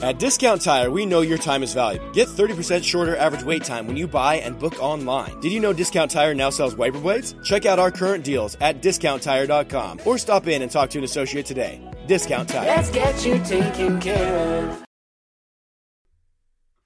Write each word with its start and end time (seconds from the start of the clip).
At 0.00 0.18
Discount 0.18 0.62
Tire, 0.62 0.90
we 0.90 1.06
know 1.06 1.22
your 1.22 1.38
time 1.38 1.62
is 1.62 1.72
valuable. 1.72 2.10
Get 2.12 2.28
30% 2.28 2.84
shorter 2.84 3.16
average 3.16 3.42
wait 3.42 3.64
time 3.64 3.86
when 3.86 3.96
you 3.96 4.06
buy 4.06 4.36
and 4.36 4.58
book 4.58 4.80
online. 4.82 5.40
Did 5.40 5.52
you 5.52 5.60
know 5.60 5.72
Discount 5.72 6.10
Tire 6.10 6.34
now 6.34 6.50
sells 6.50 6.76
wiper 6.76 7.00
blades? 7.00 7.34
Check 7.42 7.66
out 7.66 7.78
our 7.78 7.90
current 7.90 8.24
deals 8.24 8.56
at 8.60 8.82
discounttire.com 8.82 10.00
or 10.04 10.18
stop 10.18 10.46
in 10.46 10.62
and 10.62 10.70
talk 10.70 10.90
to 10.90 10.98
an 10.98 11.04
associate 11.04 11.46
today. 11.46 11.80
Discount 12.06 12.48
Tire. 12.48 12.66
Let's 12.66 12.90
get 12.90 13.24
you 13.24 13.38
taken 13.44 14.00
care 14.00 14.68
of. 14.68 14.84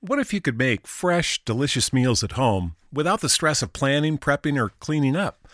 What 0.03 0.19
if 0.19 0.33
you 0.33 0.41
could 0.41 0.57
make 0.57 0.87
fresh, 0.87 1.45
delicious 1.45 1.93
meals 1.93 2.25
at 2.25 2.33
home 2.33 2.75
without 2.91 3.21
the 3.21 3.29
stress 3.29 3.61
of 3.61 3.75
planning, 3.75 4.17
prepping, 4.17 4.59
or 4.59 4.71
cleaning 4.81 5.15
up? 5.15 5.47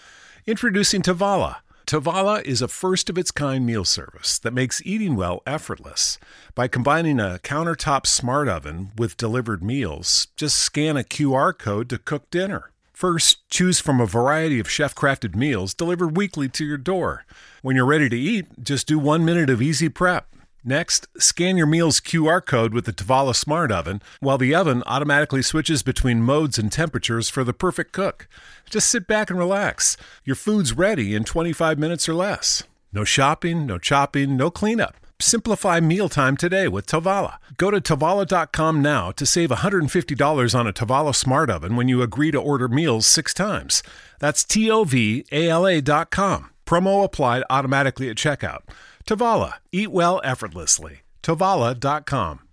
Introducing 0.47 1.03
Tovala. 1.03 1.57
Tovala 1.87 2.43
is 2.43 2.61
a 2.63 2.67
first 2.67 3.09
of 3.09 3.17
its 3.17 3.31
kind 3.31 3.65
meal 3.65 3.85
service 3.85 4.41
that 4.41 4.53
makes 4.53 4.85
eating 4.85 5.15
well 5.15 5.41
effortless. 5.47 6.19
By 6.57 6.67
combining 6.67 7.21
a 7.21 7.39
countertop 7.45 8.07
smart 8.07 8.49
oven 8.49 8.91
with 8.99 9.17
delivered 9.17 9.63
meals, 9.63 10.27
just 10.35 10.57
scan 10.57 10.97
a 10.97 11.05
QR 11.05 11.57
code 11.57 11.89
to 11.91 11.99
cook 11.99 12.29
dinner. 12.33 12.73
First, 12.93 13.49
choose 13.51 13.79
from 13.79 14.01
a 14.01 14.07
variety 14.07 14.59
of 14.59 14.69
chef 14.69 14.97
crafted 14.97 15.37
meals 15.37 15.75
delivered 15.75 16.17
weekly 16.17 16.49
to 16.49 16.65
your 16.65 16.77
door. 16.77 17.25
When 17.63 17.77
you're 17.77 17.87
ready 17.87 18.09
to 18.09 18.19
eat, 18.19 18.47
just 18.61 18.89
do 18.89 18.99
one 18.99 19.25
minute 19.25 19.49
of 19.49 19.63
easy 19.63 19.89
prep. 19.89 20.27
Next, 20.69 21.07
scan 21.17 21.57
your 21.57 21.69
meal's 21.69 22.01
QR 22.01 22.45
code 22.45 22.75
with 22.75 22.87
the 22.87 22.93
Tovala 22.93 23.37
Smart 23.37 23.71
Oven, 23.71 24.03
while 24.19 24.37
the 24.37 24.53
oven 24.53 24.83
automatically 24.85 25.41
switches 25.41 25.85
between 25.85 26.23
modes 26.23 26.59
and 26.59 26.73
temperatures 26.73 27.29
for 27.29 27.45
the 27.45 27.53
perfect 27.53 27.93
cook. 27.93 28.27
Just 28.69 28.89
sit 28.89 29.07
back 29.07 29.31
and 29.31 29.39
relax. 29.39 29.97
Your 30.25 30.35
food's 30.35 30.73
ready 30.73 31.15
in 31.15 31.23
25 31.23 31.79
minutes 31.79 32.09
or 32.09 32.15
less. 32.15 32.65
No 32.93 33.05
shopping, 33.05 33.65
no 33.65 33.79
chopping, 33.79 34.37
no 34.37 34.51
cleanup. 34.51 34.97
Simplify 35.21 35.79
mealtime 35.79 36.37
today 36.37 36.67
with 36.67 36.87
Tovala. 36.87 37.37
Go 37.57 37.71
to 37.71 37.81
Tovala.com 37.81 38.83
now 38.83 39.13
to 39.13 39.25
save 39.25 39.51
$150 39.51 40.59
on 40.59 40.67
a 40.67 40.73
Tovala 40.73 41.15
Smart 41.15 41.49
Oven 41.49 41.77
when 41.77 41.87
you 41.87 42.03
agree 42.03 42.33
to 42.33 42.39
order 42.39 42.67
meals 42.67 43.07
six 43.07 43.33
times. 43.33 43.85
That's 44.19 44.43
T 44.43 44.69
O 44.69 44.83
V 44.83 45.25
A 45.31 45.49
L 45.49 45.65
A.com. 45.65 46.51
Promo 46.67 47.05
applied 47.05 47.45
automatically 47.49 48.11
at 48.11 48.17
checkout. 48.17 48.63
Tovala. 49.07 49.55
Eat 49.73 49.91
well 49.91 50.21
effortlessly. 50.25 51.01
Tovala.com. 51.23 52.46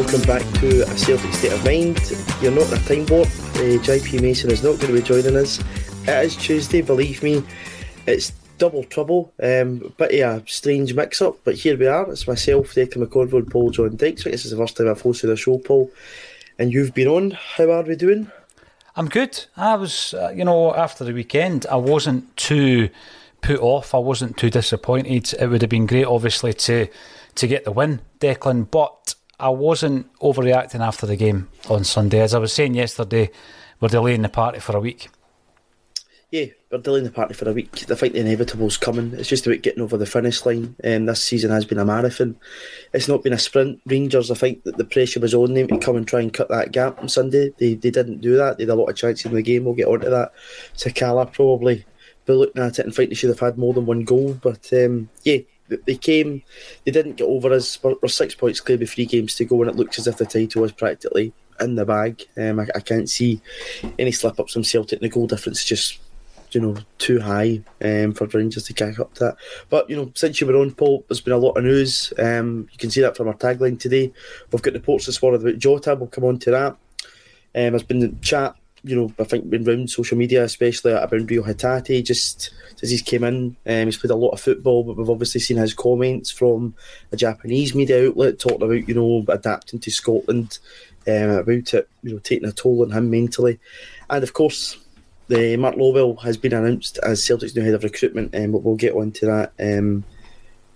welcome 0.00 0.20
back 0.24 0.42
to 0.60 0.82
A 0.82 0.98
Celtic 0.98 1.32
State 1.32 1.52
of 1.52 1.64
Mind. 1.64 1.98
You're 2.42 2.52
not 2.52 2.70
a 2.70 2.76
time 2.86 3.06
warp. 3.06 3.28
Uh, 3.28 3.80
JP 3.80 4.20
Mason 4.20 4.50
is 4.50 4.62
not 4.62 4.78
going 4.78 4.88
to 4.88 4.92
be 4.92 5.00
joining 5.00 5.36
us. 5.36 5.58
It 6.02 6.26
is 6.26 6.36
Tuesday, 6.36 6.82
believe 6.82 7.22
me. 7.22 7.42
It's 8.06 8.32
double 8.58 8.84
trouble. 8.84 9.32
Um, 9.42 9.94
bit 9.96 10.20
of 10.20 10.42
a 10.42 10.46
strange 10.46 10.92
mix 10.92 11.22
up, 11.22 11.38
but 11.44 11.54
here 11.54 11.78
we 11.78 11.86
are. 11.86 12.10
It's 12.10 12.28
myself, 12.28 12.74
Declan 12.74 13.06
McConville, 13.06 13.50
Paul 13.50 13.70
John 13.70 13.96
Dykes. 13.96 14.24
This 14.24 14.44
is 14.44 14.50
the 14.50 14.58
first 14.58 14.76
time 14.76 14.90
I've 14.90 15.02
hosted 15.02 15.32
a 15.32 15.36
show, 15.36 15.56
Paul. 15.56 15.90
And 16.58 16.74
you've 16.74 16.92
been 16.92 17.08
on. 17.08 17.30
How 17.30 17.70
are 17.70 17.82
we 17.82 17.96
doing? 17.96 18.30
I'm 18.96 19.08
good. 19.08 19.46
I 19.56 19.76
was, 19.76 20.12
uh, 20.12 20.28
you 20.28 20.44
know, 20.44 20.74
after 20.74 21.04
the 21.04 21.14
weekend, 21.14 21.64
I 21.70 21.76
wasn't 21.76 22.36
too 22.36 22.90
put 23.40 23.60
off. 23.60 23.94
I 23.94 23.98
wasn't 23.98 24.36
too 24.36 24.50
disappointed. 24.50 25.32
It 25.40 25.46
would 25.46 25.62
have 25.62 25.70
been 25.70 25.86
great, 25.86 26.04
obviously, 26.04 26.52
to 26.52 26.88
to 27.36 27.46
get 27.46 27.64
the 27.64 27.72
win, 27.72 28.00
Declan. 28.20 28.70
But 28.70 29.14
I 29.38 29.50
wasn't 29.50 30.12
overreacting 30.20 30.80
after 30.80 31.06
the 31.06 31.16
game 31.16 31.48
on 31.68 31.84
Sunday. 31.84 32.20
As 32.20 32.34
I 32.34 32.38
was 32.38 32.52
saying 32.52 32.74
yesterday, 32.74 33.30
we're 33.80 33.88
delaying 33.88 34.22
the 34.22 34.28
party 34.28 34.60
for 34.60 34.76
a 34.76 34.80
week. 34.80 35.10
Yeah, 36.30 36.46
we're 36.72 36.78
delaying 36.78 37.04
the 37.04 37.12
party 37.12 37.34
for 37.34 37.48
a 37.48 37.52
week. 37.52 37.68
I 37.90 37.94
think 37.94 38.14
the 38.14 38.20
inevitable's 38.20 38.78
coming. 38.78 39.12
It's 39.12 39.28
just 39.28 39.46
about 39.46 39.62
getting 39.62 39.82
over 39.82 39.96
the 39.96 40.06
finish 40.06 40.44
line. 40.44 40.74
Um, 40.82 41.06
this 41.06 41.22
season 41.22 41.50
has 41.50 41.64
been 41.64 41.78
a 41.78 41.84
marathon. 41.84 42.36
It's 42.94 43.08
not 43.08 43.22
been 43.22 43.34
a 43.34 43.38
sprint. 43.38 43.80
Rangers, 43.86 44.30
I 44.30 44.34
think 44.34 44.64
that 44.64 44.76
the 44.76 44.84
pressure 44.84 45.20
was 45.20 45.34
on 45.34 45.54
them 45.54 45.68
to 45.68 45.78
come 45.78 45.96
and 45.96 46.08
try 46.08 46.20
and 46.20 46.32
cut 46.32 46.48
that 46.48 46.72
gap 46.72 46.98
on 46.98 47.08
Sunday. 47.08 47.52
They 47.58 47.74
they 47.74 47.90
didn't 47.90 48.22
do 48.22 48.36
that. 48.36 48.56
They 48.56 48.64
had 48.64 48.70
a 48.70 48.74
lot 48.74 48.88
of 48.88 48.96
chances 48.96 49.26
in 49.26 49.34
the 49.34 49.42
game. 49.42 49.64
We'll 49.64 49.74
get 49.74 49.86
onto 49.86 50.10
that. 50.10 50.32
Sakala 50.74 51.30
probably 51.32 51.84
be 52.24 52.32
looking 52.32 52.62
at 52.62 52.78
it 52.78 52.86
and 52.86 52.94
think 52.94 53.10
they 53.10 53.14
should 53.14 53.30
have 53.30 53.38
had 53.38 53.58
more 53.58 53.72
than 53.72 53.86
one 53.86 54.02
goal. 54.02 54.34
But 54.34 54.68
um, 54.72 55.08
yeah, 55.22 55.38
they 55.68 55.96
came, 55.96 56.42
they 56.84 56.92
didn't 56.92 57.16
get 57.16 57.24
over 57.24 57.52
us. 57.52 57.82
We're, 57.82 57.94
we're 58.02 58.08
six 58.08 58.34
points 58.34 58.60
clear 58.60 58.78
with 58.78 58.90
three 58.90 59.06
games 59.06 59.34
to 59.36 59.44
go, 59.44 59.60
and 59.62 59.70
it 59.70 59.76
looks 59.76 59.98
as 59.98 60.06
if 60.06 60.16
the 60.16 60.26
title 60.26 60.64
is 60.64 60.72
practically 60.72 61.32
in 61.60 61.74
the 61.74 61.84
bag. 61.84 62.24
Um, 62.36 62.60
I, 62.60 62.66
I 62.74 62.80
can't 62.80 63.08
see 63.08 63.40
any 63.98 64.12
slip 64.12 64.38
ups 64.38 64.52
from 64.52 64.64
Celtic. 64.64 65.00
The 65.00 65.08
goal 65.08 65.26
difference 65.26 65.60
is 65.60 65.64
just, 65.64 65.98
you 66.52 66.60
know, 66.60 66.76
too 66.98 67.20
high 67.20 67.62
um, 67.82 68.12
for 68.12 68.26
Rangers 68.26 68.64
to 68.64 68.74
catch 68.74 68.98
up 68.98 69.14
to 69.14 69.24
that. 69.24 69.36
But 69.70 69.88
you 69.90 69.96
know, 69.96 70.12
since 70.14 70.40
you 70.40 70.46
were 70.46 70.56
on, 70.56 70.72
Paul, 70.72 71.04
there's 71.08 71.20
been 71.20 71.32
a 71.32 71.38
lot 71.38 71.56
of 71.56 71.64
news. 71.64 72.12
Um, 72.18 72.68
you 72.70 72.78
can 72.78 72.90
see 72.90 73.00
that 73.00 73.16
from 73.16 73.28
our 73.28 73.34
tagline 73.34 73.78
today. 73.78 74.12
We've 74.50 74.62
got 74.62 74.74
reports 74.74 75.06
this 75.06 75.20
morning 75.20 75.40
about 75.40 75.58
Jota. 75.58 75.94
We'll 75.94 76.08
come 76.08 76.24
on 76.24 76.38
to 76.40 76.50
that. 76.50 76.76
Um, 77.54 77.72
there's 77.72 77.82
been 77.82 78.00
the 78.00 78.14
chat 78.20 78.54
you 78.86 78.94
know, 78.94 79.12
I 79.18 79.24
think 79.24 79.50
been 79.50 79.68
around 79.68 79.90
social 79.90 80.16
media, 80.16 80.44
especially 80.44 80.92
about 80.92 81.10
Rio 81.10 81.42
Hatate, 81.42 82.04
just 82.04 82.54
as 82.82 82.90
he's 82.90 83.02
came 83.02 83.24
in, 83.24 83.56
um, 83.66 83.86
he's 83.86 83.96
played 83.96 84.12
a 84.12 84.16
lot 84.16 84.30
of 84.30 84.40
football, 84.40 84.84
but 84.84 84.96
we've 84.96 85.10
obviously 85.10 85.40
seen 85.40 85.56
his 85.56 85.74
comments 85.74 86.30
from 86.30 86.74
a 87.10 87.16
Japanese 87.16 87.74
media 87.74 88.08
outlet 88.08 88.38
talking 88.38 88.62
about, 88.62 88.88
you 88.88 88.94
know, 88.94 89.24
adapting 89.28 89.80
to 89.80 89.90
Scotland, 89.90 90.58
um, 91.08 91.30
about 91.30 91.74
it, 91.74 91.88
you 92.02 92.12
know, 92.12 92.18
taking 92.20 92.48
a 92.48 92.52
toll 92.52 92.82
on 92.82 92.92
him 92.92 93.10
mentally. 93.10 93.58
And 94.08 94.22
of 94.22 94.34
course, 94.34 94.78
the 95.28 95.56
Mark 95.56 95.74
Lawwell 95.74 96.22
has 96.22 96.36
been 96.36 96.54
announced 96.54 96.98
as 97.02 97.24
Celtic's 97.24 97.56
new 97.56 97.62
head 97.62 97.74
of 97.74 97.82
recruitment, 97.82 98.34
and 98.34 98.54
um, 98.54 98.62
we'll 98.62 98.76
get 98.76 98.94
on 98.94 99.10
to 99.12 99.26
that. 99.26 99.52
Um, 99.58 100.04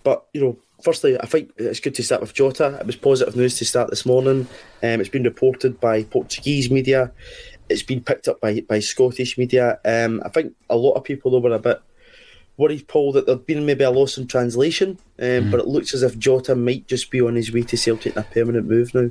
but, 0.03 0.27
you 0.33 0.41
know, 0.41 0.57
firstly, 0.83 1.21
I 1.21 1.27
think 1.27 1.53
it's 1.59 1.81
good 1.81 1.95
to 1.97 2.03
start 2.03 2.23
with 2.23 2.35
Jota. 2.35 2.79
It 2.81 2.87
was 2.87 2.97
positive 2.97 3.37
news 3.37 3.59
to 3.59 3.65
start 3.65 3.91
this 3.91 4.07
morning. 4.07 4.49
Um, 4.83 5.01
it's 5.01 5.11
been 5.11 5.25
reported 5.25 5.79
by 5.79 6.05
Portuguese 6.05 6.71
media 6.71 7.13
it's 7.71 7.83
been 7.83 8.03
picked 8.03 8.29
up 8.29 8.41
by 8.41 8.61
by 8.61 8.81
Scottish 8.81 9.39
media. 9.39 9.79
Um, 9.85 10.23
I 10.25 10.29
think 10.29 10.55
a 10.69 10.77
lot 10.77 10.95
of 10.95 11.05
people 11.05 11.31
though 11.31 11.39
were 11.39 11.55
a 11.55 11.59
bit 11.59 11.81
worried, 12.57 12.87
Paul, 12.89 13.13
that 13.13 13.27
there'd 13.27 13.47
been 13.47 13.65
maybe 13.65 13.85
a 13.85 13.91
loss 13.91 14.19
in 14.19 14.27
translation. 14.27 14.99
Um, 15.19 15.27
mm. 15.27 15.51
But 15.51 15.61
it 15.61 15.67
looks 15.67 15.95
as 15.95 16.03
if 16.03 16.19
Jota 16.19 16.55
might 16.55 16.87
just 16.87 17.11
be 17.11 17.21
on 17.21 17.35
his 17.35 17.53
way 17.53 17.63
to 17.63 17.77
Celtic 17.77 18.15
in 18.15 18.23
a 18.23 18.25
permanent 18.25 18.69
move 18.69 18.95
now. 18.95 19.11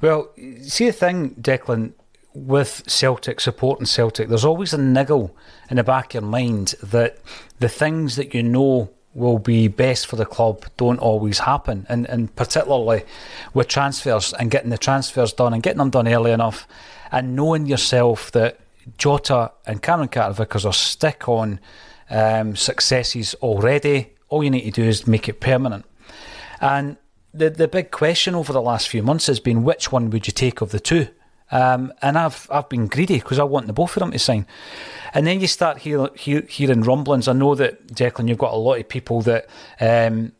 Well, 0.00 0.30
see 0.62 0.86
the 0.86 0.92
thing, 0.92 1.34
Declan, 1.34 1.92
with 2.32 2.84
Celtic 2.86 3.40
supporting 3.40 3.86
Celtic, 3.86 4.28
there's 4.28 4.44
always 4.44 4.72
a 4.72 4.78
niggle 4.78 5.36
in 5.70 5.76
the 5.76 5.84
back 5.84 6.14
of 6.14 6.22
your 6.22 6.30
mind 6.30 6.74
that 6.82 7.18
the 7.58 7.68
things 7.68 8.16
that 8.16 8.32
you 8.32 8.42
know 8.42 8.90
will 9.14 9.38
be 9.38 9.66
best 9.66 10.06
for 10.06 10.16
the 10.16 10.24
club 10.24 10.64
don't 10.76 10.98
always 10.98 11.40
happen, 11.40 11.84
and 11.88 12.06
and 12.06 12.34
particularly 12.36 13.02
with 13.54 13.66
transfers 13.66 14.32
and 14.34 14.50
getting 14.50 14.70
the 14.70 14.78
transfers 14.78 15.32
done 15.32 15.52
and 15.52 15.62
getting 15.62 15.78
them 15.78 15.90
done 15.90 16.06
early 16.06 16.30
enough, 16.30 16.68
and 17.10 17.36
knowing 17.36 17.66
yourself 17.66 18.32
that 18.32 18.60
Jota 18.96 19.52
and 19.66 19.82
Cameron 19.82 20.08
Carter 20.08 20.34
Vickers 20.34 20.64
are 20.64 20.72
stick 20.72 21.28
on 21.28 21.60
um, 22.10 22.56
successes 22.56 23.34
already. 23.34 24.12
All 24.28 24.42
you 24.42 24.50
need 24.50 24.62
to 24.62 24.70
do 24.70 24.84
is 24.84 25.06
make 25.06 25.28
it 25.28 25.40
permanent, 25.40 25.84
and 26.60 26.96
the 27.32 27.50
the 27.50 27.68
big 27.68 27.90
question 27.90 28.34
over 28.34 28.52
the 28.52 28.62
last 28.62 28.88
few 28.88 29.02
months 29.02 29.26
has 29.26 29.40
been 29.40 29.64
which 29.64 29.92
one 29.92 30.10
would 30.10 30.26
you 30.26 30.32
take 30.32 30.60
of 30.60 30.70
the 30.70 30.80
two? 30.80 31.08
Um, 31.50 31.92
and 32.02 32.18
I've 32.18 32.46
I've 32.50 32.68
been 32.68 32.86
greedy 32.88 33.18
because 33.18 33.38
I 33.38 33.44
want 33.44 33.66
the 33.66 33.72
both 33.72 33.96
of 33.96 34.00
them 34.00 34.10
to 34.12 34.18
sign. 34.18 34.46
And 35.14 35.26
then 35.26 35.40
you 35.40 35.46
start 35.46 35.78
hear, 35.78 36.10
hear, 36.14 36.42
hearing 36.42 36.82
rumblings. 36.82 37.28
I 37.28 37.32
know 37.32 37.54
that 37.54 37.86
Declan, 37.86 38.28
you've 38.28 38.38
got 38.38 38.52
a 38.52 38.56
lot 38.56 38.78
of 38.78 38.88
people 38.88 39.22
that 39.22 39.46
um, 39.80 40.32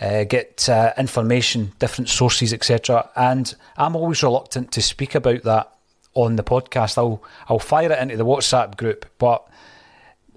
uh, 0.00 0.24
get 0.24 0.68
uh, 0.68 0.92
information, 0.98 1.72
different 1.78 2.08
sources, 2.08 2.52
etc. 2.52 3.08
And 3.14 3.54
I'm 3.76 3.94
always 3.94 4.22
reluctant 4.22 4.72
to 4.72 4.82
speak 4.82 5.14
about 5.14 5.42
that 5.44 5.72
on 6.14 6.36
the 6.36 6.44
podcast. 6.44 6.98
I'll 6.98 7.22
I'll 7.48 7.58
fire 7.58 7.92
it 7.92 7.98
into 7.98 8.16
the 8.16 8.26
WhatsApp 8.26 8.76
group, 8.76 9.06
but 9.18 9.46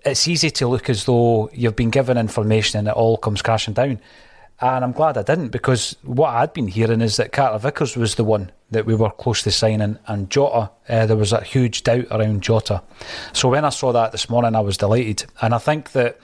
it's 0.06 0.28
easy 0.28 0.50
to 0.52 0.68
look 0.68 0.90
as 0.90 1.06
though 1.06 1.50
you've 1.54 1.76
been 1.76 1.90
given 1.90 2.18
information 2.18 2.80
and 2.80 2.88
it 2.88 2.94
all 2.94 3.18
comes 3.18 3.42
crashing 3.42 3.74
down. 3.74 4.00
And 4.60 4.84
I'm 4.84 4.92
glad 4.92 5.18
I 5.18 5.24
didn't 5.24 5.50
because 5.50 5.96
what 6.04 6.30
I'd 6.30 6.54
been 6.54 6.68
hearing 6.68 7.02
is 7.02 7.18
that 7.18 7.32
Carter 7.32 7.58
Vickers 7.58 7.98
was 7.98 8.16
the 8.16 8.24
one 8.24 8.52
that 8.72 8.86
we 8.86 8.96
were 8.96 9.10
close 9.10 9.42
to 9.44 9.52
signing, 9.52 10.00
and 10.08 10.30
Jota, 10.30 10.72
uh, 10.90 11.06
there 11.06 11.18
was 11.18 11.34
a 11.34 11.44
huge 11.44 11.84
doubt 11.84 12.08
around 12.12 12.44
Jota. 12.44 12.82
So 13.34 13.50
when 13.50 13.66
I 13.66 13.70
saw 13.70 13.92
that 13.92 14.12
this 14.12 14.30
morning, 14.30 14.56
I 14.56 14.62
was 14.62 14.78
delighted. 14.78 15.26
And 15.42 15.54
I 15.54 15.58
think 15.58 15.92
that 15.92 16.20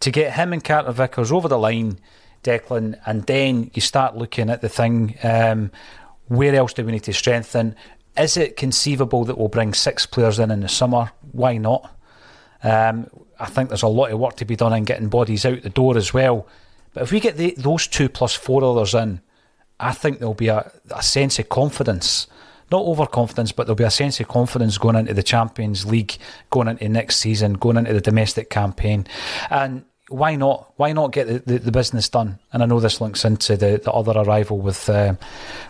to 0.00 0.10
get 0.10 0.32
him 0.32 0.52
and 0.52 0.64
Carter 0.64 0.92
Vickers 0.92 1.30
over 1.30 1.48
the 1.48 1.58
line, 1.58 1.98
Declan, 2.42 2.98
and 3.06 3.24
then 3.26 3.70
you 3.74 3.82
start 3.82 4.16
looking 4.16 4.50
at 4.50 4.62
the 4.62 4.68
thing 4.68 5.16
um, 5.22 5.70
where 6.28 6.54
else 6.54 6.72
do 6.72 6.84
we 6.84 6.92
need 6.92 7.04
to 7.04 7.12
strengthen? 7.12 7.76
Is 8.16 8.36
it 8.36 8.56
conceivable 8.56 9.24
that 9.24 9.38
we'll 9.38 9.48
bring 9.48 9.72
six 9.72 10.04
players 10.04 10.38
in 10.38 10.50
in 10.50 10.60
the 10.60 10.68
summer? 10.68 11.12
Why 11.32 11.56
not? 11.56 11.96
Um, 12.62 13.08
I 13.40 13.46
think 13.46 13.68
there's 13.68 13.82
a 13.82 13.88
lot 13.88 14.10
of 14.10 14.18
work 14.18 14.36
to 14.36 14.44
be 14.44 14.56
done 14.56 14.72
in 14.72 14.84
getting 14.84 15.08
bodies 15.08 15.44
out 15.44 15.62
the 15.62 15.70
door 15.70 15.96
as 15.96 16.12
well. 16.12 16.46
But 16.92 17.04
if 17.04 17.12
we 17.12 17.20
get 17.20 17.36
the, 17.36 17.54
those 17.56 17.86
two 17.86 18.08
plus 18.08 18.34
four 18.34 18.62
others 18.62 18.94
in, 18.94 19.20
I 19.80 19.92
think 19.92 20.18
there'll 20.18 20.34
be 20.34 20.48
a, 20.48 20.70
a 20.94 21.02
sense 21.02 21.38
of 21.38 21.48
confidence. 21.48 22.26
Not 22.70 22.84
overconfidence, 22.84 23.52
but 23.52 23.66
there'll 23.66 23.76
be 23.76 23.84
a 23.84 23.90
sense 23.90 24.20
of 24.20 24.28
confidence 24.28 24.78
going 24.78 24.96
into 24.96 25.14
the 25.14 25.22
Champions 25.22 25.86
League, 25.86 26.16
going 26.50 26.68
into 26.68 26.88
next 26.88 27.16
season, 27.16 27.54
going 27.54 27.78
into 27.78 27.92
the 27.92 28.00
domestic 28.00 28.50
campaign. 28.50 29.06
And 29.50 29.84
why 30.08 30.36
not? 30.36 30.72
Why 30.76 30.92
not 30.92 31.12
get 31.12 31.26
the, 31.26 31.38
the, 31.40 31.58
the 31.58 31.72
business 31.72 32.08
done? 32.08 32.38
And 32.52 32.62
I 32.62 32.66
know 32.66 32.78
this 32.78 33.00
links 33.00 33.24
into 33.24 33.56
the, 33.56 33.80
the 33.82 33.92
other 33.92 34.12
arrival 34.12 34.58
with 34.58 34.88
uh, 34.88 35.14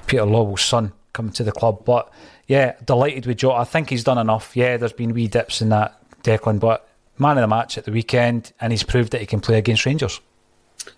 Peter 0.07 0.25
Lawwell's 0.25 0.63
son 0.63 0.93
coming 1.13 1.33
to 1.33 1.45
the 1.45 1.53
club. 1.53 1.85
But 1.85 2.13
yeah, 2.47 2.75
delighted 2.85 3.27
with 3.27 3.39
Joe. 3.39 3.53
I 3.53 3.65
think 3.65 3.91
he's 3.91 4.05
done 4.05 4.19
enough. 4.19 4.57
Yeah, 4.57 4.77
there's 4.77 4.93
been 4.93 5.15
wee 5.15 5.29
dips 5.29 5.63
in 5.63 5.69
that, 5.71 5.99
Declan, 6.23 6.61
but 6.61 6.89
man 7.19 7.39
of 7.39 7.43
the 7.43 7.49
match 7.49 7.79
at 7.79 7.85
the 7.85 7.93
weekend, 7.93 8.53
and 8.61 8.73
he's 8.73 8.83
proved 8.83 9.13
that 9.13 9.21
he 9.21 9.27
can 9.27 9.41
play 9.41 9.59
against 9.59 9.87
Rangers. 9.87 10.21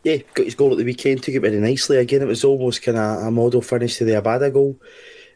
Yeah, 0.03 0.19
got 0.35 0.47
his 0.47 0.55
goal 0.55 0.73
at 0.73 0.79
the 0.79 0.85
weekend, 0.85 1.23
took 1.23 1.35
it 1.35 1.41
very 1.41 1.57
nicely. 1.57 1.99
Again, 1.99 2.23
it 2.23 2.29
was 2.29 2.45
almost 2.45 2.83
kind 2.83 2.97
of 2.97 3.27
a 3.27 3.31
model 3.31 3.61
finish 3.61 3.99
to 3.99 4.05
the 4.05 4.13
Abada 4.13 4.53
goal. 4.53 4.77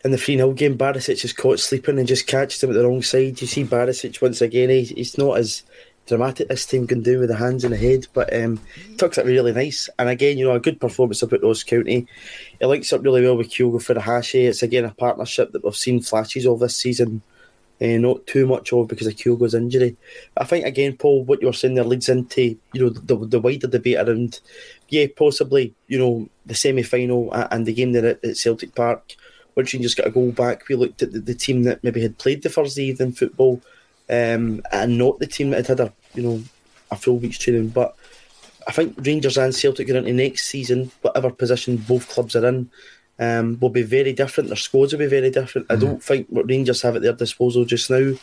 In 0.05 0.13
the 0.13 0.19
3 0.19 0.37
0 0.37 0.53
game, 0.53 0.79
Barisic 0.79 1.25
is 1.25 1.33
caught 1.33 1.59
sleeping 1.59 1.99
and 1.99 2.07
just 2.07 2.27
catches 2.27 2.63
him 2.63 2.71
at 2.71 2.75
the 2.75 2.87
wrong 2.87 3.03
side. 3.03 3.41
You 3.41 3.47
see 3.47 3.65
Barisic 3.65 4.23
once 4.23 4.41
again, 4.41 4.71
he, 4.71 4.85
he's 4.85 5.19
not 5.19 5.39
as 5.39 5.65
dramatic 6.09 6.49
this 6.49 6.67
team 6.67 6.87
can 6.87 7.03
do 7.03 7.21
with 7.21 7.29
the 7.29 7.37
hands 7.37 7.65
and 7.65 7.73
the 7.73 7.79
head, 7.79 8.07
but 8.13 8.35
um, 8.35 8.61
tucks 8.97 9.19
it 9.19 9.27
really 9.27 9.53
nice. 9.53 9.89
And 9.99 10.09
again, 10.09 10.39
you 10.39 10.45
know, 10.45 10.55
a 10.55 10.61
good 10.61 10.81
performance 10.81 11.23
up 11.23 11.33
at 11.33 11.43
Ross 11.43 11.63
County. 11.63 12.07
It 12.61 12.67
links 12.67 12.93
up 12.93 13.05
really 13.05 13.23
well 13.23 13.37
with 13.37 13.51
Kyogo 13.51 13.77
Furuhashi. 13.77 14.49
It's 14.49 14.63
again 14.63 14.85
a 14.85 14.95
partnership 14.95 15.53
that 15.53 15.65
we've 15.65 15.77
seen 15.77 16.01
flashes 16.01 16.47
of 16.47 16.59
this 16.59 16.77
season 16.77 17.23
uh, 17.81 17.87
not 17.87 18.27
too 18.27 18.47
much 18.47 18.73
of 18.73 18.89
because 18.89 19.07
of 19.07 19.15
Kyogo's 19.15 19.55
injury. 19.55 19.97
But 20.35 20.43
I 20.43 20.47
think 20.47 20.67
again, 20.67 20.97
Paul, 20.97 21.25
what 21.25 21.41
you're 21.41 21.53
saying 21.53 21.75
there 21.75 21.85
leads 21.85 22.09
into 22.09 22.57
you 22.73 22.83
know 22.83 22.89
the, 22.91 23.17
the 23.27 23.41
wider 23.41 23.67
debate 23.67 23.97
around, 23.97 24.41
yeah, 24.89 25.07
possibly 25.17 25.75
you 25.87 25.99
know 25.99 26.29
the 26.47 26.55
semi 26.55 26.83
final 26.83 27.33
and 27.33 27.67
the 27.67 27.75
game 27.75 27.93
there 27.93 28.07
at, 28.07 28.25
at 28.25 28.37
Celtic 28.37 28.75
Park. 28.75 29.15
Once 29.55 29.73
you 29.73 29.81
just 29.81 29.97
got 29.97 30.07
a 30.07 30.11
goal 30.11 30.31
back, 30.31 30.69
we 30.69 30.77
looked 30.77 31.03
at 31.03 31.13
the, 31.13 31.19
the, 31.19 31.35
team 31.35 31.65
that 31.65 31.83
maybe 31.83 32.01
had 32.01 32.17
played 32.19 32.43
the 32.43 32.49
Thursday 32.49 32.85
evening 32.85 33.11
football, 33.11 33.61
um, 34.11 34.63
and 34.73 34.99
not 34.99 35.19
the 35.19 35.27
team 35.27 35.51
that 35.51 35.67
had 35.67 35.79
had 35.79 35.89
a 35.89 35.93
you 36.15 36.23
know 36.23 36.43
a 36.91 36.97
full 36.97 37.19
week's 37.19 37.39
training. 37.39 37.69
But 37.69 37.95
I 38.67 38.73
think 38.73 38.97
Rangers 38.99 39.39
and 39.39 39.55
Celtic 39.55 39.87
going 39.87 40.07
into 40.07 40.13
next 40.13 40.47
season, 40.47 40.91
whatever 41.03 41.31
position 41.31 41.77
both 41.77 42.09
clubs 42.09 42.37
are 42.37 42.47
in, 42.47 42.71
um, 43.19 43.59
will 43.61 43.71
be 43.71 43.83
very 43.83 44.13
different. 44.13 44.49
Their 44.49 44.57
squads 44.57 44.93
will 44.93 45.01
be 45.01 45.07
very 45.07 45.31
different. 45.31 45.69
Mm. 45.69 45.77
I 45.77 45.77
don't 45.79 46.03
think 46.03 46.27
what 46.29 46.49
Rangers 46.49 46.83
have 46.83 46.97
at 46.97 47.03
their 47.03 47.13
disposal 47.13 47.65
just 47.65 47.91
now 47.91 48.15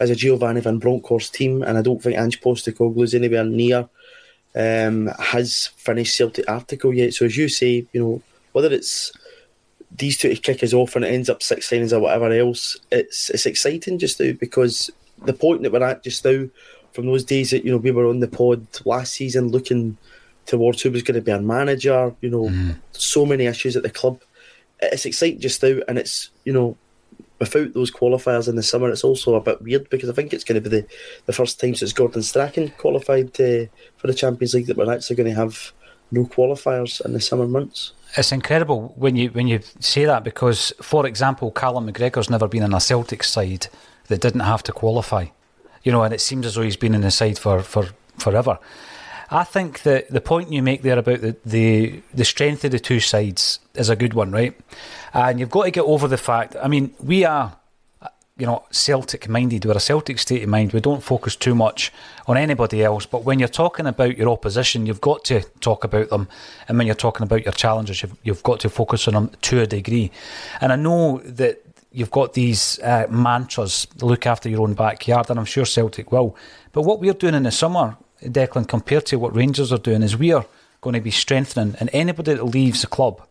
is 0.00 0.10
a 0.10 0.14
Giovanni 0.14 0.60
Van 0.60 0.78
Bronckhorst 0.78 1.34
team, 1.34 1.62
and 1.62 1.78
I 1.78 1.82
don't 1.82 2.02
think 2.02 2.18
Ange 2.18 2.40
Postecoglou 2.40 3.04
is 3.04 3.14
anywhere 3.14 3.44
near 3.44 3.88
um, 4.54 5.06
has 5.18 5.68
finished 5.76 6.16
Celtic 6.16 6.48
article 6.48 6.92
yet. 6.92 7.14
So 7.14 7.26
as 7.26 7.36
you 7.36 7.48
say, 7.48 7.86
you 7.92 8.00
know 8.00 8.22
whether 8.52 8.72
it's 8.72 9.12
these 9.92 10.18
two 10.18 10.34
to 10.34 10.40
kick 10.40 10.62
us 10.62 10.72
off 10.72 10.96
and 10.96 11.04
it 11.04 11.08
ends 11.08 11.28
up 11.28 11.42
six 11.42 11.68
signings 11.68 11.92
or 11.92 12.00
whatever 12.00 12.30
else, 12.32 12.76
it's 12.90 13.30
it's 13.30 13.46
exciting 13.46 13.98
just 13.98 14.20
now 14.20 14.32
because 14.32 14.90
the 15.24 15.32
point 15.32 15.62
that 15.62 15.72
we're 15.72 15.82
at 15.82 16.02
just 16.02 16.24
now, 16.24 16.46
from 16.92 17.06
those 17.06 17.24
days 17.24 17.50
that 17.50 17.64
you 17.64 17.70
know 17.70 17.78
we 17.78 17.90
were 17.90 18.06
on 18.06 18.20
the 18.20 18.28
pod 18.28 18.66
last 18.84 19.12
season 19.12 19.48
looking 19.48 19.96
towards 20.46 20.82
who 20.82 20.90
was 20.90 21.02
going 21.02 21.14
to 21.14 21.20
be 21.20 21.32
our 21.32 21.40
manager, 21.40 22.14
you 22.20 22.30
know, 22.30 22.48
mm. 22.48 22.76
so 22.92 23.24
many 23.24 23.46
issues 23.46 23.76
at 23.76 23.82
the 23.82 23.90
club 23.90 24.20
it's 24.82 25.06
exciting 25.06 25.40
just 25.40 25.62
now, 25.62 25.78
and 25.88 25.98
it's 25.98 26.30
you 26.44 26.52
know 26.52 26.76
without 27.38 27.72
those 27.72 27.90
qualifiers 27.90 28.48
in 28.48 28.56
the 28.56 28.62
summer, 28.62 28.90
it's 28.90 29.04
also 29.04 29.34
a 29.34 29.40
bit 29.40 29.62
weird 29.62 29.88
because 29.88 30.10
I 30.10 30.12
think 30.12 30.32
it's 30.32 30.44
going 30.44 30.62
to 30.62 30.68
be 30.68 30.80
the, 30.80 30.86
the 31.24 31.32
first 31.32 31.58
time 31.58 31.74
since 31.74 31.94
Gordon 31.94 32.22
Strachan 32.22 32.68
qualified 32.76 33.28
uh, 33.40 33.64
for 33.96 34.06
the 34.06 34.14
Champions 34.14 34.52
League 34.52 34.66
that 34.66 34.76
we're 34.76 34.92
actually 34.92 35.16
going 35.16 35.30
to 35.30 35.34
have 35.34 35.72
no 36.10 36.26
qualifiers 36.26 37.02
in 37.02 37.14
the 37.14 37.20
summer 37.20 37.46
months. 37.46 37.92
It's 38.16 38.32
incredible 38.32 38.92
when 38.96 39.16
you 39.16 39.28
when 39.30 39.48
you 39.48 39.60
say 39.78 40.04
that 40.04 40.24
because, 40.24 40.72
for 40.82 41.06
example, 41.06 41.50
Callum 41.50 41.90
McGregor's 41.90 42.30
never 42.30 42.48
been 42.48 42.62
in 42.62 42.74
a 42.74 42.80
Celtic 42.80 43.22
side 43.24 43.68
that 44.10 44.20
didn't 44.20 44.40
have 44.40 44.62
to 44.64 44.72
qualify, 44.72 45.26
you 45.82 45.90
know, 45.90 46.02
and 46.02 46.12
it 46.12 46.20
seems 46.20 46.44
as 46.44 46.54
though 46.54 46.62
he's 46.62 46.76
been 46.76 46.94
in 46.94 47.00
the 47.00 47.10
side 47.10 47.38
for, 47.38 47.62
for 47.62 47.88
forever. 48.18 48.58
I 49.30 49.44
think 49.44 49.82
that 49.84 50.10
the 50.10 50.20
point 50.20 50.52
you 50.52 50.60
make 50.60 50.82
there 50.82 50.98
about 50.98 51.20
the, 51.20 51.36
the, 51.44 52.02
the 52.12 52.24
strength 52.24 52.64
of 52.64 52.72
the 52.72 52.80
two 52.80 52.98
sides 52.98 53.60
is 53.74 53.88
a 53.88 53.94
good 53.94 54.12
one, 54.12 54.32
right? 54.32 54.58
And 55.14 55.38
you've 55.38 55.50
got 55.50 55.64
to 55.64 55.70
get 55.70 55.84
over 55.84 56.08
the 56.08 56.16
fact. 56.16 56.56
I 56.60 56.66
mean, 56.66 56.92
we 56.98 57.24
are, 57.24 57.56
you 58.36 58.46
know, 58.46 58.64
Celtic 58.72 59.28
minded. 59.28 59.64
We're 59.64 59.76
a 59.76 59.80
Celtic 59.80 60.18
state 60.18 60.42
of 60.42 60.48
mind. 60.48 60.72
We 60.72 60.80
don't 60.80 61.02
focus 61.02 61.36
too 61.36 61.54
much 61.54 61.92
on 62.26 62.36
anybody 62.36 62.82
else. 62.82 63.06
But 63.06 63.22
when 63.22 63.38
you're 63.38 63.48
talking 63.48 63.86
about 63.86 64.18
your 64.18 64.30
opposition, 64.30 64.86
you've 64.86 65.00
got 65.00 65.24
to 65.26 65.42
talk 65.60 65.84
about 65.84 66.08
them. 66.08 66.26
And 66.66 66.76
when 66.76 66.88
you're 66.88 66.96
talking 66.96 67.22
about 67.22 67.44
your 67.44 67.52
challengers, 67.52 68.02
you've, 68.02 68.16
you've 68.24 68.42
got 68.42 68.58
to 68.60 68.68
focus 68.68 69.06
on 69.06 69.14
them 69.14 69.30
to 69.42 69.60
a 69.60 69.66
degree. 69.66 70.10
And 70.60 70.72
I 70.72 70.76
know 70.76 71.18
that 71.18 71.69
you've 71.92 72.10
got 72.10 72.34
these 72.34 72.78
uh, 72.80 73.06
mantras 73.10 73.86
look 74.00 74.26
after 74.26 74.48
your 74.48 74.62
own 74.62 74.74
backyard, 74.74 75.30
and 75.30 75.38
I'm 75.38 75.44
sure 75.44 75.64
Celtic 75.64 76.12
will. 76.12 76.36
But 76.72 76.82
what 76.82 77.00
we're 77.00 77.14
doing 77.14 77.34
in 77.34 77.44
the 77.44 77.50
summer 77.50 77.96
Declan, 78.22 78.68
compared 78.68 79.06
to 79.06 79.18
what 79.18 79.34
Rangers 79.34 79.72
are 79.72 79.78
doing, 79.78 80.02
is 80.02 80.16
we 80.16 80.32
are 80.32 80.46
going 80.80 80.94
to 80.94 81.00
be 81.00 81.10
strengthening, 81.10 81.74
and 81.80 81.90
anybody 81.92 82.34
that 82.34 82.44
leaves 82.44 82.82
the 82.82 82.86
club, 82.86 83.22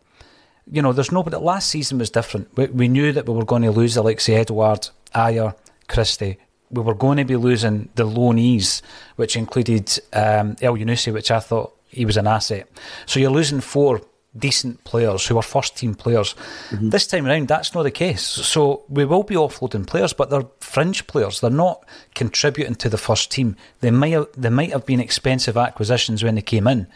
you 0.70 0.82
know, 0.82 0.92
there's 0.92 1.12
nobody. 1.12 1.36
Last 1.36 1.68
season 1.68 1.98
was 1.98 2.10
different. 2.10 2.48
We, 2.56 2.66
we 2.66 2.88
knew 2.88 3.12
that 3.12 3.26
we 3.26 3.34
were 3.34 3.44
going 3.44 3.62
to 3.62 3.70
lose 3.70 3.96
Alexei 3.96 4.34
Edouard, 4.34 4.88
Ajer, 5.14 5.54
Christie. 5.88 6.38
We 6.70 6.82
were 6.82 6.94
going 6.94 7.16
to 7.18 7.24
be 7.24 7.36
losing 7.36 7.88
the 7.96 8.06
loanees, 8.06 8.82
which 9.16 9.36
included 9.36 9.90
um, 10.12 10.54
Elyounoussi, 10.56 11.12
which 11.12 11.30
I 11.30 11.40
thought 11.40 11.74
he 11.88 12.04
was 12.04 12.16
an 12.16 12.28
asset. 12.28 12.68
So 13.06 13.18
you're 13.18 13.30
losing 13.30 13.60
four 13.60 14.00
decent 14.36 14.84
players 14.84 15.26
who 15.26 15.36
are 15.36 15.42
first 15.42 15.76
team 15.76 15.94
players. 15.94 16.34
Mm-hmm. 16.70 16.90
This 16.90 17.06
time 17.06 17.26
around, 17.26 17.48
that's 17.48 17.74
not 17.74 17.82
the 17.82 17.90
case. 17.90 18.22
So 18.22 18.84
we 18.88 19.04
will 19.04 19.24
be 19.24 19.34
offloading 19.34 19.86
players, 19.86 20.12
but 20.12 20.30
they're 20.30 20.46
fringe 20.60 21.06
players. 21.06 21.40
They're 21.40 21.50
not 21.50 21.84
contributing 22.14 22.76
to 22.76 22.88
the 22.88 22.98
first 22.98 23.30
team. 23.30 23.56
They 23.80 23.90
might 23.90 24.12
have, 24.12 24.28
they 24.36 24.50
might 24.50 24.70
have 24.70 24.86
been 24.86 25.00
expensive 25.00 25.56
acquisitions 25.56 26.22
when 26.22 26.36
they 26.36 26.42
came 26.42 26.68
in, 26.68 26.86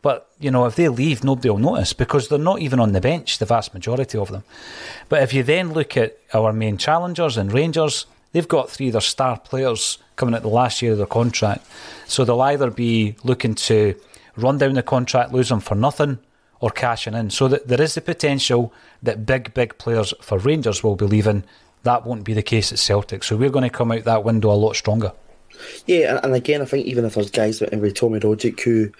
but 0.00 0.30
you 0.38 0.50
know 0.50 0.66
if 0.66 0.76
they 0.76 0.88
leave, 0.88 1.24
nobody 1.24 1.50
will 1.50 1.58
notice 1.58 1.92
because 1.92 2.28
they're 2.28 2.38
not 2.38 2.60
even 2.60 2.78
on 2.78 2.92
the 2.92 3.00
bench. 3.00 3.38
The 3.38 3.46
vast 3.46 3.74
majority 3.74 4.16
of 4.16 4.30
them. 4.30 4.44
But 5.08 5.22
if 5.22 5.34
you 5.34 5.42
then 5.42 5.72
look 5.72 5.96
at 5.96 6.18
our 6.32 6.52
main 6.52 6.76
challengers 6.76 7.36
and 7.36 7.52
Rangers, 7.52 8.06
they've 8.30 8.46
got 8.46 8.70
three 8.70 8.88
of 8.88 8.92
their 8.92 9.00
star 9.00 9.40
players 9.40 9.98
coming 10.14 10.34
at 10.36 10.42
the 10.42 10.48
last 10.48 10.82
year 10.82 10.92
of 10.92 10.98
their 10.98 11.06
contract, 11.06 11.66
so 12.06 12.24
they'll 12.24 12.40
either 12.42 12.70
be 12.70 13.16
looking 13.24 13.56
to 13.56 13.96
run 14.36 14.58
down 14.58 14.74
the 14.74 14.82
contract, 14.82 15.32
lose 15.32 15.48
them 15.48 15.60
for 15.60 15.74
nothing 15.74 16.18
or 16.60 16.70
cashing 16.70 17.14
in. 17.14 17.30
So 17.30 17.48
that 17.48 17.68
there 17.68 17.80
is 17.80 17.94
the 17.94 18.00
potential 18.00 18.72
that 19.02 19.26
big, 19.26 19.54
big 19.54 19.78
players 19.78 20.14
for 20.20 20.38
Rangers 20.38 20.82
will 20.82 20.96
be 20.96 21.06
leaving. 21.06 21.44
That 21.82 22.06
won't 22.06 22.24
be 22.24 22.34
the 22.34 22.42
case 22.42 22.72
at 22.72 22.78
Celtic. 22.78 23.22
So 23.22 23.36
we're 23.36 23.50
going 23.50 23.62
to 23.62 23.70
come 23.70 23.92
out 23.92 24.04
that 24.04 24.24
window 24.24 24.50
a 24.50 24.54
lot 24.54 24.76
stronger. 24.76 25.12
Yeah, 25.86 26.20
and, 26.22 26.34
again, 26.34 26.60
I 26.60 26.66
think 26.66 26.86
even 26.86 27.04
if 27.04 27.14
there's 27.14 27.30
guys 27.30 27.60
like 27.60 27.70
Tommy 27.70 28.20
Rogic 28.20 28.60
who, 28.60 28.90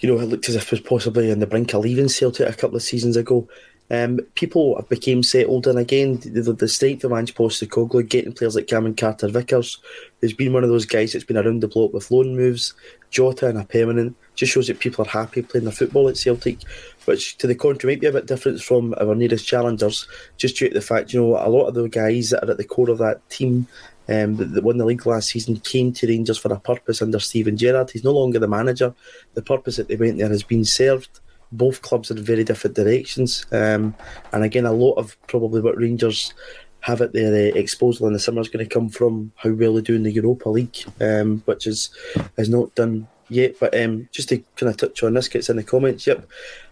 you 0.00 0.08
know, 0.08 0.22
looked 0.22 0.48
as 0.48 0.56
if 0.56 0.70
was 0.70 0.80
possibly 0.80 1.32
on 1.32 1.38
the 1.38 1.46
brink 1.46 1.72
of 1.72 1.80
leaving 1.82 2.08
Celtic 2.08 2.48
a 2.48 2.52
couple 2.52 2.76
of 2.76 2.82
seasons 2.82 3.16
ago, 3.16 3.48
um, 3.92 4.20
people 4.36 4.74
have 4.76 4.88
became 4.88 5.22
settled, 5.22 5.66
and 5.66 5.78
again, 5.78 6.16
the, 6.24 6.54
the 6.54 6.66
strength 6.66 7.04
of 7.04 7.12
Ange 7.12 7.34
Postecoglou, 7.34 8.08
getting 8.08 8.32
players 8.32 8.56
like 8.56 8.66
Cameron 8.66 8.94
Carter 8.94 9.28
Vickers, 9.28 9.78
who's 10.20 10.32
been 10.32 10.54
one 10.54 10.64
of 10.64 10.70
those 10.70 10.86
guys 10.86 11.12
that's 11.12 11.26
been 11.26 11.36
around 11.36 11.60
the 11.60 11.68
block 11.68 11.92
with 11.92 12.10
loan 12.10 12.34
moves, 12.34 12.72
Jota 13.10 13.48
and 13.48 13.58
a 13.58 13.64
permanent, 13.64 14.16
just 14.34 14.50
shows 14.50 14.68
that 14.68 14.78
people 14.78 15.04
are 15.04 15.08
happy 15.08 15.42
playing 15.42 15.66
their 15.66 15.74
football 15.74 16.08
at 16.08 16.16
Celtic, 16.16 16.60
which 17.04 17.36
to 17.36 17.46
the 17.46 17.54
contrary 17.54 17.94
might 17.94 18.00
be 18.00 18.06
a 18.06 18.12
bit 18.12 18.26
different 18.26 18.62
from 18.62 18.94
our 18.98 19.14
nearest 19.14 19.46
challengers, 19.46 20.08
just 20.38 20.56
due 20.56 20.68
to 20.68 20.74
the 20.74 20.80
fact, 20.80 21.12
you 21.12 21.20
know, 21.20 21.36
a 21.36 21.50
lot 21.50 21.66
of 21.66 21.74
the 21.74 21.86
guys 21.86 22.30
that 22.30 22.42
are 22.42 22.52
at 22.52 22.56
the 22.56 22.64
core 22.64 22.88
of 22.88 22.96
that 22.96 23.28
team 23.28 23.66
um, 24.08 24.36
that, 24.36 24.54
that 24.54 24.64
won 24.64 24.78
the 24.78 24.86
league 24.86 25.04
last 25.04 25.28
season 25.28 25.60
came 25.60 25.92
to 25.92 26.06
Rangers 26.06 26.38
for 26.38 26.50
a 26.50 26.58
purpose 26.58 27.02
under 27.02 27.20
Steven 27.20 27.58
Gerrard. 27.58 27.90
He's 27.90 28.04
no 28.04 28.12
longer 28.12 28.38
the 28.38 28.48
manager. 28.48 28.94
The 29.34 29.42
purpose 29.42 29.76
that 29.76 29.88
they 29.88 29.96
went 29.96 30.16
there 30.16 30.30
has 30.30 30.42
been 30.42 30.64
served 30.64 31.20
both 31.52 31.82
clubs 31.82 32.10
are 32.10 32.16
in 32.16 32.24
very 32.24 32.44
different 32.44 32.76
directions. 32.76 33.46
Um, 33.52 33.94
and 34.32 34.42
again, 34.42 34.66
a 34.66 34.72
lot 34.72 34.94
of 34.94 35.16
probably 35.28 35.60
what 35.60 35.76
Rangers 35.76 36.34
have 36.80 37.00
at 37.00 37.12
their 37.12 37.32
uh, 37.32 37.54
exposure 37.54 38.06
in 38.06 38.12
the 38.12 38.18
summer 38.18 38.40
is 38.40 38.48
going 38.48 38.66
to 38.66 38.74
come 38.74 38.88
from 38.88 39.32
how 39.36 39.50
well 39.50 39.74
they 39.74 39.80
do 39.80 39.94
in 39.94 40.02
the 40.02 40.10
Europa 40.10 40.48
League, 40.48 40.84
um, 41.00 41.42
which 41.44 41.66
is 41.66 41.90
is 42.36 42.48
not 42.48 42.74
done 42.74 43.06
yet. 43.28 43.58
But 43.60 43.78
um, 43.80 44.08
just 44.12 44.28
to 44.30 44.38
kind 44.56 44.70
of 44.70 44.76
touch 44.76 45.02
on 45.02 45.14
this, 45.14 45.28
gets 45.28 45.48
in 45.48 45.56
the 45.56 45.62
comments. 45.62 46.06
Yep, 46.06 46.28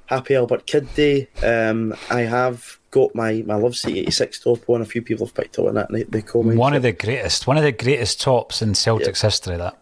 happy 0.07 0.35
Albert 0.35 0.67
Kidd 0.67 0.93
Day. 0.95 1.29
Um, 1.43 1.95
I 2.11 2.23
have 2.23 2.79
got 2.91 3.15
my, 3.15 3.45
my 3.47 3.55
Love 3.55 3.77
Street 3.77 3.99
86 3.99 4.41
top 4.41 4.69
on. 4.69 4.83
A 4.83 4.85
few 4.85 5.03
people 5.03 5.27
have 5.27 5.35
picked 5.35 5.59
up 5.59 5.67
on 5.67 5.75
that 5.75 5.91
in 5.91 5.97
the, 5.97 6.05
the 6.05 6.23
comments. 6.23 6.59
One 6.59 6.75
of 6.75 6.83
the 6.83 6.93
greatest, 6.93 7.47
one 7.47 7.57
of 7.57 7.63
the 7.63 7.73
greatest 7.73 8.21
tops 8.21 8.63
in 8.63 8.75
Celtic's 8.75 9.23
yep. 9.23 9.31
history. 9.31 9.57
That 9.57 9.80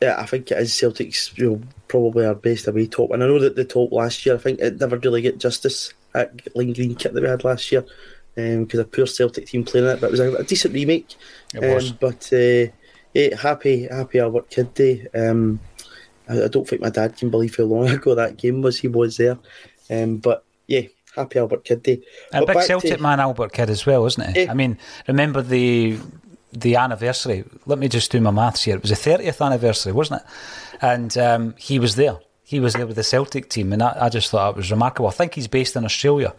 yeah, 0.00 0.16
I 0.18 0.26
think 0.26 0.50
it 0.50 0.58
is 0.58 0.74
Celtic's 0.74 1.36
you 1.36 1.50
know, 1.50 1.60
probably 1.88 2.24
our 2.24 2.34
best 2.34 2.68
away 2.68 2.86
top. 2.86 3.10
And 3.10 3.22
I 3.22 3.26
know 3.26 3.38
that 3.40 3.56
the 3.56 3.64
top 3.64 3.90
last 3.92 4.24
year, 4.24 4.36
I 4.36 4.38
think 4.38 4.60
it 4.60 4.80
never 4.80 4.96
really 4.98 5.22
get 5.22 5.38
justice 5.38 5.92
at 6.14 6.40
Lime 6.56 6.72
Green 6.72 6.94
kit 6.94 7.14
that 7.14 7.22
we 7.22 7.28
had 7.28 7.44
last 7.44 7.70
year 7.72 7.84
because 8.34 8.78
um, 8.78 8.80
a 8.80 8.84
poor 8.84 9.06
Celtic 9.06 9.46
team 9.46 9.64
playing 9.64 9.86
it, 9.86 10.00
but 10.00 10.08
it 10.08 10.10
was 10.12 10.20
a, 10.20 10.32
a 10.34 10.44
decent 10.44 10.74
remake. 10.74 11.16
It 11.54 11.74
was. 11.74 11.90
Um, 11.90 11.98
but 12.00 12.32
uh, 12.32 12.72
yeah, 13.12 13.36
happy, 13.36 13.88
happy 13.88 14.20
Albert 14.20 14.50
Kidd 14.50 14.74
Day. 14.74 15.06
Um, 15.12 15.58
I, 16.28 16.44
I, 16.44 16.48
don't 16.48 16.68
think 16.68 16.80
my 16.80 16.90
dad 16.90 17.16
can 17.16 17.30
believe 17.30 17.56
how 17.56 17.64
long 17.64 17.88
ago 17.90 18.14
that 18.14 18.36
game 18.36 18.62
was. 18.62 18.78
He 18.78 18.86
was 18.86 19.16
there. 19.16 19.38
Um, 19.90 20.18
but 20.18 20.44
yeah, 20.68 20.82
happy 21.16 21.40
Albert 21.40 21.64
Kidd 21.64 21.82
Day. 21.82 22.02
A 22.32 22.46
big 22.46 22.62
Celtic 22.62 22.98
to, 22.98 23.02
man, 23.02 23.18
Albert 23.18 23.52
Kidd 23.52 23.70
as 23.70 23.84
well, 23.84 24.06
isn't 24.06 24.22
it? 24.22 24.44
Yeah. 24.44 24.50
I 24.52 24.54
mean, 24.54 24.78
remember 25.08 25.42
the 25.42 25.98
the 26.52 26.76
anniversary. 26.76 27.44
Let 27.66 27.78
me 27.78 27.88
just 27.88 28.10
do 28.10 28.20
my 28.20 28.30
maths 28.30 28.62
here. 28.62 28.76
It 28.76 28.82
was 28.82 28.90
the 28.90 28.96
thirtieth 28.96 29.40
anniversary, 29.40 29.92
wasn't 29.92 30.22
it? 30.22 30.28
And 30.80 31.18
um, 31.18 31.54
he 31.58 31.78
was 31.78 31.96
there. 31.96 32.18
He 32.44 32.60
was 32.60 32.72
there 32.74 32.86
with 32.86 32.96
the 32.96 33.02
Celtic 33.02 33.50
team, 33.50 33.72
and 33.72 33.82
I, 33.82 33.96
I, 34.06 34.08
just 34.08 34.30
thought 34.30 34.50
it 34.50 34.56
was 34.56 34.70
remarkable. 34.70 35.08
I 35.08 35.12
think 35.12 35.34
he's 35.34 35.48
based 35.48 35.76
in 35.76 35.84
Australia, 35.84 36.34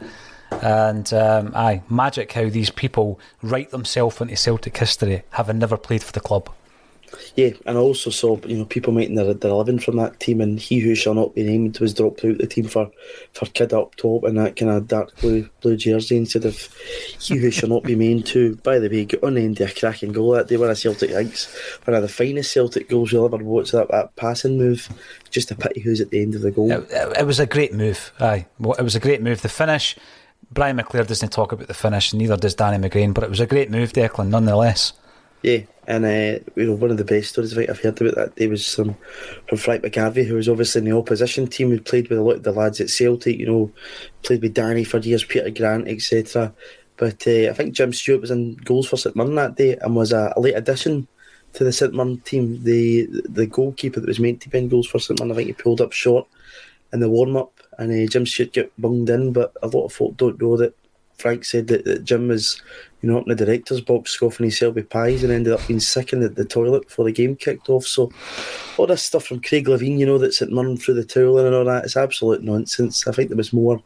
and 0.61 1.11
um, 1.13 1.51
aye, 1.55 1.83
magic 1.89 2.31
how 2.31 2.49
these 2.49 2.71
people 2.71 3.19
write 3.43 3.69
themselves 3.69 4.19
into 4.19 4.35
Celtic 4.35 4.75
history, 4.75 5.21
having 5.31 5.59
never 5.59 5.77
played 5.77 6.03
for 6.03 6.11
the 6.11 6.19
club. 6.19 6.49
Yeah, 7.35 7.51
and 7.65 7.77
I 7.77 7.81
also 7.81 8.09
saw 8.09 8.37
you 8.45 8.57
know 8.57 8.65
people 8.65 8.93
making 8.93 9.15
their, 9.15 9.33
their 9.33 9.53
living 9.53 9.79
from 9.79 9.97
that 9.97 10.19
team, 10.19 10.41
and 10.41 10.59
he 10.59 10.79
who 10.79 10.95
shall 10.95 11.13
not 11.13 11.35
be 11.35 11.43
named 11.43 11.79
was 11.79 11.93
dropped 11.93 12.25
out 12.25 12.37
the 12.37 12.47
team 12.47 12.65
for 12.65 12.91
for 13.33 13.45
Kidd 13.47 13.73
up 13.73 13.95
top 13.95 14.25
in 14.25 14.35
that 14.35 14.55
kind 14.55 14.71
of 14.71 14.87
dark 14.87 15.15
blue 15.21 15.49
blue 15.61 15.77
jersey 15.77 16.17
instead 16.17 16.45
of 16.45 16.57
he 17.19 17.37
who 17.37 17.51
shall 17.51 17.69
not 17.69 17.83
be 17.83 17.95
named. 17.95 18.25
To 18.27 18.55
by 18.57 18.79
the 18.79 18.89
way, 18.89 19.05
got 19.05 19.23
on 19.23 19.35
the 19.35 19.41
end 19.41 19.61
a 19.61 19.71
cracking 19.71 20.11
goal 20.11 20.31
that 20.31 20.47
day. 20.47 20.57
when 20.57 20.69
of 20.69 20.77
Celtic 20.77 21.11
thinks 21.11 21.53
one 21.85 21.95
of 21.95 22.01
the 22.01 22.09
finest 22.09 22.51
Celtic 22.51 22.89
goals 22.89 23.11
you'll 23.11 23.25
ever 23.25 23.37
watch. 23.43 23.71
That 23.71 23.89
that 23.91 24.15
passing 24.15 24.57
move, 24.57 24.89
just 25.29 25.51
a 25.51 25.55
pity 25.55 25.81
who's 25.81 26.01
at 26.01 26.09
the 26.09 26.21
end 26.21 26.35
of 26.35 26.41
the 26.41 26.51
goal. 26.51 26.71
It, 26.71 26.89
it, 26.91 27.25
was 27.25 27.39
a 27.39 27.45
great 27.45 27.73
move. 27.73 28.11
Aye, 28.19 28.45
Well, 28.59 28.73
it 28.73 28.83
was 28.83 28.95
a 28.95 28.99
great 28.99 29.21
move. 29.21 29.41
The 29.41 29.49
finish. 29.49 29.95
Brian 30.51 30.77
McClair 30.77 31.05
doesn't 31.05 31.31
talk 31.31 31.51
about 31.51 31.67
the 31.67 31.73
finish, 31.73 32.13
neither 32.13 32.35
does 32.35 32.55
Danny 32.55 32.77
McGrain, 32.77 33.13
but 33.13 33.23
it 33.23 33.29
was 33.29 33.39
a 33.39 33.45
great 33.45 33.69
move, 33.69 33.93
Declan, 33.93 34.29
nonetheless. 34.29 34.93
Yeah, 35.41 35.62
and 35.88 36.05
uh, 36.05 36.43
you 36.55 36.65
know 36.65 36.74
one 36.74 36.91
of 36.91 36.98
the 36.98 37.05
best 37.05 37.29
stories 37.29 37.58
I've 37.58 37.79
heard 37.79 38.00
about 38.01 38.15
that 38.15 38.36
day 38.36 38.48
was 38.48 38.65
some 38.67 38.96
from 39.48 39.58
Frank 39.58 39.84
McGarvey, 39.84 40.25
who 40.25 40.36
was 40.36 40.50
obviously 40.50 40.79
in 40.79 40.86
the 40.86 40.98
opposition 40.98 41.48
team, 41.48 41.69
who 41.69 41.79
played 41.79 42.10
with 42.10 42.19
a 42.19 42.22
lot 42.22 42.36
of 42.36 42.43
the 42.43 42.51
lads 42.51 42.81
at 42.81 42.89
Celtic. 42.89 43.38
You 43.38 43.46
know, 43.48 43.72
played 44.24 44.41
with 44.41 44.53
Danny 44.53 44.84
for 44.84 44.98
years, 45.00 45.24
Peter 45.24 45.50
Grant, 45.50 45.88
etc. 45.88 46.53
But 46.98 47.25
uh, 47.25 47.50
I 47.50 47.53
think 47.53 47.74
Jim 47.74 47.93
Stewart 47.93 48.19
was 48.19 48.31
in 48.31 48.55
goals 48.55 48.88
for 48.88 48.98
St 48.98 49.15
Mirren 49.15 49.36
that 49.36 49.55
day 49.55 49.77
and 49.77 49.96
was 49.96 50.12
a, 50.12 50.34
a 50.36 50.41
late 50.41 50.55
addition 50.55 51.08
to 51.53 51.63
the 51.63 51.72
St 51.72 51.93
Mirren 51.93 52.19
team. 52.19 52.62
The 52.63 53.08
the 53.29 53.48
goalkeeper 53.48 54.01
that 54.01 54.08
was 54.08 54.19
meant 54.19 54.41
to 54.41 54.50
be 54.50 54.58
in 54.58 54.67
goals 54.67 54.88
for 54.88 55.00
St 55.00 55.17
Mirren, 55.17 55.31
I 55.31 55.36
think 55.36 55.48
he 55.48 55.53
pulled 55.53 55.79
up 55.79 55.93
short 55.93 56.27
in 56.91 57.00
the 57.00 57.10
warm 57.10 57.38
up, 57.38 57.53
and 57.77 57.91
uh, 57.91 58.12
Jim 58.12 58.25
Stewart 58.25 58.51
got 58.51 58.65
bunged 58.77 59.10
in. 59.10 59.31
But 59.31 59.53
a 59.63 59.67
lot 59.67 59.86
of 59.86 59.93
folk 59.93 60.17
don't 60.17 60.41
know 60.41 60.58
that 60.58 60.75
Frank 61.19 61.46
said 61.46 61.67
that, 61.67 61.86
that 61.86 62.03
Jim 62.03 62.27
was 62.27 62.62
you 63.01 63.09
know, 63.09 63.17
up 63.17 63.27
in 63.27 63.35
the 63.35 63.45
director's 63.45 63.81
box 63.81 64.11
scoffing 64.11 64.45
his 64.45 64.57
Selby 64.57 64.83
pies 64.83 65.23
and 65.23 65.31
ended 65.31 65.53
up 65.53 65.65
being 65.67 65.79
sick 65.79 66.11
in 66.11 66.19
the, 66.19 66.29
the, 66.29 66.43
toilet 66.43 66.87
before 66.87 67.05
the 67.05 67.11
game 67.11 67.35
kicked 67.35 67.69
off. 67.69 67.85
So, 67.85 68.11
all 68.77 68.87
this 68.87 69.03
stuff 69.03 69.25
from 69.25 69.41
Craig 69.41 69.67
Levein, 69.67 69.97
you 69.97 70.05
know, 70.05 70.17
that's 70.17 70.41
at 70.41 70.51
Murn 70.51 70.75
through 70.77 70.95
the 70.95 71.05
towel 71.05 71.39
and 71.39 71.55
all 71.55 71.65
that, 71.65 71.85
it's 71.85 71.95
absolute 71.95 72.43
nonsense. 72.43 73.07
I 73.07 73.11
think 73.11 73.29
there 73.29 73.37
was 73.37 73.53
more 73.53 73.81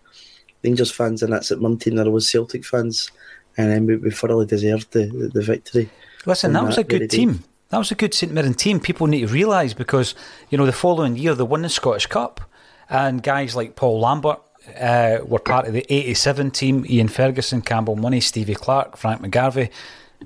Rangers 0.64 0.92
fans 0.92 1.22
in 1.22 1.30
that 1.32 1.46
St 1.46 1.62
Mirren 1.62 1.78
team 1.78 1.96
than 1.96 2.06
there 2.06 2.12
was 2.12 2.30
Celtic 2.30 2.66
fans, 2.66 3.12
and 3.58 3.70
then 3.70 3.86
we, 3.86 3.98
we 3.98 4.12
thoroughly 4.12 4.46
deserved 4.46 4.92
the, 4.92 5.06
the, 5.06 5.28
the 5.28 5.42
victory. 5.42 5.90
Listen, 6.26 6.54
that 6.54 6.64
was 6.64 6.78
a 6.78 6.84
good 6.84 7.10
team. 7.10 7.44
That 7.70 7.78
was 7.78 7.92
a 7.92 7.96
good 7.96 8.14
St 8.14 8.32
Mirren 8.32 8.54
team. 8.54 8.80
People 8.80 9.08
need 9.08 9.22
to 9.22 9.28
realise 9.28 9.74
because, 9.74 10.16
you 10.50 10.58
know, 10.58 10.66
the 10.66 10.72
following 10.72 11.18
year 11.18 11.36
they 11.36 11.44
won 11.44 11.64
the 11.64 11.70
Scottish 11.70 12.08
Cup, 12.08 12.42
and 12.90 13.22
guys 13.22 13.56
like 13.56 13.76
Paul 13.76 14.00
Lambert 14.00 14.40
uh, 14.80 15.20
were 15.26 15.40
part 15.40 15.68
of 15.68 15.74
the 15.74 15.86
87 15.90 16.52
team 16.52 16.86
Ian 16.88 17.08
Ferguson, 17.08 17.62
Campbell 17.62 17.96
Money, 17.96 18.20
Stevie 18.20 18.56
Clark, 18.56 18.98
Frank 18.98 19.22
McGarvey. 19.22 19.70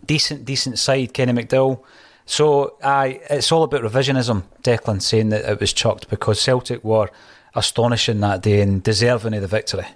Decent, 0.06 0.46
decent 0.46 0.78
side, 0.78 1.14
Kenny 1.14 1.34
McDowell. 1.34 1.84
So 2.26 2.78
I, 2.84 3.22
it's 3.30 3.52
all 3.52 3.64
about 3.64 3.82
revisionism, 3.82 4.44
Declan, 4.62 5.02
saying 5.02 5.30
that 5.30 5.50
it 5.50 5.60
was 5.60 5.74
chucked 5.74 6.10
because 6.10 6.40
Celtic 6.40 6.84
were 6.84 7.10
astonishing 7.56 8.20
that 8.20 8.44
day 8.44 8.62
and 8.62 8.84
deserving 8.84 9.34
of 9.34 9.42
the 9.42 9.48
victory. 9.48 9.88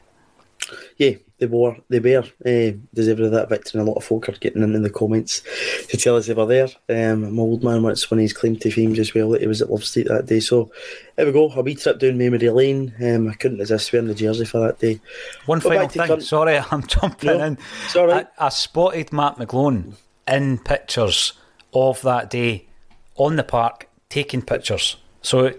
Yeah, 0.97 1.15
they 1.41 1.47
were. 1.47 1.75
They 1.89 1.99
were 1.99 2.23
uh, 2.45 2.77
deserving 2.93 3.25
of 3.25 3.31
that 3.31 3.49
victory. 3.49 3.79
And 3.79 3.87
a 3.87 3.91
lot 3.91 3.97
of 3.97 4.03
folk 4.03 4.29
are 4.29 4.33
getting 4.33 4.61
in, 4.61 4.75
in 4.75 4.83
the 4.83 4.91
comments 4.91 5.41
to 5.89 5.97
tell 5.97 6.15
us 6.15 6.27
they 6.27 6.35
were 6.35 6.45
there. 6.45 6.67
Um, 6.87 7.33
my 7.33 7.41
old 7.41 7.63
man 7.63 7.81
once 7.81 8.09
when 8.11 8.19
he's 8.19 8.31
claimed 8.31 8.61
to 8.61 8.69
fame 8.69 8.93
as 8.93 9.15
well 9.15 9.31
that 9.31 9.41
he 9.41 9.47
was 9.47 9.59
at 9.59 9.71
Love 9.71 9.83
Street 9.83 10.07
that 10.07 10.27
day. 10.27 10.39
So 10.39 10.71
here 11.17 11.25
we 11.25 11.31
go. 11.31 11.51
A 11.51 11.61
wee 11.63 11.73
trip 11.73 11.97
down 11.97 12.19
memory 12.19 12.47
lane. 12.51 12.93
Um, 13.03 13.27
I 13.27 13.33
couldn't 13.33 13.57
resist 13.57 13.91
wearing 13.91 14.07
the 14.07 14.13
jersey 14.13 14.45
for 14.45 14.59
that 14.59 14.77
day. 14.77 15.01
One 15.47 15.59
but 15.59 15.69
final 15.69 15.87
thing. 15.89 16.07
Con- 16.07 16.21
Sorry, 16.21 16.59
I'm 16.71 16.85
jumping 16.85 17.37
no, 17.37 17.43
in. 17.43 17.57
I, 17.95 18.27
I 18.37 18.49
spotted 18.49 19.11
Matt 19.11 19.37
McGlone 19.37 19.95
in 20.27 20.59
pictures 20.59 21.33
of 21.73 22.03
that 22.03 22.29
day 22.29 22.67
on 23.15 23.35
the 23.35 23.43
park 23.43 23.89
taking 24.09 24.43
pictures. 24.43 24.95
So 25.23 25.53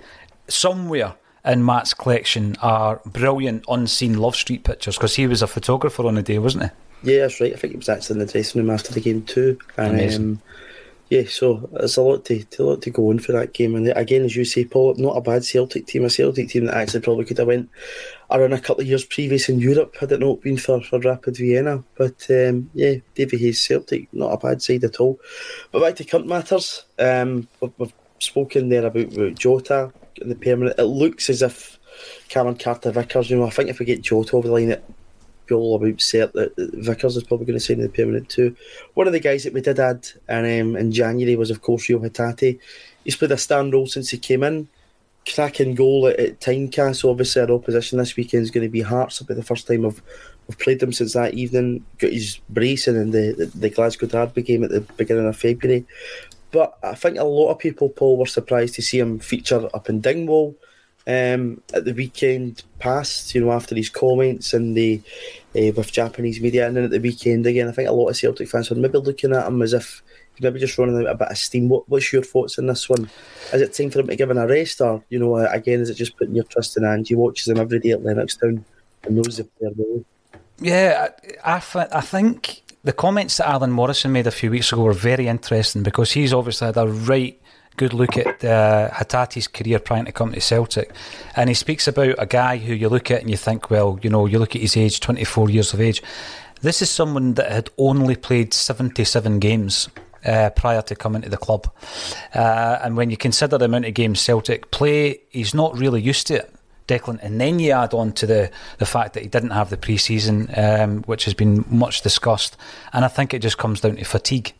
somewhere 0.46 1.16
in 1.44 1.64
Matt's 1.64 1.94
collection 1.94 2.56
are 2.62 3.00
brilliant 3.04 3.64
unseen 3.68 4.18
Love 4.18 4.36
Street 4.36 4.64
pictures 4.64 4.96
because 4.96 5.16
he 5.16 5.26
was 5.26 5.42
a 5.42 5.46
photographer 5.46 6.06
on 6.06 6.14
the 6.14 6.22
day, 6.22 6.38
wasn't 6.38 6.64
he? 6.64 6.70
Yeah, 7.12 7.20
that's 7.20 7.40
right. 7.40 7.52
I 7.52 7.56
think 7.56 7.72
he 7.72 7.76
was 7.76 7.88
actually 7.88 8.20
in 8.20 8.26
the 8.26 8.32
dressing 8.32 8.60
room 8.60 8.70
after 8.70 8.92
the 8.92 9.00
game 9.00 9.22
too. 9.22 9.58
And 9.76 10.14
um, 10.14 10.42
yeah, 11.10 11.24
so 11.28 11.68
it's 11.74 11.96
a 11.96 12.02
lot 12.02 12.24
to, 12.26 12.44
to 12.44 12.62
a 12.62 12.64
lot 12.64 12.82
to 12.82 12.90
go 12.90 13.10
on 13.10 13.18
for 13.18 13.32
that 13.32 13.52
game. 13.54 13.74
And 13.74 13.88
again, 13.88 14.22
as 14.22 14.36
you 14.36 14.44
say, 14.44 14.64
Paul, 14.64 14.94
not 14.94 15.16
a 15.16 15.20
bad 15.20 15.44
Celtic 15.44 15.86
team, 15.86 16.04
a 16.04 16.10
Celtic 16.10 16.48
team 16.48 16.66
that 16.66 16.76
actually 16.76 17.00
probably 17.00 17.24
could 17.24 17.38
have 17.38 17.48
went 17.48 17.68
around 18.30 18.52
a 18.52 18.60
couple 18.60 18.82
of 18.82 18.86
years 18.86 19.04
previous 19.04 19.48
in 19.48 19.58
Europe 19.58 19.96
had 19.96 20.12
it 20.12 20.20
not 20.20 20.40
been 20.40 20.56
for, 20.56 20.80
for 20.80 21.00
Rapid 21.00 21.36
Vienna. 21.36 21.82
But 21.96 22.24
um, 22.30 22.70
yeah, 22.72 22.94
Davie 23.14 23.36
Hay's 23.38 23.60
Celtic, 23.60 24.08
not 24.14 24.32
a 24.32 24.38
bad 24.38 24.62
side 24.62 24.84
at 24.84 25.00
all. 25.00 25.18
But 25.72 25.80
back 25.80 25.96
to 25.96 26.04
cunt 26.04 26.26
matters. 26.26 26.84
Um, 26.98 27.48
we've, 27.60 27.72
we've 27.78 27.92
spoken 28.22 28.68
there 28.68 28.86
about, 28.86 29.12
about 29.12 29.34
Jota 29.34 29.92
in 30.20 30.28
the 30.28 30.34
permanent. 30.34 30.78
It 30.78 30.84
looks 30.84 31.28
as 31.28 31.42
if 31.42 31.78
Cameron 32.28 32.56
Carter 32.56 32.90
Vickers, 32.90 33.30
you 33.30 33.36
know, 33.36 33.46
I 33.46 33.50
think 33.50 33.68
if 33.68 33.78
we 33.78 33.86
get 33.86 34.02
Jota 34.02 34.36
over 34.36 34.48
the 34.48 34.54
line, 34.54 34.70
it 34.70 34.84
be 35.46 35.54
all 35.54 35.74
about 35.74 36.00
set 36.00 36.32
that 36.34 36.52
Vickers 36.56 37.16
is 37.16 37.24
probably 37.24 37.46
going 37.46 37.58
to 37.58 37.64
sign 37.64 37.80
the 37.80 37.88
permanent 37.88 38.28
too. 38.28 38.56
One 38.94 39.06
of 39.06 39.12
the 39.12 39.20
guys 39.20 39.44
that 39.44 39.52
we 39.52 39.60
did 39.60 39.80
add 39.80 40.08
and, 40.28 40.46
um, 40.46 40.76
in 40.76 40.92
January 40.92 41.36
was, 41.36 41.50
of 41.50 41.62
course, 41.62 41.88
Rio 41.88 41.98
Hatate. 41.98 42.58
He's 43.04 43.16
played 43.16 43.32
a 43.32 43.36
stand 43.36 43.72
role 43.72 43.86
since 43.86 44.10
he 44.10 44.18
came 44.18 44.42
in. 44.42 44.68
Cracking 45.34 45.74
goal 45.76 46.08
at, 46.08 46.18
at 46.18 46.40
Tynecastle. 46.40 47.10
Obviously, 47.10 47.42
our 47.42 47.50
opposition 47.50 47.98
this 47.98 48.16
weekend 48.16 48.42
is 48.42 48.50
going 48.50 48.66
to 48.66 48.70
be 48.70 48.80
Hearts. 48.80 49.20
It'll 49.20 49.28
be 49.28 49.34
the 49.34 49.42
first 49.42 49.68
time 49.68 49.86
I've, 49.86 50.02
I've 50.48 50.58
played 50.58 50.80
them 50.80 50.92
since 50.92 51.12
that 51.12 51.34
evening. 51.34 51.84
Got 51.98 52.12
his 52.12 52.40
bracing 52.48 52.96
in 52.96 53.10
the, 53.12 53.32
the, 53.38 53.46
the 53.46 53.70
Glasgow 53.70 54.06
Derby 54.06 54.42
game 54.42 54.64
at 54.64 54.70
the 54.70 54.80
beginning 54.80 55.26
of 55.26 55.36
February. 55.36 55.86
But 56.52 56.78
I 56.82 56.94
think 56.94 57.18
a 57.18 57.24
lot 57.24 57.50
of 57.50 57.58
people, 57.58 57.88
Paul, 57.88 58.18
were 58.18 58.26
surprised 58.26 58.74
to 58.74 58.82
see 58.82 58.98
him 58.98 59.18
feature 59.18 59.68
up 59.74 59.88
in 59.88 60.00
Dingwall 60.00 60.54
um, 61.06 61.62
at 61.72 61.84
the 61.84 61.94
weekend 61.94 62.62
past, 62.78 63.34
you 63.34 63.40
know, 63.40 63.52
after 63.52 63.74
his 63.74 63.88
comments 63.88 64.52
and 64.52 64.76
the 64.76 65.00
uh, 65.56 65.72
with 65.74 65.90
Japanese 65.90 66.40
media. 66.40 66.66
And 66.66 66.76
then 66.76 66.84
at 66.84 66.90
the 66.90 66.98
weekend 66.98 67.46
again, 67.46 67.68
I 67.68 67.72
think 67.72 67.88
a 67.88 67.92
lot 67.92 68.08
of 68.08 68.16
Celtic 68.16 68.48
fans 68.48 68.70
are 68.70 68.74
maybe 68.74 68.98
looking 68.98 69.32
at 69.32 69.46
him 69.46 69.62
as 69.62 69.72
if 69.72 70.02
he's 70.34 70.42
maybe 70.42 70.60
just 70.60 70.76
running 70.76 70.96
out 70.98 71.06
a 71.06 71.14
bit 71.14 71.28
of 71.28 71.38
steam. 71.38 71.70
What, 71.70 71.88
what's 71.88 72.12
your 72.12 72.22
thoughts 72.22 72.58
on 72.58 72.66
this 72.66 72.88
one? 72.88 73.08
Is 73.52 73.62
it 73.62 73.72
time 73.72 73.90
for 73.90 74.00
him 74.00 74.08
to 74.08 74.16
give 74.16 74.30
an 74.30 74.38
arrest, 74.38 74.80
or 74.82 75.02
you 75.08 75.18
know, 75.18 75.36
again, 75.36 75.80
is 75.80 75.88
it 75.88 75.94
just 75.94 76.16
putting 76.18 76.34
your 76.34 76.44
trust 76.44 76.76
in 76.76 76.84
Ange? 76.84 77.08
He 77.08 77.14
watches 77.14 77.48
him 77.48 77.58
every 77.58 77.80
day 77.80 77.92
at 77.92 78.02
Lennoxtown 78.02 78.62
and 79.04 79.16
knows 79.16 79.38
the 79.38 79.44
player 79.44 79.72
well. 79.76 80.04
Yeah, 80.60 81.08
I, 81.42 81.54
I, 81.56 81.88
I 81.92 82.00
think 82.02 82.62
the 82.84 82.92
comments 82.92 83.36
that 83.36 83.48
Alan 83.48 83.70
Morrison 83.70 84.12
made 84.12 84.26
a 84.26 84.32
few 84.32 84.50
weeks 84.50 84.72
ago 84.72 84.82
were 84.82 84.92
very 84.92 85.28
interesting 85.28 85.82
because 85.82 86.12
he's 86.12 86.32
obviously 86.32 86.66
had 86.66 86.76
a 86.76 86.86
right 86.86 87.40
good 87.76 87.94
look 87.94 88.16
at 88.16 88.44
uh, 88.44 88.90
Hatate's 88.90 89.48
career 89.48 89.78
prior 89.78 90.04
to 90.04 90.12
coming 90.12 90.34
to 90.34 90.40
Celtic. 90.40 90.92
And 91.36 91.48
he 91.48 91.54
speaks 91.54 91.88
about 91.88 92.16
a 92.18 92.26
guy 92.26 92.58
who 92.58 92.74
you 92.74 92.88
look 92.88 93.10
at 93.10 93.20
and 93.20 93.30
you 93.30 93.36
think, 93.36 93.70
well, 93.70 93.98
you 94.02 94.10
know, 94.10 94.26
you 94.26 94.38
look 94.38 94.54
at 94.54 94.62
his 94.62 94.76
age, 94.76 95.00
24 95.00 95.50
years 95.50 95.72
of 95.72 95.80
age. 95.80 96.02
This 96.60 96.82
is 96.82 96.90
someone 96.90 97.34
that 97.34 97.50
had 97.50 97.70
only 97.78 98.14
played 98.14 98.52
77 98.52 99.38
games 99.38 99.88
uh, 100.24 100.50
prior 100.50 100.82
to 100.82 100.94
coming 100.94 101.22
to 101.22 101.28
the 101.28 101.36
club. 101.36 101.72
Uh, 102.34 102.78
and 102.82 102.96
when 102.96 103.10
you 103.10 103.16
consider 103.16 103.58
the 103.58 103.64
amount 103.64 103.86
of 103.86 103.94
games 103.94 104.20
Celtic 104.20 104.70
play, 104.70 105.20
he's 105.30 105.54
not 105.54 105.76
really 105.76 106.00
used 106.00 106.26
to 106.28 106.34
it. 106.34 106.54
Declan, 106.92 107.18
and 107.22 107.40
then 107.40 107.58
you 107.58 107.72
add 107.72 107.94
on 107.94 108.12
to 108.12 108.26
the, 108.26 108.50
the 108.78 108.86
fact 108.86 109.14
that 109.14 109.22
he 109.22 109.28
didn't 109.28 109.50
have 109.50 109.70
the 109.70 109.76
pre 109.76 109.96
season, 109.96 110.48
um, 110.56 111.02
which 111.02 111.24
has 111.24 111.34
been 111.34 111.64
much 111.68 112.02
discussed, 112.02 112.56
and 112.92 113.04
I 113.04 113.08
think 113.08 113.34
it 113.34 113.40
just 113.40 113.58
comes 113.58 113.80
down 113.80 113.96
to 113.96 114.04
fatigue. 114.04 114.54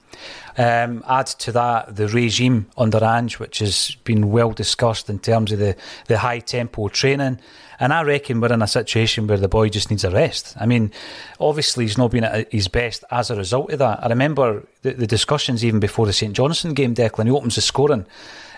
Um, 0.57 1.03
add 1.09 1.27
to 1.27 1.53
that 1.53 1.97
the 1.97 2.09
regime 2.09 2.67
under 2.77 3.03
Ange, 3.03 3.39
which 3.39 3.59
has 3.61 3.97
been 4.05 4.31
well 4.31 4.51
discussed 4.51 5.09
in 5.09 5.19
terms 5.19 5.53
of 5.53 5.59
the, 5.59 5.77
the 6.07 6.19
high 6.19 6.41
tempo 6.41 6.89
training. 6.89 7.39
And 7.81 7.93
I 7.93 8.03
reckon 8.03 8.41
we're 8.41 8.53
in 8.53 8.63
a 8.63 8.69
situation 8.69 9.27
where 9.27 9.39
the 9.39 9.49
boy 9.49 9.69
just 9.69 9.91
needs 9.91 10.05
a 10.05 10.11
rest. 10.11 10.55
I 10.61 10.67
mean, 10.67 10.93
obviously, 11.41 11.85
he's 11.85 11.99
not 11.99 12.13
been 12.13 12.25
at 12.25 12.53
his 12.53 12.69
best 12.69 13.03
as 13.11 13.31
a 13.31 13.37
result 13.37 13.73
of 13.73 13.79
that. 13.81 14.05
I 14.05 14.09
remember 14.09 14.63
the, 14.83 14.93
the 14.93 15.07
discussions 15.07 15.65
even 15.65 15.81
before 15.81 16.07
the 16.07 16.13
St 16.13 16.33
Johnstone 16.35 16.75
game, 16.75 16.95
Declan. 16.95 17.25
He 17.25 17.33
opens 17.33 17.57
the 17.57 17.61
scoring. 17.61 18.07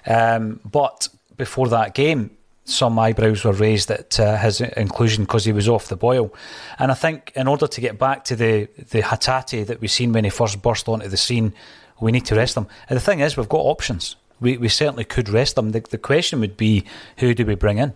Um, 0.06 0.60
but 0.64 1.08
before 1.36 1.68
that 1.68 1.94
game, 1.94 2.36
some 2.64 2.98
eyebrows 2.98 3.44
were 3.44 3.52
raised 3.52 3.90
at 3.90 4.18
uh, 4.18 4.36
his 4.38 4.60
inclusion 4.60 5.24
because 5.24 5.44
he 5.44 5.52
was 5.52 5.68
off 5.68 5.88
the 5.88 5.96
boil. 5.96 6.34
And 6.78 6.90
I 6.90 6.94
think 6.94 7.32
in 7.36 7.46
order 7.46 7.66
to 7.66 7.80
get 7.80 7.98
back 7.98 8.24
to 8.24 8.36
the, 8.36 8.68
the 8.90 9.02
Hatate 9.02 9.66
that 9.66 9.80
we've 9.80 9.90
seen 9.90 10.12
when 10.12 10.24
he 10.24 10.30
first 10.30 10.62
burst 10.62 10.88
onto 10.88 11.08
the 11.08 11.16
scene, 11.16 11.52
we 12.00 12.10
need 12.10 12.24
to 12.26 12.34
rest 12.34 12.56
him. 12.56 12.66
And 12.88 12.96
the 12.96 13.02
thing 13.02 13.20
is, 13.20 13.36
we've 13.36 13.48
got 13.48 13.58
options. 13.58 14.16
We, 14.40 14.56
we 14.56 14.68
certainly 14.68 15.04
could 15.04 15.28
rest 15.28 15.56
them. 15.56 15.72
The, 15.72 15.80
the 15.80 15.98
question 15.98 16.40
would 16.40 16.56
be, 16.56 16.84
who 17.18 17.34
do 17.34 17.44
we 17.44 17.54
bring 17.54 17.78
in? 17.78 17.92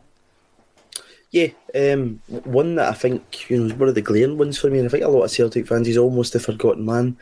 Yeah, 1.30 1.48
um, 1.74 2.22
one 2.44 2.76
that 2.76 2.88
I 2.88 2.94
think 2.94 3.50
you 3.50 3.58
know 3.58 3.66
is 3.66 3.74
one 3.74 3.90
of 3.90 3.94
the 3.94 4.00
glaring 4.00 4.38
ones 4.38 4.58
for 4.58 4.70
me, 4.70 4.78
and 4.78 4.88
I 4.88 4.90
think 4.90 5.04
a 5.04 5.08
lot 5.08 5.24
of 5.24 5.30
Celtic 5.30 5.66
fans 5.66 5.86
he's 5.86 5.98
almost 5.98 6.34
a 6.34 6.40
forgotten 6.40 6.86
man, 6.86 7.18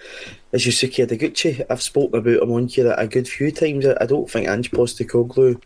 is 0.53 0.65
Yusuke 0.65 1.05
Ideguchi. 1.05 1.67
I've 1.69 1.83
spoken 1.83 2.21
about 2.21 2.41
him 2.41 2.53
on 2.53 2.69
here 2.69 2.95
a 2.97 3.09
good 3.09 3.27
few 3.27 3.51
times. 3.51 3.85
I 3.85 4.07
don't 4.07 4.31
think 4.31 4.47
Ange 4.47 4.71
Postecoglou 4.71 5.61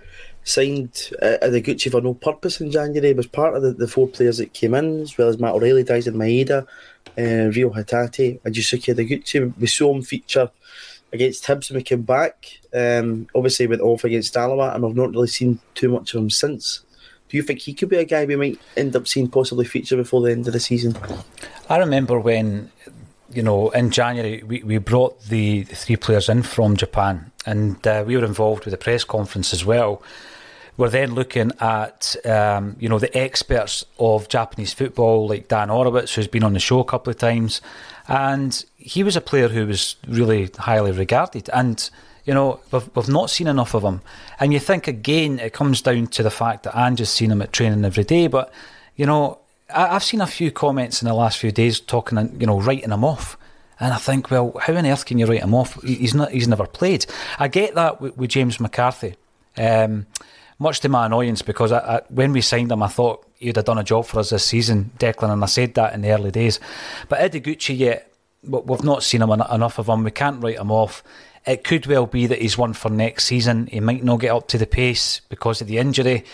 signed 0.50 1.10
uh, 1.22 1.38
Gucci 1.42 1.90
for 1.90 2.00
no 2.00 2.14
purpose 2.14 2.60
in 2.60 2.70
January. 2.70 3.12
was 3.12 3.26
part 3.26 3.54
of 3.54 3.62
the, 3.62 3.72
the 3.72 3.88
four 3.88 4.08
players 4.08 4.38
that 4.38 4.52
came 4.52 4.74
in, 4.74 5.00
as 5.00 5.16
well 5.16 5.28
as 5.28 5.38
Matt 5.38 5.54
O'Riley, 5.54 5.84
Daizen 5.84 6.14
Maeda, 6.14 6.66
uh, 7.18 7.50
Reo 7.50 7.70
Hatate, 7.70 8.40
and 8.44 8.54
Yusuke 8.54 8.94
Ideguchi. 8.94 9.52
We 9.58 9.66
saw 9.66 9.94
him 9.94 10.02
feature 10.02 10.50
against 11.12 11.44
Hibs 11.44 11.70
when 11.70 11.78
we 11.78 11.82
came 11.82 12.02
back. 12.02 12.58
Um, 12.74 13.28
obviously, 13.34 13.66
went 13.66 13.80
off 13.80 14.04
against 14.04 14.36
Alloa, 14.36 14.74
and 14.74 14.84
I've 14.84 14.96
not 14.96 15.10
really 15.10 15.28
seen 15.28 15.60
too 15.74 15.88
much 15.88 16.14
of 16.14 16.22
him 16.22 16.30
since. 16.30 16.80
Do 17.28 17.36
you 17.36 17.42
think 17.44 17.60
he 17.60 17.74
could 17.74 17.88
be 17.88 17.96
a 17.96 18.04
guy 18.04 18.24
we 18.24 18.34
might 18.34 18.58
end 18.76 18.96
up 18.96 19.06
seeing 19.06 19.28
possibly 19.28 19.64
feature 19.64 19.96
before 19.96 20.20
the 20.20 20.32
end 20.32 20.48
of 20.48 20.52
the 20.52 20.58
season? 20.60 20.96
I 21.68 21.78
remember 21.78 22.18
when, 22.18 22.72
you 23.32 23.44
know, 23.44 23.70
in 23.70 23.90
January 23.90 24.42
we, 24.42 24.64
we 24.64 24.78
brought 24.78 25.22
the, 25.22 25.62
the 25.62 25.76
three 25.76 25.96
players 25.96 26.28
in 26.28 26.42
from 26.42 26.76
Japan, 26.76 27.30
and 27.46 27.86
uh, 27.86 28.02
we 28.04 28.16
were 28.16 28.24
involved 28.24 28.64
with 28.64 28.72
the 28.72 28.78
press 28.78 29.04
conference 29.04 29.52
as 29.52 29.64
well. 29.64 30.02
We're 30.80 30.88
then 30.88 31.14
looking 31.14 31.52
at, 31.60 32.16
um, 32.24 32.74
you 32.80 32.88
know, 32.88 32.98
the 32.98 33.14
experts 33.14 33.84
of 33.98 34.30
Japanese 34.30 34.72
football, 34.72 35.28
like 35.28 35.46
Dan 35.46 35.68
Orlowitz, 35.68 36.14
who's 36.14 36.26
been 36.26 36.42
on 36.42 36.54
the 36.54 36.58
show 36.58 36.80
a 36.80 36.84
couple 36.84 37.10
of 37.10 37.18
times, 37.18 37.60
and 38.08 38.64
he 38.78 39.02
was 39.02 39.14
a 39.14 39.20
player 39.20 39.48
who 39.48 39.66
was 39.66 39.96
really 40.08 40.50
highly 40.56 40.92
regarded. 40.92 41.50
And 41.52 41.90
you 42.24 42.32
know, 42.32 42.60
we've, 42.72 42.88
we've 42.96 43.10
not 43.10 43.28
seen 43.28 43.46
enough 43.46 43.74
of 43.74 43.82
him. 43.82 44.00
And 44.40 44.54
you 44.54 44.58
think 44.58 44.88
again, 44.88 45.38
it 45.38 45.52
comes 45.52 45.82
down 45.82 46.06
to 46.06 46.22
the 46.22 46.30
fact 46.30 46.62
that 46.62 46.74
Ange 46.74 47.00
has 47.00 47.10
seen 47.10 47.30
him 47.30 47.42
at 47.42 47.52
training 47.52 47.84
every 47.84 48.04
day. 48.04 48.26
But 48.28 48.50
you 48.96 49.04
know, 49.04 49.36
I, 49.68 49.88
have 49.88 50.02
seen 50.02 50.22
a 50.22 50.26
few 50.26 50.50
comments 50.50 51.02
in 51.02 51.08
the 51.08 51.14
last 51.14 51.36
few 51.36 51.52
days 51.52 51.78
talking, 51.78 52.16
and 52.16 52.40
you 52.40 52.46
know, 52.46 52.58
writing 52.58 52.90
him 52.90 53.04
off. 53.04 53.36
And 53.80 53.92
I 53.92 53.98
think, 53.98 54.30
well, 54.30 54.56
how 54.58 54.74
on 54.74 54.86
earth 54.86 55.04
can 55.04 55.18
you 55.18 55.26
write 55.26 55.42
him 55.42 55.52
off? 55.52 55.78
He's 55.82 56.14
not. 56.14 56.30
He's 56.30 56.48
never 56.48 56.66
played. 56.66 57.04
I 57.38 57.48
get 57.48 57.74
that 57.74 58.00
with, 58.00 58.16
with 58.16 58.30
James 58.30 58.58
McCarthy. 58.58 59.16
Um, 59.58 60.06
much 60.60 60.80
to 60.80 60.88
my 60.88 61.06
annoyance 61.06 61.42
because 61.42 61.72
I, 61.72 61.78
I, 61.78 62.02
when 62.10 62.32
we 62.32 62.42
signed 62.42 62.70
him, 62.70 62.82
I 62.82 62.88
thought 62.88 63.26
he'd 63.38 63.56
have 63.56 63.64
done 63.64 63.78
a 63.78 63.84
job 63.84 64.06
for 64.06 64.20
us 64.20 64.30
this 64.30 64.44
season, 64.44 64.92
Declan, 64.98 65.32
and 65.32 65.42
I 65.42 65.46
said 65.46 65.74
that 65.74 65.94
in 65.94 66.02
the 66.02 66.12
early 66.12 66.30
days. 66.30 66.60
But 67.08 67.18
Ideguchi, 67.18 67.76
yet 67.76 68.12
we've 68.44 68.84
not 68.84 69.02
seen 69.02 69.22
him 69.22 69.30
enough 69.30 69.78
of 69.78 69.88
him. 69.88 70.04
We 70.04 70.10
can't 70.10 70.42
write 70.42 70.58
him 70.58 70.70
off. 70.70 71.02
It 71.46 71.64
could 71.64 71.86
well 71.86 72.06
be 72.06 72.26
that 72.26 72.40
he's 72.40 72.58
one 72.58 72.74
for 72.74 72.90
next 72.90 73.24
season. 73.24 73.66
He 73.68 73.80
might 73.80 74.04
not 74.04 74.20
get 74.20 74.30
up 74.30 74.48
to 74.48 74.58
the 74.58 74.66
pace 74.66 75.22
because 75.30 75.62
of 75.62 75.66
the 75.66 75.78
injury. 75.78 76.24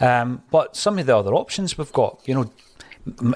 Um, 0.00 0.42
but 0.50 0.76
some 0.76 0.98
of 0.98 1.06
the 1.06 1.16
other 1.16 1.34
options 1.34 1.78
we've 1.78 1.92
got, 1.92 2.20
you 2.26 2.34
know, 2.34 2.50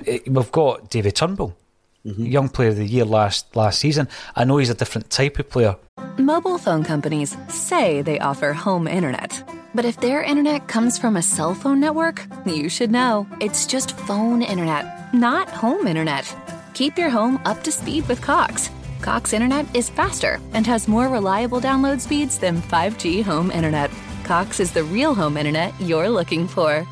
eh, 0.06 0.18
we've 0.26 0.52
got 0.52 0.90
David 0.90 1.14
Turnbull, 1.14 1.56
mm-hmm. 2.04 2.26
young 2.26 2.48
player 2.48 2.70
of 2.70 2.76
the 2.76 2.86
year 2.86 3.04
last 3.04 3.54
last 3.56 3.78
season. 3.78 4.08
I 4.36 4.44
know 4.44 4.58
he's 4.58 4.70
a 4.70 4.74
different 4.74 5.10
type 5.10 5.38
of 5.38 5.48
player. 5.48 5.76
Mobile 6.18 6.58
phone 6.58 6.84
companies 6.84 7.36
say 7.48 8.02
they 8.02 8.18
offer 8.18 8.52
home 8.52 8.86
internet. 8.86 9.42
But 9.74 9.84
if 9.84 10.00
their 10.00 10.22
internet 10.22 10.66
comes 10.66 10.98
from 10.98 11.16
a 11.16 11.22
cell 11.22 11.54
phone 11.54 11.78
network, 11.78 12.26
you 12.44 12.68
should 12.68 12.90
know. 12.90 13.26
It's 13.40 13.66
just 13.66 13.96
phone 13.96 14.42
internet, 14.42 15.14
not 15.14 15.48
home 15.48 15.86
internet. 15.86 16.34
Keep 16.74 16.98
your 16.98 17.10
home 17.10 17.40
up 17.44 17.62
to 17.62 17.72
speed 17.72 18.08
with 18.08 18.20
Cox. 18.20 18.70
Cox 19.00 19.32
internet 19.32 19.66
is 19.74 19.88
faster 19.88 20.40
and 20.52 20.66
has 20.66 20.88
more 20.88 21.08
reliable 21.08 21.60
download 21.60 22.00
speeds 22.00 22.38
than 22.38 22.60
5G 22.62 23.22
home 23.22 23.50
internet. 23.50 23.90
Cox 24.24 24.60
is 24.60 24.72
the 24.72 24.84
real 24.84 25.14
home 25.14 25.36
internet 25.36 25.72
you're 25.80 26.10
looking 26.10 26.46
for. 26.48 26.86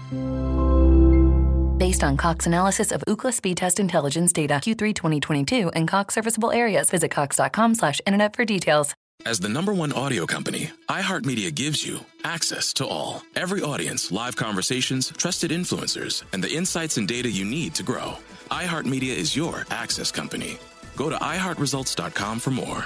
Based 1.78 2.02
on 2.02 2.16
Cox 2.16 2.46
analysis 2.46 2.90
of 2.90 3.04
Ookla 3.06 3.32
speed 3.32 3.56
test 3.56 3.78
intelligence 3.78 4.32
data 4.32 4.54
Q3 4.54 4.92
2022 4.92 5.68
and 5.70 5.86
Cox 5.86 6.14
serviceable 6.14 6.50
areas, 6.50 6.90
visit 6.90 7.12
cox.com 7.12 7.76
slash 7.76 8.00
internet 8.04 8.34
for 8.34 8.44
details. 8.44 8.94
As 9.24 9.38
the 9.38 9.48
number 9.48 9.72
one 9.72 9.92
audio 9.92 10.26
company, 10.26 10.70
iHeartMedia 10.88 11.54
gives 11.54 11.86
you 11.86 12.00
access 12.24 12.72
to 12.74 12.86
all. 12.86 13.22
Every 13.36 13.62
audience, 13.62 14.10
live 14.10 14.34
conversations, 14.34 15.12
trusted 15.16 15.52
influencers, 15.52 16.24
and 16.32 16.42
the 16.42 16.52
insights 16.52 16.96
and 16.96 17.06
data 17.06 17.30
you 17.30 17.44
need 17.44 17.74
to 17.76 17.84
grow. 17.84 18.14
iHeartMedia 18.50 19.16
is 19.16 19.36
your 19.36 19.64
access 19.70 20.10
company. 20.10 20.58
Go 20.96 21.08
to 21.10 21.16
iHeartResults.com 21.16 22.40
for 22.40 22.50
more. 22.50 22.84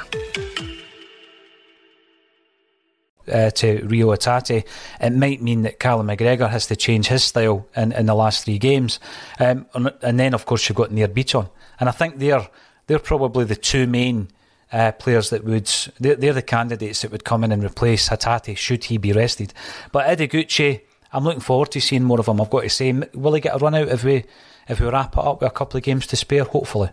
Uh, 3.30 3.50
to 3.50 3.86
Rio 3.86 4.08
Hatate, 4.08 4.64
it 5.00 5.12
might 5.12 5.40
mean 5.40 5.62
that 5.62 5.78
Callum 5.78 6.08
McGregor 6.08 6.50
has 6.50 6.66
to 6.66 6.74
change 6.76 7.06
his 7.06 7.22
style 7.22 7.66
in, 7.76 7.92
in 7.92 8.06
the 8.06 8.14
last 8.14 8.44
three 8.44 8.58
games. 8.58 8.98
Um, 9.38 9.66
and 9.74 10.18
then, 10.18 10.34
of 10.34 10.44
course, 10.44 10.68
you've 10.68 10.76
got 10.76 10.90
Nir 10.90 11.06
Bitton. 11.06 11.48
And 11.78 11.88
I 11.88 11.92
think 11.92 12.18
they're, 12.18 12.48
they're 12.86 12.98
probably 12.98 13.44
the 13.44 13.54
two 13.54 13.86
main 13.86 14.28
uh, 14.72 14.92
players 14.92 15.30
that 15.30 15.44
would 15.44 15.70
they're, 16.00 16.16
they're, 16.16 16.32
the 16.32 16.42
candidates 16.42 17.02
that 17.02 17.12
would 17.12 17.24
come 17.24 17.44
in 17.44 17.52
and 17.52 17.62
replace 17.62 18.08
Hatate 18.08 18.56
should 18.56 18.84
he 18.84 18.98
be 18.98 19.12
rested. 19.12 19.52
But 19.92 20.06
Ideguchi, 20.06 20.80
I'm 21.12 21.24
looking 21.24 21.40
forward 21.40 21.70
to 21.72 21.80
seeing 21.80 22.04
more 22.04 22.20
of 22.20 22.26
him. 22.26 22.40
I've 22.40 22.50
got 22.50 22.62
to 22.62 22.70
say, 22.70 22.92
will 23.14 23.34
he 23.34 23.40
get 23.40 23.54
a 23.54 23.58
run 23.58 23.74
out 23.74 23.88
if 23.88 24.02
we 24.04 24.24
if 24.68 24.80
we 24.80 24.86
wrap 24.86 25.16
it 25.16 25.24
up 25.24 25.40
with 25.40 25.50
a 25.50 25.54
couple 25.54 25.76
of 25.76 25.84
games 25.84 26.06
to 26.08 26.16
spare? 26.16 26.44
Hopefully. 26.44 26.90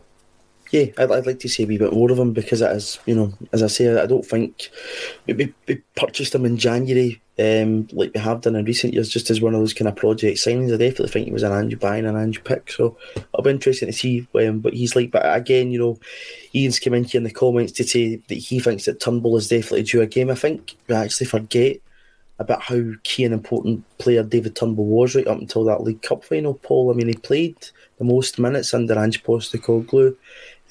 Yeah, 0.71 0.85
I'd, 0.97 1.11
I'd 1.11 1.25
like 1.25 1.39
to 1.39 1.49
see 1.49 1.63
a 1.63 1.67
wee 1.67 1.77
bit 1.77 1.93
more 1.93 2.11
of 2.11 2.19
him 2.19 2.33
because 2.33 2.61
it 2.61 2.71
is, 2.71 2.99
you 3.05 3.15
know, 3.15 3.33
as 3.53 3.63
I 3.63 3.67
say, 3.67 3.99
I 3.99 4.05
don't 4.05 4.25
think 4.25 4.69
we, 5.25 5.53
we 5.67 5.75
purchased 5.95 6.35
him 6.35 6.45
in 6.45 6.57
January 6.57 7.21
um, 7.39 7.87
like 7.93 8.11
we 8.13 8.19
have 8.19 8.41
done 8.41 8.57
in 8.57 8.65
recent 8.65 8.93
years, 8.93 9.07
just 9.07 9.29
as 9.29 9.39
one 9.39 9.53
of 9.53 9.61
those 9.61 9.73
kind 9.73 9.87
of 9.87 9.95
project 9.95 10.39
signings. 10.39 10.73
I 10.73 10.77
definitely 10.77 11.07
think 11.07 11.27
he 11.27 11.31
was 11.31 11.43
an 11.43 11.53
Ange 11.53 11.79
buying 11.79 12.05
an 12.05 12.17
Ange 12.17 12.43
pick, 12.43 12.69
so 12.69 12.97
it'll 13.15 13.43
be 13.43 13.49
interesting 13.49 13.87
to 13.87 13.93
see 13.93 14.27
um, 14.35 14.61
what 14.61 14.73
he's 14.73 14.95
like. 14.95 15.11
But 15.11 15.23
again, 15.37 15.71
you 15.71 15.79
know, 15.79 15.99
Ian's 16.53 16.79
come 16.79 16.95
in 16.95 17.05
here 17.05 17.19
in 17.19 17.23
the 17.23 17.31
comments 17.31 17.71
to 17.73 17.85
say 17.85 18.17
that 18.17 18.35
he 18.35 18.59
thinks 18.59 18.85
that 18.85 18.99
Turnbull 18.99 19.37
is 19.37 19.47
definitely 19.47 19.83
due 19.83 20.01
a 20.01 20.07
game. 20.07 20.29
I 20.29 20.35
think 20.35 20.75
we 20.87 20.95
actually 20.95 21.27
forget 21.27 21.77
about 22.39 22.61
how 22.61 22.81
key 23.03 23.23
and 23.23 23.33
important 23.33 23.85
player 23.99 24.23
David 24.23 24.55
Turnbull 24.55 24.85
was 24.85 25.15
right 25.15 25.27
up 25.27 25.39
until 25.39 25.63
that 25.65 25.83
League 25.83 26.01
Cup 26.01 26.25
final, 26.25 26.55
Paul. 26.55 26.91
I 26.91 26.93
mean, 26.93 27.07
he 27.07 27.13
played 27.13 27.55
the 27.99 28.05
most 28.05 28.37
minutes 28.37 28.73
under 28.73 28.99
Ange 28.99 29.23
Postecoglou. 29.23 30.15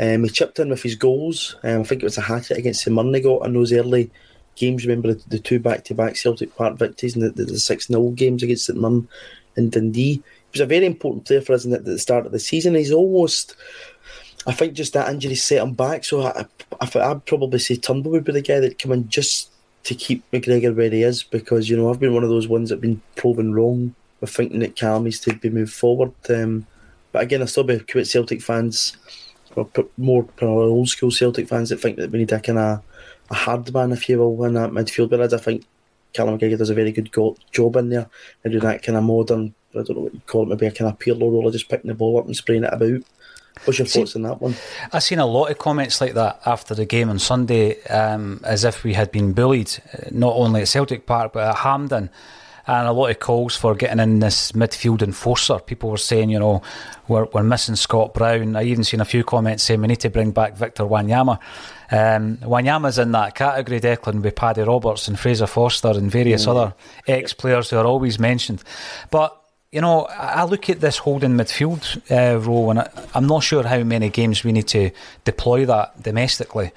Um, 0.00 0.24
he 0.24 0.30
chipped 0.30 0.58
in 0.58 0.70
with 0.70 0.82
his 0.82 0.94
goals. 0.94 1.56
Um, 1.64 1.80
I 1.80 1.84
think 1.84 2.02
it 2.02 2.06
was 2.06 2.18
a 2.18 2.22
hat 2.22 2.44
trick 2.44 2.58
against 2.58 2.84
the 2.84 2.90
Murray 2.90 3.20
got 3.20 3.46
in 3.46 3.54
those 3.54 3.72
early 3.72 4.11
games. 4.56 4.87
Remember 4.87 5.14
the, 5.14 5.28
the 5.28 5.38
two 5.38 5.58
back 5.58 5.84
to 5.84 5.94
back 5.94 6.16
Celtic 6.16 6.54
Park 6.56 6.78
victories 6.78 7.14
and 7.14 7.24
the, 7.24 7.30
the, 7.30 7.44
the 7.44 7.58
6 7.58 7.87
0 7.87 8.11
games 8.11 8.42
against 8.42 8.66
St 8.66 8.78
Mirren 8.78 9.08
and 9.56 9.72
Dundee. 9.72 10.14
He 10.14 10.22
was 10.52 10.61
a 10.61 10.66
very 10.66 10.87
important 10.87 11.26
player 11.26 11.40
for 11.40 11.52
us 11.52 11.66
at 11.66 11.84
the 11.84 11.98
start 11.98 12.26
of 12.26 12.32
the 12.32 12.38
season. 12.38 12.74
He's 12.74 12.92
almost, 12.92 13.56
I 14.46 14.52
think, 14.52 14.74
just 14.74 14.92
that 14.94 15.11
injury 15.11 15.34
set 15.34 15.62
him 15.62 15.74
back. 15.74 16.04
So 16.04 16.22
I, 16.22 16.46
I, 16.80 17.11
I'd 17.11 17.26
probably 17.26 17.58
say 17.58 17.76
Turnbull 17.76 18.12
would 18.12 18.24
be 18.24 18.32
the 18.32 18.40
guy 18.40 18.61
that 18.61 18.78
come 18.78 18.92
in 18.92 19.08
just 19.08 19.50
to 19.84 19.94
keep 19.94 20.28
McGregor 20.30 20.74
where 20.74 20.90
he 20.90 21.02
is 21.02 21.22
because 21.22 21.70
you 21.70 21.76
know 21.76 21.88
I've 21.88 22.00
been 22.00 22.12
one 22.12 22.24
of 22.24 22.28
those 22.28 22.48
ones 22.48 22.68
that've 22.68 22.82
been 22.82 23.00
proven 23.16 23.54
wrong 23.54 23.94
with 24.20 24.30
thinking 24.30 24.61
that 24.61 24.76
Callum 24.76 25.04
needs 25.04 25.20
to 25.20 25.34
be 25.34 25.50
moved 25.50 25.72
forward. 25.72 26.12
Um, 26.28 26.66
but 27.12 27.22
again, 27.22 27.42
I 27.42 27.46
still 27.46 27.64
be 27.64 27.78
quite 27.78 28.06
Celtic 28.06 28.42
fans, 28.42 28.96
more 29.96 30.26
old 30.42 30.88
school 30.88 31.10
Celtic 31.10 31.48
fans 31.48 31.70
that 31.70 31.80
think 31.80 31.96
that 31.96 32.10
we 32.10 32.20
need 32.20 32.32
a 32.32 32.40
kind 32.40 32.58
of 32.58 32.82
a 33.30 33.34
hard 33.34 33.72
man, 33.72 33.92
if 33.92 34.08
you 34.08 34.18
will, 34.18 34.44
in 34.44 34.54
that 34.54 34.70
midfield. 34.70 35.10
Whereas 35.10 35.34
I 35.34 35.38
think 35.38 35.64
Callum 36.12 36.38
McGregor 36.38 36.58
does 36.58 36.70
a 36.70 36.74
very 36.74 36.92
good 36.92 37.12
go- 37.12 37.36
job 37.52 37.76
in 37.76 37.90
there 37.90 38.08
and 38.44 38.52
do 38.52 38.60
that 38.60 38.82
kind 38.82 38.96
of 38.96 39.04
modern, 39.04 39.54
I 39.74 39.82
don't 39.82 39.90
know 39.90 40.00
what 40.02 40.14
you 40.14 40.20
call 40.26 40.44
it, 40.44 40.48
maybe 40.48 40.66
a 40.66 40.70
kind 40.70 40.90
of 40.90 40.98
Pirlo 40.98 41.30
role 41.30 41.50
just 41.50 41.68
picking 41.68 41.88
the 41.88 41.94
ball 41.94 42.18
up 42.18 42.26
and 42.26 42.36
spraying 42.36 42.64
it 42.64 42.72
about. 42.72 43.02
What's 43.64 43.78
your 43.78 43.86
See, 43.86 43.98
thoughts 43.98 44.14
on 44.14 44.22
that 44.22 44.40
one? 44.40 44.54
I've 44.92 45.02
seen 45.02 45.18
a 45.18 45.26
lot 45.26 45.50
of 45.50 45.58
comments 45.58 46.00
like 46.00 46.14
that 46.14 46.40
after 46.46 46.74
the 46.74 46.86
game 46.86 47.10
on 47.10 47.18
Sunday, 47.18 47.82
um, 47.84 48.40
as 48.44 48.64
if 48.64 48.84
we 48.84 48.94
had 48.94 49.10
been 49.10 49.32
bullied, 49.32 49.72
not 50.10 50.34
only 50.34 50.62
at 50.62 50.68
Celtic 50.68 51.06
Park 51.06 51.32
but 51.32 51.48
at 51.48 51.56
Hampden 51.56 52.08
and 52.68 52.87
a 52.87 52.92
lot 52.92 53.11
of 53.11 53.18
calls 53.18 53.57
for 53.57 53.74
getting 53.74 53.98
in 53.98 54.18
this 54.20 54.52
midfield 54.52 55.00
enforcer. 55.00 55.59
People 55.59 55.90
were 55.90 55.96
saying, 55.96 56.28
you 56.28 56.38
know, 56.38 56.61
we're, 57.09 57.24
we're 57.33 57.42
missing 57.42 57.76
Scott 57.76 58.12
Brown. 58.12 58.57
I 58.57 58.64
even 58.64 58.85
seen 58.85 59.00
a 59.00 59.07
few 59.07 59.24
comments 59.24 59.62
saying 59.64 59.81
we 59.81 59.87
need 59.87 60.00
to 60.00 60.11
bring 60.11 60.33
back 60.33 60.54
Victor 60.54 60.85
Wanyama. 60.85 61.38
Um, 61.90 62.37
Wanyama's 62.38 62.98
in 62.98 63.12
that 63.12 63.35
category, 63.35 63.81
Declan, 63.81 64.20
with 64.20 64.37
Paddy 64.37 64.61
Roberts 64.61 65.09
and 65.09 65.18
Fraser 65.18 65.46
Forster 65.46 65.88
and 65.88 66.11
various 66.11 66.44
mm. 66.44 66.50
other 66.50 66.74
ex 67.07 67.33
players 67.33 67.70
who 67.70 67.78
are 67.78 67.87
always 67.87 68.18
mentioned. 68.18 68.62
But 69.11 69.35
you 69.72 69.81
know, 69.81 70.04
I 70.04 70.44
look 70.44 70.68
at 70.70 70.81
this 70.81 70.98
holding 70.98 71.33
midfield 71.33 72.00
uh, 72.11 72.38
role, 72.38 72.70
and 72.70 72.81
I, 72.81 72.90
am 73.14 73.26
not 73.26 73.42
sure 73.42 73.66
how 73.66 73.83
many 73.83 74.09
games 74.09 74.44
we 74.44 74.52
need 74.52 74.68
to 74.68 74.90
deploy 75.24 75.66
that 75.66 76.02
domestically. 76.02 76.70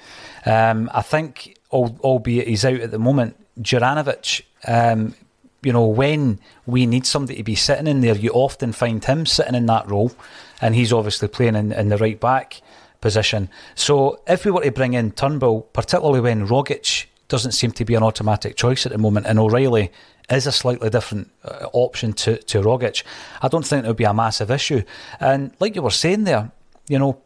Um, 0.44 0.90
I 0.92 1.02
think, 1.02 1.56
albeit 1.70 2.48
he's 2.48 2.64
out 2.64 2.80
at 2.80 2.90
the 2.90 2.98
moment, 2.98 3.36
Juranovic 3.60 4.42
um, 4.66 5.14
you 5.62 5.72
know, 5.72 5.86
when 5.86 6.40
we 6.66 6.86
need 6.86 7.06
somebody 7.06 7.36
to 7.36 7.44
be 7.44 7.54
sitting 7.54 7.86
in 7.86 8.00
there, 8.00 8.16
you 8.16 8.30
often 8.30 8.72
find 8.72 9.04
him 9.04 9.26
sitting 9.26 9.54
in 9.54 9.66
that 9.66 9.88
role, 9.88 10.12
and 10.60 10.74
he's 10.74 10.92
obviously 10.92 11.28
playing 11.28 11.56
in, 11.56 11.72
in 11.72 11.88
the 11.88 11.98
right 11.98 12.18
back 12.18 12.60
position. 13.00 13.48
So 13.74 14.20
if 14.26 14.44
we 14.44 14.50
were 14.50 14.62
to 14.62 14.70
bring 14.72 14.94
in 14.94 15.12
Turnbull, 15.12 15.62
particularly 15.72 16.20
when 16.20 16.46
Rogic 16.46 17.06
doesn't 17.28 17.52
seem 17.52 17.70
to 17.72 17.84
be 17.84 17.94
an 17.94 18.02
automatic 18.02 18.56
choice 18.56 18.86
at 18.86 18.92
the 18.92 18.98
moment, 18.98 19.26
and 19.26 19.38
O'Riley 19.38 19.92
is 20.30 20.46
a 20.46 20.52
slightly 20.52 20.90
different 20.90 21.30
uh, 21.44 21.66
option 21.72 22.12
to, 22.12 22.38
to 22.38 22.60
Rogic, 22.60 23.02
I 23.40 23.48
don't 23.48 23.66
think 23.66 23.84
it 23.84 23.88
would 23.88 23.96
be 23.96 24.04
a 24.04 24.14
massive 24.14 24.50
issue. 24.50 24.82
And 25.20 25.52
like 25.60 25.74
you 25.74 25.82
were 25.82 25.90
saying 25.90 26.24
there, 26.24 26.50
you 26.88 26.98
know, 26.98 27.20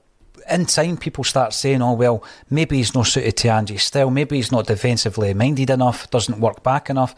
in 0.50 0.66
time 0.66 0.96
people 0.96 1.24
start 1.24 1.52
saying, 1.52 1.82
oh, 1.82 1.94
well, 1.94 2.22
maybe 2.50 2.76
he's 2.76 2.94
not 2.94 3.06
suited 3.06 3.36
to 3.38 3.48
Angie's 3.48 3.82
style, 3.82 4.10
maybe 4.10 4.36
he's 4.36 4.52
not 4.52 4.66
defensively 4.66 5.34
minded 5.34 5.70
enough, 5.70 6.10
doesn't 6.10 6.40
work 6.40 6.62
back 6.62 6.88
enough. 6.90 7.14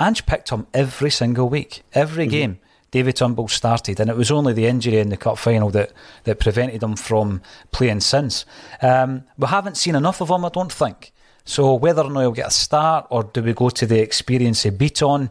Ange 0.00 0.26
picked 0.26 0.50
him 0.50 0.66
every 0.74 1.10
single 1.10 1.48
week, 1.48 1.82
every 1.92 2.24
mm-hmm. 2.24 2.30
game. 2.30 2.58
David 2.90 3.16
Turnbull 3.16 3.48
started, 3.48 3.98
and 3.98 4.08
it 4.08 4.16
was 4.16 4.30
only 4.30 4.52
the 4.52 4.66
injury 4.66 4.98
in 4.98 5.08
the 5.08 5.16
cup 5.16 5.36
final 5.36 5.68
that, 5.70 5.92
that 6.22 6.38
prevented 6.38 6.80
him 6.80 6.94
from 6.94 7.42
playing 7.72 8.00
since. 8.00 8.46
Um, 8.80 9.24
we 9.36 9.48
haven't 9.48 9.76
seen 9.76 9.96
enough 9.96 10.20
of 10.20 10.30
him, 10.30 10.44
I 10.44 10.48
don't 10.48 10.72
think. 10.72 11.12
So 11.44 11.74
whether 11.74 12.02
or 12.02 12.10
not 12.10 12.20
he'll 12.20 12.30
get 12.30 12.46
a 12.46 12.52
start, 12.52 13.08
or 13.10 13.24
do 13.24 13.42
we 13.42 13.52
go 13.52 13.68
to 13.68 13.84
the 13.84 13.98
experience 14.00 14.64
of 14.64 14.74
Bitton? 14.74 15.30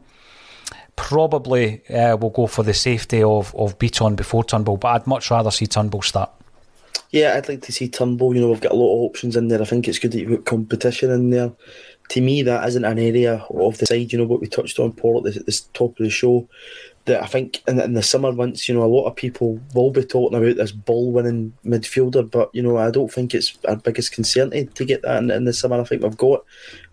Probably 0.97 1.87
uh, 1.87 2.17
we'll 2.17 2.31
go 2.31 2.47
for 2.47 2.63
the 2.63 2.73
safety 2.73 3.23
of, 3.23 3.55
of 3.55 3.79
Bitton 3.79 4.17
before 4.17 4.43
Turnbull, 4.43 4.77
but 4.77 4.89
I'd 4.89 5.07
much 5.07 5.31
rather 5.31 5.49
see 5.49 5.65
Turnbull 5.65 6.01
start. 6.01 6.31
Yeah, 7.13 7.35
I'd 7.35 7.47
like 7.47 7.61
to 7.61 7.71
see 7.71 7.87
Turnbull. 7.87 8.35
You 8.35 8.41
know, 8.41 8.49
we've 8.49 8.59
got 8.59 8.71
a 8.71 8.75
lot 8.75 8.95
of 8.95 9.09
options 9.09 9.35
in 9.35 9.47
there. 9.47 9.61
I 9.61 9.65
think 9.65 9.87
it's 9.87 9.99
good 9.99 10.11
that 10.11 10.19
you've 10.19 10.31
got 10.31 10.45
competition 10.45 11.11
in 11.11 11.29
there 11.29 11.51
to 12.09 12.21
me, 12.21 12.41
that 12.43 12.67
isn't 12.67 12.85
an 12.85 12.99
area 12.99 13.45
of 13.49 13.77
the 13.77 13.85
side, 13.85 14.11
you 14.11 14.17
know, 14.17 14.25
what 14.25 14.41
we 14.41 14.47
touched 14.47 14.79
on, 14.79 14.91
Paul, 14.93 15.19
at 15.19 15.33
the, 15.33 15.39
the 15.39 15.61
top 15.73 15.91
of 15.91 16.03
the 16.03 16.09
show, 16.09 16.47
that 17.05 17.21
I 17.21 17.25
think 17.25 17.61
in, 17.67 17.79
in, 17.79 17.93
the 17.93 18.03
summer 18.03 18.31
months, 18.31 18.67
you 18.67 18.75
know, 18.75 18.83
a 18.83 18.85
lot 18.85 19.05
of 19.05 19.15
people 19.15 19.59
will 19.73 19.91
be 19.91 20.03
talking 20.03 20.37
about 20.37 20.55
this 20.55 20.71
ball 20.71 21.11
winning 21.11 21.53
midfielder, 21.65 22.29
but, 22.29 22.49
you 22.53 22.61
know, 22.61 22.77
I 22.77 22.91
don't 22.91 23.11
think 23.11 23.33
it's 23.33 23.57
our 23.67 23.75
biggest 23.75 24.11
concern 24.11 24.51
to, 24.51 24.65
to 24.65 24.85
get 24.85 25.01
that 25.03 25.23
in, 25.23 25.31
in, 25.31 25.45
the 25.45 25.53
summer. 25.53 25.79
I 25.79 25.83
think 25.83 26.03
we've 26.03 26.17
got 26.17 26.43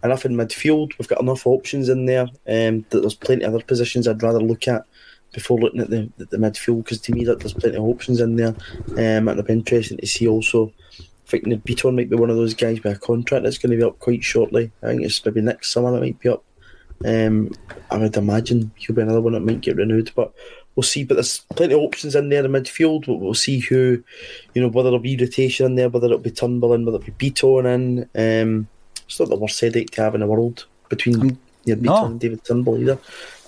enough 0.02 0.24
in 0.24 0.36
midfield, 0.36 0.92
we've 0.98 1.08
got 1.08 1.20
enough 1.20 1.46
options 1.46 1.88
in 1.88 2.06
there, 2.06 2.28
um, 2.48 2.84
that 2.90 3.00
there's 3.00 3.14
plenty 3.14 3.44
of 3.44 3.54
other 3.54 3.64
positions 3.64 4.06
I'd 4.06 4.22
rather 4.22 4.40
look 4.40 4.68
at 4.68 4.84
before 5.32 5.58
looking 5.58 5.80
at 5.80 5.90
the, 5.90 6.10
the, 6.16 6.36
midfield, 6.36 6.84
because 6.84 7.00
to 7.00 7.12
me, 7.12 7.24
that 7.24 7.40
there's 7.40 7.54
plenty 7.54 7.76
of 7.76 7.84
options 7.84 8.20
in 8.20 8.36
there, 8.36 8.54
um, 8.88 8.96
and 8.96 9.28
it'll 9.28 9.42
be 9.42 9.52
interesting 9.52 9.98
to 9.98 10.06
see 10.06 10.26
also 10.26 10.72
I 11.32 11.38
think 11.38 11.64
Bitton 11.64 11.94
might 11.94 12.10
be 12.10 12.16
one 12.16 12.30
of 12.30 12.36
those 12.36 12.54
guys 12.54 12.82
with 12.82 12.96
a 12.96 12.98
contract 12.98 13.44
that's 13.44 13.58
going 13.58 13.70
to 13.70 13.76
be 13.76 13.84
up 13.84 14.00
quite 14.00 14.24
shortly. 14.24 14.72
I 14.82 14.88
think 14.88 15.02
it's 15.02 15.24
maybe 15.24 15.40
next 15.40 15.72
summer 15.72 15.96
it 15.96 16.00
might 16.00 16.18
be 16.18 16.28
up. 16.28 16.42
Um, 17.04 17.52
I 17.90 17.98
would 17.98 18.16
imagine 18.16 18.72
he'll 18.74 18.96
be 18.96 19.02
another 19.02 19.20
one 19.20 19.34
that 19.34 19.40
might 19.40 19.60
get 19.60 19.76
renewed, 19.76 20.10
but 20.16 20.32
we'll 20.74 20.82
see. 20.82 21.04
But 21.04 21.14
there's 21.14 21.38
plenty 21.54 21.74
of 21.74 21.80
options 21.80 22.16
in 22.16 22.30
there 22.30 22.44
in 22.44 22.50
midfield. 22.50 23.06
We'll, 23.06 23.18
we'll 23.18 23.34
see 23.34 23.60
who, 23.60 24.02
you 24.54 24.62
know, 24.62 24.68
whether 24.68 24.90
there'll 24.90 24.98
be 24.98 25.16
rotation 25.16 25.66
in 25.66 25.76
there, 25.76 25.88
whether 25.88 26.06
it'll 26.06 26.18
be 26.18 26.32
Turnbull 26.32 26.74
in, 26.74 26.84
whether 26.84 26.98
it'll 26.98 27.14
be 27.14 27.30
Bitton 27.30 27.64
in. 27.64 28.00
Um, 28.50 28.68
it's 29.06 29.20
not 29.20 29.28
the 29.28 29.36
worst 29.36 29.60
headache 29.60 29.92
to 29.92 30.02
have 30.02 30.14
in 30.14 30.20
the 30.22 30.26
world 30.26 30.66
between 30.88 31.20
um, 31.20 31.38
you 31.64 31.76
know, 31.76 31.94
no. 31.94 32.06
and 32.06 32.18
David 32.18 32.44
Turnbull 32.44 32.80
either. 32.80 32.98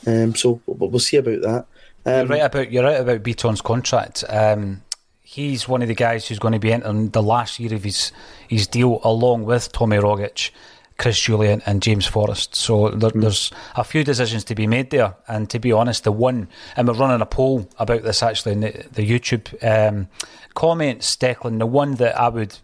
Um, 0.07 0.37
so 0.37 0.61
we'll, 0.67 0.89
we'll 0.89 1.01
see 1.01 1.17
about 1.17 1.43
that. 1.43 1.67
Um, 2.05 2.15
you're 2.15 2.27
right 2.27 2.43
about 2.43 2.73
you're 2.73 2.85
right 2.85 3.01
about 3.01 3.23
Bitton's 3.23 3.61
contract. 3.61 4.25
Um, 4.29 4.83
he's 5.21 5.69
one 5.69 5.83
of 5.83 5.89
the 5.89 5.95
guys 5.95 6.29
who's 6.29 6.39
going 6.39 6.53
to 6.53 6.59
be 6.59 6.73
entering 6.73 7.11
the 7.11 7.23
last 7.23 7.59
year 7.59 7.75
of 7.75 7.85
his 7.85 8.13
his 8.49 8.67
deal 8.67 9.01
along 9.05 9.45
with 9.45 9.73
Tommy 9.73 9.97
Rogic, 9.97 10.51
Chris 10.99 11.19
Jullien, 11.19 11.63
and 11.65 11.83
James 11.83 12.07
Forrest. 12.07 12.55
So 12.55 12.91
there, 12.91 13.11
mm. 13.11 13.23
there's 13.23 13.51
a 13.77 13.85
few 13.85 14.05
decisions 14.05 14.45
to 14.45 14.55
be 14.55 14.67
made 14.67 14.91
there. 14.91 15.15
And 15.29 15.49
to 15.51 15.59
be 15.59 15.73
honest, 15.73 16.05
the 16.05 16.13
one 16.13 16.49
and 16.77 16.87
we're 16.87 16.95
running 16.95 17.21
a 17.21 17.27
poll 17.27 17.69
about 17.79 18.03
this 18.03 18.23
actually 18.23 18.53
in 18.53 18.61
the, 18.61 18.85
the 18.93 19.09
YouTube 19.09 19.55
um, 19.65 20.09
comments, 20.55 21.17
Declan. 21.17 21.59
The 21.59 21.67
one 21.67 21.95
that 21.95 22.19
I 22.19 22.29
would 22.29 22.59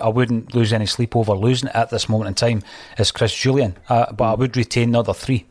I 0.00 0.08
wouldn't 0.08 0.54
lose 0.54 0.72
any 0.72 0.86
sleep 0.86 1.16
over 1.16 1.32
losing 1.32 1.68
at 1.70 1.90
this 1.90 2.08
moment 2.08 2.28
in 2.28 2.34
time 2.34 2.62
is 2.98 3.12
Chris 3.12 3.34
Jullien, 3.34 3.74
uh, 3.88 4.12
but 4.12 4.24
I 4.24 4.34
would 4.34 4.56
retain 4.56 4.92
the 4.92 5.00
other 5.00 5.14
three. 5.14 5.46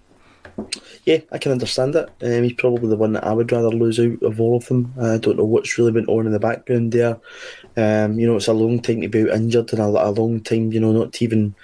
Yeah, 1.06 1.20
I 1.32 1.38
can 1.38 1.52
understand 1.52 1.96
it. 1.96 2.10
Um, 2.22 2.44
he's 2.44 2.54
probably 2.54 2.90
the 2.90 2.98
one 2.98 3.14
that 3.14 3.26
I 3.26 3.34
would 3.34 3.52
rather 3.52 3.70
lose 3.70 4.00
out 4.00 4.22
of 4.22 4.40
all 4.40 4.58
of 4.58 4.66
them. 4.68 4.94
I 5.00 5.18
don't 5.18 5.38
know 5.38 5.46
what's 5.46 5.78
really 5.78 5.92
been 5.92 6.06
on 6.08 6.26
in 6.26 6.32
the 6.32 6.40
background 6.40 6.92
there. 6.92 7.20
Um, 7.76 8.20
you 8.20 8.28
know, 8.28 8.38
it's 8.38 8.48
a 8.48 8.54
long 8.54 8.82
time 8.82 9.02
to 9.02 9.10
be 9.10 9.22
injured 9.22 9.74
and 9.74 9.82
a, 9.82 9.86
a 9.86 10.12
long 10.12 10.42
time, 10.42 10.72
you 10.72 10.80
know, 10.80 10.92
not 10.92 11.14
to 11.14 11.24
even 11.24 11.56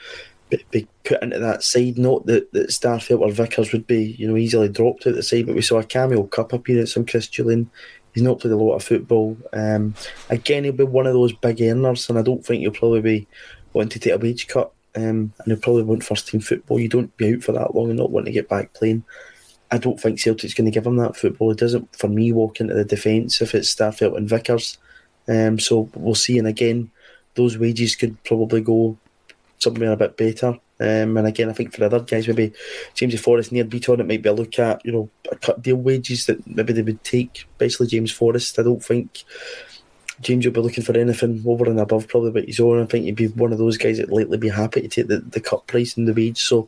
be, 0.50 0.66
be, 0.72 0.88
put 1.04 1.22
into 1.22 1.40
that 1.40 1.64
side. 1.64 1.98
Not 1.98 2.26
that, 2.26 2.52
that 2.54 2.70
Starfelt 2.70 3.22
or 3.22 3.32
Vickers 3.32 3.72
would 3.72 3.88
be, 3.88 4.16
you 4.18 4.28
know, 4.28 4.38
easily 4.38 4.70
dropped 4.70 5.08
out 5.08 5.16
the 5.16 5.24
side, 5.24 5.46
but 5.46 5.56
we 5.56 5.62
saw 5.62 5.80
a 5.80 5.84
cameo 5.84 6.24
cup 6.24 6.54
appearance 6.54 6.94
from 6.94 7.06
Chris 7.06 7.28
Jullien. 7.28 7.68
He's 8.14 8.24
not 8.24 8.40
played 8.40 8.54
a 8.54 8.58
lot 8.58 8.76
of 8.76 8.84
football. 8.84 9.38
Um, 9.54 9.94
again, 10.30 10.64
he'll 10.64 10.74
be 10.74 10.84
one 10.84 11.06
of 11.06 11.14
those 11.14 11.32
big 11.32 11.62
earners, 11.62 12.10
and 12.10 12.18
I 12.18 12.24
don't 12.24 12.44
think 12.44 12.62
he'll 12.62 12.72
probably 12.72 13.02
be 13.02 13.28
wanting 13.74 13.90
to 13.90 14.00
take 14.00 14.14
a 14.14 14.18
wage 14.18 14.48
cut 14.48 14.74
um, 14.96 15.34
and 15.38 15.46
he'll 15.46 15.58
probably 15.58 15.84
want 15.84 16.04
first 16.04 16.28
team 16.28 16.42
football. 16.42 16.80
You 16.80 16.90
don't 16.90 17.16
be 17.18 17.36
out 17.36 17.44
for 17.44 17.52
that 17.54 17.76
long 17.76 17.90
and 17.90 18.00
not 18.00 18.12
want 18.12 18.26
to 18.26 18.32
get 18.32 18.50
back 18.50 18.74
playing. 18.74 19.04
I 19.72 19.78
don't 19.78 20.00
think 20.00 20.20
Celtic's 20.20 20.54
going 20.54 20.66
to 20.66 20.72
give 20.72 20.86
him 20.86 20.98
that 20.98 21.16
football. 21.16 21.52
It 21.52 21.60
doesn't, 21.60 21.96
for 21.96 22.08
me, 22.08 22.32
walk 22.32 22.60
into 22.60 22.74
the 22.74 22.86
defence 22.86 23.42
if 23.42 23.54
it's 23.54 23.74
Starfelt 23.74 24.18
and 24.18 24.28
Vickers. 24.28 24.78
Um, 25.28 25.60
so 25.60 25.90
we'll 25.94 26.16
see. 26.16 26.40
And 26.40 26.48
again, 26.48 26.90
those 27.36 27.58
wages 27.58 27.96
could 27.96 28.22
probably 28.24 28.62
go 28.62 28.98
somewhere 29.60 29.92
a 29.92 29.98
bit 29.98 30.18
better. 30.18 30.58
Um, 30.82 31.18
and 31.18 31.28
again, 31.28 31.50
I 31.50 31.54
think 31.54 31.76
for 31.76 31.84
other 31.84 32.00
guys, 32.00 32.28
maybe 32.28 32.54
James 32.96 33.20
Forrest 33.20 33.52
Nir 33.52 33.66
Bitton, 33.66 34.00
it 34.00 34.08
might 34.08 34.24
be 34.24 34.30
a 34.30 34.34
look 34.34 34.58
at, 34.58 34.84
you 34.86 34.92
know, 34.92 35.10
a 35.32 35.36
cut 35.36 35.62
deal 35.62 35.76
wages 35.76 36.26
that 36.26 36.48
maybe 36.48 36.74
they 36.74 36.82
would 36.82 37.04
take, 37.04 37.46
especially 37.52 37.88
James 37.88 38.12
Forrest. 38.12 38.58
I 38.58 38.64
don't 38.64 38.84
think 38.84 39.24
James 40.22 40.46
will 40.46 40.54
be 40.54 40.62
looking 40.62 40.84
for 40.84 40.98
anything 40.98 41.44
over 41.46 41.66
and 41.66 41.80
above 41.80 42.08
probably 42.08 42.30
about 42.30 42.46
his 42.46 42.60
own. 42.60 42.82
I 42.82 42.86
think 42.86 43.06
he'd 43.06 43.16
be 43.16 43.28
one 43.28 43.52
of 43.52 43.58
those 43.58 43.78
guys 43.78 43.98
that 43.98 44.12
likely 44.12 44.38
be 44.38 44.50
happy 44.50 44.82
to 44.82 44.88
take 44.88 45.08
the, 45.08 45.20
the 45.20 45.40
cut 45.40 45.66
price 45.68 45.96
and 45.96 46.08
the 46.08 46.14
wage. 46.14 46.42
So 46.42 46.68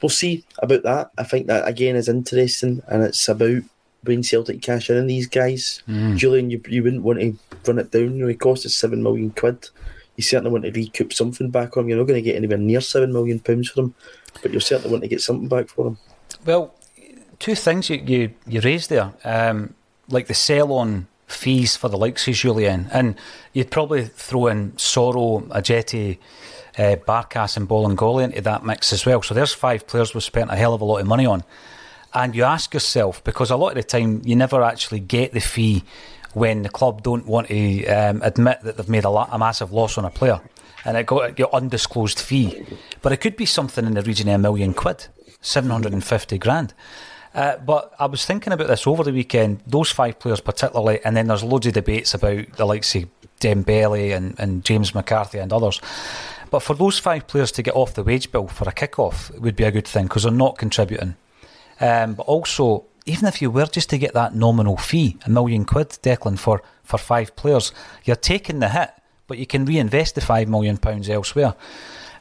we'll 0.00 0.10
see 0.10 0.44
about 0.58 0.82
that. 0.84 1.10
I 1.18 1.24
think 1.24 1.46
that 1.46 1.66
again 1.66 1.96
is 1.96 2.08
interesting 2.08 2.82
and 2.88 3.02
it's 3.02 3.28
about 3.28 3.62
when 4.04 4.22
Celtic 4.22 4.62
cash 4.62 4.90
in 4.90 5.06
these 5.06 5.26
guys. 5.26 5.82
Mm. 5.88 6.18
Jullien, 6.18 6.50
you, 6.50 6.60
you 6.68 6.82
wouldn't 6.82 7.02
want 7.02 7.20
to 7.20 7.36
run 7.66 7.78
it 7.78 7.90
down. 7.90 8.16
You 8.16 8.22
know, 8.24 8.28
he 8.28 8.34
cost 8.34 8.66
us 8.66 8.74
seven 8.74 9.02
million 9.02 9.30
quid. 9.30 9.68
You 10.16 10.22
certainly 10.22 10.52
want 10.52 10.64
to 10.64 10.70
recoup 10.70 11.12
something 11.12 11.50
back 11.50 11.76
on 11.76 11.84
him. 11.84 11.88
You're 11.88 11.98
not 11.98 12.06
going 12.06 12.22
to 12.22 12.30
get 12.30 12.36
anywhere 12.36 12.58
near 12.58 12.80
seven 12.80 13.12
million 13.12 13.40
pounds 13.40 13.70
for 13.70 13.80
him, 13.80 13.94
but 14.42 14.52
you 14.52 14.60
certainly 14.60 14.90
want 14.90 15.02
to 15.02 15.08
get 15.08 15.20
something 15.20 15.48
back 15.48 15.68
for 15.68 15.88
him. 15.88 15.98
Well, 16.44 16.74
two 17.38 17.54
things 17.54 17.90
you 17.90 17.96
you, 17.96 18.34
you 18.46 18.60
raised 18.60 18.90
there, 18.90 19.12
um, 19.24 19.74
like 20.08 20.26
the 20.26 20.34
sell 20.34 20.72
on 20.72 21.08
fees 21.26 21.76
for 21.76 21.88
the 21.88 21.96
likes 21.96 22.28
of 22.28 22.34
Jullien. 22.34 22.88
And 22.92 23.16
you'd 23.52 23.70
probably 23.70 24.04
throw 24.04 24.48
in 24.48 24.72
Soro, 24.72 25.46
Ajeti, 25.48 26.18
uh, 26.78 26.96
Barkas, 27.06 27.56
and 27.56 27.68
Bolingoli 27.68 28.24
into 28.24 28.40
that 28.42 28.64
mix 28.64 28.92
as 28.92 29.06
well. 29.06 29.22
So 29.22 29.34
there's 29.34 29.52
five 29.52 29.86
players 29.86 30.14
we've 30.14 30.22
spent 30.22 30.50
a 30.50 30.56
hell 30.56 30.74
of 30.74 30.80
a 30.80 30.84
lot 30.84 30.98
of 30.98 31.06
money 31.06 31.26
on. 31.26 31.44
and 32.14 32.34
you 32.34 32.44
ask 32.44 32.72
yourself 32.72 33.22
because 33.24 33.50
a 33.50 33.56
lot 33.56 33.70
of 33.70 33.74
the 33.74 33.82
time 33.82 34.22
you 34.24 34.36
never 34.36 34.62
actually 34.62 35.00
get 35.00 35.32
the 35.32 35.40
fee 35.40 35.82
when 36.32 36.62
the 36.62 36.68
club 36.68 37.02
don't 37.02 37.26
want 37.26 37.48
to 37.48 37.86
um, 37.86 38.22
admit 38.22 38.60
that 38.62 38.76
they've 38.76 38.88
made 38.88 39.04
a, 39.04 39.10
la- 39.10 39.28
a, 39.30 39.38
massive 39.38 39.72
loss 39.72 39.98
on 39.98 40.04
a 40.04 40.10
player 40.10 40.40
and 40.84 40.96
it 40.96 41.06
got 41.06 41.38
your 41.38 41.52
undisclosed 41.54 42.18
fee. 42.20 42.64
But 43.02 43.12
it 43.12 43.18
could 43.18 43.36
be 43.36 43.46
something 43.46 43.84
in 43.84 43.94
the 43.94 44.02
region 44.02 44.28
of 44.28 44.36
a 44.36 44.38
million 44.38 44.74
quid, 44.74 45.06
750 45.40 46.38
grand. 46.38 46.74
Uh, 47.34 47.56
but 47.58 47.92
I 47.98 48.06
was 48.06 48.24
thinking 48.24 48.52
about 48.52 48.68
this 48.68 48.86
over 48.86 49.02
the 49.02 49.12
weekend, 49.12 49.60
those 49.66 49.90
five 49.90 50.18
players 50.20 50.40
particularly, 50.40 51.00
and 51.04 51.16
then 51.16 51.26
there's 51.26 51.42
loads 51.42 51.66
of 51.66 51.72
debates 51.72 52.14
about 52.14 52.52
the 52.56 52.64
likes 52.64 52.94
of 52.94 53.06
Dembele 53.40 54.16
and, 54.16 54.38
and 54.38 54.64
James 54.64 54.94
McCarthy 54.94 55.38
and 55.38 55.52
others. 55.52 55.80
But 56.50 56.60
for 56.60 56.74
those 56.74 57.00
five 57.00 57.26
players 57.26 57.50
to 57.52 57.62
get 57.62 57.74
off 57.74 57.94
the 57.94 58.04
wage 58.04 58.30
bill 58.30 58.46
for 58.46 58.68
a 58.68 58.72
kick-off 58.72 59.32
would 59.38 59.56
be 59.56 59.64
a 59.64 59.72
good 59.72 59.88
thing 59.88 60.04
because 60.04 60.22
they're 60.22 60.32
not 60.32 60.58
contributing. 60.58 61.16
Um, 61.80 62.14
but 62.14 62.26
also, 62.26 62.84
even 63.06 63.26
if 63.26 63.42
you 63.42 63.50
were 63.50 63.66
just 63.66 63.90
to 63.90 63.98
get 63.98 64.14
that 64.14 64.36
nominal 64.36 64.76
fee, 64.76 65.16
a 65.26 65.30
million 65.30 65.64
quid, 65.64 65.88
Declan, 65.88 66.38
for, 66.38 66.62
for 66.84 66.98
five 66.98 67.34
players, 67.34 67.72
you're 68.04 68.14
taking 68.14 68.60
the 68.60 68.68
hit, 68.68 68.92
but 69.26 69.38
you 69.38 69.46
can 69.46 69.64
reinvest 69.64 70.14
the 70.14 70.20
five 70.20 70.48
million 70.48 70.76
pounds 70.76 71.10
elsewhere. 71.10 71.54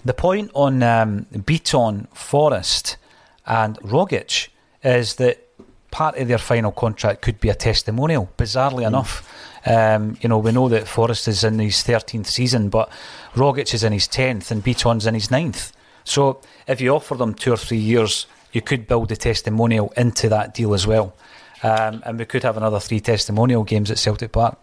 The 0.04 0.16
point 0.16 0.50
on 0.56 0.82
um, 0.82 1.28
Bitton, 1.32 2.08
Forrest, 2.16 2.98
and 3.46 3.78
Rogic 3.82 4.48
is 4.84 5.16
that 5.16 5.48
part 5.92 6.18
of 6.18 6.28
their 6.28 6.38
final 6.40 6.72
contract 6.72 7.22
could 7.22 7.40
be 7.40 7.50
a 7.50 7.56
testimonial. 7.56 8.30
Bizarrely 8.38 8.84
mm. 8.84 8.88
enough, 8.88 9.30
um, 9.66 10.18
you 10.22 10.28
know, 10.28 10.40
we 10.40 10.52
know 10.52 10.68
that 10.70 10.88
Forrest 10.88 11.28
is 11.28 11.44
in 11.44 11.60
his 11.60 11.78
13th 11.78 12.26
season, 12.26 12.70
but 12.70 12.90
Rogic 13.36 13.74
is 13.74 13.84
in 13.84 13.94
his 13.94 14.08
10th 14.08 14.52
and 14.52 14.64
Bitton's 14.64 15.06
in 15.06 15.14
his 15.14 15.28
9th. 15.28 15.72
So 16.04 16.42
if 16.68 16.82
you 16.82 16.90
offer 16.90 17.16
them 17.16 17.34
two 17.34 17.54
or 17.54 17.58
three 17.58 17.78
years, 17.78 18.26
you 18.52 18.62
could 18.62 18.88
build 18.88 19.12
a 19.12 19.16
testimonial 19.16 19.94
into 19.96 20.30
that 20.30 20.54
deal 20.54 20.74
as 20.74 20.86
well. 20.86 21.16
Um, 21.64 22.04
and 22.06 22.20
we 22.20 22.26
could 22.26 22.44
have 22.44 22.58
another 22.58 22.80
three 22.80 23.00
testimonial 23.00 23.64
games 23.64 23.90
at 23.90 23.98
Celtic 23.98 24.32
Park. 24.32 24.58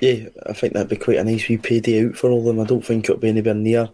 Yeah, 0.00 0.28
I 0.46 0.52
think 0.52 0.72
that'd 0.72 0.88
be 0.88 0.96
quite 0.96 1.18
a 1.18 1.24
nice 1.24 1.48
wee 1.48 1.58
payday 1.58 2.06
out 2.06 2.16
for 2.16 2.30
all 2.30 2.40
of 2.40 2.44
them. 2.44 2.60
I 2.60 2.64
don't 2.64 2.84
think 2.84 3.04
it'll 3.04 3.20
be 3.20 3.28
anywhere 3.28 3.54
near 3.54 3.90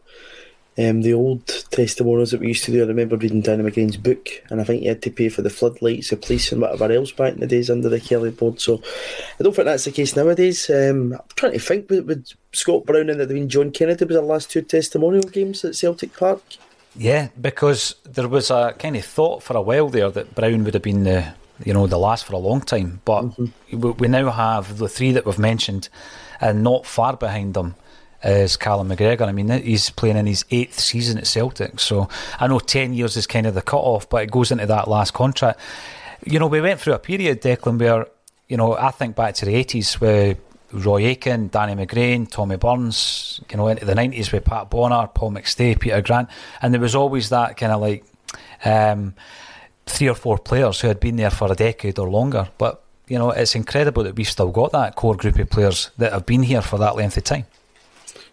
um, 0.81 1.03
the 1.03 1.13
old 1.13 1.47
testimonials 1.71 2.31
that 2.31 2.41
we 2.41 2.49
used 2.49 2.65
to 2.65 2.73
do, 2.73 2.83
I 2.83 2.87
remember 2.87 3.17
reading 3.17 3.43
Danny 3.43 3.63
McGrain's 3.63 3.97
book, 3.97 4.29
and 4.49 4.61
I 4.61 4.65
think 4.65 4.83
you 4.83 4.89
had 4.89 5.03
to 5.03 5.11
pay 5.11 5.29
for 5.29 5.43
the 5.43 5.51
floodlights, 5.51 6.09
the 6.09 6.17
police, 6.17 6.53
and 6.53 6.61
whatever 6.61 6.91
else 6.91 7.13
back 7.13 7.35
in 7.35 7.41
the 7.41 7.47
days 7.47 7.69
under 7.69 7.89
the 7.89 8.01
Kelly 8.01 8.31
board. 8.31 8.61
So 8.61 8.81
I 9.39 9.43
don't 9.43 9.55
think 9.55 9.67
that's 9.67 9.85
the 9.85 9.93
case 9.93 10.17
nowadays. 10.17 10.71
Um, 10.71 11.13
I'm 11.13 11.21
trying 11.37 11.53
to 11.53 11.59
think 11.59 11.91
with, 11.91 12.07
with 12.07 12.33
Scott 12.53 12.87
Brown 12.87 13.11
and 13.11 13.29
been 13.29 13.49
John 13.49 13.73
Kennedy 13.73 14.07
was 14.07 14.17
the 14.17 14.23
last 14.23 14.51
two 14.51 14.63
testimonial 14.63 15.25
games 15.25 15.65
at 15.65 15.75
Celtic 15.75 16.17
Park. 16.17 16.43
Yeah, 16.97 17.29
because 17.41 17.97
there 18.05 18.29
was 18.29 18.51
a 18.51 18.75
kind 18.79 18.97
of 18.97 19.05
thought 19.05 19.43
for 19.43 19.57
a 19.57 19.63
while 19.63 19.89
there 19.89 20.11
that 20.11 20.35
Brown 20.35 20.65
would 20.65 20.75
have 20.75 20.83
been 20.83 21.05
the 21.05 21.35
you 21.65 21.75
know 21.75 21.87
the 21.87 21.99
last 21.99 22.25
for 22.25 22.33
a 22.33 22.39
long 22.39 22.63
time, 22.63 23.01
but 23.05 23.23
mm-hmm. 23.23 23.81
we, 23.81 23.91
we 23.91 24.09
now 24.09 24.31
have 24.31 24.79
the 24.79 24.89
three 24.89 25.13
that 25.13 25.27
we've 25.27 25.39
mentioned, 25.39 25.89
and 26.41 26.63
not 26.63 26.87
far 26.87 27.17
behind 27.17 27.55
them 27.55 27.75
is 28.23 28.57
Callum 28.57 28.89
McGregor. 28.89 29.27
I 29.27 29.33
mean, 29.33 29.49
he's 29.49 29.91
playing 29.91 30.17
in 30.17 30.27
his 30.27 30.45
eighth 30.51 30.79
season 30.79 31.19
at 31.19 31.27
Celtic. 31.27 31.81
So 31.81 32.09
I 32.39 32.47
know 32.47 32.59
10 32.59 32.93
years 32.93 33.17
is 33.17 33.27
kind 33.27 33.47
of 33.47 33.55
the 33.55 33.63
cut 33.63 33.81
off, 33.81 34.09
but 34.09 34.23
it 34.23 34.31
goes 34.31 34.51
into 34.51 34.67
that 34.67 34.89
last 34.89 35.13
contract. 35.13 35.59
You 36.25 36.39
know, 36.39 36.47
we 36.47 36.61
went 36.61 36.81
through 36.81 36.95
a 36.95 36.99
period, 36.99 37.41
Declan, 37.41 37.79
where, 37.79 38.07
you 38.49 38.57
know, 38.57 38.77
I 38.77 38.91
think 38.91 39.17
back 39.17 39.35
to 39.37 39.47
the 39.47 39.55
80s 39.55 40.01
where 40.01 40.37
Roy 40.73 41.07
Aitken, 41.07 41.49
Danny 41.49 41.75
McGrain, 41.75 42.31
Tommy 42.31 42.57
Burns, 42.57 43.41
you 43.51 43.57
know, 43.57 43.69
into 43.69 43.85
the 43.85 43.95
90s 43.95 44.33
with 44.33 44.45
Pat 44.45 44.71
Bonner, 44.71 45.09
Paul 45.09 45.33
McStay, 45.33 45.79
Peter 45.79 46.03
Grant. 46.03 46.29
And 46.61 46.75
there 46.75 46.81
was 46.81 46.95
always 46.95 47.31
that 47.31 47.57
kind 47.57 47.73
of 47.73 47.81
like 47.81 48.05
um, 48.65 49.15
three 49.87 50.09
or 50.09 50.15
four 50.15 50.39
players 50.39 50.81
who 50.81 50.89
had 50.89 51.01
been 51.01 51.17
there 51.17 51.31
for 51.31 51.51
a 51.51 51.55
decade 51.55 51.99
or 51.99 52.09
longer. 52.09 52.49
But, 52.59 52.83
you 53.09 53.19
know, 53.19 53.31
it's 53.31 53.55
incredible 53.55 54.05
that 54.05 54.15
we've 54.15 54.29
still 54.29 54.51
got 54.51 54.73
that 54.73 54.95
core 54.95 55.17
group 55.17 55.39
of 55.39 55.51
players 55.51 55.91
that 55.97 56.13
have 56.13 56.27
been 56.27 56.43
here 56.43 56.63
for 56.63 56.79
that 56.79 56.97
length 56.97 57.17
of 57.17 57.25
time. 57.25 57.47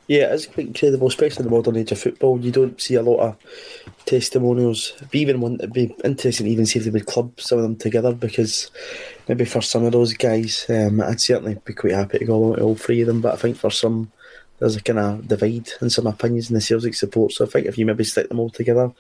Yeah, 0.08 0.34
it's 0.34 0.46
quite 0.46 0.67
incredible, 0.67 1.08
especially 1.08 1.43
in 1.43 1.50
the 1.50 1.56
modern 1.56 1.76
age 1.76 1.91
of 1.91 2.00
football. 2.00 2.39
You 2.39 2.52
don't 2.52 2.80
see 2.80 2.96
a 2.96 3.02
lot 3.02 3.20
of 3.20 3.38
testimonials. 4.06 4.93
Be 5.12 5.20
even 5.20 5.41
one 5.41 5.56
it'd 5.56 5.74
be 5.74 5.93
interesting 6.06 6.46
to 6.46 6.52
even 6.52 6.65
see 6.65 6.80
if 6.80 6.86
they 6.86 6.91
would 6.91 7.06
club 7.06 7.39
some 7.41 7.58
of 7.58 7.63
them 7.63 7.76
together 7.76 8.13
because 8.13 8.72
maybe 9.28 9.43
for 9.43 9.62
some 9.62 9.84
of 9.84 9.91
those 9.91 10.13
guys, 10.13 10.65
um, 10.70 11.02
I'd 11.02 11.20
certainly 11.20 11.58
be 11.65 11.74
quite 11.74 11.91
happy 11.91 12.20
to 12.20 12.26
go 12.26 12.36
along 12.36 12.52
with 12.52 12.62
all 12.62 12.76
three 12.76 13.02
of 13.02 13.08
them. 13.08 13.20
But 13.20 13.34
I 13.34 13.38
think 13.38 13.58
for 13.58 13.70
some 13.70 14.10
there's 14.60 14.76
a 14.76 14.82
kind 14.82 14.98
of 14.98 15.28
divide 15.28 15.70
in 15.82 15.89
some 15.89 16.08
opinions 16.08 16.50
in 16.50 16.56
the 16.56 16.62
Celtic 16.62 16.96
support. 16.96 17.32
So 17.34 17.46
I 17.46 17.48
think 17.50 17.67
if 17.67 17.78
you 17.78 17.86
maybe 17.86 18.04
stick 18.06 18.30
them 18.30 18.39
all 18.39 18.50
together, 18.50 18.91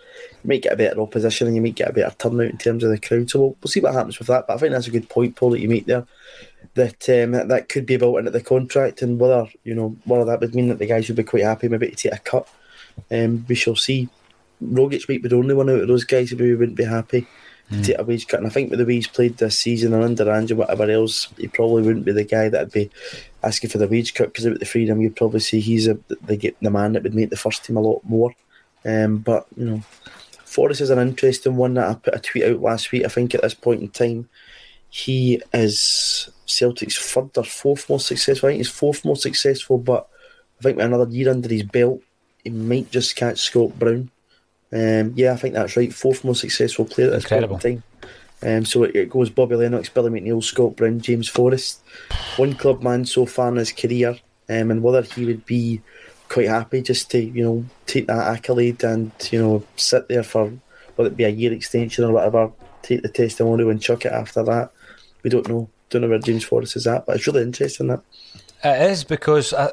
you 0.43 0.47
might 0.47 0.61
get 0.61 0.73
a 0.73 0.77
better 0.77 1.01
opposition 1.01 1.47
and 1.47 1.55
you 1.55 1.61
might 1.61 1.75
get 1.75 1.89
a 1.89 1.93
better 1.93 2.15
turnout 2.17 2.51
in 2.51 2.57
terms 2.57 2.83
of 2.83 2.91
the 2.91 2.99
crowd. 2.99 3.29
So 3.29 3.39
we'll, 3.39 3.57
we'll 3.61 3.71
see 3.71 3.79
what 3.79 3.93
happens 3.93 4.19
with 4.19 4.27
that. 4.27 4.45
But 4.45 4.55
I 4.55 4.57
think 4.57 4.73
that's 4.73 4.87
a 4.87 4.91
good 4.91 5.09
point, 5.09 5.35
Paul, 5.35 5.51
that 5.51 5.61
you 5.61 5.69
make 5.69 5.85
there 5.85 6.05
that 6.77 7.09
um, 7.09 7.31
that 7.31 7.69
could 7.69 7.85
be 7.85 7.97
built 7.97 8.19
into 8.19 8.31
the 8.31 8.41
contract, 8.41 9.01
and 9.01 9.19
whether 9.19 9.47
you 9.63 9.75
know 9.75 9.95
whether 10.05 10.25
that 10.25 10.39
would 10.39 10.55
mean 10.55 10.69
that 10.69 10.79
the 10.79 10.85
guys 10.85 11.07
would 11.07 11.17
be 11.17 11.23
quite 11.23 11.43
happy 11.43 11.67
maybe 11.67 11.89
to 11.89 11.95
take 11.95 12.13
a 12.13 12.17
cut. 12.19 12.47
Um, 13.11 13.45
we 13.47 13.55
shall 13.55 13.75
see. 13.75 14.07
Rogic 14.63 15.07
might 15.07 15.21
be 15.21 15.29
the 15.29 15.35
only 15.35 15.53
one 15.53 15.69
out 15.69 15.81
of 15.81 15.87
those 15.87 16.03
guys 16.03 16.31
who 16.31 16.57
wouldn't 16.57 16.77
be 16.77 16.83
happy 16.83 17.27
to 17.69 17.75
mm. 17.75 17.85
take 17.85 17.99
a 17.99 18.03
wage 18.03 18.27
cut. 18.27 18.39
And 18.39 18.47
I 18.47 18.49
think 18.49 18.71
with 18.71 18.79
the 18.79 18.85
way 18.85 18.95
he's 18.95 19.07
played 19.07 19.37
this 19.37 19.59
season 19.59 19.93
and 19.93 20.03
under 20.03 20.31
Ange 20.31 20.51
and 20.51 20.57
whatever 20.57 20.89
else, 20.89 21.27
he 21.37 21.47
probably 21.47 21.83
wouldn't 21.83 22.05
be 22.05 22.11
the 22.11 22.23
guy 22.23 22.49
that'd 22.49 22.71
be 22.71 22.89
asking 23.43 23.69
for 23.69 23.77
the 23.77 23.87
wage 23.87 24.15
cut 24.15 24.29
because 24.29 24.45
with 24.45 24.59
the 24.59 24.65
freedom, 24.65 24.99
you'd 24.99 25.15
probably 25.15 25.41
see 25.41 25.59
he's 25.59 25.87
a, 25.87 25.93
the, 26.07 26.55
the 26.59 26.71
man 26.71 26.93
that 26.93 27.03
would 27.03 27.13
make 27.13 27.29
the 27.29 27.37
first 27.37 27.65
team 27.65 27.77
a 27.77 27.81
lot 27.81 28.01
more. 28.03 28.33
Um, 28.83 29.17
but 29.17 29.45
you 29.55 29.65
know, 29.65 29.83
Forrest 30.45 30.81
is 30.81 30.89
an 30.89 30.99
interesting 30.99 31.55
one 31.55 31.75
that 31.75 31.89
I 31.89 31.93
put 31.95 32.15
a 32.15 32.19
tweet 32.19 32.45
out 32.45 32.61
last 32.61 32.91
week. 32.91 33.05
I 33.05 33.09
think 33.09 33.35
at 33.35 33.41
this 33.41 33.53
point 33.53 33.81
in 33.81 33.89
time, 33.89 34.29
he 34.97 35.39
is 35.53 36.27
Celtic's 36.47 36.97
third 36.97 37.37
or 37.37 37.43
fourth 37.43 37.87
most 37.87 38.07
successful. 38.07 38.47
I 38.47 38.51
think 38.53 38.57
he's 38.61 38.69
fourth 38.69 39.05
most 39.05 39.21
successful, 39.21 39.77
but 39.77 40.09
I 40.59 40.63
think 40.63 40.77
with 40.77 40.87
another 40.87 41.11
year 41.11 41.29
under 41.29 41.47
his 41.47 41.61
belt, 41.61 42.01
he 42.43 42.49
might 42.49 42.89
just 42.89 43.15
catch 43.15 43.39
Scott 43.39 43.77
Brown. 43.77 44.09
Um, 44.73 45.13
yeah, 45.15 45.33
I 45.33 45.35
think 45.35 45.53
that's 45.53 45.77
right. 45.77 45.93
Fourth 45.93 46.23
most 46.23 46.41
successful 46.41 46.85
player 46.85 47.07
at 47.07 47.13
this 47.13 47.25
Incredible. 47.25 47.59
point 47.59 47.65
in 47.65 47.83
time. 48.41 48.57
Um, 48.57 48.65
so 48.65 48.83
it, 48.83 48.95
it, 48.95 49.09
goes 49.09 49.29
Bobby 49.29 49.55
Lennox, 49.55 49.89
Billy 49.89 50.09
McNeill, 50.09 50.43
Scott 50.43 50.75
Brown, 50.75 50.99
James 50.99 51.29
Forrest. 51.29 51.81
One 52.37 52.55
club 52.55 52.81
man 52.81 53.05
so 53.05 53.27
far 53.27 53.49
in 53.49 53.57
his 53.57 53.71
career, 53.71 54.17
um, 54.49 54.71
and 54.71 54.81
whether 54.81 55.03
he 55.03 55.25
would 55.25 55.45
be 55.45 55.79
quite 56.27 56.47
happy 56.47 56.81
just 56.81 57.11
to 57.11 57.23
you 57.23 57.43
know 57.43 57.65
take 57.85 58.07
that 58.07 58.35
accolade 58.35 58.83
and 58.83 59.11
you 59.31 59.39
know 59.39 59.63
sit 59.75 60.07
there 60.07 60.23
for 60.23 60.51
whether 60.95 61.11
it 61.11 61.17
be 61.17 61.23
a 61.23 61.29
year 61.29 61.53
extension 61.53 62.03
or 62.03 62.13
whatever, 62.13 62.51
take 62.81 63.03
the 63.03 63.09
testimonial 63.09 63.69
and 63.69 63.81
chuck 63.81 64.03
it 64.03 64.11
after 64.11 64.41
that 64.43 64.71
we 65.27 65.29
don't 65.29 65.49
know. 65.49 65.69
Don't 65.89 66.03
know 66.03 66.07
where 66.07 66.19
James 66.19 66.45
Forrest 66.45 66.77
is 66.77 66.87
at, 66.87 67.05
but 67.05 67.17
it's 67.17 67.27
really 67.27 67.41
interesting 67.41 67.87
that. 67.87 68.01
It 68.63 68.91
is 68.91 69.03
because 69.03 69.51
uh, 69.51 69.71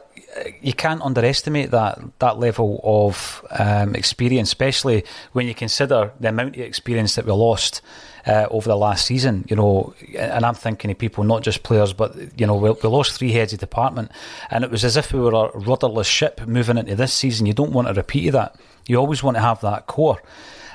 you 0.60 0.72
can't 0.72 1.00
underestimate 1.00 1.70
that 1.70 2.00
that 2.18 2.40
level 2.40 2.80
of 2.82 3.44
um, 3.50 3.94
experience, 3.94 4.48
especially 4.48 5.04
when 5.32 5.46
you 5.46 5.54
consider 5.54 6.12
the 6.18 6.28
amount 6.28 6.56
of 6.56 6.62
experience 6.62 7.14
that 7.14 7.24
we 7.24 7.32
lost 7.32 7.82
uh, 8.26 8.46
over 8.50 8.68
the 8.68 8.76
last 8.76 9.06
season. 9.06 9.44
You 9.48 9.54
know, 9.54 9.94
and 10.18 10.44
I'm 10.44 10.54
thinking 10.54 10.90
of 10.90 10.98
people, 10.98 11.22
not 11.22 11.42
just 11.42 11.62
players, 11.62 11.92
but 11.92 12.16
you 12.38 12.46
know, 12.46 12.56
we, 12.56 12.70
we, 12.70 12.88
lost 12.88 13.12
three 13.12 13.30
heads 13.30 13.52
of 13.52 13.60
department, 13.60 14.10
and 14.50 14.64
it 14.64 14.72
was 14.72 14.84
as 14.84 14.96
if 14.96 15.12
we 15.12 15.20
were 15.20 15.34
a 15.34 15.56
rudderless 15.56 16.08
ship 16.08 16.40
moving 16.48 16.78
into 16.78 16.96
this 16.96 17.14
season. 17.14 17.46
You 17.46 17.54
don't 17.54 17.72
want 17.72 17.88
a 17.88 17.94
repeat 17.94 18.30
that. 18.30 18.56
You 18.86 18.96
always 18.96 19.22
want 19.22 19.36
to 19.36 19.40
have 19.40 19.60
that 19.60 19.86
core. 19.86 20.20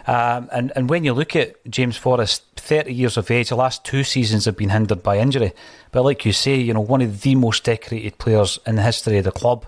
Um, 0.10 0.50
and, 0.52 0.72
and 0.76 0.90
when 0.90 1.04
you 1.04 1.14
look 1.14 1.36
at 1.36 1.56
James 1.70 1.96
Forrest, 1.96 2.44
30 2.56 2.92
years 2.92 3.16
of 3.16 3.30
age, 3.30 3.50
the 3.50 3.56
last 3.56 3.86
two 3.86 4.04
seasons 4.04 4.46
have 4.46 4.58
been 4.58 4.70
hindered 4.70 5.04
by 5.04 5.20
injury. 5.20 5.54
But 5.92 6.04
like 6.04 6.26
you 6.26 6.34
say, 6.34 6.56
you 6.56 6.74
know, 6.74 6.82
one 6.82 7.04
of 7.04 7.22
the 7.22 7.36
most 7.36 7.64
decorated 7.64 8.18
players 8.18 8.58
in 8.66 8.76
the 8.76 8.82
history 8.82 9.20
of 9.20 9.26
the 9.26 9.32
club. 9.32 9.68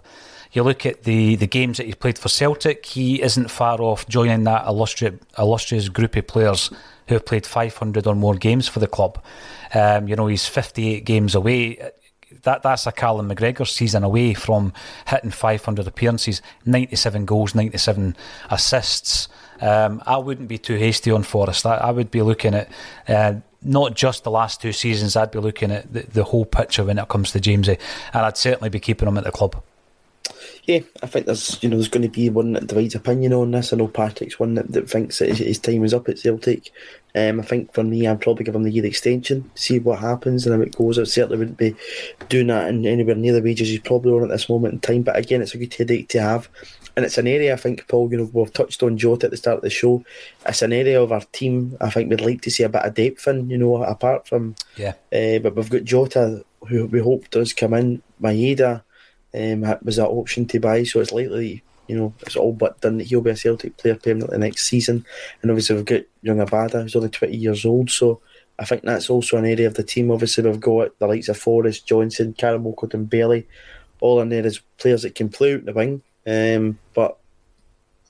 You 0.52 0.64
look 0.64 0.84
at 0.84 1.04
the, 1.04 1.36
the 1.36 1.46
games 1.46 1.78
that 1.78 1.86
he's 1.86 1.94
played 1.94 2.18
for 2.18 2.28
Celtic, 2.28 2.88
he 2.88 3.22
isn't 3.22 3.52
far 3.52 3.80
off 3.82 4.08
joining 4.08 4.44
that 4.46 4.66
illustrious, 4.66 5.14
illustrious 5.38 5.90
group 5.90 6.16
of 6.16 6.26
players 6.26 6.72
who 7.08 7.14
have 7.14 7.26
played 7.28 7.46
500 7.46 8.08
or 8.08 8.16
more 8.16 8.34
games 8.34 8.68
for 8.68 8.80
the 8.80 8.88
club. 8.88 9.24
Um, 9.76 10.08
you 10.08 10.16
know, 10.16 10.26
he's 10.26 10.48
58 10.48 11.06
games 11.06 11.36
away 11.36 11.92
that 12.44 12.64
that's 12.64 12.88
a 12.88 12.92
Callum 12.92 13.30
McGregor 13.30 13.68
season 13.68 14.04
away 14.04 14.34
from 14.34 14.74
hitting 15.08 15.32
500 15.32 15.88
appearances, 15.88 16.42
97 16.66 17.26
goals, 17.26 17.56
97 17.56 18.16
assists. 18.50 19.28
Um, 19.60 20.02
I 20.06 20.18
wouldn't 20.18 20.48
be 20.48 20.58
too 20.58 20.76
hasty 20.76 21.12
on 21.12 21.24
Forrest. 21.24 21.66
I, 21.66 21.76
I 21.76 21.92
would 21.92 22.10
be 22.10 22.22
looking 22.22 22.56
at 22.56 22.70
uh, 23.08 23.36
not 23.62 23.96
just 23.96 24.24
the 24.24 24.32
last 24.32 24.62
two 24.62 24.72
seasons. 24.72 25.16
I'd 25.16 25.32
be 25.32 25.40
looking 25.40 25.72
at 25.72 25.92
the, 25.94 26.02
the 26.02 26.24
whole 26.24 26.46
picture 26.46 26.84
when 26.84 26.98
it 26.98 27.08
comes 27.08 27.32
to 27.32 27.40
Jamesy, 27.40 27.80
and 28.14 28.26
I'd 28.26 28.38
certainly 28.38 28.70
be 28.70 28.80
keeping 28.80 29.08
him 29.08 29.18
at 29.18 29.24
the 29.24 29.32
club. 29.32 29.62
Yeah, 30.66 30.80
I 31.02 31.08
think 31.08 31.26
there's 31.26 31.62
you 31.64 31.70
know 31.70 31.78
there's 31.78 31.90
going 31.90 32.04
to 32.04 32.10
be 32.10 32.30
one 32.30 32.54
that 32.54 32.68
divides 32.68 32.96
opinion 32.96 33.34
on 33.34 33.52
this. 33.52 33.74
I 33.74 33.78
know 33.78 33.88
Patrick's 33.88 34.40
one 34.40 34.56
that, 34.56 34.72
that 34.72 34.90
thinks 34.90 35.20
that 35.20 35.30
his, 35.30 35.40
his 35.40 35.60
time 35.60 35.84
is 35.84 35.94
up 35.94 36.08
at 36.08 36.20
Celtic. 36.20 36.72
Um, 37.14 37.40
I 37.40 37.44
think 37.44 37.74
for 37.74 37.84
me, 37.84 38.08
I'd 38.08 38.22
probably 38.22 38.46
give 38.46 38.56
him 38.56 38.64
the 38.64 38.72
year 38.72 38.86
extension, 38.86 39.52
see 39.56 39.80
what 39.80 40.00
happens 40.00 40.46
and 40.46 40.56
how 40.56 40.62
it 40.62 40.76
goes. 40.78 40.98
I 40.98 41.04
certainly 41.04 41.38
wouldn't 41.38 41.58
be 41.58 41.76
doing 42.30 42.48
that 42.48 42.70
in 42.70 42.86
anywhere 42.86 43.16
near 43.16 43.34
the 43.34 43.42
wages 43.42 43.70
he's 43.70 43.80
probably 43.80 44.14
on 44.14 44.24
at 44.24 44.30
this 44.30 44.50
moment 44.50 44.74
in 44.76 44.80
time. 44.80 45.02
But 45.02 45.18
again, 45.18 45.42
it's 45.42 45.54
a 45.54 45.58
good 45.58 45.74
headache 45.74 46.08
to 46.10 46.22
have. 46.22 46.48
and 46.96 47.06
it's 47.06 47.18
an 47.18 47.28
area 47.28 47.54
I 47.54 47.58
think, 47.58 47.88
Paul. 47.88 48.12
You 48.12 48.18
know, 48.20 48.30
we've 48.32 48.54
touched 48.54 48.84
on 48.84 48.98
Jota 48.98 49.26
at 49.26 49.32
the 49.32 49.38
start 49.38 49.58
of 49.58 49.64
the 49.64 49.70
show. 49.70 50.04
It's 50.46 50.62
an 50.62 50.74
area 50.74 51.02
of 51.02 51.12
our 51.12 51.22
team 51.32 51.78
I 51.82 51.90
think 51.90 52.10
we'd 52.10 52.22
like 52.22 52.42
to 52.42 52.52
see 52.52 52.64
a 52.64 52.70
bit 52.70 52.84
of 52.84 52.94
depth 52.94 53.28
in. 53.28 53.50
You 53.50 53.58
know, 53.58 53.84
apart 53.84 54.28
from 54.28 54.56
yeah, 54.78 54.94
uh, 55.14 55.40
but 55.40 55.56
we've 55.56 55.70
got 55.70 55.84
Jota, 55.84 56.44
who 56.68 56.86
we 56.86 57.00
hope 57.00 57.30
does 57.30 57.54
come 57.54 57.74
in. 57.74 58.02
Maeda 58.22 58.84
um, 59.34 59.62
was 59.84 59.96
that 59.98 60.08
option 60.08 60.46
to 60.48 60.60
buy, 60.60 60.84
so 60.84 61.00
it's 61.00 61.12
likely. 61.12 61.64
You 61.92 61.98
know, 61.98 62.14
it's 62.22 62.38
all 62.38 62.54
but 62.54 62.80
done 62.80 63.00
that 63.00 63.08
he'll 63.08 63.20
be 63.20 63.32
a 63.32 63.36
Celtic 63.36 63.76
player 63.76 63.96
permanently 63.96 64.38
next 64.38 64.66
season. 64.66 65.06
And 65.42 65.52
obviously, 65.52 65.76
we've 65.76 65.84
got 65.84 66.04
young 66.22 66.38
Abada, 66.38 66.82
who's 66.82 66.96
only 66.96 67.10
20 67.10 67.36
years 67.36 67.66
old. 67.66 67.92
So 67.92 68.22
I 68.58 68.64
think 68.64 68.84
that's 68.84 69.10
also 69.10 69.36
an 69.36 69.46
area 69.46 69.68
of 69.68 69.74
the 69.74 69.84
team. 69.84 70.10
Obviously, 70.10 70.46
we've 70.46 70.58
got 70.58 70.98
the 71.00 71.08
likes 71.08 71.28
of 71.28 71.38
Forrest, 71.38 71.86
Johnson, 71.86 72.34
Karamoko, 72.34 72.94
and 72.94 73.10
Bailey, 73.10 73.46
all 74.00 74.22
in 74.22 74.30
there 74.30 74.46
as 74.46 74.62
players 74.78 75.02
that 75.02 75.16
can 75.16 75.28
play 75.28 75.56
out 75.56 75.66
the 75.66 75.74
wing. 75.74 76.02
Um, 76.26 76.80
but 76.94 77.18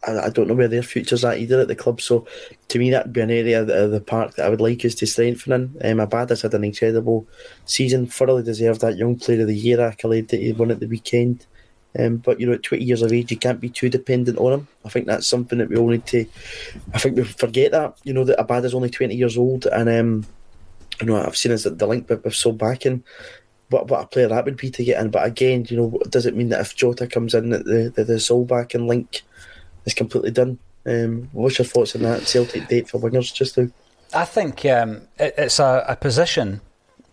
I, 0.05 0.19
I, 0.19 0.29
don't 0.29 0.47
know 0.47 0.53
where 0.53 0.67
their 0.67 0.83
future's 0.83 1.25
at 1.25 1.39
either 1.39 1.61
at 1.61 1.69
the 1.69 1.75
club. 1.75 2.01
So 2.01 2.27
to 2.67 2.77
me, 2.77 2.91
that'd 2.91 3.13
be 3.13 3.21
an 3.21 3.31
area 3.31 3.61
of 3.61 3.91
the, 3.91 3.99
park 4.01 4.35
that 4.35 4.45
I 4.45 4.49
would 4.49 4.61
like 4.61 4.85
us 4.85 4.93
to 4.95 5.07
strengthen 5.07 5.53
in. 5.53 5.99
Um, 5.99 6.07
Abada's 6.07 6.43
had 6.43 6.53
an 6.53 6.63
incredible 6.63 7.27
season, 7.65 8.05
thoroughly 8.05 8.43
deserved 8.43 8.81
that 8.81 8.97
Young 8.97 9.15
Player 9.15 9.41
of 9.41 9.47
the 9.47 9.55
Year 9.55 9.81
accolade 9.81 10.27
that 10.27 10.39
he 10.39 10.51
won 10.51 10.69
at 10.69 10.79
the 10.79 10.87
weekend. 10.87 11.47
Um, 11.97 12.17
but 12.17 12.39
you 12.39 12.47
know, 12.47 12.53
at 12.53 12.63
20 12.63 12.83
years 12.83 13.01
of 13.01 13.11
age, 13.11 13.31
you 13.31 13.37
can't 13.37 13.59
be 13.59 13.69
too 13.69 13.89
dependent 13.89 14.37
on 14.37 14.53
him. 14.53 14.67
I 14.85 14.89
think 14.89 15.07
that's 15.07 15.27
something 15.27 15.57
that 15.59 15.69
we 15.69 15.75
all 15.75 15.89
need 15.89 16.05
to. 16.07 16.25
I 16.93 16.99
think 16.99 17.17
we 17.17 17.23
forget 17.23 17.71
that. 17.71 17.97
You 18.03 18.13
know 18.13 18.23
that 18.23 18.39
Abada 18.39 18.65
is 18.65 18.73
only 18.73 18.89
20 18.89 19.15
years 19.15 19.37
old, 19.37 19.65
and 19.65 19.89
um, 19.89 20.25
you 20.99 21.07
know 21.07 21.21
I've 21.21 21.37
seen 21.37 21.51
as 21.51 21.63
the 21.63 21.87
link 21.87 22.09
with, 22.09 22.23
with 22.23 22.33
Solbakken 22.33 23.03
what, 23.71 23.87
what 23.87 24.03
a 24.03 24.07
player 24.07 24.27
that 24.27 24.45
would 24.45 24.57
be 24.57 24.69
to 24.69 24.83
get 24.83 25.01
in. 25.01 25.09
But 25.09 25.25
again, 25.25 25.65
you 25.69 25.77
know, 25.77 25.99
does 26.09 26.25
it 26.25 26.35
mean 26.35 26.49
that 26.49 26.61
if 26.61 26.75
Jota 26.75 27.07
comes 27.07 27.33
in, 27.33 27.49
that 27.49 27.65
the 27.65 27.91
the, 27.95 28.03
the 28.03 28.67
and 28.73 28.87
link 28.87 29.21
is 29.85 29.93
completely 29.93 30.31
done? 30.31 30.59
Um, 30.85 31.29
what's 31.31 31.59
your 31.59 31.65
thoughts 31.65 31.95
on 31.95 32.03
that 32.03 32.27
Celtic 32.27 32.67
date 32.67 32.89
for 32.89 32.99
wingers 32.99 33.33
just 33.33 33.57
now? 33.57 33.67
I 34.13 34.25
think 34.25 34.65
um, 34.65 35.07
it, 35.17 35.35
it's 35.37 35.59
a, 35.59 35.85
a, 35.87 35.95
position, 35.95 36.59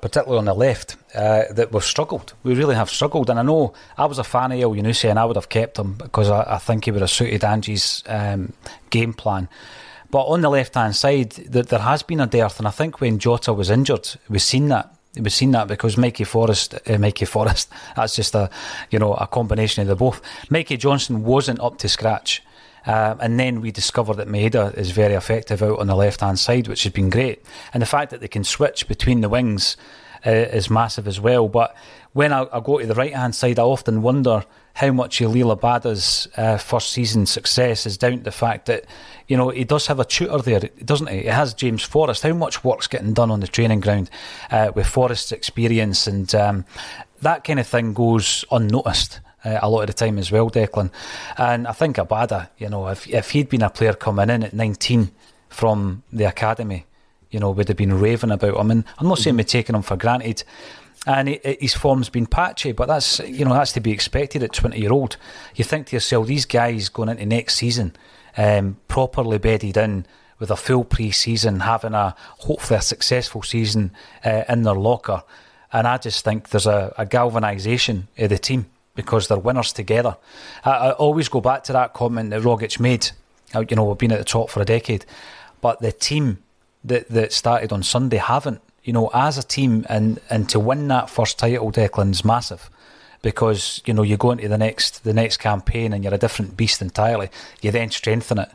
particularly 0.00 0.38
on 0.38 0.44
the 0.44 0.54
left, 0.54 0.96
uh, 1.14 1.44
that 1.50 1.72
we've 1.72 1.84
struggled. 1.84 2.34
We 2.42 2.54
really 2.54 2.74
have 2.74 2.90
struggled. 2.90 3.30
And 3.30 3.38
I 3.38 3.42
know 3.42 3.74
I 3.96 4.06
was 4.06 4.18
a 4.18 4.24
fan 4.24 4.52
of 4.52 4.58
Elyounoussi 4.58 5.10
and 5.10 5.18
I 5.18 5.24
would 5.24 5.36
have 5.36 5.48
kept 5.48 5.78
him 5.78 5.94
because 5.94 6.30
I, 6.30 6.54
I 6.54 6.58
think 6.58 6.84
he 6.84 6.90
would 6.90 7.00
have 7.00 7.10
suited 7.10 7.44
Ange's 7.44 8.02
um, 8.06 8.52
game 8.90 9.12
plan. 9.12 9.48
But 10.10 10.24
on 10.24 10.40
the 10.40 10.48
left 10.48 10.74
hand 10.74 10.96
side, 10.96 11.32
there 11.32 11.80
has 11.80 12.02
been 12.02 12.20
a 12.20 12.26
dearth. 12.26 12.58
And 12.58 12.68
I 12.68 12.70
think 12.70 13.00
when 13.00 13.18
Jota 13.18 13.52
was 13.52 13.70
injured, 13.70 14.08
we've 14.28 14.42
seen 14.42 14.68
that 14.68 14.94
we've 15.16 15.32
seen 15.32 15.50
that 15.52 15.68
because 15.68 15.96
Mikey 15.96 16.24
Forrest, 16.24 16.74
uh, 16.86 16.98
Mikey 16.98 17.24
Forrest, 17.24 17.70
that's 17.96 18.16
just 18.16 18.34
a 18.34 18.50
you 18.90 18.98
know 18.98 19.14
a 19.14 19.26
combination 19.26 19.82
of 19.82 19.88
the 19.88 19.96
both. 19.96 20.20
Mikey 20.50 20.76
Johnston 20.76 21.24
wasn't 21.24 21.60
up 21.60 21.78
to 21.78 21.88
scratch, 21.88 22.42
uh, 22.88 23.14
and 23.20 23.38
then 23.38 23.60
we 23.60 23.70
discovered 23.70 24.14
that 24.14 24.28
Maeda 24.28 24.74
is 24.76 24.92
very 24.92 25.12
effective 25.12 25.62
out 25.62 25.78
on 25.78 25.88
the 25.88 25.94
left 25.94 26.22
hand 26.22 26.38
side, 26.38 26.68
which 26.68 26.84
has 26.84 26.92
been 26.92 27.10
great. 27.10 27.44
And 27.74 27.82
the 27.82 27.86
fact 27.86 28.10
that 28.10 28.22
they 28.22 28.28
can 28.28 28.44
switch 28.44 28.88
between 28.88 29.20
the 29.20 29.28
wings 29.28 29.76
uh, 30.26 30.30
is 30.30 30.70
massive 30.70 31.06
as 31.06 31.20
well. 31.20 31.48
But 31.48 31.76
when 32.14 32.32
I, 32.32 32.46
I 32.50 32.60
go 32.60 32.78
to 32.78 32.86
the 32.86 32.94
right 32.94 33.14
hand 33.14 33.34
side, 33.34 33.58
I 33.58 33.62
often 33.62 34.00
wonder 34.00 34.42
how 34.72 34.90
much 34.90 35.18
Liel 35.18 35.54
Abada's 35.54 36.28
uh, 36.38 36.56
first 36.56 36.92
season 36.92 37.26
success 37.26 37.84
is 37.84 37.98
down 37.98 38.18
to 38.18 38.24
the 38.24 38.30
fact 38.30 38.66
that 38.66 38.86
you 39.26 39.36
know 39.36 39.50
he 39.50 39.64
does 39.64 39.86
have 39.88 40.00
a 40.00 40.04
tutor 40.06 40.38
there, 40.38 40.60
doesn't 40.82 41.10
he? 41.10 41.22
He 41.22 41.26
has 41.26 41.52
James 41.52 41.82
Forrest. 41.82 42.22
How 42.22 42.32
much 42.32 42.64
work's 42.64 42.86
getting 42.86 43.12
done 43.12 43.30
on 43.30 43.40
the 43.40 43.48
training 43.48 43.80
ground 43.80 44.08
uh, 44.50 44.72
with 44.74 44.86
Forrest's 44.86 45.32
experience 45.32 46.06
and 46.06 46.34
um, 46.34 46.64
that 47.20 47.44
kind 47.44 47.60
of 47.60 47.66
thing 47.66 47.92
goes 47.92 48.46
unnoticed. 48.50 49.20
Uh, 49.44 49.58
a 49.62 49.70
lot 49.70 49.82
of 49.82 49.86
the 49.86 49.92
time 49.92 50.18
as 50.18 50.32
well, 50.32 50.50
Declan. 50.50 50.90
And 51.36 51.68
I 51.68 51.72
think 51.72 51.96
Abada, 51.96 52.48
you 52.58 52.68
know, 52.68 52.88
if 52.88 53.08
if 53.08 53.30
he'd 53.30 53.48
been 53.48 53.62
a 53.62 53.70
player 53.70 53.94
coming 53.94 54.30
in 54.30 54.42
at 54.42 54.52
19 54.52 55.12
from 55.48 56.02
the 56.12 56.24
academy, 56.24 56.86
you 57.30 57.38
know, 57.38 57.50
would 57.50 57.68
have 57.68 57.76
been 57.76 58.00
raving 58.00 58.32
about 58.32 58.56
him. 58.56 58.70
And 58.70 58.84
I'm 58.98 59.06
not 59.06 59.18
saying 59.18 59.36
we're 59.36 59.44
taking 59.44 59.76
him 59.76 59.82
for 59.82 59.96
granted, 59.96 60.42
and 61.06 61.28
his 61.28 61.74
form's 61.74 62.08
been 62.08 62.26
patchy, 62.26 62.72
but 62.72 62.88
that's 62.88 63.20
you 63.20 63.44
know 63.44 63.54
that's 63.54 63.72
to 63.74 63.80
be 63.80 63.92
expected 63.92 64.42
at 64.42 64.52
20 64.52 64.78
year 64.78 64.92
old. 64.92 65.16
You 65.54 65.64
think 65.64 65.86
to 65.88 65.96
yourself, 65.96 66.26
these 66.26 66.44
guys 66.44 66.88
going 66.88 67.08
into 67.08 67.26
next 67.26 67.54
season, 67.54 67.94
um, 68.36 68.78
properly 68.88 69.38
bedded 69.38 69.76
in 69.76 70.06
with 70.40 70.50
a 70.50 70.56
full 70.56 70.84
pre-season, 70.84 71.60
having 71.60 71.94
a 71.94 72.14
hopefully 72.40 72.78
a 72.78 72.82
successful 72.82 73.42
season 73.42 73.92
uh, 74.24 74.44
in 74.48 74.62
their 74.62 74.74
locker, 74.74 75.22
and 75.72 75.86
I 75.86 75.98
just 75.98 76.24
think 76.24 76.48
there's 76.48 76.66
a, 76.66 76.92
a 76.98 77.06
galvanisation 77.06 78.08
of 78.18 78.30
the 78.30 78.38
team 78.38 78.66
because 78.98 79.28
they're 79.28 79.38
winners 79.38 79.72
together. 79.72 80.16
I, 80.64 80.70
I, 80.70 80.92
always 80.92 81.28
go 81.28 81.40
back 81.40 81.62
to 81.64 81.72
that 81.72 81.94
comment 81.94 82.30
that 82.30 82.42
Rogic 82.42 82.80
made. 82.80 83.10
Uh, 83.54 83.64
you 83.68 83.76
know, 83.76 83.84
we've 83.84 83.96
been 83.96 84.10
at 84.10 84.18
the 84.18 84.24
top 84.24 84.50
for 84.50 84.60
a 84.60 84.64
decade, 84.64 85.06
but 85.60 85.80
the 85.80 85.92
team 85.92 86.38
that 86.82 87.08
that 87.08 87.32
started 87.32 87.72
on 87.72 87.82
Sunday 87.82 88.16
haven't 88.16 88.60
you 88.88 88.94
know, 88.94 89.10
as 89.12 89.36
a 89.36 89.42
team 89.42 89.84
and, 89.90 90.18
and 90.30 90.48
to 90.48 90.58
win 90.58 90.88
that 90.88 91.10
first 91.10 91.38
title, 91.38 91.70
Declan's 91.70 92.24
massive 92.24 92.70
because 93.20 93.82
you 93.84 93.92
know 93.92 94.02
you 94.02 94.16
go 94.16 94.30
into 94.30 94.48
the 94.48 94.56
next 94.56 95.04
the 95.04 95.12
next 95.12 95.36
campaign 95.36 95.92
and 95.92 96.02
you're 96.02 96.14
a 96.14 96.18
different 96.18 96.56
beast 96.56 96.80
entirely. 96.80 97.28
You 97.60 97.70
then 97.70 97.90
strengthen 97.90 98.38
it, 98.38 98.48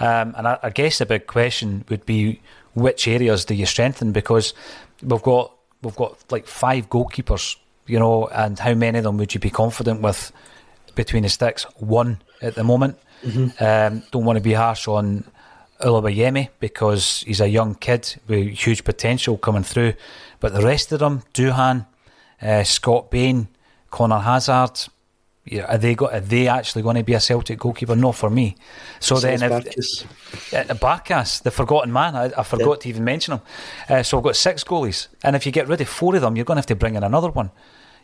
um, 0.00 0.34
and 0.36 0.48
I, 0.48 0.58
I, 0.60 0.70
guess 0.70 0.98
the 0.98 1.06
big 1.06 1.28
question 1.28 1.84
would 1.88 2.04
be 2.04 2.40
which 2.74 3.06
areas 3.06 3.44
do 3.44 3.54
you 3.54 3.64
strengthen 3.64 4.10
because 4.10 4.54
we've 5.02 5.22
got 5.22 5.52
we've 5.82 5.94
got 5.94 6.18
like 6.32 6.48
five 6.48 6.90
goalkeepers, 6.90 7.54
you 7.86 7.98
know, 7.98 8.26
and 8.28 8.58
how 8.58 8.74
many 8.74 8.98
of 8.98 9.04
them 9.04 9.16
would 9.18 9.34
you 9.34 9.40
be 9.40 9.50
confident 9.50 10.02
with 10.02 10.32
between 10.94 11.22
the 11.22 11.28
sticks? 11.28 11.64
One 11.78 12.18
at 12.42 12.54
the 12.54 12.64
moment. 12.64 12.98
Mm-hmm. 13.22 13.62
Um, 13.62 14.02
don't 14.10 14.24
want 14.24 14.36
to 14.36 14.42
be 14.42 14.52
harsh 14.52 14.88
on 14.88 15.24
Oluwayemi 15.80 16.48
because 16.60 17.22
he's 17.26 17.40
a 17.40 17.48
young 17.48 17.74
kid 17.74 18.20
with 18.28 18.48
huge 18.48 18.84
potential 18.84 19.36
coming 19.38 19.62
through. 19.62 19.94
But 20.40 20.52
the 20.52 20.62
rest 20.62 20.92
of 20.92 21.00
them, 21.00 21.22
Doohan, 21.34 21.86
uh, 22.42 22.64
Scott 22.64 23.10
Bain, 23.10 23.48
Conor 23.90 24.20
Hazard, 24.20 24.88
yeah, 25.46 25.64
are 25.66 25.78
they 25.78 25.94
got? 25.94 26.12
Are 26.12 26.20
they 26.20 26.48
actually 26.48 26.82
going 26.82 26.96
to 26.96 27.04
be 27.04 27.14
a 27.14 27.20
Celtic 27.20 27.60
goalkeeper? 27.60 27.94
No, 27.94 28.10
for 28.10 28.28
me. 28.28 28.56
So 28.98 29.20
then, 29.20 29.40
if 29.40 29.44
uh, 30.52 30.74
Barkas, 30.74 31.40
the 31.40 31.52
forgotten 31.52 31.92
man, 31.92 32.16
I, 32.16 32.32
I 32.36 32.42
forgot 32.42 32.78
yeah. 32.78 32.82
to 32.82 32.88
even 32.88 33.04
mention 33.04 33.34
him. 33.34 33.40
Uh, 33.88 34.02
so 34.02 34.18
I've 34.18 34.24
got 34.24 34.34
six 34.34 34.64
goalies, 34.64 35.06
and 35.22 35.36
if 35.36 35.46
you 35.46 35.52
get 35.52 35.68
rid 35.68 35.80
of 35.80 35.88
four 35.88 36.16
of 36.16 36.22
them, 36.22 36.34
you're 36.34 36.44
going 36.44 36.56
to 36.56 36.60
have 36.60 36.66
to 36.66 36.74
bring 36.74 36.96
in 36.96 37.04
another 37.04 37.30
one. 37.30 37.52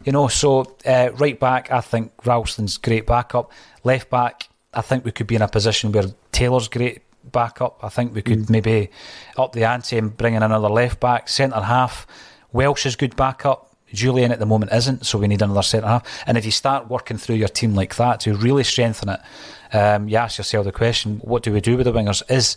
You 0.05 0.13
know, 0.13 0.29
so 0.29 0.77
uh, 0.85 1.11
right 1.15 1.39
back, 1.39 1.71
I 1.71 1.81
think 1.81 2.13
Ralston's 2.25 2.77
great 2.77 3.07
backup. 3.07 3.53
Left 3.85 4.11
back, 4.11 4.49
I 4.75 4.81
think 4.81 5.05
we 5.05 5.13
could 5.13 5.27
be 5.27 5.37
in 5.37 5.43
a 5.43 5.49
position 5.49 5.93
where 5.93 6.07
Taylor's 6.33 6.69
great 6.69 7.03
backup. 7.31 7.79
I 7.83 7.89
think 7.89 8.15
we 8.15 8.23
could 8.23 8.41
mm. 8.41 8.51
maybe 8.51 8.91
up 9.37 9.53
the 9.53 9.65
ante 9.65 9.99
and 9.99 10.17
bring 10.17 10.35
in 10.35 10.43
another 10.43 10.69
left 10.69 10.99
back, 10.99 11.29
centre 11.29 11.61
half. 11.61 12.07
Welsh 12.53 12.87
is 12.87 12.97
good 12.97 13.17
backup. 13.17 13.69
Jullien 13.93 14.31
at 14.31 14.39
the 14.39 14.47
moment 14.47 14.73
isn't, 14.73 15.05
so 15.05 15.19
we 15.19 15.29
need 15.29 15.43
another 15.43 15.63
centre 15.63 15.87
half. 15.87 16.25
And 16.27 16.39
if 16.39 16.47
you 16.47 16.51
start 16.51 16.89
working 16.89 17.19
through 17.19 17.37
your 17.37 17.49
team 17.49 17.75
like 17.75 17.97
that 17.97 18.21
to 18.21 18.35
really 18.35 18.65
strengthen 18.65 19.11
it, 19.11 19.21
um, 19.75 20.09
you 20.09 20.17
ask 20.17 20.39
yourself 20.39 20.65
the 20.65 20.73
question: 20.73 21.19
What 21.19 21.43
do 21.43 21.53
we 21.53 21.61
do 21.61 21.77
with 21.77 21.85
the 21.85 21.93
wingers? 21.93 22.23
Is 22.31 22.57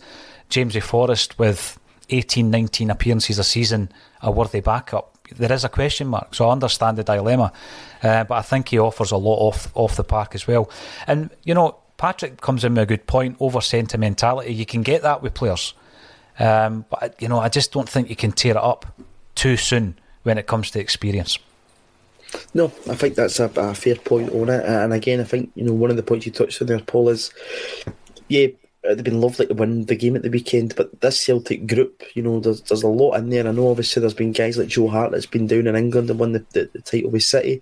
Jamesy 0.50 0.82
Forrest 0.82 1.38
with 1.38 1.78
18, 2.10 2.50
19 2.50 2.90
appearances 2.90 3.38
a 3.38 3.44
season 3.44 3.92
a 4.22 4.32
worthy 4.32 4.62
backup? 4.62 5.14
There 5.30 5.52
is 5.52 5.64
a 5.64 5.70
question 5.70 6.08
mark, 6.08 6.36
so 6.36 6.50
I 6.50 6.52
understand 6.52 6.98
the 6.98 7.04
dilemma, 7.04 7.52
uh, 8.04 8.24
but 8.24 8.36
I 8.36 8.42
think 8.42 8.70
he 8.70 8.80
offers 8.80 9.12
a 9.12 9.18
lot 9.18 9.38
off 9.38 9.72
off 9.76 9.96
the 9.96 10.04
park 10.04 10.36
as 10.36 10.48
well. 10.48 10.70
And 11.08 11.30
you 11.44 11.54
know, 11.54 11.78
Patrick 11.98 12.42
comes 12.42 12.64
in 12.64 12.74
with 12.74 12.84
a 12.84 12.86
good 12.86 13.08
point 13.08 13.38
over 13.40 13.62
sentimentality. 13.62 14.54
You 14.54 14.66
can 14.66 14.84
get 14.84 15.02
that 15.04 15.22
with 15.22 15.34
players, 15.34 15.74
um, 16.40 16.86
but 16.90 17.22
you 17.22 17.28
know 17.28 17.40
I 17.40 17.50
just 17.50 17.72
don't 17.72 17.90
think 17.90 18.10
you 18.10 18.16
can 18.16 18.32
tear 18.32 18.52
it 18.52 18.64
up 18.64 18.86
too 19.36 19.58
soon 19.58 19.98
when 20.24 20.38
it 20.38 20.48
comes 20.48 20.72
to 20.72 20.80
experience. 20.80 21.40
No, 22.54 22.66
I 22.90 22.96
think 22.96 23.16
that's 23.16 23.40
a, 23.40 23.50
a 23.56 23.74
fair 23.74 23.96
point 23.96 24.32
on 24.32 24.50
it. 24.50 24.66
And 24.66 24.94
again, 24.94 25.22
I 25.22 25.24
think 25.24 25.52
you 25.56 25.64
know 25.64 25.74
one 25.74 25.90
of 25.90 25.96
the 25.96 26.04
points 26.04 26.26
you 26.26 26.32
touched 26.32 26.62
on 26.62 26.68
there, 26.68 26.80
Paul, 26.80 27.10
is 27.10 27.32
yeah, 28.28 28.48
it'd 28.86 29.00
have 29.00 29.04
been 29.06 29.21
lovely 29.21 29.48
to 29.48 29.54
win 29.54 29.86
the 29.86 29.95
game 29.95 30.15
at 30.15 30.21
the 30.21 30.30
weekend, 30.30 30.76
but 30.76 31.02
this 31.02 31.24
Celtic 31.24 31.67
group, 31.67 32.04
you 32.13 32.21
know, 32.21 32.39
there's 32.39 32.62
there's 32.62 32.84
a 32.84 32.88
lot 32.88 33.15
in 33.15 33.30
there. 33.30 33.48
I 33.48 33.52
know 33.52 33.69
obviously 33.69 34.00
there's 34.00 34.13
been 34.13 34.32
guys 34.32 34.58
like 34.58 34.67
Joe 34.67 34.88
Hart 34.88 35.12
that's 35.12 35.26
been 35.26 35.48
down 35.48 35.67
in 35.67 35.76
England 35.76 36.10
and 36.10 36.19
won 36.19 36.34
the, 36.34 36.45
the, 36.52 36.69
the 36.74 36.82
title 36.82 37.12
with 37.12 37.24
City. 37.24 37.62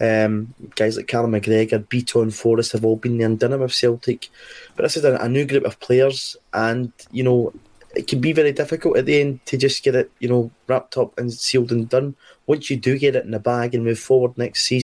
Um, 0.00 0.54
guys 0.76 0.96
like 0.96 1.08
Callum 1.08 1.32
McGregor, 1.32 1.84
Bitton, 1.86 2.32
Forrest 2.32 2.72
have 2.72 2.86
all 2.86 2.96
been 2.96 3.18
there 3.18 3.26
and 3.26 3.38
done 3.38 3.52
it 3.52 3.58
with 3.58 3.74
Celtic. 3.74 4.30
But 4.74 4.84
this 4.84 4.96
is 4.96 5.04
a, 5.04 5.16
a, 5.16 5.28
new 5.28 5.44
group 5.44 5.64
of 5.64 5.78
players, 5.78 6.36
and 6.54 6.90
you 7.10 7.22
know 7.22 7.52
it 7.94 8.06
can 8.06 8.20
be 8.20 8.32
very 8.32 8.52
difficult 8.52 8.96
at 8.96 9.06
the 9.06 9.20
end 9.20 9.44
to 9.46 9.56
just 9.56 9.82
get 9.82 9.94
it, 9.94 10.10
you 10.20 10.28
know, 10.28 10.50
wrapped 10.68 10.96
up 10.96 11.18
and 11.18 11.32
sealed 11.32 11.72
and 11.72 11.88
done. 11.88 12.14
Once 12.46 12.70
you 12.70 12.76
do 12.76 12.98
get 12.98 13.16
it 13.16 13.24
in 13.24 13.32
the 13.32 13.38
bag 13.38 13.74
and 13.74 13.84
move 13.84 13.98
forward 13.98 14.36
next 14.38 14.64
season. 14.64 14.89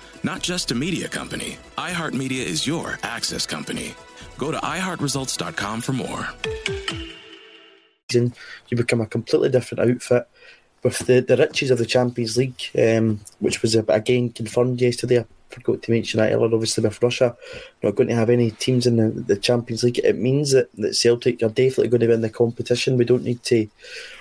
Not 0.23 0.43
just 0.43 0.69
a 0.69 0.75
media 0.75 1.07
company, 1.07 1.57
iHeartMedia 1.79 2.45
is 2.45 2.67
your 2.67 2.99
access 3.01 3.47
company. 3.47 3.95
Go 4.37 4.51
to 4.51 4.57
iHeartResults.com 4.59 5.81
for 5.81 5.93
more. 5.93 6.29
You 8.13 8.77
become 8.77 9.01
a 9.01 9.07
completely 9.07 9.49
different 9.49 9.89
outfit 9.89 10.27
with 10.83 10.99
the, 10.99 11.21
the 11.21 11.37
riches 11.37 11.71
of 11.71 11.79
the 11.79 11.85
Champions 11.87 12.37
League, 12.37 12.61
um, 12.77 13.21
which 13.39 13.63
was 13.63 13.73
again 13.73 14.29
confirmed 14.29 14.79
yesterday 14.79 15.19
I 15.19 15.25
forgot 15.49 15.81
to 15.81 15.91
mention 15.91 16.19
that 16.19 16.31
earlier, 16.31 16.53
obviously 16.53 16.83
with 16.83 17.01
Russia 17.01 17.35
not 17.81 17.95
going 17.95 18.09
to 18.09 18.15
have 18.15 18.29
any 18.29 18.51
teams 18.51 18.85
in 18.85 18.97
the, 18.97 19.09
the 19.09 19.37
Champions 19.37 19.83
League, 19.83 19.99
it 19.99 20.17
means 20.17 20.51
that, 20.51 20.71
that 20.75 20.95
Celtic 20.95 21.41
are 21.41 21.49
definitely 21.49 21.87
going 21.87 22.01
to 22.01 22.07
win 22.07 22.21
the 22.21 22.29
competition. 22.29 22.97
We 22.97 23.05
don't 23.05 23.23
need 23.23 23.43
to 23.43 23.67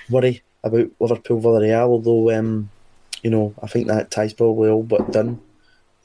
worry 0.09 0.43
about 0.65 0.91
Liverpool 0.99 1.41
Villarreal, 1.41 1.89
although 1.89 2.31
um, 2.31 2.71
you 3.23 3.31
know 3.31 3.55
I 3.63 3.67
think 3.67 3.87
that 3.89 4.11
tie's 4.11 4.33
probably 4.33 4.71
all 4.71 4.83
but 4.83 5.13
done 5.13 5.41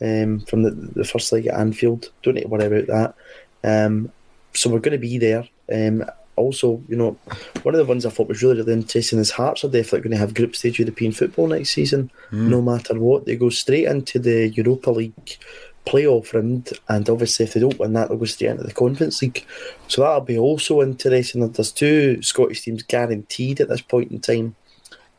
um, 0.01 0.41
from 0.41 0.63
the, 0.63 0.71
the 0.71 1.05
first 1.05 1.31
leg 1.31 1.47
at 1.47 1.59
Anfield. 1.59 2.11
Don't 2.23 2.35
need 2.35 2.43
to 2.43 2.47
worry 2.47 2.65
about 2.65 3.15
that. 3.63 3.85
Um, 3.85 4.11
so 4.53 4.69
we're 4.69 4.79
going 4.79 4.93
to 4.93 4.97
be 4.97 5.17
there. 5.17 5.47
Um, 5.71 6.05
also, 6.35 6.83
you 6.87 6.95
know, 6.95 7.17
one 7.63 7.75
of 7.75 7.79
the 7.79 7.85
ones 7.85 8.05
I 8.05 8.09
thought 8.09 8.27
was 8.27 8.43
really, 8.43 8.57
really 8.57 8.73
interesting 8.73 9.19
is 9.19 9.31
Hearts 9.31 9.63
are 9.63 9.69
definitely 9.69 10.01
going 10.01 10.11
to 10.11 10.17
have 10.17 10.33
group 10.33 10.55
stage 10.55 10.79
European 10.79 11.11
football 11.11 11.47
next 11.47 11.69
season, 11.69 12.11
mm. 12.29 12.49
no 12.49 12.61
matter 12.61 12.99
what. 12.99 13.25
They 13.25 13.35
go 13.35 13.49
straight 13.49 13.85
into 13.85 14.19
the 14.19 14.49
Europa 14.49 14.91
League 14.91 15.37
playoff 15.85 16.33
round, 16.33 16.71
and 16.89 17.09
obviously, 17.09 17.45
if 17.45 17.53
they 17.53 17.59
don't 17.59 17.79
win 17.79 17.93
that, 17.93 18.09
they'll 18.09 18.17
go 18.17 18.25
straight 18.25 18.51
into 18.51 18.63
the 18.63 18.73
Conference 18.73 19.21
League. 19.21 19.45
So 19.87 20.01
that'll 20.01 20.21
be 20.21 20.37
also 20.37 20.81
interesting. 20.81 21.47
There's 21.49 21.71
two 21.71 22.21
Scottish 22.21 22.61
teams 22.61 22.83
guaranteed 22.83 23.61
at 23.61 23.69
this 23.69 23.81
point 23.81 24.11
in 24.11 24.19
time, 24.19 24.55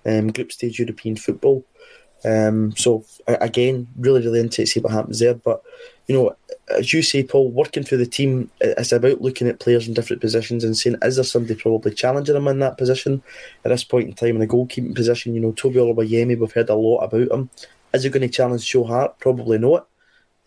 um, 0.04 0.32
group 0.32 0.52
stage 0.52 0.78
European 0.78 1.16
football. 1.16 1.64
Um, 2.26 2.74
so 2.76 3.04
again, 3.26 3.86
really, 3.96 4.20
really 4.20 4.40
interested 4.40 4.62
to 4.62 4.66
see 4.66 4.80
what 4.80 4.92
happens 4.92 5.20
there. 5.20 5.34
But 5.34 5.62
you 6.08 6.14
know, 6.14 6.36
as 6.76 6.92
you 6.92 7.02
say, 7.02 7.22
Paul, 7.22 7.50
working 7.50 7.84
for 7.84 7.96
the 7.96 8.06
team, 8.06 8.50
it's 8.60 8.92
about 8.92 9.20
looking 9.22 9.48
at 9.48 9.60
players 9.60 9.86
in 9.86 9.94
different 9.94 10.20
positions 10.20 10.64
and 10.64 10.76
saying, 10.76 10.96
is 11.02 11.16
there 11.16 11.24
somebody 11.24 11.54
probably 11.54 11.94
challenging 11.94 12.34
them 12.34 12.48
in 12.48 12.58
that 12.60 12.78
position 12.78 13.22
at 13.64 13.68
this 13.68 13.84
point 13.84 14.08
in 14.08 14.14
time 14.14 14.30
in 14.30 14.38
the 14.40 14.46
goalkeeping 14.46 14.94
position? 14.94 15.34
You 15.34 15.40
know, 15.40 15.52
Toby 15.52 15.76
Oluwayemi, 15.76 16.38
we've 16.38 16.52
heard 16.52 16.68
a 16.68 16.74
lot 16.74 16.98
about 16.98 17.30
him. 17.30 17.50
Is 17.92 18.02
he 18.02 18.10
going 18.10 18.22
to 18.22 18.28
challenge 18.28 18.66
Joe 18.66 18.84
Hart? 18.84 19.18
Probably 19.20 19.58
not. 19.58 19.86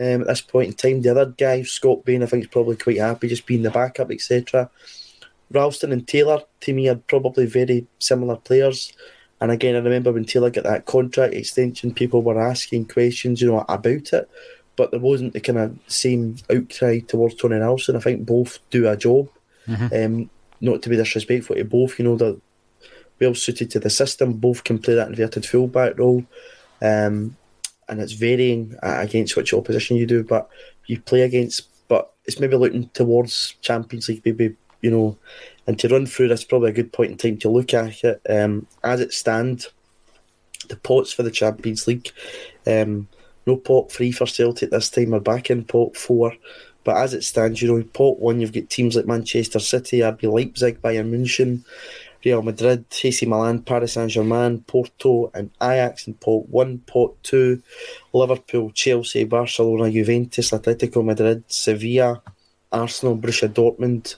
Um, 0.02 0.22
at 0.22 0.28
this 0.28 0.42
point 0.42 0.68
in 0.70 0.74
time, 0.74 1.02
the 1.02 1.12
other 1.12 1.26
guy, 1.26 1.64
Scott 1.64 2.06
Bain, 2.06 2.24
I 2.24 2.26
think 2.26 2.44
is 2.44 2.50
probably 2.50 2.78
quite 2.78 2.98
happy 2.98 3.28
just 3.28 3.46
being 3.46 3.64
the 3.64 3.72
backup, 3.72 4.12
etc. 4.12 4.70
Ralston 5.52 5.92
and 5.92 6.08
Taylor, 6.08 6.42
to 6.62 6.74
me, 6.74 6.88
are 6.88 6.96
probably 6.96 7.46
very 7.46 7.88
similar 8.00 8.38
players. 8.38 8.94
And 9.42 9.52
again, 9.52 9.76
I 9.76 9.80
remember 9.80 10.12
when 10.12 10.26
Taylor 10.26 10.50
got 10.50 10.66
that 10.66 10.86
contract 10.86 11.34
extension, 11.34 11.94
people 11.94 12.22
were 12.22 12.42
asking 12.42 12.88
questions, 12.88 13.42
you 13.42 13.50
know, 13.50 13.64
about 13.68 14.14
it 14.14 14.30
but 14.80 14.92
there 14.92 15.00
wasn't 15.02 15.34
the 15.34 15.42
kind 15.42 15.58
of 15.58 15.78
same 15.88 16.38
outcry 16.50 17.00
towards 17.00 17.36
Tony 17.36 17.60
Nelson. 17.60 17.98
I 17.98 18.00
think 18.00 18.26
both 18.26 18.60
do 18.70 18.88
a 18.88 18.96
job. 18.96 19.28
Mm-hmm. 19.68 19.94
Um, 19.94 20.30
not 20.62 20.82
to 20.82 20.90
be 20.90 20.96
disrespectful 20.96 21.58
to 21.58 21.66
both, 21.66 22.00
you 22.00 22.06
know, 22.06 22.16
they're 22.16 22.38
well 23.20 23.36
suited 23.36 23.70
to 23.72 23.80
the 23.82 23.90
system. 23.90 24.32
Both 24.32 24.64
can 24.64 24.80
play 24.80 24.94
that 24.94 25.10
inverted 25.10 25.46
fullback 25.46 26.00
role. 26.00 26.24
Um, 26.82 27.36
and 27.90 28.00
it's 28.00 28.14
varying 28.14 28.74
against 28.82 29.36
which 29.36 29.54
opposition 29.54 29.98
you 29.98 30.06
do, 30.06 30.24
but 30.24 30.50
you 30.86 31.02
play 31.02 31.24
against. 31.24 31.68
But 31.90 32.14
it's 32.24 32.40
maybe 32.40 32.56
looking 32.56 32.88
towards 32.94 33.56
Champions 33.60 34.08
League, 34.08 34.22
maybe 34.24 34.56
you 34.82 34.92
know, 34.92 35.18
and 35.68 35.78
to 35.80 35.88
run 35.88 36.06
through 36.06 36.30
this 36.30 36.44
probably 36.44 36.70
a 36.70 36.74
good 36.74 36.94
point 36.94 37.12
in 37.12 37.18
time 37.18 37.38
to 37.40 37.50
look 37.50 37.74
at 37.74 38.04
it. 38.04 38.22
Um, 38.30 38.68
as 38.84 39.02
it 39.02 39.14
stands, 39.14 39.70
the 40.68 40.78
pots 40.78 41.12
for 41.12 41.24
the 41.24 41.32
Champions 41.32 41.88
League. 41.88 42.10
Um, 42.66 43.08
no 43.46 43.58
pot 43.58 43.92
three 43.92 44.12
for 44.12 44.26
Celtic 44.28 44.72
this 44.72 44.90
time. 44.90 45.12
We're 45.12 45.20
back 45.20 45.50
in 45.50 45.64
pot 45.64 45.98
four. 45.98 46.34
But 46.84 46.98
as 46.98 47.14
it 47.14 47.24
stands, 47.24 47.62
you 47.62 47.68
know, 47.68 47.78
in 47.78 47.84
pot 47.90 48.20
one, 48.20 48.40
you've 48.40 48.54
got 48.54 48.70
teams 48.70 48.96
like 48.96 49.06
Manchester 49.06 49.60
City, 49.60 50.00
RB 50.00 50.32
Leipzig, 50.32 50.82
Bayern 50.82 51.10
Munich, 51.10 51.60
Real 52.24 52.42
Madrid, 52.42 52.86
AC 53.04 53.26
Milan, 53.26 53.62
Paris 53.62 53.94
Saint 53.94 54.12
Germain, 54.12 54.62
Porto, 54.62 55.32
and 55.34 55.52
Ajax 55.62 56.08
in 56.08 56.14
pot 56.16 56.48
one. 56.50 56.80
Pot 56.80 57.16
two, 57.24 57.62
Liverpool, 58.14 58.72
Chelsea, 58.72 59.24
Barcelona, 59.24 59.92
Juventus, 59.92 60.52
Atletico 60.52 61.04
Madrid, 61.04 61.44
Sevilla, 61.48 62.22
Arsenal, 62.72 63.18
Borussia 63.18 63.48
Dortmund. 63.48 64.16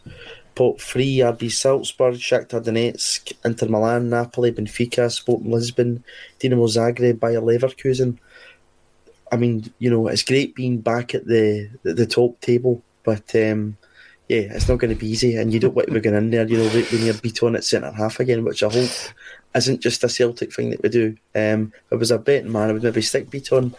Pot 0.56 0.82
three, 0.82 1.18
RB 1.18 1.52
Salzburg, 1.52 2.16
Shakhtar 2.16 2.64
Donetsk, 2.64 3.34
Inter 3.46 3.68
Milan, 3.68 4.10
Napoli, 4.10 4.52
Benfica, 4.52 5.12
Sporting 5.12 5.52
Lisbon, 5.52 6.04
Dinamo 6.40 6.68
Zagreb, 6.68 7.20
Bayer 7.20 7.42
Leverkusen. 7.42 8.18
I 9.32 9.38
mean, 9.38 9.72
you 9.80 9.90
know, 9.90 10.08
it's 10.08 10.24
great 10.24 10.56
being 10.56 10.80
back 10.80 11.16
at 11.16 11.26
the 11.26 11.70
the, 11.84 11.94
the 11.94 12.06
top 12.06 12.40
table, 12.42 12.82
but 13.04 13.34
um, 13.36 13.78
yeah, 14.28 14.48
it's 14.52 14.68
not 14.68 14.80
going 14.80 14.94
to 14.94 15.00
be 15.00 15.10
easy, 15.10 15.36
and 15.36 15.52
you 15.54 15.60
don't 15.60 15.76
want 15.76 15.88
to 15.88 15.94
be 15.94 16.00
going 16.00 16.16
in 16.16 16.32
there, 16.32 16.48
you 16.48 16.58
know, 16.58 16.70
when 16.70 17.06
you're 17.06 17.14
beat 17.16 17.44
on 17.44 17.56
at 17.56 17.64
centre 17.64 17.92
half 17.92 18.20
again, 18.20 18.46
which 18.46 18.64
I 18.64 18.70
hope 18.70 18.92
isn't 19.56 19.82
just 19.82 20.04
a 20.04 20.10
Celtic 20.10 20.54
thing 20.54 20.70
that 20.70 20.82
we 20.82 20.90
do. 20.90 21.18
Um, 21.36 21.74
if 21.88 21.94
I 21.94 21.96
was 21.96 22.12
a 22.12 22.18
betting 22.18 22.52
man, 22.52 22.70
I 22.70 22.74
would 22.74 22.84
maybe 22.84 23.02
stick 23.02 23.30
Bitton 23.30 23.74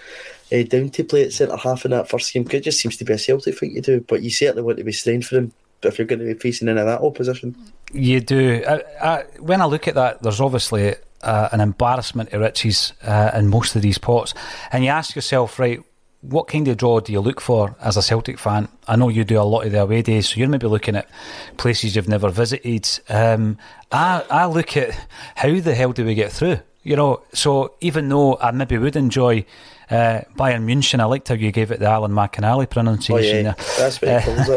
uh, 0.52 0.62
down 0.64 0.90
to 0.90 1.04
play 1.04 1.24
at 1.24 1.32
centre 1.32 1.56
half 1.56 1.84
in 1.84 1.92
that 1.92 2.08
first 2.08 2.32
game 2.32 2.46
it 2.50 2.60
just 2.60 2.80
seems 2.80 2.96
to 2.98 3.04
be 3.04 3.14
a 3.14 3.18
Celtic 3.18 3.58
thing 3.58 3.74
to 3.74 3.80
do. 3.80 4.00
But 4.00 4.22
you 4.22 4.30
certainly 4.30 4.62
want 4.62 4.78
to 4.78 4.84
be 4.84 4.92
strengthening 4.92 5.52
if 5.84 5.98
you're 5.98 6.06
going 6.06 6.20
to 6.20 6.26
be 6.26 6.34
facing 6.34 6.68
into 6.68 6.84
that 6.84 7.00
opposition. 7.00 7.56
You 7.92 8.20
do. 8.20 8.62
I, 8.66 8.82
I, 9.00 9.22
when 9.38 9.60
I 9.60 9.66
look 9.66 9.88
at 9.88 9.94
that, 9.94 10.22
there's 10.22 10.40
obviously 10.40 10.94
uh, 11.22 11.48
an 11.52 11.60
embarrassment 11.60 12.30
to 12.30 12.38
riches 12.38 12.92
uh, 13.02 13.30
in 13.34 13.48
most 13.48 13.76
of 13.76 13.82
these 13.82 13.98
pots. 13.98 14.34
And 14.70 14.84
you 14.84 14.90
ask 14.90 15.14
yourself, 15.14 15.58
right, 15.58 15.80
what 16.22 16.46
kind 16.46 16.68
of 16.68 16.76
draw 16.76 17.00
do 17.00 17.12
you 17.12 17.20
look 17.20 17.40
for 17.40 17.76
as 17.80 17.96
a 17.96 18.02
Celtic 18.02 18.38
fan? 18.38 18.68
I 18.86 18.96
know 18.96 19.08
you 19.08 19.24
do 19.24 19.40
a 19.40 19.42
lot 19.42 19.66
of 19.66 19.72
the 19.72 19.82
away 19.82 20.02
days, 20.02 20.28
so 20.28 20.38
you're 20.38 20.48
maybe 20.48 20.68
looking 20.68 20.96
at 20.96 21.08
places 21.56 21.96
you've 21.96 22.08
never 22.08 22.30
visited. 22.30 22.88
Um, 23.08 23.58
I, 23.90 24.24
I 24.30 24.46
look 24.46 24.76
at 24.76 24.96
how 25.34 25.58
the 25.58 25.74
hell 25.74 25.92
do 25.92 26.04
we 26.04 26.14
get 26.14 26.32
through? 26.32 26.60
You 26.82 26.96
know, 26.96 27.22
so 27.32 27.74
even 27.80 28.08
though 28.08 28.38
I 28.38 28.50
maybe 28.50 28.76
would 28.76 28.96
enjoy 28.96 29.44
uh, 29.88 30.22
Bayern 30.36 30.64
Munich, 30.64 30.94
I 30.94 31.04
liked 31.04 31.28
how 31.28 31.34
you 31.34 31.52
gave 31.52 31.70
it 31.70 31.78
the 31.78 31.86
Alan 31.86 32.12
McInally 32.12 32.68
pronunciation. 32.68 33.46
Oh, 33.46 33.50
yeah. 33.50 33.64
That's 33.78 34.00
what 34.00 34.22
he 34.22 34.34
calls 34.34 34.48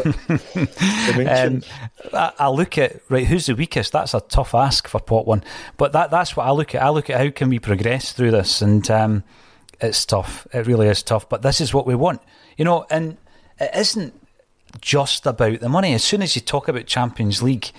it. 1.18 1.28
um, 1.28 1.62
I, 2.12 2.32
I, 2.38 2.48
look 2.48 2.78
at 2.78 3.00
right, 3.08 3.26
who's 3.26 3.46
the 3.46 3.54
weakest? 3.54 3.92
That's 3.92 4.14
a 4.14 4.20
tough 4.20 4.54
ask 4.54 4.88
for 4.88 4.98
pot 4.98 5.26
one, 5.26 5.44
but 5.76 5.92
that 5.92 6.10
that's 6.10 6.36
what 6.36 6.46
I 6.46 6.50
look 6.50 6.74
at. 6.74 6.82
I 6.82 6.88
look 6.88 7.10
at 7.10 7.20
how 7.20 7.30
can 7.30 7.48
we 7.48 7.58
progress 7.58 8.12
through 8.12 8.32
this, 8.32 8.60
and 8.60 8.90
um, 8.90 9.24
it's 9.80 10.04
tough. 10.04 10.46
It 10.52 10.66
really 10.66 10.88
is 10.88 11.02
tough. 11.02 11.28
But 11.28 11.42
this 11.42 11.60
is 11.60 11.74
what 11.74 11.86
we 11.86 11.94
want, 11.94 12.22
you 12.56 12.64
know. 12.64 12.86
And 12.90 13.18
it 13.60 13.70
isn't 13.74 14.14
just 14.80 15.26
about 15.26 15.60
the 15.60 15.68
money. 15.68 15.94
As 15.94 16.02
soon 16.02 16.22
as 16.22 16.34
you 16.34 16.42
talk 16.42 16.66
about 16.66 16.86
Champions 16.86 17.42
League, 17.42 17.70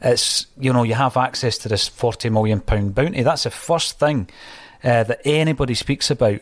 it's 0.00 0.46
you 0.58 0.72
know 0.72 0.82
you 0.82 0.94
have 0.94 1.16
access 1.16 1.58
to 1.58 1.68
this 1.68 1.88
forty 1.88 2.28
million 2.28 2.60
pound 2.60 2.94
bounty. 2.94 3.22
That's 3.22 3.44
the 3.44 3.50
first 3.50 3.98
thing 3.98 4.28
uh, 4.84 5.04
that 5.04 5.20
anybody 5.24 5.74
speaks 5.74 6.10
about. 6.10 6.40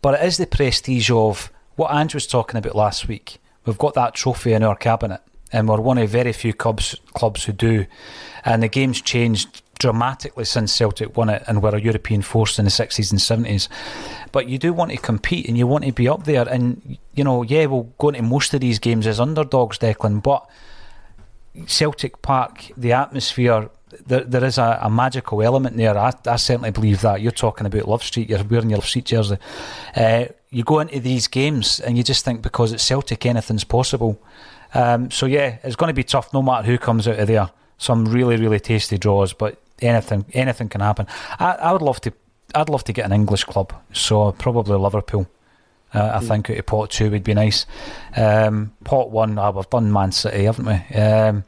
But 0.00 0.20
it 0.20 0.26
is 0.26 0.36
the 0.36 0.46
prestige 0.46 1.10
of 1.10 1.52
what 1.76 1.92
Ange 1.92 2.14
was 2.14 2.26
talking 2.26 2.58
about 2.58 2.74
last 2.74 3.08
week. 3.08 3.38
We've 3.64 3.78
got 3.78 3.94
that 3.94 4.14
trophy 4.14 4.52
in 4.52 4.64
our 4.64 4.74
cabinet, 4.74 5.20
and 5.52 5.68
we're 5.68 5.80
one 5.80 5.98
of 5.98 6.10
very 6.10 6.32
few 6.32 6.52
clubs 6.52 6.96
clubs 7.14 7.44
who 7.44 7.52
do. 7.52 7.86
And 8.44 8.62
the 8.62 8.68
game's 8.68 9.00
changed 9.00 9.62
dramatically 9.82 10.44
since 10.44 10.72
Celtic 10.72 11.16
won 11.16 11.28
it 11.28 11.42
and 11.48 11.60
were 11.60 11.74
a 11.74 11.80
European 11.80 12.22
force 12.22 12.56
in 12.56 12.64
the 12.64 12.70
60s 12.70 13.10
and 13.10 13.46
70s. 13.46 13.66
But 14.30 14.48
you 14.48 14.56
do 14.56 14.72
want 14.72 14.92
to 14.92 14.96
compete 14.96 15.48
and 15.48 15.58
you 15.58 15.66
want 15.66 15.84
to 15.84 15.92
be 15.92 16.08
up 16.08 16.24
there. 16.24 16.48
And, 16.48 16.98
you 17.14 17.24
know, 17.24 17.42
yeah, 17.42 17.66
we'll 17.66 17.92
go 17.98 18.10
into 18.10 18.22
most 18.22 18.54
of 18.54 18.60
these 18.60 18.78
games 18.78 19.08
as 19.08 19.18
underdogs, 19.18 19.78
Declan, 19.78 20.22
but 20.22 20.48
Celtic 21.66 22.22
Park, 22.22 22.70
the 22.76 22.92
atmosphere, 22.92 23.68
there, 24.06 24.24
there 24.24 24.44
is 24.44 24.58
a, 24.58 24.78
a, 24.82 24.90
magical 24.90 25.42
element 25.42 25.76
there. 25.76 25.96
I, 25.96 26.12
I, 26.26 26.36
certainly 26.36 26.70
believe 26.70 27.02
that. 27.02 27.20
You're 27.20 27.30
talking 27.30 27.66
about 27.66 27.88
Love 27.88 28.02
Street, 28.02 28.30
you're 28.30 28.42
wearing 28.44 28.70
your 28.70 28.78
Love 28.78 28.88
Street 28.88 29.04
jersey. 29.04 29.36
Uh, 29.94 30.26
you 30.50 30.64
go 30.64 30.80
into 30.80 31.00
these 31.00 31.28
games 31.28 31.78
and 31.80 31.96
you 31.96 32.02
just 32.02 32.24
think 32.24 32.42
because 32.42 32.72
it's 32.72 32.82
Celtic, 32.82 33.26
anything's 33.26 33.64
possible. 33.64 34.20
Um, 34.74 35.10
so, 35.10 35.26
yeah, 35.26 35.58
it's 35.62 35.76
going 35.76 35.88
to 35.88 35.94
be 35.94 36.04
tough 36.04 36.32
no 36.32 36.42
matter 36.42 36.66
who 36.66 36.78
comes 36.78 37.06
out 37.06 37.18
of 37.18 37.28
there. 37.28 37.50
Some 37.76 38.06
really, 38.06 38.36
really 38.36 38.60
tasty 38.60 38.96
draws, 38.96 39.32
but 39.32 39.60
anything 39.80 40.24
anything 40.32 40.68
can 40.68 40.80
happen. 40.80 41.06
I, 41.38 41.52
I 41.52 41.72
would 41.72 41.82
love 41.82 42.00
to 42.02 42.12
I'd 42.54 42.68
love 42.68 42.84
to 42.84 42.92
get 42.92 43.06
an 43.06 43.12
English 43.12 43.44
club, 43.44 43.72
so 43.92 44.32
probably 44.32 44.76
Liverpool. 44.76 45.26
Uh, 45.94 46.12
I 46.14 46.24
mm. 46.24 46.28
think 46.28 46.50
out 46.50 46.58
of 46.58 46.66
pot 46.66 46.90
two 46.90 47.10
would 47.10 47.24
be 47.24 47.34
nice. 47.34 47.66
Um, 48.16 48.72
pot 48.84 49.10
one, 49.10 49.38
oh, 49.38 49.50
we've 49.50 49.68
done 49.68 49.92
Man 49.92 50.12
City, 50.12 50.44
haven't 50.44 50.66
we? 50.66 50.96
Um, 50.96 51.44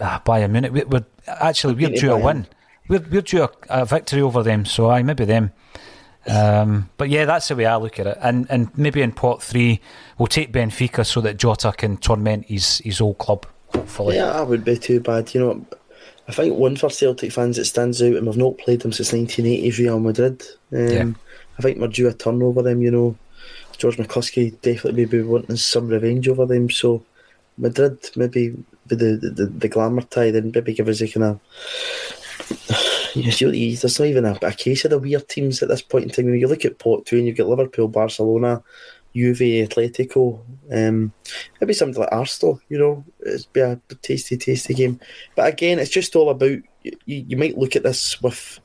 ah, 0.00 0.22
Bayern 0.24 0.50
Munich. 0.50 0.72
We, 0.72 0.84
we're 0.84 1.04
actually 1.26 1.74
we're 1.74 1.90
due 1.90 2.12
a 2.12 2.18
win. 2.18 2.46
We're 2.88 3.04
we're 3.10 3.22
due 3.22 3.44
a, 3.44 3.50
a, 3.68 3.84
victory 3.84 4.22
over 4.22 4.42
them, 4.42 4.64
so 4.64 4.90
I 4.90 5.02
maybe 5.02 5.24
them. 5.24 5.52
Um, 6.28 6.90
but 6.96 7.08
yeah, 7.08 7.24
that's 7.24 7.48
the 7.48 7.56
way 7.56 7.66
I 7.66 7.76
look 7.76 7.98
at 7.98 8.06
it. 8.06 8.18
And 8.20 8.46
and 8.50 8.76
maybe 8.76 9.02
in 9.02 9.12
pot 9.12 9.42
three, 9.42 9.80
we'll 10.18 10.26
take 10.26 10.52
Benfica 10.52 11.04
so 11.04 11.20
that 11.20 11.36
Jota 11.36 11.72
can 11.76 11.98
torment 11.98 12.46
his 12.46 12.78
his 12.78 13.00
old 13.00 13.18
club. 13.18 13.46
Hopefully, 13.68 14.16
yeah, 14.16 14.32
that 14.32 14.48
would 14.48 14.64
be 14.64 14.76
too 14.76 15.00
bad. 15.00 15.34
You 15.34 15.40
know, 15.40 15.66
I 16.28 16.32
think 16.32 16.56
one 16.56 16.76
for 16.76 16.90
Celtic 16.90 17.32
fans 17.32 17.56
that 17.56 17.66
stands 17.66 18.02
out, 18.02 18.14
and 18.14 18.26
we've 18.26 18.36
not 18.36 18.58
played 18.58 18.80
them 18.80 18.92
since 18.92 19.12
1980s 19.12 19.78
Real 19.78 20.00
Madrid. 20.00 20.42
Um, 20.72 20.88
yeah. 20.88 21.10
I 21.58 21.62
think 21.62 21.78
we're 21.78 21.88
due 21.88 22.08
a 22.08 22.12
turnover 22.12 22.62
them, 22.62 22.82
you 22.82 22.90
know. 22.90 23.16
George 23.78 23.96
McCluskey 23.96 24.60
definitely 24.60 25.04
be 25.04 25.22
wanting 25.22 25.56
some 25.56 25.88
revenge 25.88 26.28
over 26.28 26.46
them, 26.46 26.70
so 26.70 27.04
Madrid 27.58 27.98
maybe 28.16 28.50
with 28.88 28.98
the, 28.98 29.30
the, 29.30 29.46
the 29.46 29.68
glamour 29.68 30.02
tie, 30.02 30.26
and 30.26 30.54
maybe 30.54 30.74
give 30.74 30.88
us 30.88 31.00
a 31.00 31.08
kind 31.08 31.24
of. 31.24 31.40
You 33.16 33.22
there's 33.22 33.98
not 33.98 34.08
even 34.08 34.26
a, 34.26 34.38
a, 34.42 34.52
case 34.52 34.84
of 34.84 34.90
the 34.90 34.98
weird 34.98 35.26
teams 35.26 35.62
at 35.62 35.70
this 35.70 35.80
point 35.80 36.04
in 36.04 36.10
time. 36.10 36.26
When 36.26 36.38
you 36.38 36.48
look 36.48 36.66
at 36.66 36.78
Port 36.78 37.06
two 37.06 37.16
and 37.16 37.26
you've 37.26 37.38
got 37.38 37.48
Liverpool, 37.48 37.88
Barcelona, 37.88 38.62
Juve, 39.14 39.38
Atletico, 39.38 40.40
um, 40.70 41.14
maybe 41.58 41.72
something 41.72 41.98
like 41.98 42.12
Arsenal, 42.12 42.60
you 42.68 42.78
know, 42.78 43.02
it'd 43.24 43.50
be 43.54 43.60
a 43.60 43.80
tasty, 44.02 44.36
tasty 44.36 44.74
game. 44.74 45.00
But 45.34 45.50
again, 45.50 45.78
it's 45.78 45.90
just 45.90 46.14
all 46.14 46.28
about 46.28 46.58
you, 46.82 46.92
you 47.06 47.38
might 47.38 47.56
look 47.56 47.74
at 47.74 47.84
this 47.84 48.20
with 48.20 48.60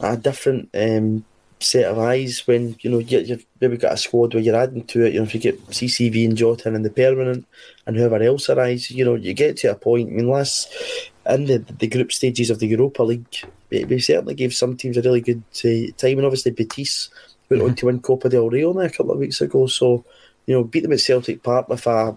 a 0.00 0.16
different 0.16 0.70
um, 0.72 1.26
set 1.58 1.90
of 1.90 1.98
eyes 1.98 2.46
when 2.46 2.76
you 2.80 2.90
know 2.90 2.98
you, 2.98 3.20
you've 3.20 3.46
maybe 3.60 3.76
got 3.76 3.94
a 3.94 3.96
squad 3.96 4.34
where 4.34 4.42
you're 4.42 4.56
adding 4.56 4.84
to 4.84 5.04
it. 5.04 5.14
You 5.14 5.20
know, 5.20 5.24
if 5.24 5.34
you 5.34 5.40
get 5.40 5.64
CCV 5.68 6.26
and 6.26 6.36
Jota 6.36 6.68
and 6.72 6.84
the 6.84 6.90
permanent 6.90 7.46
and 7.86 7.96
whoever 7.96 8.22
else 8.22 8.50
arrives, 8.50 8.90
you 8.90 9.04
know, 9.04 9.14
you 9.14 9.32
get 9.32 9.56
to 9.58 9.70
a 9.70 9.74
point. 9.74 10.10
I 10.10 10.12
mean, 10.12 10.28
last 10.28 10.72
in 11.28 11.46
the, 11.46 11.58
the 11.58 11.88
group 11.88 12.12
stages 12.12 12.50
of 12.50 12.58
the 12.58 12.66
Europa 12.66 13.02
League, 13.02 13.26
we 13.70 13.98
certainly 14.00 14.34
gave 14.34 14.54
some 14.54 14.76
teams 14.76 14.96
a 14.96 15.02
really 15.02 15.20
good 15.20 15.42
uh, 15.64 15.92
time, 15.96 16.18
and 16.18 16.26
obviously 16.26 16.52
Betis 16.52 17.10
went 17.48 17.62
mm-hmm. 17.62 17.70
on 17.70 17.76
to 17.76 17.86
win 17.86 18.00
Copa 18.00 18.28
del 18.28 18.50
Rey 18.50 18.64
only 18.64 18.86
a 18.86 18.90
couple 18.90 19.12
of 19.12 19.18
weeks 19.18 19.40
ago. 19.40 19.66
So, 19.66 20.04
you 20.46 20.54
know, 20.54 20.64
beat 20.64 20.82
them 20.82 20.92
at 20.92 21.00
Celtic 21.00 21.42
Park 21.42 21.68
with 21.68 21.86
a 21.86 22.14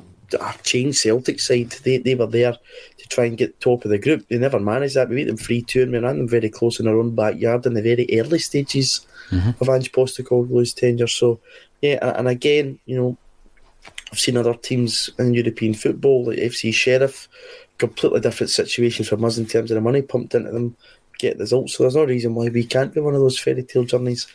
changed 0.63 0.99
Celtic 0.99 1.39
side. 1.39 1.71
They, 1.83 1.97
they 1.97 2.15
were 2.15 2.27
there 2.27 2.53
to 2.53 3.07
try 3.09 3.25
and 3.25 3.37
get 3.37 3.59
top 3.59 3.85
of 3.85 3.91
the 3.91 3.99
group. 3.99 4.27
They 4.27 4.37
never 4.37 4.59
managed 4.59 4.95
that. 4.95 5.09
We 5.09 5.17
beat 5.17 5.25
them 5.25 5.37
3 5.37 5.61
2 5.61 5.83
and 5.83 5.91
we 5.91 5.99
ran 5.99 6.17
them 6.17 6.27
very 6.27 6.49
close 6.49 6.79
in 6.79 6.87
our 6.87 6.97
own 6.97 7.15
backyard 7.15 7.65
in 7.65 7.73
the 7.73 7.81
very 7.81 8.07
early 8.19 8.39
stages 8.39 9.05
mm-hmm. 9.29 9.51
of 9.61 9.69
Ange 9.69 9.91
Postecoglou's 9.91 10.73
tenure. 10.73 11.07
So, 11.07 11.39
yeah, 11.81 12.17
and 12.17 12.27
again, 12.27 12.79
you 12.85 12.97
know, 12.97 13.17
I've 14.11 14.19
seen 14.19 14.37
other 14.37 14.55
teams 14.55 15.09
in 15.19 15.33
European 15.33 15.73
football, 15.73 16.25
like 16.25 16.39
FC 16.39 16.73
Sheriff, 16.73 17.27
completely 17.77 18.19
different 18.19 18.49
situations 18.49 19.07
from 19.07 19.23
us 19.23 19.37
in 19.37 19.45
terms 19.45 19.71
of 19.71 19.75
the 19.75 19.81
money 19.81 20.01
pumped 20.01 20.35
into 20.35 20.51
them, 20.51 20.75
get 21.19 21.37
results. 21.37 21.73
So 21.73 21.83
there's 21.83 21.95
no 21.95 22.05
reason 22.05 22.35
why 22.35 22.49
we 22.49 22.63
can't 22.63 22.93
be 22.93 23.01
one 23.01 23.13
of 23.13 23.21
those 23.21 23.39
fairy 23.39 23.63
tale 23.63 23.85
journeys 23.85 24.27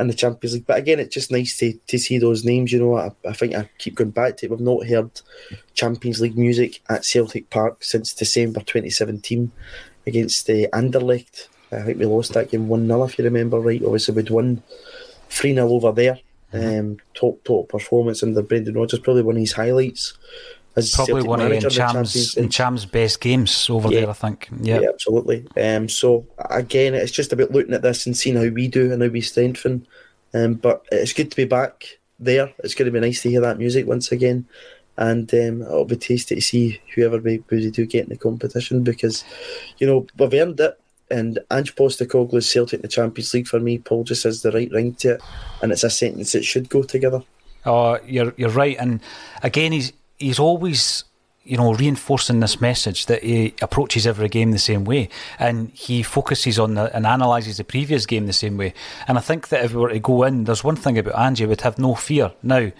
in 0.00 0.08
the 0.08 0.14
Champions 0.14 0.54
League. 0.54 0.66
But 0.66 0.78
again, 0.78 0.98
it's 0.98 1.14
just 1.14 1.30
nice 1.30 1.56
to, 1.58 1.72
to 1.86 1.98
see 1.98 2.18
those 2.18 2.44
names. 2.44 2.72
You 2.72 2.80
know, 2.80 2.96
I, 2.96 3.10
I 3.28 3.32
think 3.32 3.54
I 3.54 3.68
keep 3.78 3.96
going 3.96 4.10
back 4.10 4.36
to 4.38 4.46
it. 4.46 4.50
We've 4.50 4.60
not 4.60 4.86
heard 4.86 5.10
Champions 5.74 6.20
League 6.20 6.38
music 6.38 6.80
at 6.88 7.04
Celtic 7.04 7.50
Park 7.50 7.84
since 7.84 8.14
December 8.14 8.60
2017 8.60 9.50
against 10.06 10.46
the 10.46 10.66
uh, 10.72 10.80
Anderlecht. 10.80 11.48
I 11.72 11.82
think 11.82 11.98
we 11.98 12.06
lost 12.06 12.32
that 12.32 12.50
game 12.50 12.68
1 12.68 12.86
0, 12.86 13.04
if 13.04 13.18
you 13.18 13.24
remember 13.24 13.60
right. 13.60 13.82
Obviously, 13.84 14.14
we'd 14.14 14.30
won 14.30 14.62
3 15.28 15.54
0 15.54 15.68
over 15.68 15.92
there. 15.92 16.18
Mm-hmm. 16.52 16.80
Um, 16.80 16.96
top, 17.14 17.44
top 17.44 17.68
performance 17.68 18.24
under 18.24 18.42
Brendan 18.42 18.74
Rodgers, 18.74 18.98
probably 18.98 19.22
one 19.22 19.36
of 19.36 19.40
his 19.40 19.52
highlights. 19.52 20.14
As 20.76 20.94
Probably 20.94 21.22
one 21.22 21.40
of 21.40 21.50
Ntcham's, 21.50 22.36
Ntcham's 22.36 22.86
best 22.86 23.20
games 23.20 23.68
over 23.68 23.90
yeah. 23.90 24.00
there, 24.00 24.10
I 24.10 24.12
think. 24.12 24.48
Yeah, 24.60 24.80
yeah 24.80 24.88
absolutely. 24.88 25.44
Um, 25.60 25.88
so 25.88 26.26
again, 26.48 26.94
it's 26.94 27.10
just 27.10 27.32
about 27.32 27.50
looking 27.50 27.74
at 27.74 27.82
this 27.82 28.06
and 28.06 28.16
seeing 28.16 28.36
how 28.36 28.48
we 28.48 28.68
do 28.68 28.92
and 28.92 29.02
how 29.02 29.08
we 29.08 29.20
strengthen. 29.20 29.86
Um, 30.32 30.54
but 30.54 30.86
it's 30.92 31.12
good 31.12 31.30
to 31.30 31.36
be 31.36 31.44
back 31.44 31.98
there. 32.20 32.52
It's 32.58 32.74
going 32.74 32.86
to 32.86 32.92
be 32.92 33.04
nice 33.04 33.22
to 33.22 33.30
hear 33.30 33.40
that 33.40 33.58
music 33.58 33.86
once 33.86 34.12
again, 34.12 34.46
and 34.96 35.32
um, 35.34 35.62
it'll 35.62 35.84
be 35.86 35.96
tasty 35.96 36.36
to 36.36 36.40
see 36.40 36.80
whoever 36.94 37.18
we, 37.18 37.42
we 37.50 37.68
do 37.70 37.84
get 37.84 38.04
in 38.04 38.10
the 38.10 38.16
competition 38.16 38.84
because, 38.84 39.24
you 39.78 39.86
know, 39.86 40.06
we've 40.18 40.34
earned 40.34 40.60
it. 40.60 40.78
And 41.10 41.40
Ange 41.50 41.74
Postecoglou's 41.74 42.48
Celtic 42.48 42.74
in 42.74 42.82
the 42.82 42.88
Champions 42.88 43.34
League 43.34 43.48
for 43.48 43.58
me, 43.58 43.78
Paul 43.78 44.04
just 44.04 44.22
has 44.22 44.42
the 44.42 44.52
right 44.52 44.70
ring 44.70 44.94
to 44.96 45.14
it, 45.14 45.22
and 45.60 45.72
it's 45.72 45.82
a 45.82 45.90
sentence 45.90 46.30
that 46.30 46.44
should 46.44 46.68
go 46.68 46.84
together. 46.84 47.24
Oh, 47.66 47.98
you're 48.06 48.32
you're 48.36 48.50
right, 48.50 48.76
and 48.78 49.00
again, 49.42 49.72
he's 49.72 49.92
he's 50.20 50.38
always 50.38 51.04
you 51.42 51.56
know, 51.56 51.72
reinforcing 51.72 52.40
this 52.40 52.60
message 52.60 53.06
that 53.06 53.24
he 53.24 53.54
approaches 53.62 54.06
every 54.06 54.28
game 54.28 54.52
the 54.52 54.58
same 54.58 54.84
way, 54.84 55.08
and 55.38 55.70
he 55.70 56.02
focuses 56.02 56.58
on 56.58 56.74
the, 56.74 56.94
and 56.94 57.06
analyses 57.06 57.56
the 57.56 57.64
previous 57.64 58.06
game 58.06 58.26
the 58.26 58.32
same 58.32 58.56
way. 58.56 58.74
And 59.08 59.16
I 59.16 59.20
think 59.20 59.48
that 59.48 59.64
if 59.64 59.72
we 59.72 59.80
were 59.80 59.88
to 59.88 59.98
go 59.98 60.22
in, 60.24 60.44
there's 60.44 60.62
one 60.62 60.76
thing 60.76 60.98
about 60.98 61.18
Ange 61.18 61.42
would 61.42 61.62
have 61.62 61.78
no 61.78 61.94
fear. 61.94 62.32
Now, 62.42 62.70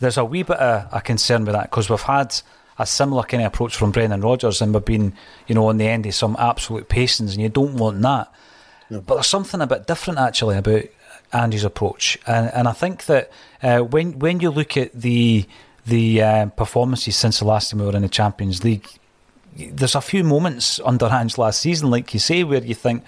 there's 0.00 0.18
a 0.18 0.24
wee 0.24 0.42
bit 0.42 0.58
of 0.58 0.88
a 0.92 1.00
concern 1.00 1.44
with 1.44 1.54
that 1.54 1.70
because 1.70 1.88
we've 1.88 2.00
had 2.00 2.34
a 2.78 2.86
similar 2.86 3.22
kind 3.22 3.42
of 3.42 3.48
approach 3.48 3.76
from 3.76 3.92
Brendan 3.92 4.22
Rodgers, 4.22 4.60
and 4.60 4.74
we've 4.74 4.84
been, 4.84 5.14
you 5.46 5.54
know, 5.54 5.68
on 5.68 5.78
the 5.78 5.86
end 5.86 6.04
of 6.04 6.14
some 6.14 6.36
absolute 6.38 6.88
pacings, 6.88 7.32
and 7.32 7.40
you 7.40 7.48
don't 7.48 7.76
want 7.76 8.02
that. 8.02 8.32
No. 8.90 9.00
But 9.02 9.14
there's 9.14 9.28
something 9.28 9.60
a 9.60 9.66
bit 9.66 9.86
different 9.86 10.18
actually 10.18 10.58
about 10.58 10.84
Andy's 11.32 11.64
approach, 11.64 12.18
and 12.26 12.50
and 12.52 12.66
I 12.66 12.72
think 12.72 13.06
that 13.06 13.30
uh, 13.62 13.78
when 13.78 14.18
when 14.18 14.40
you 14.40 14.50
look 14.50 14.76
at 14.76 14.92
the 14.92 15.46
the 15.90 16.22
uh, 16.22 16.46
performances 16.46 17.16
since 17.16 17.40
the 17.40 17.44
last 17.44 17.70
time 17.70 17.80
we 17.80 17.86
were 17.86 17.96
in 17.96 18.02
the 18.02 18.08
Champions 18.08 18.64
League, 18.64 18.86
there's 19.56 19.96
a 19.96 20.00
few 20.00 20.24
moments 20.24 20.80
under 20.84 21.06
Ange 21.06 21.36
last 21.36 21.60
season, 21.60 21.90
like 21.90 22.14
you 22.14 22.20
say, 22.20 22.44
where 22.44 22.62
you 22.62 22.74
think, 22.74 23.04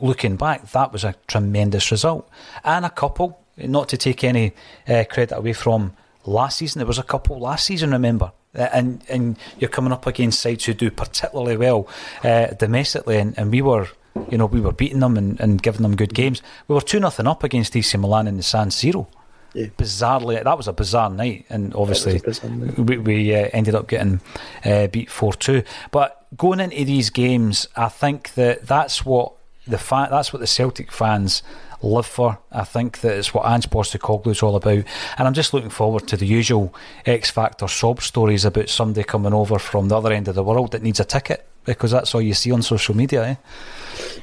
looking 0.00 0.36
back, 0.36 0.70
that 0.72 0.92
was 0.92 1.04
a 1.04 1.14
tremendous 1.26 1.90
result. 1.90 2.28
And 2.64 2.84
a 2.84 2.90
couple, 2.90 3.38
not 3.56 3.88
to 3.90 3.96
take 3.96 4.24
any 4.24 4.52
uh, 4.88 5.04
credit 5.08 5.36
away 5.36 5.52
from 5.52 5.92
last 6.24 6.58
season, 6.58 6.80
there 6.80 6.86
was 6.86 6.98
a 6.98 7.04
couple 7.04 7.38
last 7.38 7.66
season, 7.66 7.92
remember. 7.92 8.32
Uh, 8.56 8.68
and 8.72 9.02
and 9.08 9.36
you're 9.58 9.68
coming 9.68 9.92
up 9.92 10.06
against 10.06 10.40
sides 10.40 10.64
who 10.64 10.74
do 10.74 10.90
particularly 10.90 11.56
well 11.56 11.88
uh, 12.22 12.46
domestically, 12.46 13.18
and, 13.18 13.36
and 13.36 13.50
we 13.50 13.60
were 13.60 13.88
you 14.30 14.38
know 14.38 14.46
we 14.46 14.60
were 14.60 14.72
beating 14.72 15.00
them 15.00 15.16
and, 15.16 15.40
and 15.40 15.60
giving 15.60 15.82
them 15.82 15.96
good 15.96 16.14
games. 16.14 16.40
We 16.68 16.74
were 16.74 16.80
two 16.80 17.00
nothing 17.00 17.26
up 17.26 17.42
against 17.42 17.76
AC 17.76 17.98
Milan 17.98 18.28
in 18.28 18.36
the 18.36 18.44
San 18.44 18.68
Siro 18.68 19.08
yeah. 19.54 19.66
bizarrely, 19.66 20.42
that 20.42 20.56
was 20.56 20.68
a 20.68 20.72
bizarre 20.72 21.10
night, 21.10 21.46
and 21.48 21.74
obviously 21.74 22.20
night. 22.44 22.78
we, 22.78 22.98
we 22.98 23.34
uh, 23.34 23.48
ended 23.52 23.74
up 23.74 23.88
getting 23.88 24.20
uh, 24.64 24.88
beat 24.88 25.10
four 25.10 25.32
two. 25.32 25.62
But 25.90 26.26
going 26.36 26.60
into 26.60 26.84
these 26.84 27.10
games, 27.10 27.68
I 27.76 27.88
think 27.88 28.34
that 28.34 28.66
that's 28.66 29.04
what 29.04 29.32
the 29.66 29.78
fa- 29.78 30.08
that's 30.10 30.32
what 30.32 30.40
the 30.40 30.46
Celtic 30.46 30.92
fans 30.92 31.42
live 31.82 32.06
for. 32.06 32.38
I 32.50 32.64
think 32.64 33.00
that 33.00 33.16
it's 33.16 33.32
what 33.32 33.46
Ange 33.46 33.70
Postecoglou 33.70 34.28
is 34.28 34.42
all 34.42 34.56
about, 34.56 34.84
and 35.18 35.28
I'm 35.28 35.34
just 35.34 35.54
looking 35.54 35.70
forward 35.70 36.08
to 36.08 36.16
the 36.16 36.26
usual 36.26 36.74
X 37.06 37.30
Factor 37.30 37.68
sob 37.68 38.02
stories 38.02 38.44
about 38.44 38.68
somebody 38.68 39.04
coming 39.04 39.32
over 39.32 39.58
from 39.58 39.88
the 39.88 39.96
other 39.96 40.12
end 40.12 40.28
of 40.28 40.34
the 40.34 40.44
world 40.44 40.72
that 40.72 40.82
needs 40.82 41.00
a 41.00 41.04
ticket 41.04 41.46
because 41.64 41.90
that's 41.90 42.14
all 42.14 42.22
you 42.22 42.34
see 42.34 42.52
on 42.52 42.62
social 42.62 42.94
media. 42.94 43.24
Eh? 43.24 43.34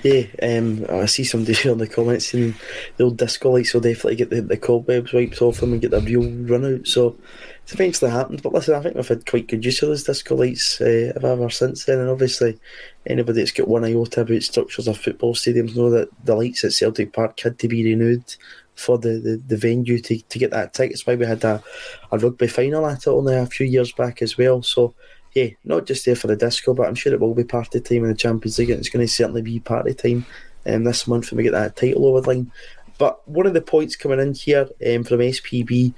Yeah, 0.03 0.24
um, 0.41 0.86
I 0.89 1.05
see 1.05 1.24
somebody 1.24 1.53
here 1.55 1.72
in 1.72 1.78
the 1.78 1.88
comments 1.88 2.30
saying 2.30 2.55
the 2.97 3.05
old 3.05 3.17
disco 3.17 3.51
lights 3.51 3.74
will 3.74 3.82
definitely 3.82 4.15
get 4.15 4.30
the, 4.30 4.41
the 4.41 4.57
cobwebs 4.57 5.13
wiped 5.13 5.41
off 5.41 5.59
them 5.59 5.74
and 5.74 5.82
get 5.82 5.91
the 5.91 6.01
real 6.01 6.24
run 6.47 6.76
out. 6.76 6.88
So 6.88 7.17
it's 7.63 7.74
eventually 7.74 8.11
happened. 8.11 8.41
But 8.41 8.53
listen, 8.53 8.76
I 8.76 8.82
think 8.82 8.95
we've 8.95 9.07
had 9.07 9.26
quite 9.26 9.47
good 9.47 9.63
use 9.63 9.82
of 9.82 9.89
those 9.89 10.03
disco 10.03 10.36
lights 10.36 10.82
uh, 10.82 11.13
ever 11.15 11.49
since 11.49 11.86
then. 11.86 11.99
And 11.99 12.09
obviously, 12.09 12.59
anybody 13.05 13.39
that's 13.39 13.51
got 13.51 13.67
one 13.67 13.86
iota 13.86 14.22
about 14.22 14.43
structures 14.43 14.88
of 14.88 14.97
football 14.97 15.36
stadiums 15.36 15.76
know 15.76 15.89
that 15.91 16.09
the 16.26 16.36
lights 16.36 16.63
at 16.63 16.74
Celtic 16.74 17.13
Park 17.13 17.39
had 17.39 17.59
to 17.59 17.67
be 17.67 17.84
renewed 17.84 18.36
for 18.76 18.97
the, 18.97 19.19
the, 19.19 19.41
the 19.47 19.57
venue 19.57 19.99
to, 19.99 20.19
to 20.22 20.39
get 20.39 20.51
that 20.51 20.74
ticket. 20.74 20.93
It's 20.93 21.05
why 21.05 21.15
we 21.15 21.26
had 21.26 21.43
a, 21.43 21.63
a 22.11 22.17
rugby 22.17 22.47
final 22.47 22.88
at 22.88 23.05
it 23.05 23.07
only 23.07 23.36
a 23.36 23.45
few 23.45 23.67
years 23.67 23.91
back 23.91 24.22
as 24.22 24.38
well. 24.38 24.63
So 24.63 24.93
yeah, 25.34 25.50
not 25.64 25.86
just 25.86 26.06
there 26.06 26.16
for 26.16 26.28
the 26.28 26.36
disco, 26.36 26.74
but 26.74 26.88
I'm 26.88 26.96
sure 26.96 27.14
it 27.14 27.20
will 27.20 27.34
be 27.34 27.44
part 27.44 27.72
party 27.72 27.80
time 27.80 28.04
in 28.04 28.10
the 28.10 28.16
Champions 28.16 28.60
League, 28.60 28.70
and 28.70 28.80
it's 28.80 28.90
going 28.90 29.06
to 29.06 29.12
certainly 29.12 29.42
be 29.42 29.60
part 29.60 29.86
party 29.86 29.94
time 29.94 30.26
um, 30.66 30.84
this 30.84 31.08
month 31.08 31.32
when 31.32 31.38
we 31.38 31.44
get 31.44 31.54
that 31.54 31.76
title 31.76 32.06
over 32.06 32.22
the 32.22 32.28
line. 32.28 32.52
But 32.98 33.28
one 33.28 33.48
of 33.48 33.54
the 33.54 33.62
points 33.62 33.96
coming 33.96 34.20
in 34.20 34.34
here 34.34 34.70
um, 34.86 35.04
from 35.04 35.20
SPB 35.20 35.94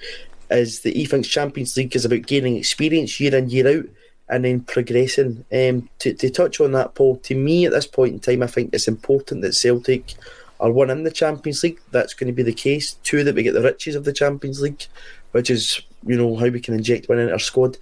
is 0.50 0.82
that 0.82 0.96
he 0.96 1.06
thinks 1.06 1.28
Champions 1.28 1.76
League 1.76 1.96
is 1.96 2.06
about 2.06 2.28
gaining 2.28 2.56
experience 2.56 3.20
year 3.20 3.36
in, 3.36 3.50
year 3.50 3.80
out, 3.80 3.86
and 4.30 4.46
then 4.46 4.62
progressing. 4.62 5.44
Um, 5.52 5.90
to, 6.00 6.14
to 6.14 6.30
touch 6.30 6.62
on 6.62 6.72
that, 6.74 6.96
Paul, 6.96 7.18
to 7.18 7.36
me 7.36 7.66
at 7.66 7.72
this 7.72 7.88
point 7.88 8.14
in 8.14 8.20
time, 8.20 8.44
I 8.44 8.48
think 8.48 8.70
it's 8.74 8.88
important 8.88 9.42
that 9.42 9.54
Celtic 9.54 10.14
are 10.60 10.72
one 10.72 10.90
in 10.90 11.04
the 11.04 11.12
Champions 11.12 11.64
League. 11.64 11.82
That's 11.92 12.14
going 12.14 12.28
to 12.28 12.34
be 12.34 12.44
the 12.44 12.54
case. 12.54 12.94
Two, 13.04 13.24
that 13.24 13.36
we 13.36 13.44
get 13.44 13.54
the 13.54 13.62
riches 13.62 13.96
of 13.96 14.06
the 14.06 14.14
Champions 14.14 14.62
League, 14.62 14.86
which 15.32 15.50
is, 15.50 15.82
you 16.06 16.18
know, 16.18 16.36
how 16.36 16.47
we 16.47 16.60
can 16.60 16.74
inject 16.74 17.10
one 17.10 17.20
into 17.20 17.34
our 17.34 17.39
squad. 17.39 17.78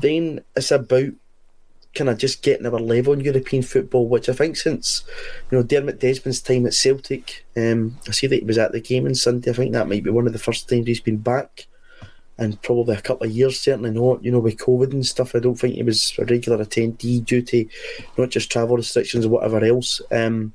Then 0.00 0.40
it's 0.56 0.70
about 0.70 1.12
kind 1.94 2.10
of 2.10 2.18
just 2.18 2.42
getting 2.42 2.66
our 2.66 2.78
level 2.78 3.12
in 3.12 3.20
European 3.20 3.62
football, 3.62 4.08
which 4.08 4.28
I 4.28 4.32
think 4.32 4.56
since 4.56 5.04
you 5.50 5.58
know 5.58 5.64
Dermot 5.64 6.00
Desmond's 6.00 6.42
time 6.42 6.66
at 6.66 6.74
Celtic, 6.74 7.44
um, 7.56 7.96
I 8.08 8.10
see 8.10 8.26
that 8.26 8.40
he 8.40 8.44
was 8.44 8.58
at 8.58 8.72
the 8.72 8.80
game 8.80 9.06
on 9.06 9.14
Sunday. 9.14 9.50
I 9.50 9.54
think 9.54 9.72
that 9.72 9.88
might 9.88 10.04
be 10.04 10.10
one 10.10 10.26
of 10.26 10.32
the 10.32 10.38
first 10.38 10.68
times 10.68 10.86
he's 10.86 11.00
been 11.00 11.18
back, 11.18 11.66
and 12.38 12.60
probably 12.62 12.96
a 12.96 13.00
couple 13.00 13.26
of 13.26 13.32
years. 13.32 13.60
Certainly 13.60 13.92
not, 13.92 14.24
you 14.24 14.30
know, 14.30 14.40
with 14.40 14.58
COVID 14.58 14.92
and 14.92 15.06
stuff. 15.06 15.34
I 15.34 15.38
don't 15.38 15.54
think 15.54 15.74
he 15.74 15.82
was 15.82 16.14
a 16.18 16.24
regular 16.24 16.64
attendee 16.64 17.24
due 17.24 17.42
to 17.42 17.66
not 18.18 18.30
just 18.30 18.50
travel 18.50 18.76
restrictions 18.76 19.26
or 19.26 19.30
whatever 19.30 19.64
else. 19.64 20.00
Um, 20.10 20.52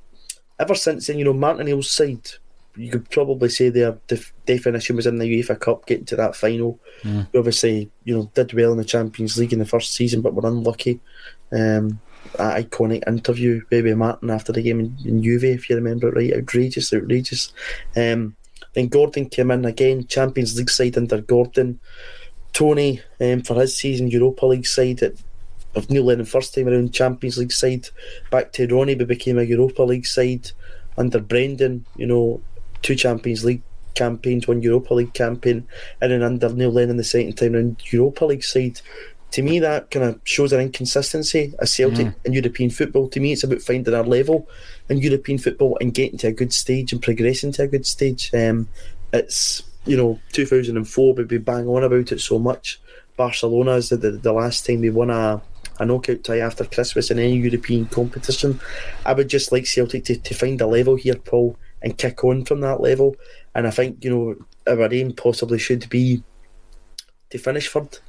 ever 0.60 0.76
since 0.76 1.08
then, 1.08 1.18
you 1.18 1.26
know, 1.26 1.34
Martin 1.34 1.62
O'Neill's 1.62 1.90
side 1.90 2.30
you 2.80 2.92
could 2.92 3.10
probably 3.10 3.50
say 3.50 3.70
their 3.70 3.98
def- 4.08 4.34
definition 4.46 4.96
was 4.96 5.06
in 5.06 5.18
the 5.18 5.26
UEFA 5.26 5.60
Cup, 5.60 5.86
getting 5.86 6.06
to 6.06 6.16
that 6.16 6.36
final. 6.36 6.80
Mm. 7.04 7.28
We 7.32 7.40
obviously, 7.40 7.92
you 8.06 8.16
know, 8.16 8.32
did 8.34 8.54
well 8.54 8.72
in 8.72 8.78
the 8.78 8.86
Champions 8.86 9.38
League 9.38 9.54
in 9.54 9.60
the 9.60 9.66
first 9.66 9.94
season, 9.94 10.22
but 10.22 10.34
were 10.34 10.48
unlucky. 10.48 11.00
Um, 11.52 12.00
that 12.38 12.70
iconic 12.70 13.08
interview, 13.08 13.62
Baby 13.70 13.94
Martin, 13.96 14.30
after 14.30 14.52
the 14.52 14.62
game 14.62 14.80
in, 14.80 14.98
in 15.06 15.22
Juve, 15.22 15.44
if 15.44 15.70
you 15.70 15.76
remember 15.76 16.10
it 16.10 16.16
right, 16.16 16.40
outrageous, 16.40 16.94
outrageous. 16.94 17.52
Um, 17.96 18.36
then 18.74 18.88
Gordon 18.88 19.30
came 19.30 19.52
in 19.52 19.66
again, 19.66 20.08
Champions 20.08 20.58
League 20.58 20.70
side 20.70 20.98
under 20.98 21.22
Gordon. 21.22 21.80
Tony, 22.54 23.02
um, 23.20 23.42
for 23.42 23.56
his 23.56 23.76
season, 23.76 24.10
Europa 24.10 24.46
League 24.46 24.68
side 24.68 25.04
at 25.04 25.14
of 25.76 25.90
Neil 25.90 26.04
Lennon 26.04 26.26
first 26.26 26.54
time 26.54 26.68
around 26.68 26.94
Champions 26.94 27.38
League 27.38 27.52
side. 27.52 27.88
Back 28.32 28.52
to 28.54 28.68
Ronnie, 28.68 28.96
but 28.96 29.08
became 29.08 29.38
a 29.38 29.44
Europa 29.44 29.84
League 29.84 30.06
side 30.06 30.52
under 30.98 31.20
Brendan. 31.20 31.86
You 31.96 32.08
know, 32.08 32.42
two 32.82 32.96
Champions 32.96 33.46
League 33.46 33.62
campaigns, 33.96 34.48
one 34.48 34.62
Europa 34.62 34.94
League 34.94 35.14
campaign, 35.14 35.68
and 36.02 36.12
then 36.12 36.24
under 36.24 36.50
Neil 36.50 36.72
Lennon 36.72 36.98
the 36.98 37.04
second 37.04 37.36
time 37.36 37.56
around 37.56 37.82
Europa 37.92 38.26
League 38.26 38.44
side. 38.44 38.82
To 39.32 39.44
me, 39.44 39.60
that 39.60 39.92
kind 39.92 40.06
of 40.06 40.20
shows 40.24 40.54
an 40.54 40.62
inconsistency 40.62 41.54
as 41.60 41.74
Celtic 41.74 42.08
mm. 42.08 42.16
in 42.26 42.34
European 42.34 42.72
football. 42.72 43.08
To 43.10 43.20
me, 43.20 43.34
it's 43.34 43.44
about 43.44 43.62
finding 43.62 43.94
our 43.94 44.04
level 44.04 44.48
in 44.90 44.98
European 44.98 45.38
football 45.38 45.78
and 45.80 45.94
getting 45.94 46.18
to 46.20 46.28
a 46.28 46.32
good 46.32 46.52
stage 46.52 46.92
and 46.94 47.02
progressing 47.02 47.52
to 47.54 47.64
a 47.64 47.68
good 47.68 47.86
stage. 47.86 48.32
Um, 48.34 48.68
it's 49.14 49.62
you 49.86 49.98
know 49.98 50.20
2004, 50.34 51.16
but 51.16 51.30
we 51.30 51.38
bang 51.38 51.68
on 51.68 51.84
about 51.84 52.12
it 52.12 52.22
so 52.22 52.40
much. 52.40 52.80
Barcelona 53.18 53.74
is 53.74 53.90
the, 53.90 53.98
the, 53.98 54.12
the 54.12 54.34
last 54.34 54.66
time 54.66 54.82
they 54.82 54.90
won 54.90 55.10
a 55.10 55.42
a 55.80 55.86
knockout 55.86 56.24
tie 56.24 56.40
after 56.40 56.66
Christmas 56.66 57.10
in 57.10 57.20
any 57.20 57.38
European 57.38 57.86
competition. 57.86 58.60
I 59.06 59.14
would 59.14 59.30
just 59.30 59.52
like 59.52 59.66
Celtic 59.66 60.06
to, 60.06 60.18
to 60.18 60.34
find 60.34 60.60
a 60.60 60.68
level 60.68 60.96
here, 60.96 61.16
Paul, 61.16 61.58
and 61.82 61.98
kick 61.98 62.24
on 62.24 62.46
from 62.46 62.62
that 62.62 62.82
level. 62.82 63.16
And 63.56 63.68
I 63.68 63.72
think, 63.72 64.04
you 64.04 64.10
know, 64.10 64.36
our 64.68 64.94
aim 64.94 65.14
possibly 65.14 65.60
should 65.60 65.90
be 65.90 66.24
to 67.30 67.38
finish 67.38 67.68
third 67.68 68.00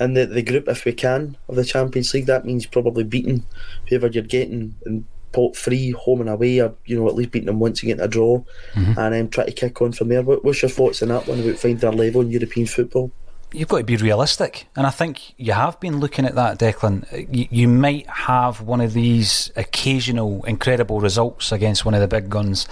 in 0.00 0.14
the, 0.14 0.26
the 0.26 0.42
group 0.42 0.68
if 0.68 0.84
we 0.84 0.92
can 0.92 1.36
of 1.48 1.56
the 1.56 1.64
Champions 1.64 2.14
League. 2.14 2.26
That 2.26 2.44
means 2.44 2.66
probably 2.66 3.04
beating 3.04 3.44
whoever 3.88 4.06
you're 4.08 4.22
getting 4.22 4.74
in 4.86 5.04
pot 5.32 5.56
three, 5.56 5.90
home 5.90 6.20
and 6.20 6.30
away, 6.30 6.60
or, 6.60 6.74
you 6.86 6.98
know, 6.98 7.08
at 7.08 7.14
least 7.14 7.32
beating 7.32 7.46
them 7.46 7.58
once 7.58 7.80
getting 7.80 8.00
a 8.00 8.08
draw 8.08 8.42
mm-hmm. 8.72 8.98
and 8.98 9.14
um, 9.14 9.28
try 9.28 9.44
to 9.44 9.52
kick 9.52 9.82
on 9.82 9.92
from 9.92 10.08
there. 10.08 10.22
What, 10.22 10.44
what's 10.44 10.62
your 10.62 10.70
thoughts 10.70 11.02
on 11.02 11.08
that 11.08 11.26
one 11.26 11.40
about 11.40 11.58
finding 11.58 11.84
our 11.84 11.94
level 11.94 12.22
in 12.22 12.30
European 12.30 12.66
football? 12.66 13.10
You've 13.52 13.68
got 13.68 13.78
to 13.78 13.84
be 13.84 13.96
realistic. 13.96 14.66
And 14.76 14.86
I 14.86 14.90
think 14.90 15.34
you 15.38 15.52
have 15.52 15.80
been 15.80 16.00
looking 16.00 16.24
at 16.24 16.34
that, 16.34 16.58
Declan. 16.58 17.06
You, 17.34 17.48
you, 17.50 17.68
might 17.68 18.06
have 18.08 18.60
one 18.60 18.80
of 18.80 18.92
these 18.92 19.50
occasional 19.56 20.44
incredible 20.44 21.00
results 21.00 21.52
against 21.52 21.84
one 21.84 21.94
of 21.94 22.00
the 22.00 22.08
big 22.08 22.28
guns, 22.28 22.68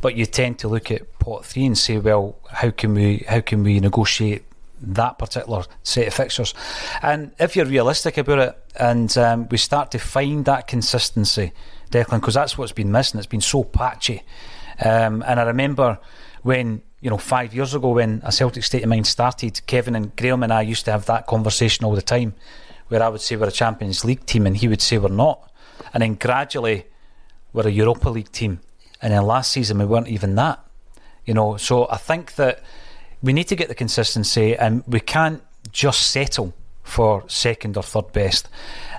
but 0.00 0.16
you 0.16 0.26
tend 0.26 0.58
to 0.60 0.68
look 0.68 0.90
at 0.90 1.18
pot 1.18 1.44
three 1.44 1.66
and 1.66 1.76
say, 1.76 1.98
well, 1.98 2.36
how 2.50 2.70
can 2.70 2.94
we 2.94 3.24
how 3.28 3.40
can 3.40 3.62
we 3.62 3.80
negotiate 3.80 4.44
that 4.80 5.18
particular 5.18 5.64
set 5.82 6.08
of 6.08 6.14
fixtures? 6.14 6.54
And 7.02 7.32
if 7.38 7.56
you're 7.56 7.66
realistic 7.66 8.16
about 8.18 8.38
it, 8.38 8.58
and 8.76 9.16
um, 9.18 9.48
we 9.50 9.58
start 9.58 9.90
to 9.92 9.98
find 9.98 10.44
that 10.46 10.66
consistency, 10.66 11.52
Declan, 11.90 12.20
because 12.20 12.34
that's 12.34 12.56
what's 12.56 12.72
been 12.72 12.92
missing. 12.92 13.18
It's 13.18 13.26
been 13.26 13.40
so 13.40 13.64
patchy. 13.64 14.22
Um, 14.84 15.22
and 15.26 15.38
I 15.38 15.44
remember 15.44 15.98
when 16.42 16.82
you 17.04 17.10
know, 17.10 17.18
five 17.18 17.54
years 17.54 17.74
ago 17.74 17.90
when 17.90 18.22
a 18.24 18.32
Celtic 18.32 18.64
State 18.64 18.82
of 18.82 18.88
Mind 18.88 19.06
started, 19.06 19.60
Kevin 19.66 19.94
and 19.94 20.16
Graham 20.16 20.42
and 20.42 20.50
I 20.50 20.62
used 20.62 20.86
to 20.86 20.90
have 20.90 21.04
that 21.04 21.26
conversation 21.26 21.84
all 21.84 21.94
the 21.94 22.00
time, 22.00 22.34
where 22.88 23.02
I 23.02 23.10
would 23.10 23.20
say 23.20 23.36
we're 23.36 23.48
a 23.48 23.52
Champions 23.52 24.06
League 24.06 24.24
team 24.24 24.46
and 24.46 24.56
he 24.56 24.68
would 24.68 24.80
say 24.80 24.96
we're 24.96 25.08
not, 25.10 25.52
and 25.92 26.02
then 26.02 26.14
gradually 26.14 26.86
we're 27.52 27.68
a 27.68 27.70
Europa 27.70 28.08
League 28.08 28.32
team, 28.32 28.60
and 29.02 29.12
then 29.12 29.22
last 29.26 29.52
season 29.52 29.78
we 29.78 29.84
weren't 29.84 30.08
even 30.08 30.34
that, 30.36 30.64
you 31.26 31.34
know. 31.34 31.58
So 31.58 31.86
I 31.90 31.98
think 31.98 32.36
that 32.36 32.62
we 33.22 33.34
need 33.34 33.48
to 33.48 33.56
get 33.56 33.68
the 33.68 33.74
consistency, 33.74 34.56
and 34.56 34.82
we 34.86 35.00
can't 35.00 35.42
just 35.72 36.10
settle 36.10 36.54
for 36.84 37.24
second 37.26 37.76
or 37.76 37.82
third 37.82 38.12
best. 38.12 38.48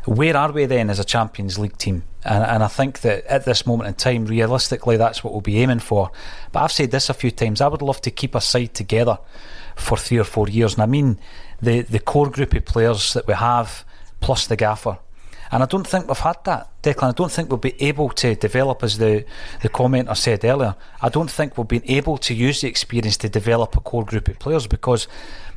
Where 0.06 0.36
are 0.36 0.52
we 0.52 0.66
then 0.66 0.90
as 0.90 1.00
a 1.00 1.06
Champions 1.06 1.58
League 1.58 1.78
team? 1.78 2.04
And, 2.24 2.44
and 2.44 2.64
I 2.64 2.68
think 2.68 3.02
that 3.02 3.26
at 3.28 3.46
this 3.46 3.66
moment 3.66 3.88
in 3.88 3.94
time, 3.94 4.26
realistically, 4.26 4.98
that's 4.98 5.24
what 5.24 5.32
we'll 5.32 5.42
be 5.42 5.62
aiming 5.62 5.80
for. 5.80 6.12
But 6.52 6.64
I've 6.64 6.72
said 6.72 6.92
this 6.92 7.10
a 7.10 7.14
few 7.14 7.32
times. 7.32 7.62
I 7.62 7.68
would 7.68 7.82
love 7.82 8.02
to 8.02 8.12
keep 8.12 8.36
a 8.36 8.42
side 8.42 8.74
together 8.74 9.18
for 9.76 9.98
three 9.98 10.18
or 10.18 10.24
four 10.24 10.50
years, 10.50 10.74
and 10.74 10.84
I 10.84 10.86
mean 10.86 11.20
the 11.62 11.82
the 11.82 12.00
core 12.00 12.30
group 12.30 12.54
of 12.54 12.66
players 12.66 13.14
that 13.14 13.28
we 13.28 13.34
have, 13.34 13.86
plus 14.20 14.48
the 14.48 14.56
gaffer. 14.56 14.98
And 15.52 15.62
I 15.62 15.68
don't 15.68 15.88
think 15.88 16.08
we've 16.08 16.18
had 16.18 16.44
that, 16.46 16.82
Declan. 16.82 17.10
I 17.10 17.12
don't 17.12 17.32
think 17.32 17.50
we'll 17.50 17.58
be 17.58 17.82
able 17.82 18.10
to 18.10 18.36
develop, 18.36 18.84
as 18.84 18.98
the, 18.98 19.26
the 19.62 19.70
commenter 19.70 20.18
said 20.18 20.44
earlier, 20.44 20.76
I 21.02 21.10
don't 21.10 21.30
think 21.30 21.58
we've 21.58 21.68
been 21.68 21.84
able 21.86 22.18
to 22.18 22.34
use 22.34 22.62
the 22.62 22.68
experience 22.68 23.18
to 23.18 23.30
develop 23.30 23.78
a 23.78 23.80
core 23.80 24.04
group 24.04 24.28
of 24.28 24.40
players 24.40 24.66
because 24.66 25.08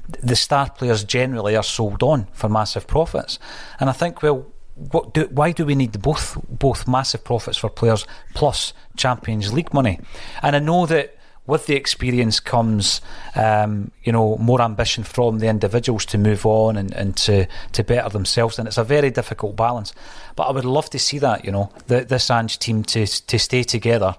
the 0.08 0.36
star 0.36 0.70
players 0.70 1.04
generally 1.04 1.56
are 1.56 1.62
sold 1.62 2.02
on 2.02 2.26
for 2.32 2.48
massive 2.48 2.86
profits. 2.86 3.38
And 3.78 3.90
I 3.90 3.92
think, 3.92 4.22
well, 4.22 4.46
what 4.74 5.12
do, 5.12 5.26
why 5.32 5.52
do 5.52 5.66
we 5.66 5.74
need 5.74 6.00
both 6.00 6.38
both 6.48 6.86
massive 6.86 7.24
profits 7.24 7.58
for 7.58 7.68
players 7.68 8.06
plus 8.34 8.72
Champions 8.96 9.52
League 9.52 9.74
money? 9.74 10.00
And 10.42 10.54
I 10.54 10.60
know 10.60 10.86
that 10.86 11.16
with 11.46 11.66
the 11.66 11.74
experience 11.74 12.40
comes, 12.40 13.00
um, 13.34 13.90
you 14.04 14.12
know, 14.12 14.36
more 14.36 14.60
ambition 14.60 15.02
from 15.02 15.38
the 15.38 15.48
individuals 15.48 16.04
to 16.04 16.18
move 16.18 16.44
on 16.44 16.76
and, 16.76 16.92
and 16.92 17.16
to, 17.16 17.46
to 17.72 17.82
better 17.82 18.10
themselves. 18.10 18.58
And 18.58 18.68
it's 18.68 18.76
a 18.76 18.84
very 18.84 19.10
difficult 19.10 19.56
balance. 19.56 19.94
But 20.36 20.44
I 20.44 20.52
would 20.52 20.66
love 20.66 20.90
to 20.90 20.98
see 20.98 21.18
that, 21.18 21.46
you 21.46 21.50
know, 21.50 21.72
the, 21.86 22.04
this 22.04 22.30
Ange 22.30 22.58
team 22.58 22.82
to 22.84 23.06
to 23.06 23.38
stay 23.38 23.62
together. 23.62 24.16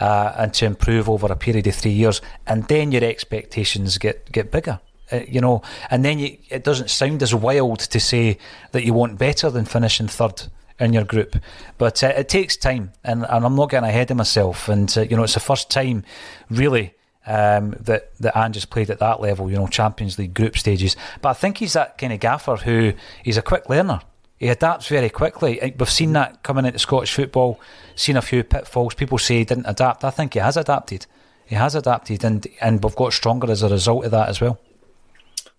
Uh, 0.00 0.32
and 0.38 0.54
to 0.54 0.64
improve 0.64 1.10
over 1.10 1.26
a 1.26 1.34
period 1.34 1.66
of 1.66 1.74
three 1.74 1.90
years, 1.90 2.20
and 2.46 2.68
then 2.68 2.92
your 2.92 3.02
expectations 3.02 3.98
get, 3.98 4.30
get 4.30 4.52
bigger. 4.52 4.78
Uh, 5.10 5.20
you 5.26 5.40
know, 5.40 5.62
and 5.90 6.04
then 6.04 6.18
you, 6.18 6.36
it 6.50 6.64
doesn't 6.64 6.90
sound 6.90 7.22
as 7.22 7.34
wild 7.34 7.80
to 7.80 7.98
say 8.00 8.38
that 8.72 8.84
you 8.84 8.92
want 8.92 9.18
better 9.18 9.48
than 9.50 9.64
finishing 9.64 10.06
third 10.06 10.42
in 10.78 10.92
your 10.92 11.04
group. 11.04 11.36
But 11.76 12.02
uh, 12.02 12.08
it 12.08 12.28
takes 12.28 12.56
time, 12.56 12.92
and, 13.04 13.24
and, 13.28 13.44
I'm 13.44 13.56
not 13.56 13.70
getting 13.70 13.88
ahead 13.88 14.10
of 14.10 14.16
myself. 14.16 14.68
And 14.68 14.92
uh, 14.96 15.02
you 15.02 15.16
know, 15.16 15.24
it's 15.24 15.34
the 15.34 15.40
first 15.40 15.70
time, 15.70 16.04
really, 16.50 16.94
um, 17.26 17.74
that 17.80 18.16
that 18.20 18.36
Ange 18.36 18.68
played 18.70 18.90
at 18.90 18.98
that 19.00 19.20
level. 19.20 19.50
You 19.50 19.56
know, 19.56 19.66
Champions 19.66 20.18
League 20.18 20.34
group 20.34 20.56
stages. 20.56 20.96
But 21.22 21.30
I 21.30 21.34
think 21.34 21.58
he's 21.58 21.72
that 21.72 21.98
kind 21.98 22.12
of 22.12 22.20
gaffer 22.20 22.56
who 22.56 22.92
he's 23.22 23.36
a 23.36 23.42
quick 23.42 23.68
learner. 23.68 24.00
He 24.38 24.48
adapts 24.48 24.86
very 24.86 25.10
quickly. 25.10 25.74
We've 25.76 25.90
seen 25.90 26.12
that 26.12 26.44
coming 26.44 26.64
into 26.64 26.78
Scottish 26.78 27.12
football. 27.12 27.58
Seen 27.96 28.16
a 28.16 28.22
few 28.22 28.44
pitfalls. 28.44 28.94
People 28.94 29.18
say 29.18 29.38
he 29.38 29.44
didn't 29.44 29.66
adapt. 29.66 30.04
I 30.04 30.10
think 30.10 30.34
he 30.34 30.38
has 30.38 30.56
adapted. 30.56 31.06
He 31.44 31.56
has 31.56 31.74
adapted, 31.74 32.24
and 32.24 32.46
and 32.60 32.82
we've 32.82 32.94
got 32.94 33.12
stronger 33.12 33.50
as 33.50 33.62
a 33.62 33.68
result 33.68 34.04
of 34.04 34.10
that 34.12 34.28
as 34.28 34.40
well 34.40 34.60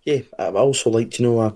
yeah, 0.04 0.20
I 0.38 0.48
also 0.48 0.90
like 0.90 1.10
to 1.12 1.22
know. 1.22 1.40
I 1.40 1.52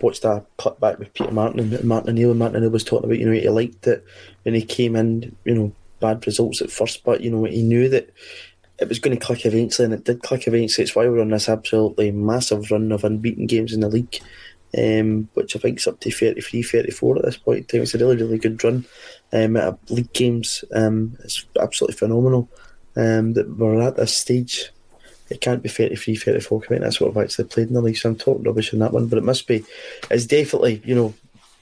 watched 0.00 0.24
a 0.24 0.44
clip 0.56 0.80
back 0.80 0.98
with 0.98 1.12
Peter 1.14 1.30
Martin 1.30 1.60
and 1.60 1.84
Martin 1.84 2.10
O'Neill, 2.10 2.30
and 2.30 2.38
Martin 2.38 2.56
O'Neill 2.56 2.70
was 2.70 2.84
talking 2.84 3.06
about 3.06 3.18
you 3.18 3.26
know 3.26 3.32
he 3.32 3.48
liked 3.48 3.86
it 3.86 4.04
when 4.42 4.54
he 4.54 4.62
came 4.62 4.96
in. 4.96 5.36
You 5.44 5.54
know, 5.54 5.72
bad 6.00 6.26
results 6.26 6.62
at 6.62 6.70
first, 6.70 7.04
but 7.04 7.20
you 7.20 7.30
know 7.30 7.44
he 7.44 7.62
knew 7.62 7.88
that 7.88 8.10
it 8.78 8.88
was 8.88 8.98
going 8.98 9.16
to 9.16 9.24
click 9.24 9.44
eventually, 9.44 9.84
and 9.86 9.94
it 9.94 10.04
did 10.04 10.22
click 10.22 10.46
eventually. 10.46 10.84
It's 10.84 10.94
why 10.94 11.06
we're 11.08 11.20
on 11.20 11.30
this 11.30 11.48
absolutely 11.48 12.10
massive 12.10 12.70
run 12.70 12.92
of 12.92 13.04
unbeaten 13.04 13.46
games 13.46 13.72
in 13.72 13.80
the 13.80 13.88
league, 13.88 14.20
um, 14.76 15.28
which 15.34 15.54
I 15.54 15.58
think 15.58 15.78
is 15.78 15.86
up 15.86 16.00
to 16.00 16.10
33, 16.10 16.62
34 16.62 17.16
at 17.16 17.24
this 17.24 17.36
point 17.36 17.58
in 17.58 17.64
time. 17.64 17.82
It's 17.82 17.94
a 17.94 17.98
really, 17.98 18.16
really 18.16 18.38
good 18.38 18.62
run 18.62 18.84
um, 19.32 19.56
at 19.56 19.78
league 19.90 20.12
games. 20.12 20.64
Um, 20.72 21.16
it's 21.24 21.44
absolutely 21.60 21.96
phenomenal 21.96 22.48
um, 22.96 23.34
that 23.34 23.56
we're 23.56 23.80
at 23.82 23.96
this 23.96 24.16
stage 24.16 24.70
it 25.30 25.40
can't 25.40 25.62
be 25.62 25.68
33, 25.68 26.16
34. 26.16 26.62
I 26.62 26.66
think 26.66 26.80
that's 26.80 27.00
what 27.00 27.10
I've 27.10 27.24
actually 27.24 27.48
played 27.48 27.68
in 27.68 27.74
the 27.74 27.82
league, 27.82 27.96
so 27.96 28.08
I'm 28.08 28.16
talking 28.16 28.44
rubbish 28.44 28.72
on 28.72 28.80
that 28.80 28.92
one. 28.92 29.06
But 29.06 29.18
it 29.18 29.24
must 29.24 29.46
be, 29.46 29.64
it's 30.10 30.26
definitely, 30.26 30.82
you 30.84 30.94
know, 30.94 31.14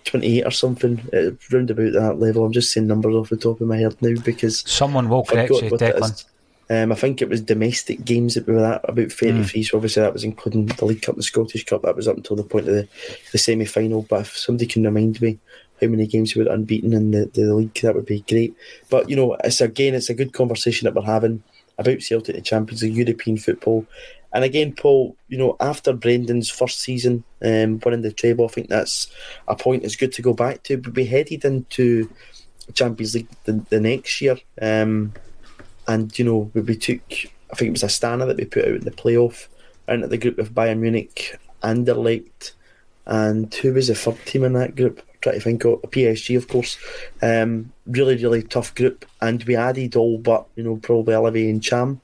28 0.04 0.46
or 0.46 0.50
something, 0.50 1.00
uh, 1.12 1.32
round 1.54 1.70
about 1.70 1.92
that 1.92 2.20
level. 2.20 2.44
I'm 2.44 2.52
just 2.52 2.72
saying 2.72 2.86
numbers 2.86 3.14
off 3.14 3.28
the 3.28 3.36
top 3.36 3.60
of 3.60 3.66
my 3.66 3.78
head 3.78 3.96
now 4.00 4.20
because 4.24 4.62
someone 4.66 5.08
will 5.08 5.24
correct 5.24 5.50
you, 5.50 5.70
Declan. 5.70 6.24
Um, 6.68 6.90
I 6.90 6.96
think 6.96 7.22
it 7.22 7.28
was 7.28 7.40
domestic 7.40 8.04
games 8.04 8.34
that 8.34 8.46
we 8.46 8.54
were 8.54 8.64
at 8.64 8.88
about 8.88 9.12
33, 9.12 9.44
mm. 9.44 9.64
so 9.64 9.76
obviously 9.76 10.02
that 10.02 10.12
was 10.12 10.24
including 10.24 10.66
the 10.66 10.84
League 10.84 11.02
Cup 11.02 11.14
and 11.14 11.20
the 11.20 11.22
Scottish 11.22 11.64
Cup. 11.64 11.82
That 11.82 11.94
was 11.94 12.08
up 12.08 12.16
until 12.16 12.34
the 12.34 12.42
point 12.42 12.68
of 12.68 12.74
the, 12.74 12.88
the 13.30 13.38
semi 13.38 13.64
final. 13.64 14.02
But 14.02 14.22
if 14.22 14.36
somebody 14.36 14.66
can 14.66 14.82
remind 14.82 15.20
me 15.20 15.38
how 15.80 15.86
many 15.86 16.08
games 16.08 16.34
we 16.34 16.42
were 16.42 16.52
unbeaten 16.52 16.92
in 16.92 17.12
the, 17.12 17.30
the 17.34 17.54
league, 17.54 17.74
that 17.82 17.94
would 17.94 18.06
be 18.06 18.24
great. 18.28 18.56
But, 18.90 19.08
you 19.08 19.14
know, 19.14 19.36
it's 19.44 19.60
again, 19.60 19.94
it's 19.94 20.10
a 20.10 20.14
good 20.14 20.32
conversation 20.32 20.86
that 20.86 20.94
we're 20.94 21.06
having 21.06 21.42
about 21.78 22.02
Celtic 22.02 22.36
and 22.36 22.44
Champions 22.44 22.82
League, 22.82 22.96
European 22.96 23.36
football. 23.36 23.86
And 24.32 24.44
again, 24.44 24.74
Paul, 24.74 25.16
you 25.28 25.38
know, 25.38 25.56
after 25.60 25.92
Brendan's 25.92 26.50
first 26.50 26.80
season 26.80 27.24
um, 27.42 27.80
winning 27.84 28.02
the 28.02 28.12
treble, 28.12 28.44
I 28.44 28.48
think 28.48 28.68
that's 28.68 29.08
a 29.48 29.56
point 29.56 29.82
that's 29.82 29.96
good 29.96 30.12
to 30.12 30.22
go 30.22 30.34
back 30.34 30.62
to. 30.64 30.76
But 30.76 30.94
we 30.94 31.06
headed 31.06 31.44
into 31.44 32.10
Champions 32.74 33.14
League 33.14 33.28
the, 33.44 33.64
the 33.70 33.80
next 33.80 34.20
year. 34.20 34.36
Um, 34.60 35.14
and, 35.86 36.18
you 36.18 36.24
know, 36.24 36.50
we, 36.52 36.60
we 36.62 36.76
took, 36.76 37.00
I 37.50 37.56
think 37.56 37.68
it 37.68 37.70
was 37.70 37.82
Astana 37.82 38.26
that 38.26 38.36
we 38.36 38.44
put 38.44 38.64
out 38.64 38.74
in 38.74 38.84
the 38.84 38.90
playoff, 38.90 39.46
into 39.88 40.08
the 40.08 40.18
group 40.18 40.38
of 40.38 40.52
Bayern 40.52 40.80
Munich, 40.80 41.38
Anderlecht, 41.62 42.52
and 43.06 43.54
who 43.54 43.72
was 43.72 43.86
the 43.86 43.94
third 43.94 44.18
team 44.26 44.44
in 44.44 44.52
that 44.54 44.74
group? 44.74 45.00
Trying 45.26 45.38
to 45.38 45.40
think 45.40 45.64
of 45.64 45.82
PSG, 45.90 46.36
of 46.36 46.46
course. 46.46 46.78
Um, 47.20 47.72
really, 47.84 48.14
really 48.14 48.44
tough 48.44 48.72
group, 48.76 49.04
and 49.20 49.42
we 49.42 49.56
added 49.56 49.96
all 49.96 50.18
but 50.18 50.46
you 50.54 50.62
know 50.62 50.76
probably 50.76 51.16
Olivier 51.16 51.52
Ntcham. 51.52 51.98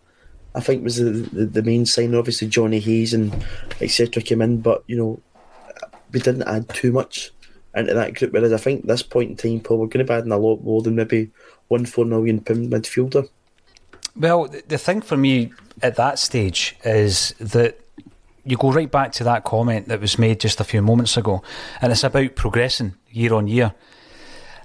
I 0.57 0.61
think 0.61 0.83
was 0.83 0.97
the, 0.97 1.11
the, 1.11 1.47
the 1.47 1.63
main 1.63 1.87
sign. 1.87 2.17
Obviously, 2.17 2.49
Johnny 2.49 2.81
Hayes 2.81 3.15
and 3.15 3.33
etc. 3.81 4.25
came 4.25 4.43
in, 4.43 4.61
but 4.61 4.83
you 4.89 4.97
know 4.97 5.21
we 6.11 6.19
didn't 6.19 6.49
add 6.49 6.69
too 6.71 6.91
much 6.91 7.31
into 7.77 7.95
that 7.95 8.15
group. 8.15 8.33
Whereas 8.33 8.53
I 8.53 8.57
think 8.57 8.81
at 8.81 8.89
this 8.89 9.05
point 9.05 9.31
in 9.31 9.37
time, 9.37 9.61
Paul, 9.61 9.79
we're 9.79 9.87
going 9.87 10.05
to 10.05 10.13
be 10.13 10.19
adding 10.19 10.33
a 10.33 10.37
lot 10.37 10.65
more 10.65 10.83
than 10.83 10.97
maybe 10.97 11.31
one 11.69 11.87
four 11.87 12.05
million 12.05 12.41
pound 12.41 12.73
midfielder. 12.73 13.29
Well, 14.17 14.49
the 14.67 14.79
thing 14.79 15.01
for 15.01 15.17
me 15.17 15.53
at 15.81 15.95
that 15.95 16.19
stage 16.19 16.77
is 16.85 17.37
that 17.39 17.79
you 18.45 18.57
go 18.57 18.73
right 18.73 18.91
back 18.91 19.13
to 19.13 19.25
that 19.25 19.45
comment 19.45 19.89
that 19.89 20.01
was 20.01 20.19
made 20.19 20.41
just 20.41 20.61
a 20.61 20.65
few 20.65 20.83
moments 20.83 21.17
ago, 21.17 21.43
and 21.81 21.93
it's 21.93 22.05
about 22.05 22.35
progressing 22.35 22.95
year 23.11 23.35
on 23.35 23.47
year. 23.47 23.75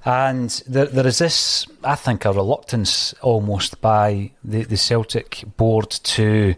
And 0.05 0.49
there, 0.67 0.85
there 0.85 1.07
is 1.07 1.17
this, 1.17 1.67
I 1.83 1.95
think, 1.95 2.23
a 2.25 2.31
reluctance 2.31 3.13
almost 3.21 3.81
by 3.81 4.31
the, 4.43 4.63
the 4.63 4.77
Celtic 4.77 5.43
board 5.57 5.89
to 5.89 6.55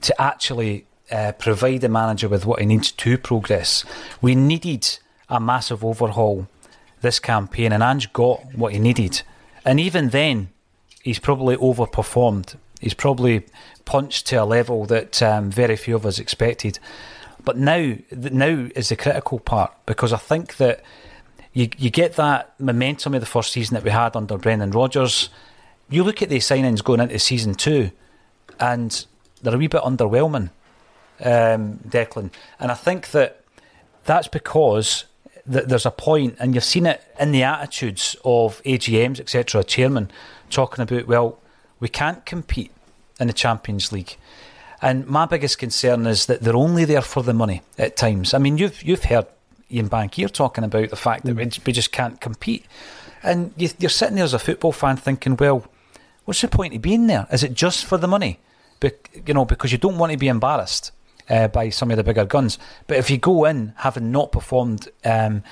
to 0.00 0.20
actually 0.20 0.86
uh, 1.10 1.32
provide 1.32 1.80
the 1.80 1.88
manager 1.88 2.28
with 2.28 2.46
what 2.46 2.60
he 2.60 2.66
needs 2.66 2.92
to 2.92 3.18
progress. 3.18 3.84
We 4.20 4.34
needed 4.34 4.98
a 5.28 5.40
massive 5.40 5.84
overhaul 5.84 6.48
this 7.00 7.18
campaign, 7.18 7.72
and 7.72 7.82
Ange 7.82 8.12
got 8.12 8.54
what 8.54 8.72
he 8.72 8.78
needed. 8.78 9.22
And 9.64 9.78
even 9.78 10.10
then, 10.10 10.48
he's 11.02 11.18
probably 11.18 11.56
overperformed. 11.56 12.56
He's 12.80 12.94
probably 12.94 13.44
punched 13.84 14.26
to 14.26 14.36
a 14.36 14.44
level 14.44 14.84
that 14.86 15.22
um, 15.22 15.50
very 15.50 15.76
few 15.76 15.96
of 15.96 16.04
us 16.04 16.18
expected. 16.18 16.78
But 17.44 17.56
now, 17.56 17.94
now 18.10 18.68
is 18.74 18.88
the 18.88 18.96
critical 18.96 19.38
part 19.38 19.72
because 19.86 20.12
I 20.12 20.18
think 20.18 20.56
that 20.56 20.82
you 21.52 21.68
you 21.78 21.90
get 21.90 22.16
that 22.16 22.58
momentum 22.60 23.14
of 23.14 23.20
the 23.20 23.26
first 23.26 23.52
season 23.52 23.74
that 23.74 23.84
we 23.84 23.90
had 23.90 24.16
under 24.16 24.36
Brendan 24.36 24.72
Rodgers. 24.72 25.30
You 25.88 26.02
look 26.02 26.20
at 26.20 26.28
the 26.28 26.38
signings 26.38 26.82
going 26.82 27.00
into 27.00 27.18
season 27.18 27.54
two, 27.54 27.92
and 28.58 29.06
they're 29.40 29.54
a 29.54 29.58
wee 29.58 29.68
bit 29.68 29.82
underwhelming, 29.82 30.50
um, 31.24 31.78
Declan. 31.88 32.30
And 32.58 32.70
I 32.72 32.74
think 32.74 33.12
that 33.12 33.42
that's 34.04 34.28
because 34.28 35.04
th- 35.50 35.66
there's 35.66 35.86
a 35.86 35.90
point, 35.90 36.36
and 36.38 36.54
you've 36.54 36.64
seen 36.64 36.86
it 36.86 37.02
in 37.18 37.32
the 37.32 37.44
attitudes 37.44 38.16
of 38.24 38.62
AGMs, 38.64 39.20
etc., 39.20 39.62
chairman, 39.64 40.10
talking 40.50 40.82
about, 40.82 41.06
well, 41.06 41.38
we 41.80 41.88
can't 41.88 42.24
compete 42.24 42.72
in 43.20 43.26
the 43.26 43.32
Champions 43.32 43.92
League. 43.92 44.16
And 44.82 45.06
my 45.06 45.26
biggest 45.26 45.58
concern 45.58 46.06
is 46.06 46.26
that 46.26 46.42
they're 46.42 46.56
only 46.56 46.84
there 46.84 47.02
for 47.02 47.22
the 47.22 47.32
money 47.32 47.62
at 47.78 47.96
times. 47.96 48.34
I 48.34 48.38
mean, 48.38 48.58
you've 48.58 48.82
you've 48.82 49.04
heard 49.04 49.26
Ian 49.70 49.88
Bankier 49.88 50.30
talking 50.30 50.64
about 50.64 50.90
the 50.90 50.96
fact 50.96 51.24
that 51.24 51.36
mm. 51.36 51.66
we 51.66 51.72
just 51.72 51.92
can't 51.92 52.20
compete, 52.20 52.66
and 53.22 53.52
you, 53.56 53.70
are 53.84 53.88
sitting 53.88 54.16
there 54.16 54.24
as 54.24 54.34
a 54.34 54.38
football 54.38 54.72
fan 54.72 54.96
thinking, 54.96 55.36
well, 55.36 55.64
what's 56.24 56.42
the 56.42 56.48
point 56.48 56.74
of 56.74 56.82
being 56.82 57.06
there? 57.06 57.26
Is 57.32 57.42
it 57.42 57.54
just 57.54 57.84
for 57.84 57.96
the 57.96 58.06
money? 58.06 58.38
Be- 58.80 58.92
you 59.26 59.32
know, 59.32 59.46
because 59.46 59.72
you 59.72 59.78
don't 59.78 59.98
want 59.98 60.12
to 60.12 60.18
be 60.18 60.28
embarrassed 60.28 60.92
uh, 61.30 61.48
by 61.48 61.70
some 61.70 61.90
of 61.90 61.96
the 61.96 62.04
bigger 62.04 62.24
guns. 62.24 62.58
But 62.86 62.98
if 62.98 63.10
you 63.10 63.18
go 63.18 63.46
in 63.46 63.72
having 63.76 64.12
not 64.12 64.32
performed 64.32 64.88
um, 65.04 65.42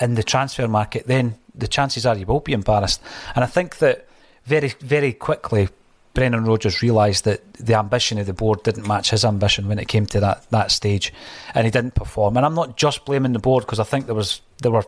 in 0.00 0.14
the 0.14 0.22
transfer 0.22 0.66
market, 0.66 1.06
then 1.06 1.36
the 1.54 1.68
chances 1.68 2.06
are 2.06 2.16
you 2.16 2.26
will 2.26 2.40
be 2.40 2.52
embarrassed. 2.52 3.02
And 3.34 3.44
I 3.44 3.46
think 3.46 3.78
that 3.78 4.06
very, 4.44 4.72
very 4.80 5.12
quickly, 5.12 5.68
Brendan 6.14 6.44
Rodgers 6.44 6.82
realised 6.82 7.24
that 7.24 7.54
the 7.54 7.74
ambition 7.74 8.18
of 8.18 8.26
the 8.26 8.32
board 8.32 8.62
didn't 8.62 8.86
match 8.86 9.10
his 9.10 9.24
ambition 9.24 9.68
when 9.68 9.78
it 9.78 9.88
came 9.88 10.06
to 10.06 10.20
that, 10.20 10.48
that 10.50 10.70
stage, 10.70 11.12
and 11.54 11.64
he 11.64 11.70
didn't 11.70 11.94
perform. 11.94 12.36
And 12.36 12.44
I'm 12.44 12.54
not 12.54 12.76
just 12.76 13.04
blaming 13.04 13.32
the 13.32 13.38
board 13.38 13.64
because 13.64 13.78
I 13.78 13.84
think 13.84 14.06
there 14.06 14.14
was 14.14 14.40
there 14.62 14.72
were 14.72 14.84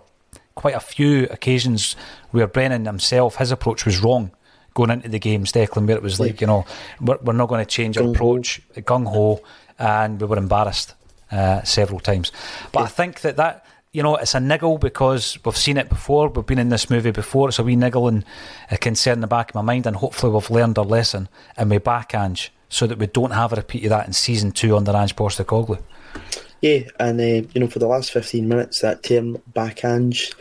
quite 0.55 0.75
a 0.75 0.81
few 0.81 1.25
occasions 1.31 1.97
where 2.33 2.47
Brennan 2.47 2.87
himself 2.87 3.37
his 3.37 3.53
approach 3.53 3.87
was 3.87 4.03
wrong 4.03 4.33
going 4.75 4.91
into 4.91 5.09
the 5.09 5.19
games, 5.19 5.53
Declan, 5.53 5.87
where 5.87 5.97
it 5.97 6.03
was 6.03 6.19
like 6.19 6.41
you 6.41 6.47
know 6.47 6.65
we're, 7.01 7.19
we're 7.23 7.33
not 7.33 7.49
going 7.49 7.65
to 7.65 7.71
change 7.71 7.97
our 7.99 8.09
approach, 8.09 8.61
gung 8.75 9.07
ho, 9.07 9.41
and 9.79 10.21
we 10.21 10.27
were 10.27 10.39
embarrassed 10.39 10.95
uh, 11.31 11.63
several 11.63 12.01
times. 12.01 12.33
But. 12.73 12.83
I 12.83 12.87
think 12.87 13.21
that 13.21 13.37
that 13.37 13.65
you 13.93 14.03
know, 14.03 14.17
it's 14.17 14.35
a 14.35 14.41
niggle 14.41 14.79
because 14.79 15.39
we've 15.45 15.57
seen 15.57 15.77
it 15.77 15.89
before. 15.89 16.29
We've 16.29 16.47
been 16.47 16.59
in 16.59 16.71
this 16.71 16.89
movie 16.89 17.11
before. 17.11 17.49
It's 17.49 17.59
a 17.59 17.63
wee 17.63 17.77
niggle 17.77 18.09
and 18.09 18.25
a 18.71 18.79
concern 18.79 19.15
in 19.15 19.21
the 19.21 19.27
back 19.27 19.51
of 19.51 19.55
my 19.55 19.61
mind, 19.61 19.87
and 19.87 19.97
hopefully 19.97 20.33
we've 20.33 20.51
learned 20.51 20.79
our 20.79 20.85
lesson 20.85 21.29
and 21.59 21.71
we 21.71 21.79
back 21.79 22.15
Ange 22.15 22.53
so 22.71 22.87
that 22.87 22.99
we 22.99 23.07
don't 23.07 23.33
have 23.33 23.53
a 23.53 23.57
repeat 23.57 23.85
of 23.85 23.91
that 23.91 24.07
in 24.07 24.15
season 24.15 24.51
two 24.51 24.77
under 24.77 24.93
Ange 24.93 25.15
Postecoglou. 25.15 25.83
Yeah, 26.63 26.85
and 27.01 27.21
uh, 27.21 27.47
you 27.53 27.61
know, 27.61 27.67
for 27.67 27.81
the 27.81 27.87
last 27.87 28.13
fifteen 28.13 28.49
minutes, 28.49 28.81
that 28.81 29.03
term 29.03 29.37
back 29.49 29.85
Ange. 29.85 30.33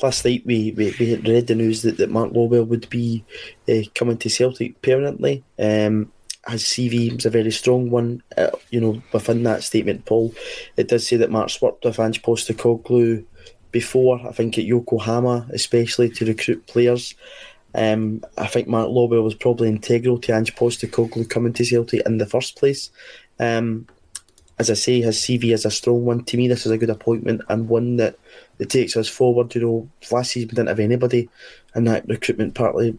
Last 0.00 0.24
night 0.24 0.46
we, 0.46 0.70
we, 0.76 0.94
we 1.00 1.16
read 1.16 1.48
the 1.48 1.56
news 1.56 1.82
that, 1.82 1.96
that 1.96 2.10
Mark 2.10 2.32
Lawwell 2.32 2.68
would 2.68 2.88
be 2.90 3.24
uh, 3.68 3.80
coming 3.96 4.18
to 4.18 4.30
Celtic 4.30 4.80
permanently. 4.82 5.42
Um, 5.58 6.12
his 6.48 6.64
CV 6.64 7.14
was 7.14 7.26
a 7.26 7.30
very 7.30 7.50
strong 7.50 7.90
one. 7.90 8.22
Uh, 8.36 8.50
you 8.70 8.80
know, 8.80 9.02
within 9.12 9.42
that 9.44 9.62
statement, 9.62 10.06
Paul, 10.06 10.34
it 10.76 10.88
does 10.88 11.06
say 11.06 11.16
that 11.16 11.30
Mark's 11.30 11.60
worked 11.60 11.84
with 11.84 12.00
Ange 12.00 12.22
Postecoglou 12.22 13.24
before. 13.72 14.20
I 14.26 14.32
think 14.32 14.58
at 14.58 14.64
Yokohama, 14.64 15.46
especially 15.50 16.10
to 16.10 16.24
recruit 16.24 16.66
players. 16.66 17.14
Um, 17.74 18.24
I 18.36 18.46
think 18.46 18.66
Mark 18.66 18.88
Lawwell 18.88 19.22
was 19.22 19.34
probably 19.34 19.68
integral 19.68 20.18
to 20.18 20.34
Ange 20.34 20.54
Postecoglou 20.56 21.28
coming 21.28 21.52
to 21.52 21.64
Celtic 21.64 22.04
in 22.06 22.18
the 22.18 22.26
first 22.26 22.56
place. 22.56 22.90
Um, 23.38 23.86
as 24.58 24.70
I 24.70 24.74
say, 24.74 25.00
his 25.00 25.16
CV 25.16 25.54
is 25.54 25.64
a 25.64 25.70
strong 25.70 26.04
one. 26.04 26.24
To 26.24 26.36
me, 26.36 26.46
this 26.46 26.66
is 26.66 26.72
a 26.72 26.76
good 26.76 26.90
appointment 26.90 27.40
and 27.48 27.68
one 27.68 27.96
that, 27.96 28.18
that 28.58 28.68
takes 28.68 28.96
us 28.96 29.08
forward. 29.08 29.54
You 29.54 29.62
know, 29.62 29.90
last 30.10 30.32
season 30.32 30.48
we 30.48 30.54
didn't 30.54 30.68
have 30.68 30.80
anybody 30.80 31.30
in 31.74 31.84
that 31.84 32.06
recruitment 32.08 32.54
partly 32.54 32.98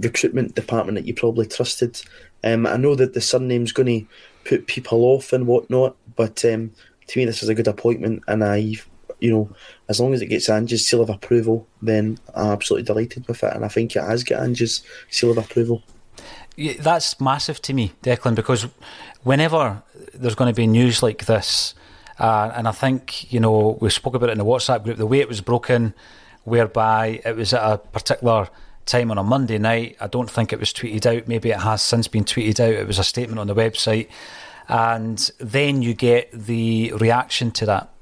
recruitment 0.00 0.54
department 0.54 0.96
that 0.96 1.06
you 1.06 1.14
probably 1.14 1.46
trusted. 1.46 2.00
Um, 2.44 2.66
I 2.66 2.76
know 2.76 2.94
that 2.94 3.14
the 3.14 3.20
surname's 3.20 3.72
going 3.72 4.00
to 4.00 4.06
put 4.44 4.66
people 4.66 5.04
off 5.04 5.32
and 5.32 5.46
whatnot, 5.46 5.96
but 6.16 6.44
um, 6.44 6.72
to 7.06 7.18
me, 7.18 7.24
this 7.24 7.42
is 7.42 7.48
a 7.48 7.54
good 7.54 7.68
appointment, 7.68 8.22
and 8.28 8.42
I, 8.42 8.76
you 9.20 9.30
know, 9.30 9.50
as 9.88 10.00
long 10.00 10.14
as 10.14 10.22
it 10.22 10.26
gets 10.26 10.48
Ange's 10.48 10.86
seal 10.86 11.02
of 11.02 11.10
approval, 11.10 11.66
then 11.82 12.18
I'm 12.34 12.52
absolutely 12.52 12.86
delighted 12.86 13.26
with 13.28 13.42
it, 13.42 13.52
and 13.52 13.64
I 13.64 13.68
think 13.68 13.94
it 13.96 14.02
has 14.02 14.24
got 14.24 14.42
Ange's 14.42 14.82
seal 15.10 15.30
of 15.30 15.38
approval. 15.38 15.82
Yeah, 16.56 16.74
that's 16.78 17.20
massive 17.20 17.62
to 17.62 17.74
me, 17.74 17.92
Declan, 18.02 18.34
because 18.34 18.66
whenever 19.22 19.82
there's 20.14 20.34
going 20.34 20.52
to 20.52 20.56
be 20.56 20.66
news 20.66 21.02
like 21.02 21.26
this, 21.26 21.74
uh, 22.18 22.52
and 22.54 22.68
I 22.68 22.72
think 22.72 23.32
you 23.32 23.40
know 23.40 23.78
we 23.80 23.90
spoke 23.90 24.14
about 24.14 24.28
it 24.28 24.32
in 24.32 24.38
the 24.38 24.44
WhatsApp 24.44 24.84
group, 24.84 24.98
the 24.98 25.06
way 25.06 25.20
it 25.20 25.28
was 25.28 25.40
broken, 25.40 25.94
whereby 26.44 27.20
it 27.24 27.36
was 27.36 27.54
at 27.54 27.62
a 27.62 27.78
particular 27.78 28.48
time 28.86 29.10
on 29.10 29.18
a 29.18 29.22
Monday 29.22 29.58
night. 29.58 29.96
I 30.00 30.06
don't 30.06 30.30
think 30.30 30.52
it 30.52 30.60
was 30.60 30.72
tweeted 30.72 31.06
out. 31.06 31.28
Maybe 31.28 31.50
it 31.50 31.60
has 31.60 31.82
since 31.82 32.08
been 32.08 32.24
tweeted 32.24 32.60
out. 32.60 32.74
It 32.74 32.86
was 32.86 32.98
a 32.98 33.04
statement 33.04 33.38
on 33.38 33.46
the 33.46 33.54
website. 33.54 34.08
And 34.68 35.30
then 35.38 35.82
you 35.82 35.94
get 35.94 36.30
the 36.32 36.92
reaction 36.94 37.50
to 37.52 37.66
that. 37.66 37.92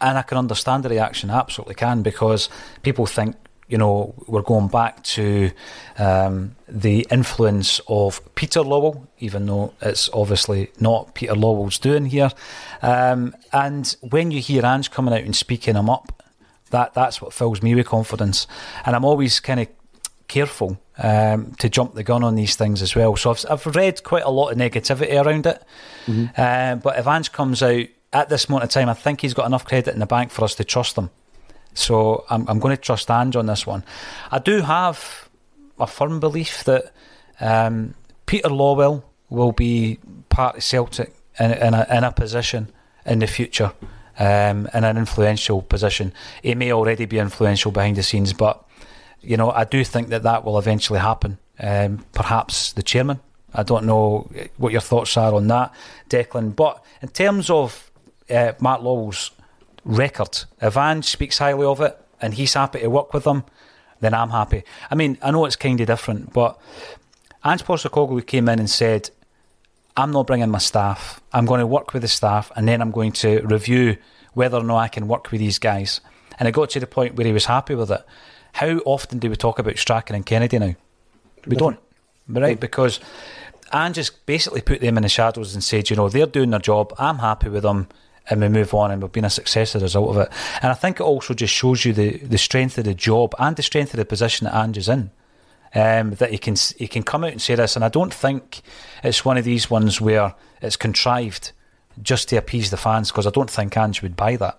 And 0.00 0.16
I 0.16 0.22
can 0.22 0.38
understand 0.38 0.84
the 0.84 0.90
reaction, 0.90 1.30
I 1.30 1.38
absolutely 1.38 1.74
can, 1.74 2.02
because 2.02 2.48
people 2.82 3.06
think, 3.06 3.34
you 3.66 3.76
know, 3.76 4.14
we're 4.26 4.42
going 4.42 4.68
back 4.68 5.02
to 5.04 5.50
um, 5.98 6.54
the 6.68 7.06
influence 7.10 7.80
of 7.88 8.22
Peter 8.34 8.60
Lawwell, 8.60 9.08
even 9.18 9.46
though 9.46 9.74
it's 9.82 10.08
obviously 10.12 10.70
not 10.78 11.14
Peter 11.14 11.34
Lawwell's 11.34 11.78
doing 11.78 12.06
here. 12.06 12.30
Um, 12.80 13.34
and 13.52 13.96
when 14.00 14.30
you 14.30 14.40
hear 14.40 14.64
Ange 14.64 14.90
coming 14.90 15.12
out 15.12 15.24
and 15.24 15.34
speaking 15.34 15.74
him 15.74 15.90
up, 15.90 16.22
that 16.70 16.94
that's 16.94 17.20
what 17.20 17.32
fills 17.32 17.62
me 17.62 17.74
with 17.74 17.86
confidence. 17.86 18.46
And 18.86 18.94
I'm 18.94 19.04
always 19.04 19.40
kind 19.40 19.60
of 19.60 19.68
careful 20.28 20.78
um, 20.98 21.52
to 21.58 21.68
jump 21.68 21.94
the 21.94 22.04
gun 22.04 22.22
on 22.22 22.34
these 22.34 22.54
things 22.56 22.82
as 22.82 22.94
well. 22.94 23.16
So 23.16 23.30
I've, 23.30 23.44
I've 23.50 23.66
read 23.74 24.02
quite 24.04 24.24
a 24.24 24.30
lot 24.30 24.50
of 24.50 24.58
negativity 24.58 25.20
around 25.20 25.46
it. 25.46 25.62
Mm-hmm. 26.06 26.26
Uh, 26.36 26.76
but 26.76 26.98
if 26.98 27.06
Ange 27.06 27.32
comes 27.32 27.62
out 27.62 27.86
at 28.12 28.28
this 28.28 28.48
moment 28.48 28.64
of 28.64 28.70
time, 28.70 28.88
I 28.88 28.94
think 28.94 29.20
he's 29.20 29.34
got 29.34 29.46
enough 29.46 29.64
credit 29.64 29.92
in 29.92 30.00
the 30.00 30.06
bank 30.06 30.30
for 30.30 30.44
us 30.44 30.54
to 30.56 30.64
trust 30.64 30.96
him. 30.96 31.10
So 31.74 32.24
I'm, 32.30 32.48
I'm 32.48 32.58
going 32.58 32.76
to 32.76 32.82
trust 32.82 33.10
Ange 33.10 33.36
on 33.36 33.46
this 33.46 33.66
one. 33.66 33.84
I 34.30 34.38
do 34.38 34.60
have 34.62 35.28
a 35.78 35.86
firm 35.86 36.20
belief 36.20 36.64
that 36.64 36.92
um, 37.40 37.94
Peter 38.26 38.48
Lawwell 38.48 39.02
will 39.30 39.52
be 39.52 39.98
part 40.28 40.56
of 40.56 40.62
Celtic 40.62 41.14
in, 41.38 41.52
in, 41.52 41.74
a, 41.74 41.86
in 41.90 42.04
a 42.04 42.12
position 42.12 42.72
in 43.06 43.20
the 43.20 43.26
future, 43.26 43.72
um, 44.18 44.68
in 44.74 44.84
an 44.84 44.96
influential 44.96 45.62
position. 45.62 46.12
He 46.42 46.54
may 46.54 46.72
already 46.72 47.06
be 47.06 47.18
influential 47.18 47.70
behind 47.70 47.96
the 47.96 48.02
scenes, 48.02 48.32
but 48.32 48.64
you 49.20 49.36
know 49.36 49.50
I 49.50 49.64
do 49.64 49.84
think 49.84 50.08
that 50.08 50.22
that 50.22 50.44
will 50.44 50.58
eventually 50.58 50.98
happen. 50.98 51.38
Um, 51.60 52.04
perhaps 52.12 52.72
the 52.72 52.82
chairman. 52.82 53.20
I 53.54 53.62
don't 53.62 53.86
know 53.86 54.30
what 54.58 54.72
your 54.72 54.80
thoughts 54.80 55.16
are 55.16 55.34
on 55.34 55.48
that, 55.48 55.74
Declan. 56.10 56.54
But 56.54 56.84
in 57.00 57.08
terms 57.08 57.48
of 57.50 57.90
uh, 58.28 58.52
Mark 58.60 58.82
Lawwell's 58.82 59.30
record, 59.84 60.44
if 60.60 60.76
Ange 60.76 61.04
speaks 61.04 61.38
highly 61.38 61.64
of 61.64 61.80
it 61.80 61.98
and 62.20 62.34
he's 62.34 62.54
happy 62.54 62.80
to 62.80 62.88
work 62.88 63.14
with 63.14 63.24
them, 63.24 63.44
then 64.00 64.14
I'm 64.14 64.30
happy. 64.30 64.64
I 64.90 64.94
mean, 64.94 65.18
I 65.22 65.30
know 65.30 65.46
it's 65.46 65.56
kind 65.56 65.80
of 65.80 65.86
different, 65.86 66.32
but 66.32 66.60
Ange 67.44 67.64
Postecoglou 67.64 68.26
came 68.26 68.48
in 68.48 68.58
and 68.58 68.70
said, 68.70 69.10
I'm 69.96 70.12
not 70.12 70.26
bringing 70.26 70.50
my 70.50 70.58
staff. 70.58 71.20
I'm 71.32 71.46
going 71.46 71.60
to 71.60 71.66
work 71.66 71.92
with 71.92 72.02
the 72.02 72.08
staff 72.08 72.52
and 72.54 72.68
then 72.68 72.80
I'm 72.80 72.90
going 72.90 73.12
to 73.12 73.40
review 73.40 73.96
whether 74.34 74.58
or 74.58 74.62
not 74.62 74.78
I 74.78 74.88
can 74.88 75.08
work 75.08 75.30
with 75.32 75.40
these 75.40 75.58
guys. 75.58 76.00
And 76.38 76.46
it 76.46 76.52
got 76.52 76.70
to 76.70 76.80
the 76.80 76.86
point 76.86 77.16
where 77.16 77.26
he 77.26 77.32
was 77.32 77.46
happy 77.46 77.74
with 77.74 77.90
it. 77.90 78.04
How 78.52 78.78
often 78.84 79.18
do 79.18 79.30
we 79.30 79.36
talk 79.36 79.58
about 79.58 79.78
Strachan 79.78 80.16
and 80.16 80.26
Kennedy 80.26 80.58
now? 80.58 80.74
We 81.46 81.56
don't, 81.56 81.78
right? 82.28 82.58
Because 82.58 83.00
Ange 83.72 83.96
just 83.96 84.26
basically 84.26 84.60
put 84.60 84.80
them 84.80 84.96
in 84.96 85.02
the 85.02 85.08
shadows 85.08 85.54
and 85.54 85.62
said, 85.62 85.90
you 85.90 85.96
know, 85.96 86.08
they're 86.08 86.26
doing 86.26 86.50
their 86.50 86.60
job. 86.60 86.92
I'm 86.98 87.18
happy 87.18 87.48
with 87.48 87.62
them. 87.62 87.88
And 88.30 88.42
we 88.42 88.48
move 88.48 88.74
on, 88.74 88.90
and 88.90 89.00
we've 89.00 89.10
been 89.10 89.24
a 89.24 89.30
success 89.30 89.74
as 89.74 89.80
a 89.80 89.86
result 89.86 90.10
of 90.10 90.18
it. 90.18 90.28
And 90.60 90.70
I 90.70 90.74
think 90.74 91.00
it 91.00 91.02
also 91.02 91.32
just 91.32 91.54
shows 91.54 91.86
you 91.86 91.94
the, 91.94 92.18
the 92.18 92.36
strength 92.36 92.76
of 92.76 92.84
the 92.84 92.92
job 92.92 93.34
and 93.38 93.56
the 93.56 93.62
strength 93.62 93.94
of 93.94 93.98
the 93.98 94.04
position 94.04 94.44
that 94.44 94.54
Ange 94.54 94.76
is 94.76 94.88
in. 94.88 95.10
Um, 95.74 96.10
that 96.12 96.30
he 96.30 96.38
can 96.38 96.56
he 96.76 96.88
can 96.88 97.02
come 97.02 97.24
out 97.24 97.32
and 97.32 97.40
say 97.42 97.54
this, 97.54 97.76
and 97.76 97.84
I 97.84 97.88
don't 97.88 98.12
think 98.12 98.62
it's 99.02 99.24
one 99.24 99.36
of 99.36 99.44
these 99.44 99.70
ones 99.70 100.00
where 100.00 100.34
it's 100.60 100.76
contrived 100.76 101.52
just 102.02 102.28
to 102.28 102.36
appease 102.36 102.70
the 102.70 102.76
fans 102.76 103.10
because 103.10 103.26
I 103.26 103.30
don't 103.30 103.50
think 103.50 103.76
Ange 103.76 104.02
would 104.02 104.16
buy 104.16 104.36
that. 104.36 104.58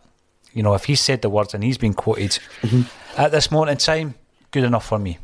You 0.53 0.63
know, 0.63 0.73
if 0.73 0.85
he 0.85 0.95
said 0.95 1.21
the 1.21 1.29
words 1.29 1.53
and 1.53 1.63
he's 1.63 1.77
been 1.77 1.93
quoted 1.93 2.39
mm-hmm. 2.61 2.81
at 3.19 3.31
this 3.31 3.51
moment 3.51 3.71
in 3.71 3.77
time, 3.77 4.15
good 4.51 4.63
enough 4.63 4.87
for 4.87 4.99
me. 4.99 5.17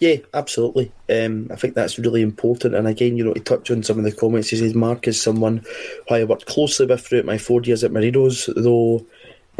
Yeah, 0.00 0.16
absolutely. 0.32 0.90
Um, 1.10 1.48
I 1.52 1.56
think 1.56 1.74
that's 1.74 1.98
really 1.98 2.22
important. 2.22 2.74
And 2.74 2.88
again, 2.88 3.18
you 3.18 3.24
know, 3.24 3.34
to 3.34 3.40
touch 3.40 3.70
on 3.70 3.82
some 3.82 3.98
of 3.98 4.04
the 4.04 4.12
comments, 4.12 4.48
he 4.48 4.56
says 4.56 4.74
Mark 4.74 5.06
is 5.06 5.20
someone 5.20 5.62
who 6.08 6.14
I 6.14 6.24
worked 6.24 6.46
closely 6.46 6.86
with 6.86 7.06
throughout 7.06 7.26
my 7.26 7.36
four 7.36 7.60
years 7.60 7.84
at 7.84 7.92
Marinos, 7.92 8.50
though 8.56 9.04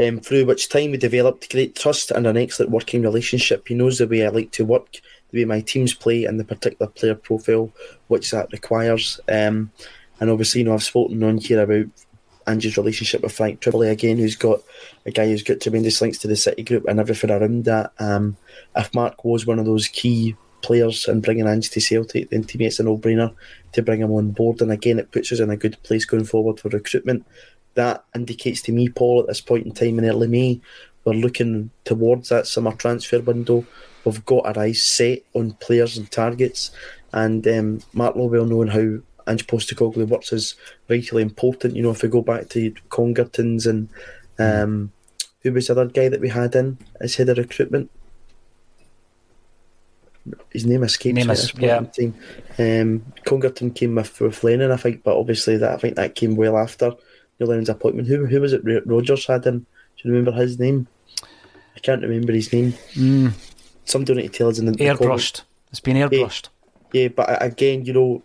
um, 0.03 0.19
through 0.21 0.47
which 0.47 0.71
time 0.71 0.93
we 0.93 0.97
developed 0.97 1.51
great 1.51 1.77
trust 1.77 2.11
and 2.11 2.27
an 2.27 2.39
excellent 2.39 2.73
working 2.73 3.03
relationship. 3.03 3.69
He 3.69 3.75
knows 3.75 3.99
the 3.99 4.09
way 4.09 4.25
I 4.25 4.31
like 4.31 4.51
to 4.53 4.65
work, 4.65 5.01
the 5.31 5.41
way 5.41 5.45
my 5.45 5.61
teams 5.61 5.93
play, 5.93 6.25
and 6.25 6.41
the 6.41 6.45
particular 6.45 6.91
player 6.91 7.15
profile 7.15 7.71
which 8.09 8.31
that 8.31 8.51
requires. 8.51 9.21
Um, 9.29 9.71
and 10.21 10.31
obviously, 10.31 10.63
you 10.63 10.67
know, 10.67 10.75
I've 10.75 10.83
spoken 10.83 11.23
on 11.23 11.37
here 11.37 11.63
about 11.63 11.87
Ange's 12.51 12.77
relationship 12.77 13.23
with 13.23 13.33
Frank 13.33 13.61
Trimboli 13.61 13.91
again, 13.91 14.19
who's 14.19 14.37
got 14.37 14.61
a 15.07 15.11
guy 15.11 15.27
who's 15.27 15.43
got 15.43 15.61
tremendous 15.61 16.01
links 16.01 16.19
to 16.19 16.29
the 16.29 16.37
City 16.37 16.63
Group 16.63 16.87
and 16.87 17.01
everything 17.01 17.31
around 17.31 17.65
that. 17.65 17.93
Um, 17.99 18.37
if 18.77 18.95
Mark 18.95 19.25
was 19.25 19.47
one 19.47 19.59
of 19.59 19.67
those 19.67 19.89
key 19.89 20.37
players 20.63 21.09
and 21.09 21.23
bringing 21.23 21.47
Ange 21.47 21.71
to 21.71 21.81
Celtic, 21.81 22.31
then 22.31 22.45
to 22.45 22.59
me 22.59 22.67
it's 22.67 22.81
a 22.81 22.83
no-brainer 22.83 23.35
to 23.73 23.83
bring 23.83 24.01
him 24.01 24.13
on 24.13 24.31
board. 24.33 24.61
And 24.61 24.73
again, 24.73 24.99
it 24.99 25.13
puts 25.13 25.33
us 25.33 25.41
in 25.41 25.51
a 25.51 25.57
good 25.57 25.83
place 25.83 26.05
going 26.05 26.25
forward 26.25 26.61
for 26.61 26.69
recruitment. 26.69 27.25
That 27.75 28.05
indicates 28.15 28.63
to 28.63 28.73
me, 28.73 28.89
Paul, 28.89 29.21
at 29.21 29.29
this 29.29 29.41
point 29.41 29.65
in 29.65 29.73
time 29.73 29.99
in 29.99 30.05
early 30.05 30.29
May, 30.29 30.61
we're 31.05 31.15
looking 31.15 31.71
towards 31.85 32.29
that 32.29 32.47
summer 32.47 32.73
transfer 32.73 33.21
window. 33.21 33.65
We've 34.05 34.25
got 34.25 34.45
our 34.45 34.59
eyes 34.65 34.83
set 34.83 35.21
on 35.35 35.53
players 35.53 35.97
and 35.97 36.11
targets, 36.11 36.73
and 37.13 37.47
um, 37.49 37.81
Mark 37.93 38.17
Lawwell 38.17 38.49
knowing 38.49 38.69
how 38.69 39.03
Ange 39.27 39.47
Postecoglou 39.47 40.09
works 40.09 40.33
is 40.33 40.55
vitally 40.89 41.23
important. 41.23 41.77
You 41.77 41.83
know, 41.83 41.91
if 41.91 42.03
we 42.03 42.09
go 42.09 42.23
back 42.23 42.49
to 42.51 42.73
Congertons 42.89 43.67
and 43.67 43.89
um, 44.39 44.93
who 45.43 45.53
was 45.53 45.67
the 45.67 45.73
other 45.73 45.87
guy 45.87 46.09
that 46.09 46.21
we 46.21 46.29
had 46.29 46.55
in 46.55 46.79
as 47.01 47.15
head 47.15 47.29
of 47.29 47.39
recruitment? 47.39 47.91
His 50.51 50.67
name 50.67 50.83
escapes 50.83 51.17
name 51.17 51.29
me. 51.29 51.33
Is, 51.33 51.53
yeah. 51.57 51.79
Um, 51.79 53.05
Congerton 53.25 53.75
came 53.75 53.95
with, 53.95 54.21
with 54.21 54.45
Lennon, 54.45 54.71
I 54.71 54.77
think, 54.77 55.03
but 55.03 55.17
obviously 55.17 55.57
that 55.57 55.73
I 55.73 55.77
think 55.79 55.97
that 55.97 56.15
came 56.15 56.37
well 56.37 56.59
after 56.59 56.93
Neil 57.39 57.49
Lennon's 57.49 57.71
appointment. 57.71 58.07
Who 58.09 58.27
who 58.27 58.41
was 58.41 58.53
it? 58.53 58.63
Rodgers 58.87 59.27
had 59.27 59.47
in. 59.47 59.61
Do 59.61 59.67
you 60.09 60.13
remember 60.13 60.33
his 60.33 60.59
name? 60.59 60.87
I 61.77 61.81
can't 61.81 62.03
remember 62.03 62.33
his 62.33 62.53
name. 62.53 62.75
Mm. 62.95 63.33
Somebody 63.85 64.23
need 64.23 64.33
to 64.33 64.39
tell 64.39 64.49
us 64.49 64.59
in 64.59 64.67
the 64.67 64.73
airbrushed. 64.73 65.43
It's 65.71 65.81
been 65.81 65.97
airbrushed. 65.97 66.49
Yeah, 66.93 67.03
yeah, 67.03 67.09
but 67.09 67.43
again, 67.43 67.85
you 67.85 67.93
know, 67.93 68.23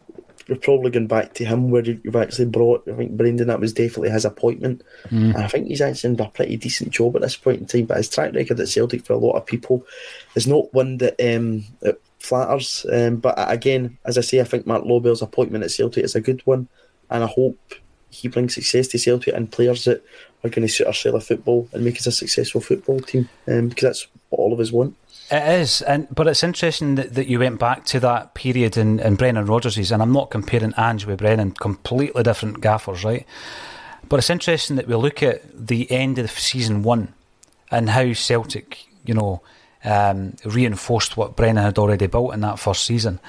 we're 0.48 0.56
probably 0.56 0.92
going 0.92 1.08
back 1.08 1.34
to 1.34 1.46
him 1.46 1.72
where 1.72 1.84
you've 1.84 2.16
actually 2.16 2.46
brought. 2.46 2.88
I 2.88 2.94
think 2.94 3.18
Brendan 3.18 3.48
that 3.48 3.60
was 3.60 3.74
definitely 3.74 4.12
his 4.12 4.26
appointment, 4.26 4.84
mm. 5.06 5.34
and 5.34 5.38
I 5.38 5.48
think 5.48 5.68
he's 5.68 5.82
actually 5.82 6.16
done 6.16 6.28
a 6.28 6.32
pretty 6.32 6.58
decent 6.58 6.92
job 6.92 7.16
at 7.16 7.22
this 7.22 7.36
point 7.36 7.62
in 7.62 7.66
time. 7.66 7.86
But 7.86 7.98
his 7.98 8.10
track 8.10 8.34
record 8.34 8.60
at 8.60 8.68
Celtic 8.68 9.06
for 9.06 9.14
a 9.14 9.18
lot 9.18 9.36
of 9.36 9.46
people 9.46 9.86
is 10.36 10.48
not 10.48 10.74
one 10.74 10.98
that, 10.98 11.16
um, 11.20 11.66
that 11.82 12.00
flatters. 12.20 12.86
Um, 12.92 13.18
but 13.18 13.36
again, 13.38 13.98
as 14.06 14.18
I 14.18 14.22
say, 14.22 14.40
I 14.40 14.44
think 14.44 14.68
Mark 14.68 14.84
Lawwell's 14.84 15.22
appointment 15.22 15.64
at 15.64 15.72
Celtic 15.72 16.04
is 16.04 16.16
a 16.16 16.22
good 16.22 16.42
one, 16.46 16.68
and 17.10 17.24
I 17.24 17.28
hope 17.28 17.60
he 18.12 18.28
brings 18.28 18.56
success 18.56 18.88
to 18.90 19.00
Celtic 19.00 19.34
and 19.34 19.52
players 19.52 19.86
that 19.86 20.04
are 20.44 20.50
going 20.50 20.68
to 20.68 20.72
suit 20.72 20.88
our 20.88 20.94
style 20.94 21.16
of 21.16 21.26
football 21.26 21.68
and 21.74 21.84
make 21.84 21.98
us 21.98 22.08
a 22.08 22.12
successful 22.12 22.62
football 22.62 23.00
team. 23.00 23.28
Um, 23.48 23.70
because 23.70 23.84
that's 23.84 24.08
what 24.30 24.40
all 24.40 24.54
of 24.54 24.60
us 24.60 24.72
want. 24.72 24.96
It 25.32 25.60
is, 25.62 25.82
and 25.82 26.08
but 26.14 26.28
it's 26.28 26.44
interesting 26.44 26.96
that, 26.96 27.16
that 27.16 27.28
you 27.28 27.40
went 27.40 27.60
back 27.60 27.86
to 27.86 28.00
that 28.02 28.36
period 28.36 28.78
in, 28.78 29.00
in 29.00 29.16
Brendan 29.16 29.48
Rodgers' 29.48 29.92
and 29.92 30.02
I'm 30.02 30.12
not 30.12 30.30
comparing 30.30 30.74
Ange 30.78 31.06
with 31.06 31.18
Brennan, 31.18 31.52
completely 31.52 32.22
different 32.22 32.62
gaffers, 32.62 33.04
right? 33.04 33.26
But 34.08 34.18
it's 34.18 34.30
interesting 34.30 34.76
that 34.76 34.88
we 34.88 34.94
look 34.94 35.24
at 35.24 35.42
the 35.68 35.92
end 35.92 36.20
of 36.20 36.30
season 36.30 36.84
one 36.84 37.16
and 37.72 37.90
how 37.90 38.14
Celtic, 38.14 38.86
you 39.04 39.16
know, 39.16 39.42
um, 39.84 40.36
reinforced 40.46 41.18
what 41.18 41.36
Brennan 41.36 41.64
had 41.64 41.80
already 41.80 42.06
built 42.06 42.36
in 42.36 42.42
that 42.42 42.60
first 42.60 42.86
season. 42.86 43.20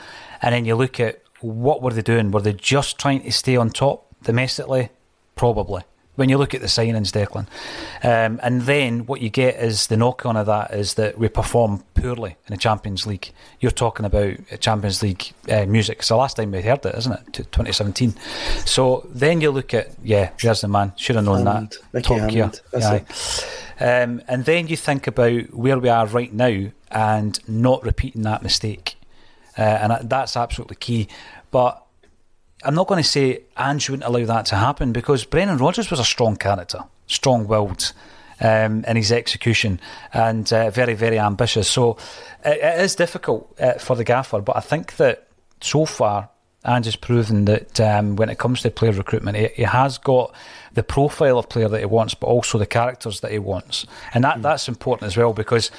And 0.43 0.55
then 0.55 0.67
you 0.67 0.75
look 0.75 1.01
at 1.01 1.23
what 1.41 1.81
were 1.81 1.95
they 1.95 2.03
doing? 2.03 2.31
Were 2.31 2.43
they 2.43 2.53
just 2.53 2.99
trying 2.99 3.23
to 3.23 3.33
stay 3.33 3.57
on 3.57 3.71
top 3.71 4.07
domestically? 4.23 4.91
Probably 5.35 5.83
when 6.17 6.29
you 6.29 6.37
look 6.37 6.55
at 6.55 6.61
the 6.61 6.67
signings, 6.67 7.13
Declan. 7.13 7.47
Um, 8.03 8.41
and 8.43 8.63
then 8.63 9.07
what 9.07 9.21
you 9.21 9.31
get 9.31 9.57
is 9.57 9.87
the 9.87 9.97
knock 9.97 10.27
on 10.27 10.37
of 10.37 10.47
that 10.47 10.73
is 10.73 10.95
that 10.95 11.19
we 11.19 11.29
perform 11.29 11.85
poorly 11.95 12.37
in 12.47 12.55
the 12.55 12.59
Champions 12.59 13.07
League. 13.07 13.33
You're 13.61 13.71
talking 13.71 14.05
about 14.05 14.37
Champions 14.61 15.03
League 15.03 15.33
uh, 15.51 15.67
music. 15.67 15.99
It's 15.99 16.09
the 16.09 16.17
last 16.17 16.37
time 16.37 16.51
we 16.51 16.63
heard 16.63 16.85
it, 16.85 16.95
isn't 16.97 17.13
it? 17.13 17.33
2017. 17.35 18.15
So 18.65 19.07
then 19.11 19.41
you 19.41 19.51
look 19.51 19.73
at, 19.75 19.91
yeah, 20.03 20.31
there's 20.43 20.63
the 20.63 20.69
man. 20.69 20.93
Should 20.97 21.17
have 21.17 21.25
known 21.25 21.47
Hammond. 21.47 21.77
that. 21.93 22.05
Top 22.05 22.29
gear. 22.31 22.51
Yeah. 22.73 23.01
Um, 23.79 24.23
and 24.27 24.45
then 24.45 24.69
you 24.69 24.77
think 24.77 25.07
about 25.07 25.53
where 25.53 25.79
we 25.79 25.89
are 25.89 26.07
right 26.07 26.33
now 26.33 26.71
and 26.91 27.49
not 27.49 27.85
repeating 27.85 28.23
that 28.23 28.43
mistake. 28.43 28.97
Uh, 29.59 29.63
and 29.63 30.11
that's 30.11 30.37
absolutely 30.37 30.77
key. 30.77 31.09
But 31.51 31.86
I'm 32.65 32.75
not 32.75 32.87
going 32.87 33.03
to 33.03 33.09
say 33.09 33.43
Ange 33.57 33.91
wouldn't 33.91 34.09
allow 34.09 34.25
that 34.27 34.47
to 34.47 34.57
happen 34.57 34.93
because 34.93 35.25
Brendan 35.25 35.59
Rodgers 35.59 35.91
was 35.91 36.01
a 36.01 36.05
strong 36.05 36.37
character, 36.37 36.81
strong 37.07 37.47
willed 37.47 37.93
um, 38.41 38.85
in 38.85 38.97
his 38.97 39.13
execution 39.13 39.81
and 40.13 40.51
uh, 40.53 40.71
very, 40.71 40.95
very 40.95 41.19
ambitious. 41.19 41.69
So 41.69 41.97
it, 42.45 42.59
it 42.59 42.81
is 42.81 42.95
difficult 42.95 43.55
uh, 43.61 43.75
for 43.75 43.95
the 43.97 44.05
gaffer, 44.05 44.41
but 44.41 44.57
I 44.57 44.61
think 44.61 44.97
that 44.97 45.29
so 45.61 45.85
far 45.85 46.31
Ange 46.67 46.87
has 46.87 46.97
proven 46.97 47.45
that 47.45 47.79
um, 47.81 48.17
when 48.17 48.29
it 48.29 48.39
comes 48.39 48.63
to 48.63 48.71
player 48.71 48.93
recruitment, 48.93 49.37
he, 49.37 49.49
he, 49.55 49.63
has 49.63 49.99
got 49.99 50.35
the 50.75 50.83
profile 50.83 51.39
of 51.39 51.49
player 51.49 51.69
that 51.69 51.79
he 51.79 51.87
wants, 51.87 52.15
but 52.15 52.27
also 52.27 52.59
the 52.59 52.67
characters 52.67 53.21
that 53.21 53.31
he 53.31 53.39
wants. 53.39 53.87
And 54.13 54.25
that, 54.25 54.39
mm. 54.39 54.43
that's 54.43 54.69
important 54.69 55.07
as 55.07 55.17
well 55.17 55.33
because 55.33 55.71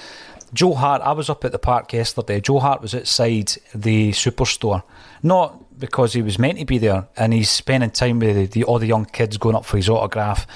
Joe 0.54 0.76
Hart, 0.76 1.02
I 1.02 1.12
was 1.12 1.30
up 1.30 1.44
at 1.44 1.52
the 1.52 1.60
park 1.60 1.92
yesterday. 1.92 2.40
Joe 2.40 2.60
Hart 2.60 2.82
was 2.82 2.96
outside 2.96 3.52
the 3.76 4.12
superstore, 4.12 4.84
not 5.22 5.62
because 5.78 6.14
he 6.14 6.22
was 6.22 6.40
meant 6.40 6.60
to 6.60 6.66
be 6.66 6.78
there, 6.78 7.08
and 7.16 7.34
he's 7.34 7.50
spending 7.50 7.92
time 7.92 8.20
with 8.20 8.36
the, 8.36 8.46
the, 8.46 8.64
all 8.64 8.80
the 8.80 8.88
young 8.88 9.06
kids 9.06 9.38
going 9.38 9.56
up 9.56 9.66
for 9.66 9.78
his 9.78 9.90
autograph 9.90 10.48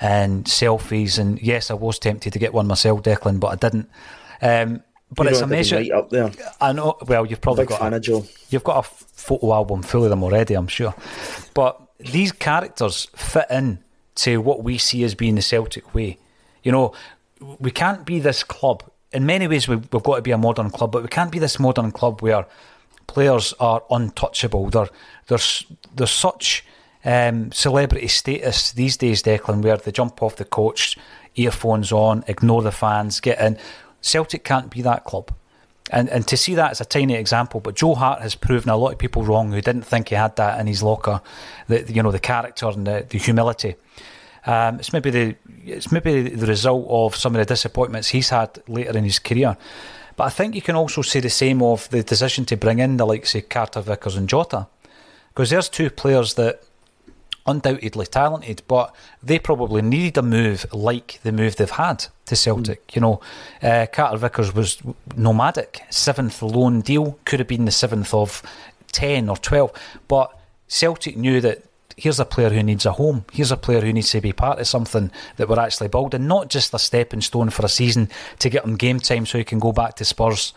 and 0.00 0.44
selfies. 0.44 1.18
And 1.18 1.40
yes, 1.40 1.70
I 1.70 1.74
was 1.74 1.98
tempted 1.98 2.32
to 2.32 2.38
get 2.38 2.52
one 2.52 2.66
myself, 2.66 3.02
Declan, 3.02 3.40
but 3.40 3.48
I 3.48 3.56
didn't. 3.56 3.88
Um, 4.42 4.82
but 5.10 5.24
you 5.24 5.30
it's 5.30 5.40
a 5.40 5.46
measure. 5.46 5.76
Right 5.76 5.92
up 5.92 6.10
there. 6.10 6.32
I 6.60 6.72
know. 6.72 6.96
Well, 7.06 7.26
you've 7.26 7.40
probably 7.40 7.66
got 7.66 7.92
a, 7.92 8.00
Joe. 8.00 8.24
you've 8.50 8.64
got 8.64 8.84
a 8.84 8.88
photo 8.88 9.52
album 9.52 9.82
full 9.82 10.04
of 10.04 10.10
them 10.10 10.22
already, 10.24 10.54
I'm 10.54 10.68
sure. 10.68 10.94
But 11.54 11.80
these 11.98 12.32
characters 12.32 13.06
fit 13.14 13.46
in 13.50 13.78
to 14.16 14.40
what 14.40 14.62
we 14.62 14.78
see 14.78 15.04
as 15.04 15.14
being 15.14 15.34
the 15.36 15.42
Celtic 15.42 15.94
way. 15.94 16.18
You 16.62 16.72
know, 16.72 16.94
we 17.58 17.70
can't 17.70 18.04
be 18.04 18.18
this 18.20 18.42
club. 18.42 18.82
In 19.12 19.26
many 19.26 19.46
ways, 19.46 19.68
we've, 19.68 19.86
we've 19.92 20.02
got 20.02 20.16
to 20.16 20.22
be 20.22 20.32
a 20.32 20.38
modern 20.38 20.70
club, 20.70 20.92
but 20.92 21.02
we 21.02 21.08
can't 21.08 21.30
be 21.30 21.38
this 21.38 21.58
modern 21.60 21.92
club 21.92 22.20
where 22.20 22.46
players 23.06 23.54
are 23.60 23.82
untouchable. 23.90 24.70
They're, 24.70 24.88
they're, 25.26 25.38
they're 25.94 26.06
such 26.06 26.64
um, 27.04 27.52
celebrity 27.52 28.08
status 28.08 28.72
these 28.72 28.96
days, 28.96 29.22
Declan, 29.22 29.62
where 29.62 29.76
they 29.76 29.92
jump 29.92 30.22
off 30.22 30.36
the 30.36 30.44
coach, 30.44 30.96
earphones 31.36 31.92
on, 31.92 32.24
ignore 32.26 32.62
the 32.62 32.72
fans, 32.72 33.20
get 33.20 33.40
in. 33.40 33.58
Celtic 34.00 34.44
can't 34.44 34.70
be 34.70 34.82
that 34.82 35.04
club. 35.04 35.32
And 35.90 36.08
and 36.08 36.26
to 36.28 36.36
see 36.36 36.54
that 36.54 36.70
as 36.70 36.80
a 36.80 36.84
tiny 36.84 37.14
example, 37.14 37.60
but 37.60 37.76
Joe 37.76 37.94
Hart 37.94 38.22
has 38.22 38.34
proven 38.34 38.70
a 38.70 38.76
lot 38.76 38.92
of 38.92 38.98
people 38.98 39.22
wrong 39.22 39.52
who 39.52 39.60
didn't 39.60 39.82
think 39.82 40.08
he 40.08 40.14
had 40.14 40.34
that 40.36 40.58
in 40.58 40.66
his 40.66 40.82
locker, 40.82 41.20
the 41.68 41.84
you 41.92 42.02
know 42.02 42.10
the 42.10 42.18
character 42.18 42.66
and 42.68 42.86
the, 42.86 43.06
the 43.08 43.18
humility. 43.18 43.76
Um, 44.46 44.78
it's 44.78 44.94
maybe 44.94 45.10
the 45.10 45.36
it's 45.64 45.92
maybe 45.92 46.30
the 46.30 46.46
result 46.46 46.86
of 46.88 47.14
some 47.14 47.34
of 47.34 47.38
the 47.38 47.44
disappointments 47.44 48.08
he's 48.08 48.30
had 48.30 48.62
later 48.66 48.96
in 48.96 49.04
his 49.04 49.18
career. 49.18 49.58
But 50.16 50.24
I 50.24 50.30
think 50.30 50.54
you 50.54 50.62
can 50.62 50.76
also 50.76 51.02
say 51.02 51.20
the 51.20 51.30
same 51.30 51.62
of 51.62 51.88
the 51.90 52.02
decision 52.02 52.44
to 52.46 52.56
bring 52.56 52.78
in 52.78 52.96
the 52.96 53.06
likes 53.06 53.34
of 53.34 53.48
Carter 53.48 53.80
Vickers 53.80 54.16
and 54.16 54.28
Jota, 54.28 54.66
because 55.28 55.50
there's 55.50 55.68
two 55.68 55.90
players 55.90 56.34
that 56.34 56.62
undoubtedly 57.46 58.06
talented, 58.06 58.62
but 58.68 58.94
they 59.22 59.38
probably 59.38 59.82
needed 59.82 60.16
a 60.18 60.22
move 60.22 60.66
like 60.72 61.20
the 61.22 61.32
move 61.32 61.56
they've 61.56 61.70
had 61.70 62.06
to 62.26 62.36
Celtic. 62.36 62.86
Mm. 62.86 62.94
You 62.94 63.00
know, 63.00 63.20
uh, 63.62 63.86
Carter 63.92 64.16
Vickers 64.16 64.54
was 64.54 64.78
nomadic, 65.16 65.82
seventh 65.90 66.42
loan 66.42 66.80
deal, 66.80 67.18
could 67.24 67.40
have 67.40 67.48
been 67.48 67.64
the 67.64 67.70
seventh 67.70 68.14
of 68.14 68.42
10 68.92 69.28
or 69.28 69.36
12, 69.36 69.72
but 70.08 70.38
Celtic 70.68 71.16
knew 71.16 71.40
that 71.40 71.64
here's 71.96 72.20
a 72.20 72.24
player 72.24 72.50
who 72.50 72.62
needs 72.62 72.86
a 72.86 72.92
home. 72.92 73.24
Here's 73.32 73.52
a 73.52 73.56
player 73.56 73.80
who 73.80 73.92
needs 73.92 74.10
to 74.10 74.20
be 74.20 74.32
part 74.32 74.58
of 74.58 74.66
something 74.66 75.10
that 75.36 75.48
we're 75.48 75.58
actually 75.58 75.88
building, 75.88 76.26
not 76.26 76.48
just 76.48 76.74
a 76.74 76.78
stepping 76.78 77.20
stone 77.20 77.50
for 77.50 77.64
a 77.64 77.68
season 77.68 78.08
to 78.38 78.50
get 78.50 78.64
him 78.64 78.76
game 78.76 79.00
time 79.00 79.26
so 79.26 79.38
he 79.38 79.44
can 79.44 79.58
go 79.58 79.72
back 79.72 79.94
to 79.96 80.04
Spurs. 80.04 80.52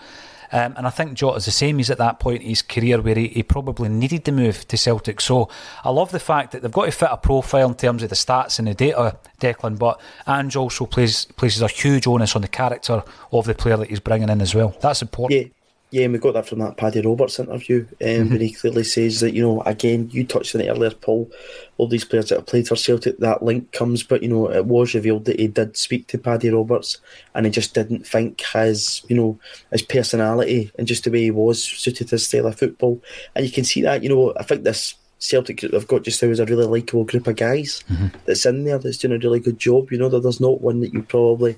Um, 0.52 0.76
and 0.78 0.88
I 0.88 0.92
think 0.92 1.14
Jota's 1.14 1.46
the 1.46 1.52
same. 1.52 1.78
He's 1.78 1.90
at 1.90 1.98
that 1.98 2.20
point 2.20 2.42
in 2.42 2.50
his 2.50 2.62
career 2.62 3.02
where 3.02 3.16
he, 3.16 3.28
he, 3.28 3.44
probably 3.44 3.90
needed 3.90 4.24
to 4.26 4.32
move 4.32 4.68
to 4.68 4.78
Celtic. 4.78 5.20
So 5.20 5.50
I 5.84 5.90
love 5.90 6.12
the 6.12 6.20
fact 6.20 6.52
that 6.52 6.62
they've 6.62 6.72
got 6.72 6.86
to 6.86 6.92
fit 6.92 7.10
a 7.12 7.18
profile 7.18 7.68
in 7.68 7.76
terms 7.76 8.02
of 8.02 8.10
the 8.10 8.16
stats 8.16 8.58
and 8.58 8.68
the 8.68 8.74
data, 8.74 9.18
Declan. 9.42 9.78
But 9.78 10.00
Ange 10.26 10.56
also 10.56 10.86
plays 10.86 11.26
places 11.26 11.62
a 11.62 11.68
huge 11.68 12.08
onus 12.08 12.36
on 12.36 12.44
the 12.44 12.48
character 12.48 13.04
of 13.32 13.46
the 13.46 13.56
player 13.56 13.78
that 13.78 13.90
he's 13.90 14.00
bringing 14.00 14.30
in 14.30 14.42
as 14.42 14.56
well. 14.56 14.76
That's 14.82 15.02
important. 15.02 15.42
Yeah. 15.42 15.48
Yeah, 15.90 16.04
and 16.04 16.12
we 16.12 16.20
got 16.20 16.34
that 16.34 16.48
from 16.48 16.60
that 16.60 16.76
Paddy 16.76 17.00
Roberts 17.00 17.40
interview, 17.40 17.88
um, 18.02 18.08
mm-hmm. 18.08 18.30
where 18.32 18.40
he 18.40 18.52
clearly 18.52 18.84
says 18.84 19.22
that, 19.22 19.34
you 19.34 19.42
know, 19.42 19.62
again, 19.62 20.10
you 20.12 20.26
touched 20.26 20.54
on 20.54 20.60
it 20.60 20.68
earlier, 20.68 20.92
Paul, 20.92 21.32
all 21.78 21.88
these 21.88 22.04
players 22.04 22.28
that 22.28 22.40
have 22.40 22.46
played 22.46 22.68
for 22.68 22.76
Celtic, 22.76 23.18
that 23.20 23.42
link 23.42 23.72
comes, 23.72 24.04
but, 24.04 24.22
you 24.22 24.28
know, 24.28 24.52
it 24.52 24.66
was 24.66 24.94
revealed 24.94 25.24
that 25.26 25.40
he 25.40 25.48
did 25.48 25.78
speak 25.78 26.08
to 26.08 26.18
Paddy 26.18 26.50
Roberts 26.50 26.98
and 27.36 27.46
he 27.46 27.52
just 27.54 27.74
didn't 27.74 28.06
think 28.06 28.42
his, 28.54 29.02
you 29.08 29.16
know, 29.16 29.40
his 29.72 29.82
personality 29.82 30.72
and 30.78 30.88
just 30.88 31.06
the 31.06 31.12
way 31.12 31.22
he 31.22 31.32
was 31.32 31.64
suited 31.64 32.10
to 32.10 32.16
his 32.16 32.28
style 32.28 32.48
of 32.48 32.60
football. 32.60 33.02
And 33.34 33.46
you 33.46 33.52
can 33.52 33.64
see 33.64 33.82
that, 33.84 34.04
you 34.04 34.10
know, 34.10 34.34
I 34.38 34.44
think 34.44 34.64
this 34.64 34.96
Celtic 35.20 35.60
group 35.60 35.72
they've 35.72 35.88
got 35.88 36.04
just 36.04 36.22
now 36.22 36.30
is 36.30 36.40
a 36.40 36.46
really 36.46 36.66
likeable 36.66 37.06
group 37.06 37.28
of 37.28 37.36
guys 37.38 37.84
mm-hmm. 37.90 38.08
that's 38.26 38.46
in 38.46 38.66
there 38.66 38.78
that's 38.78 38.98
doing 38.98 39.14
a 39.14 39.20
really 39.20 39.40
good 39.40 39.58
job. 39.58 39.92
You 39.92 39.98
know, 39.98 40.10
that 40.10 40.22
there's 40.22 40.42
not 40.42 40.62
one 40.62 40.82
that 40.82 40.94
you 40.94 41.02
probably 41.02 41.56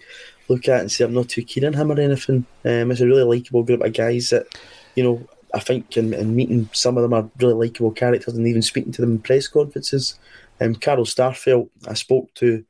look 0.50 0.68
at 0.68 0.82
and 0.82 0.92
say 0.92 1.06
I'm 1.06 1.14
not 1.14 1.30
too 1.30 1.44
keen 1.44 1.66
on 1.66 1.74
him 1.74 1.92
or 1.92 2.00
anything. 2.00 2.46
Um, 2.66 2.92
it's 2.92 3.02
a 3.02 3.06
really 3.06 3.24
likable 3.24 3.64
group 3.64 3.82
of 3.82 3.94
guys 3.94 4.32
that, 4.32 4.48
you 4.96 5.04
know, 5.04 5.28
I 5.54 5.60
think 5.60 5.96
in, 5.98 6.14
in, 6.14 6.36
meeting 6.36 6.70
some 6.74 6.98
of 6.98 7.04
them 7.04 7.14
are 7.14 7.30
really 7.40 7.68
likable 7.68 7.92
characters 7.92 8.36
and 8.36 8.48
even 8.48 8.62
speaking 8.62 8.92
to 8.94 9.02
them 9.02 9.12
in 9.12 9.20
press 9.20 9.48
conferences. 9.48 10.20
Um, 10.62 10.76
Carl 10.76 11.06
Starfelt, 11.06 11.70
I 11.88 11.94
spoke 11.94 12.34
to 12.36 12.66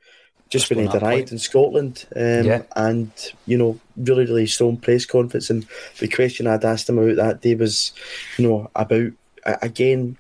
just 0.50 0.70
when 0.70 0.80
he 0.80 0.98
arrived 0.98 1.32
in 1.32 1.38
Scotland, 1.38 2.06
um, 2.16 2.46
yeah. 2.46 2.64
and 2.76 3.12
you 3.46 3.58
know, 3.58 3.80
really, 3.98 4.26
really 4.26 4.48
strong 4.48 4.78
press 4.78 5.06
conference. 5.06 5.50
And 5.50 5.66
the 6.00 6.08
question 6.08 6.48
I'd 6.48 6.66
asked 6.66 6.90
him 6.90 6.98
about 6.98 7.18
that 7.18 7.42
day 7.42 7.56
was, 7.56 7.94
you 8.38 8.48
know, 8.48 8.72
about 8.76 9.12
again, 9.62 10.18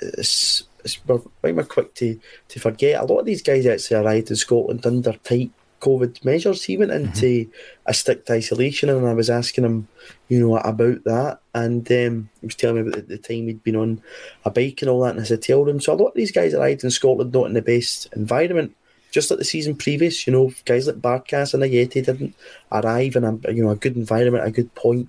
it's, 0.00 0.64
it's 0.84 0.98
we're 1.06 1.64
quick 1.64 1.94
to, 1.94 2.18
to 2.48 2.60
forget. 2.60 3.00
A 3.00 3.04
lot 3.04 3.20
of 3.20 3.26
these 3.26 3.42
guys 3.42 3.66
actually 3.66 3.98
arrived 3.98 4.30
in 4.30 4.36
Scotland 4.36 4.84
under 4.84 5.12
tight 5.12 5.50
COVID 5.80 6.24
measures. 6.24 6.62
He 6.62 6.76
went 6.76 6.92
into 6.92 7.26
mm-hmm. 7.26 7.50
a 7.86 7.94
strict 7.94 8.30
isolation, 8.30 8.88
and 8.88 9.06
I 9.06 9.14
was 9.14 9.30
asking 9.30 9.64
him, 9.64 9.88
you 10.28 10.40
know, 10.40 10.56
about 10.56 11.04
that, 11.04 11.40
and 11.54 11.90
um, 11.90 12.28
he 12.40 12.46
was 12.46 12.54
telling 12.54 12.76
me 12.76 12.88
about 12.88 12.94
the, 13.08 13.16
the, 13.16 13.18
time 13.18 13.46
he'd 13.46 13.64
been 13.64 13.76
on 13.76 14.02
a 14.44 14.50
bike 14.50 14.82
and 14.82 14.90
all 14.90 15.00
that. 15.00 15.12
And 15.12 15.20
I 15.20 15.24
said, 15.24 15.42
tell 15.42 15.68
him. 15.68 15.80
So 15.80 15.92
a 15.92 15.94
lot 15.94 16.08
of 16.08 16.14
these 16.14 16.32
guys 16.32 16.54
arrived 16.54 16.84
in 16.84 16.90
Scotland 16.90 17.32
not 17.32 17.46
in 17.46 17.54
the 17.54 17.62
best 17.62 18.08
environment. 18.14 18.76
Just 19.10 19.28
like 19.28 19.40
the 19.40 19.44
season 19.44 19.74
previous, 19.74 20.24
you 20.26 20.32
know, 20.32 20.52
guys 20.64 20.86
like 20.86 21.00
Barkas 21.00 21.52
and 21.52 21.64
Ajeti 21.64 22.04
didn't 22.04 22.34
arrive 22.70 23.16
in 23.16 23.24
a 23.24 23.52
you 23.52 23.64
know 23.64 23.70
a 23.70 23.76
good 23.76 23.96
environment, 23.96 24.46
a 24.46 24.52
good 24.52 24.72
point. 24.76 25.08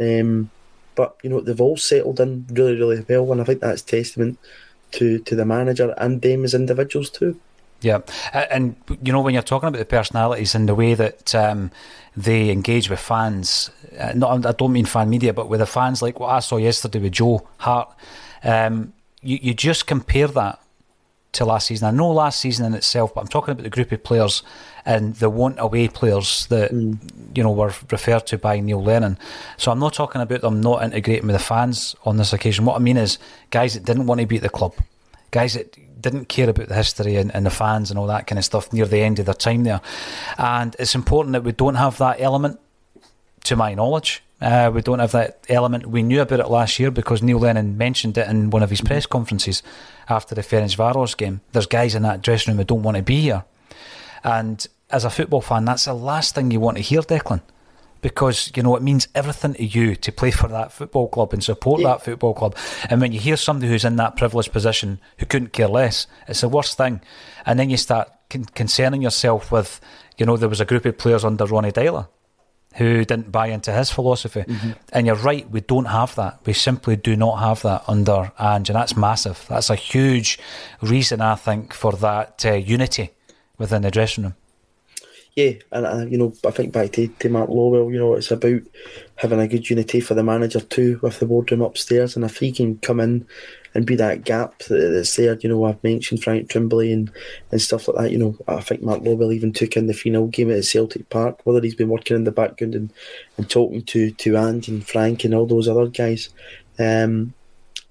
Um, 0.00 0.50
but 0.94 1.16
you 1.22 1.30
know 1.30 1.40
they've 1.40 1.60
all 1.60 1.76
settled 1.76 2.20
in 2.20 2.46
really, 2.50 2.76
really 2.76 3.04
well, 3.06 3.32
and 3.32 3.40
I 3.40 3.44
think 3.44 3.60
that's 3.60 3.82
testament 3.82 4.38
to 4.92 5.18
to 5.18 5.36
the 5.36 5.44
manager 5.44 5.94
and 5.98 6.22
them 6.22 6.44
as 6.44 6.54
individuals 6.54 7.10
too. 7.10 7.38
Yeah, 7.84 8.00
and 8.32 8.76
you 9.02 9.12
know 9.12 9.20
when 9.20 9.34
you're 9.34 9.42
talking 9.42 9.68
about 9.68 9.78
the 9.78 9.84
personalities 9.84 10.54
and 10.54 10.68
the 10.68 10.74
way 10.74 10.94
that 10.94 11.34
um, 11.34 11.70
they 12.16 12.50
engage 12.50 12.88
with 12.88 13.00
fans, 13.00 13.70
uh, 13.98 14.12
not 14.14 14.46
I 14.46 14.52
don't 14.52 14.72
mean 14.72 14.86
fan 14.86 15.10
media, 15.10 15.32
but 15.32 15.48
with 15.48 15.60
the 15.60 15.66
fans, 15.66 16.00
like 16.00 16.18
what 16.18 16.30
I 16.30 16.40
saw 16.40 16.56
yesterday 16.56 16.98
with 16.98 17.12
Joe 17.12 17.46
Hart, 17.58 17.94
um, 18.42 18.92
you 19.22 19.38
you 19.42 19.54
just 19.54 19.86
compare 19.86 20.28
that 20.28 20.60
to 21.34 21.44
last 21.44 21.66
season. 21.66 21.88
I 21.88 21.90
know 21.90 22.10
last 22.10 22.40
season 22.40 22.66
in 22.66 22.74
itself, 22.74 23.14
but 23.14 23.20
I'm 23.20 23.28
talking 23.28 23.52
about 23.52 23.64
the 23.64 23.70
group 23.70 23.92
of 23.92 24.02
players 24.02 24.42
and 24.86 25.14
the 25.16 25.28
want 25.28 25.56
away 25.58 25.88
players 25.88 26.46
that 26.46 26.72
mm. 26.72 26.98
you 27.36 27.42
know 27.42 27.52
were 27.52 27.72
referred 27.90 28.26
to 28.28 28.38
by 28.38 28.60
Neil 28.60 28.82
Lennon. 28.82 29.18
So 29.56 29.70
I'm 29.70 29.78
not 29.78 29.94
talking 29.94 30.20
about 30.20 30.40
them 30.40 30.60
not 30.60 30.82
integrating 30.82 31.26
with 31.26 31.36
the 31.36 31.42
fans 31.42 31.94
on 32.04 32.16
this 32.16 32.32
occasion. 32.32 32.64
What 32.64 32.76
I 32.76 32.78
mean 32.78 32.96
is 32.96 33.18
guys 33.50 33.74
that 33.74 33.84
didn't 33.84 34.06
want 34.06 34.20
to 34.20 34.26
be 34.26 34.36
at 34.36 34.42
the 34.42 34.48
club, 34.48 34.74
guys 35.30 35.54
that 35.54 35.76
didn't 36.04 36.26
care 36.26 36.48
about 36.48 36.68
the 36.68 36.74
history 36.74 37.16
and, 37.16 37.34
and, 37.34 37.44
the 37.44 37.50
fans 37.50 37.90
and 37.90 37.98
all 37.98 38.06
that 38.06 38.26
kind 38.26 38.38
of 38.38 38.44
stuff 38.44 38.72
near 38.72 38.86
the 38.86 39.00
end 39.00 39.18
of 39.18 39.26
their 39.26 39.34
time 39.34 39.64
there. 39.64 39.80
And 40.38 40.76
it's 40.78 40.94
important 40.94 41.32
that 41.32 41.42
we 41.42 41.52
don't 41.52 41.74
have 41.74 41.98
that 41.98 42.20
element, 42.20 42.60
to 43.44 43.56
my 43.56 43.74
knowledge. 43.74 44.22
Uh, 44.40 44.70
we 44.74 44.82
don't 44.82 44.98
have 44.98 45.12
that 45.12 45.38
element. 45.48 45.86
We 45.86 46.02
knew 46.02 46.20
about 46.20 46.40
it 46.40 46.48
last 46.48 46.78
year 46.78 46.90
because 46.90 47.22
Neil 47.22 47.38
Lennon 47.38 47.78
mentioned 47.78 48.18
it 48.18 48.28
in 48.28 48.50
one 48.50 48.62
of 48.62 48.70
his 48.70 48.80
press 48.80 49.06
conferences 49.06 49.62
after 50.08 50.34
the 50.34 50.42
Ferencvaros 50.42 51.16
game. 51.16 51.40
There's 51.52 51.66
guys 51.66 51.94
in 51.94 52.02
that 52.02 52.20
dressing 52.22 52.52
room 52.52 52.58
who 52.58 52.64
don't 52.64 52.82
want 52.82 52.96
to 52.96 53.02
be 53.02 53.20
here. 53.20 53.44
And 54.22 54.66
as 54.90 55.04
a 55.04 55.10
football 55.10 55.40
fan, 55.40 55.64
that's 55.64 55.86
the 55.86 55.94
last 55.94 56.34
thing 56.34 56.50
you 56.50 56.60
want 56.60 56.76
to 56.76 56.82
hear, 56.82 57.00
Declan 57.00 57.40
because 58.04 58.52
you 58.54 58.62
know 58.62 58.76
it 58.76 58.82
means 58.82 59.08
everything 59.14 59.54
to 59.54 59.64
you 59.64 59.96
to 59.96 60.12
play 60.12 60.30
for 60.30 60.46
that 60.46 60.70
football 60.70 61.08
club 61.08 61.32
and 61.32 61.42
support 61.42 61.80
yeah. 61.80 61.88
that 61.88 62.04
football 62.04 62.34
club. 62.34 62.54
And 62.90 63.00
when 63.00 63.12
you 63.12 63.18
hear 63.18 63.38
somebody 63.38 63.72
who's 63.72 63.82
in 63.82 63.96
that 63.96 64.14
privileged 64.18 64.52
position 64.52 65.00
who 65.16 65.24
couldn't 65.24 65.54
care 65.54 65.68
less, 65.68 66.06
it's 66.28 66.42
the 66.42 66.50
worst 66.50 66.76
thing. 66.76 67.00
And 67.46 67.58
then 67.58 67.70
you 67.70 67.78
start 67.78 68.12
con- 68.28 68.44
concerning 68.44 69.00
yourself 69.00 69.50
with, 69.50 69.80
you 70.18 70.26
know, 70.26 70.36
there 70.36 70.50
was 70.50 70.60
a 70.60 70.66
group 70.66 70.84
of 70.84 70.98
players 70.98 71.24
under 71.24 71.46
Ronnie 71.46 71.72
Deila 71.72 72.08
who 72.74 73.06
didn't 73.06 73.32
buy 73.32 73.46
into 73.46 73.72
his 73.72 73.90
philosophy. 73.90 74.42
Mm-hmm. 74.42 74.72
And 74.92 75.06
you're 75.06 75.16
right, 75.16 75.48
we 75.50 75.62
don't 75.62 75.86
have 75.86 76.14
that. 76.16 76.40
We 76.44 76.52
simply 76.52 76.96
do 76.96 77.16
not 77.16 77.36
have 77.36 77.62
that 77.62 77.84
under 77.88 78.32
Ange, 78.38 78.68
and 78.68 78.76
that's 78.76 78.98
massive. 78.98 79.46
That's 79.48 79.70
a 79.70 79.76
huge 79.76 80.38
reason, 80.82 81.22
I 81.22 81.36
think, 81.36 81.72
for 81.72 81.92
that 81.92 82.44
uh, 82.44 82.52
unity 82.52 83.12
within 83.56 83.80
the 83.80 83.90
dressing 83.90 84.24
room 84.24 84.34
yeah, 85.36 85.52
and 85.72 85.86
uh, 85.86 86.06
you 86.06 86.16
know, 86.16 86.32
I 86.46 86.52
think 86.52 86.72
back 86.72 86.92
to, 86.92 87.08
to 87.08 87.28
Mark 87.28 87.50
Lawwell, 87.50 87.92
you 87.92 87.98
know, 87.98 88.14
it's 88.14 88.30
about 88.30 88.62
having 89.16 89.40
a 89.40 89.48
good 89.48 89.68
unity 89.68 90.00
for 90.00 90.14
the 90.14 90.22
manager 90.22 90.60
too 90.60 91.00
with 91.02 91.18
the 91.18 91.26
boardroom 91.26 91.60
upstairs, 91.60 92.14
and 92.14 92.24
if 92.24 92.36
he 92.36 92.52
can 92.52 92.78
come 92.78 93.00
in 93.00 93.26
and 93.74 93.84
be 93.84 93.96
that 93.96 94.22
gap 94.22 94.62
that's 94.68 95.16
there, 95.16 95.36
you 95.40 95.48
know, 95.48 95.64
I've 95.64 95.82
mentioned 95.82 96.22
Frank 96.22 96.48
Trimboli 96.48 96.92
and, 96.92 97.10
and 97.50 97.60
stuff 97.60 97.88
like 97.88 97.96
that. 97.96 98.12
You 98.12 98.18
know, 98.18 98.36
I 98.46 98.60
think 98.60 98.82
Mark 98.82 99.02
Lawwell 99.02 99.34
even 99.34 99.52
took 99.52 99.76
in 99.76 99.88
the 99.88 99.92
final 99.92 100.28
game 100.28 100.52
at 100.52 100.64
Celtic 100.64 101.10
Park, 101.10 101.40
whether 101.42 101.60
he's 101.60 101.74
been 101.74 101.88
working 101.88 102.16
in 102.16 102.22
the 102.22 102.30
background 102.30 102.76
and, 102.76 102.92
and 103.36 103.50
talking 103.50 103.82
to 103.82 104.12
to 104.12 104.36
Ange 104.36 104.68
and 104.68 104.86
Frank 104.86 105.24
and 105.24 105.34
all 105.34 105.46
those 105.46 105.66
other 105.66 105.88
guys. 105.88 106.28
Um, 106.78 107.34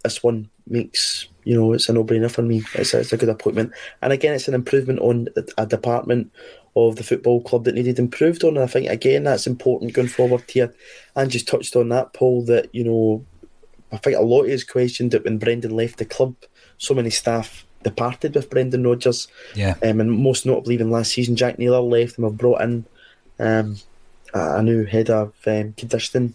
this 0.04 0.24
one 0.24 0.50
makes 0.68 1.28
you 1.44 1.60
know 1.60 1.74
it's 1.74 1.89
a 1.89 1.94
no 1.94 2.06
brainer 2.06 2.32
for 2.32 2.41
me. 2.41 2.64
It's 2.76 2.94
a, 2.94 3.02
it's 3.02 3.12
a 3.12 3.18
good 3.18 3.28
appointment, 3.28 3.74
and 4.02 4.14
again, 4.14 4.34
it's 4.34 4.48
an 4.48 4.54
improvement 4.54 5.00
on 5.00 5.28
a 5.58 5.66
department 5.66 6.32
of 6.76 6.96
the 6.96 7.04
football 7.04 7.42
club 7.42 7.66
that 7.66 7.76
needed 7.76 8.00
improved 8.00 8.44
on. 8.44 8.56
And 8.56 8.64
I 8.64 8.68
think 8.68 8.90
again 8.90 9.24
that's 9.24 9.48
important 9.48 9.94
going 9.94 10.08
forward 10.08 10.44
here. 10.50 10.74
And 11.16 11.30
just 11.30 11.48
touched 11.48 11.76
on 11.76 11.90
that, 11.90 12.14
Paul, 12.14 12.44
that 12.46 12.74
you 12.74 12.84
know, 12.84 13.26
I 13.92 13.98
think 13.98 14.18
a 14.18 14.22
lot 14.22 14.44
is 14.44 14.64
questioned 14.64 15.12
that 15.12 15.24
when 15.24 15.38
Brendan 15.38 15.76
left 15.76 15.98
the 15.98 16.06
club, 16.06 16.36
so 16.78 16.94
many 16.94 17.10
staff 17.10 17.66
departed 17.84 18.36
with 18.36 18.50
Brendan 18.50 18.86
Rodgers. 18.86 19.28
Yeah. 19.56 19.76
Um, 19.84 20.00
and 20.02 20.12
most 20.12 20.46
notably 20.46 20.76
even 20.76 20.90
last 20.90 21.12
season 21.12 21.36
Jack 21.36 21.58
Nayler 21.58 21.88
left 21.88 22.18
and 22.18 22.26
have 22.26 22.38
brought 22.38 22.62
in 22.62 22.86
um, 23.40 23.78
a 24.34 24.64
new 24.64 24.86
head 24.86 25.10
of 25.10 25.34
um, 25.46 25.74
conditioning 25.74 26.34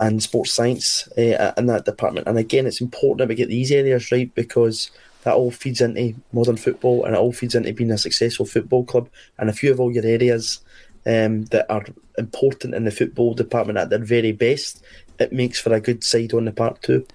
and 0.00 0.22
sports 0.22 0.52
science 0.52 1.08
uh, 1.16 1.52
in 1.56 1.66
that 1.66 1.84
department. 1.84 2.26
And 2.26 2.38
again, 2.38 2.66
it's 2.66 2.80
important 2.80 3.18
that 3.18 3.28
we 3.28 3.34
get 3.34 3.48
these 3.48 3.70
areas 3.70 4.10
right 4.10 4.34
because 4.34 4.90
that 5.22 5.34
all 5.34 5.50
feeds 5.50 5.80
into 5.80 6.14
modern 6.32 6.56
football 6.56 7.04
and 7.04 7.14
it 7.14 7.18
all 7.18 7.32
feeds 7.32 7.54
into 7.54 7.72
being 7.72 7.90
a 7.90 7.98
successful 7.98 8.46
football 8.46 8.84
club. 8.84 9.08
And 9.38 9.48
if 9.48 9.62
you 9.62 9.70
have 9.70 9.80
all 9.80 9.92
your 9.92 10.06
areas 10.06 10.60
um, 11.06 11.44
that 11.46 11.66
are 11.70 11.84
important 12.18 12.74
in 12.74 12.84
the 12.84 12.90
football 12.90 13.34
department 13.34 13.78
at 13.78 13.90
their 13.90 13.98
very 13.98 14.32
best, 14.32 14.82
it 15.18 15.32
makes 15.32 15.60
for 15.60 15.72
a 15.72 15.80
good 15.80 16.04
side 16.04 16.34
on 16.34 16.44
the 16.44 16.52
park 16.52 16.82
too. 16.82 17.06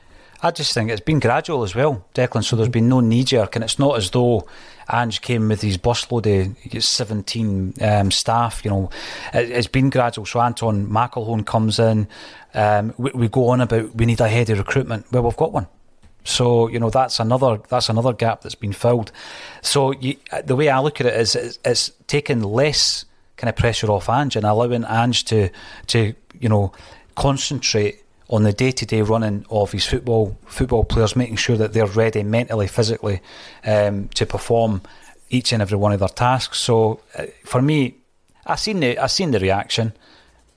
I 0.41 0.51
just 0.51 0.73
think 0.73 0.91
it's 0.91 1.01
been 1.01 1.19
gradual 1.19 1.63
as 1.63 1.73
well, 1.73 2.05
Declan. 2.13 2.43
So 2.43 2.55
there's 2.55 2.69
been 2.69 2.89
no 2.89 2.99
knee 2.99 3.23
jerk, 3.23 3.55
and 3.55 3.63
it's 3.63 3.79
not 3.79 3.97
as 3.97 4.11
though 4.11 4.47
Ange 4.91 5.21
came 5.21 5.49
with 5.49 5.61
his 5.61 5.79
busload 5.79 6.75
of 6.75 6.83
17 6.83 7.73
um, 7.81 8.11
staff. 8.11 8.63
You 8.63 8.71
know, 8.71 8.89
it, 9.33 9.49
has 9.49 9.67
been 9.67 9.89
gradual. 9.89 10.27
So 10.27 10.39
Anton 10.39 10.87
McElhone 10.87 11.45
comes 11.45 11.79
in. 11.79 12.07
Um, 12.53 12.93
we, 12.97 13.11
we, 13.15 13.27
go 13.29 13.49
on 13.49 13.61
about 13.61 13.95
we 13.95 14.05
need 14.05 14.21
a 14.21 14.27
head 14.27 14.51
of 14.51 14.59
recruitment. 14.59 15.11
Well, 15.11 15.23
we've 15.23 15.35
got 15.35 15.53
one. 15.53 15.67
So 16.27 16.67
you 16.67 16.79
know 16.79 16.89
that's 16.89 17.19
another 17.19 17.59
that's 17.69 17.89
another 17.89 18.13
gap 18.13 18.41
that's 18.41 18.55
been 18.55 18.73
filled. 18.73 19.11
So 19.61 19.91
you, 19.93 20.17
the 20.43 20.55
way 20.55 20.69
I 20.69 20.79
look 20.79 20.99
at 20.99 21.07
it 21.07 21.13
is 21.13 21.35
it's, 21.35 21.59
it's 21.63 21.91
taking 22.07 22.41
less 22.43 23.05
kind 23.37 23.49
of 23.49 23.55
pressure 23.55 23.89
off 23.89 24.09
Ange 24.09 24.35
and 24.35 24.45
allowing 24.45 24.83
Ange 24.83 25.23
to 25.25 25.49
to 25.87 26.13
you 26.39 26.49
know 26.49 26.73
concentrate 27.15 28.03
on 28.29 28.43
the 28.43 28.51
day 28.51 28.71
to 28.71 28.85
day 28.85 29.01
running 29.01 29.45
of 29.49 29.71
his 29.71 29.85
football 29.85 30.37
football 30.45 30.83
players, 30.83 31.15
making 31.15 31.37
sure 31.37 31.55
that 31.55 31.71
they're 31.71 31.85
ready 31.85 32.23
mentally, 32.23 32.67
physically 32.67 33.21
um, 33.65 34.09
to 34.09 34.25
perform 34.25 34.81
each 35.29 35.53
and 35.53 35.61
every 35.61 35.77
one 35.77 35.93
of 35.93 35.99
their 35.99 36.09
tasks. 36.09 36.59
So 36.59 36.99
uh, 37.17 37.27
for 37.45 37.61
me, 37.61 37.95
I 38.45 38.55
seen 38.55 38.81
the 38.81 38.97
I 38.99 39.07
seen 39.07 39.31
the 39.31 39.39
reaction 39.39 39.93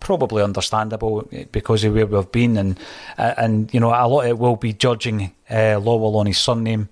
probably 0.00 0.42
understandable 0.42 1.28
because 1.52 1.84
of 1.84 1.94
where 1.94 2.06
we've 2.06 2.32
been, 2.32 2.56
and 2.56 2.78
uh, 3.18 3.34
and 3.36 3.72
you 3.72 3.80
know 3.80 3.90
a 3.90 4.08
lot 4.08 4.22
of 4.22 4.28
it 4.28 4.38
will 4.38 4.56
be 4.56 4.72
judging 4.72 5.34
uh, 5.48 5.78
Lawwell 5.78 6.16
on 6.16 6.26
his 6.26 6.38
surname, 6.38 6.88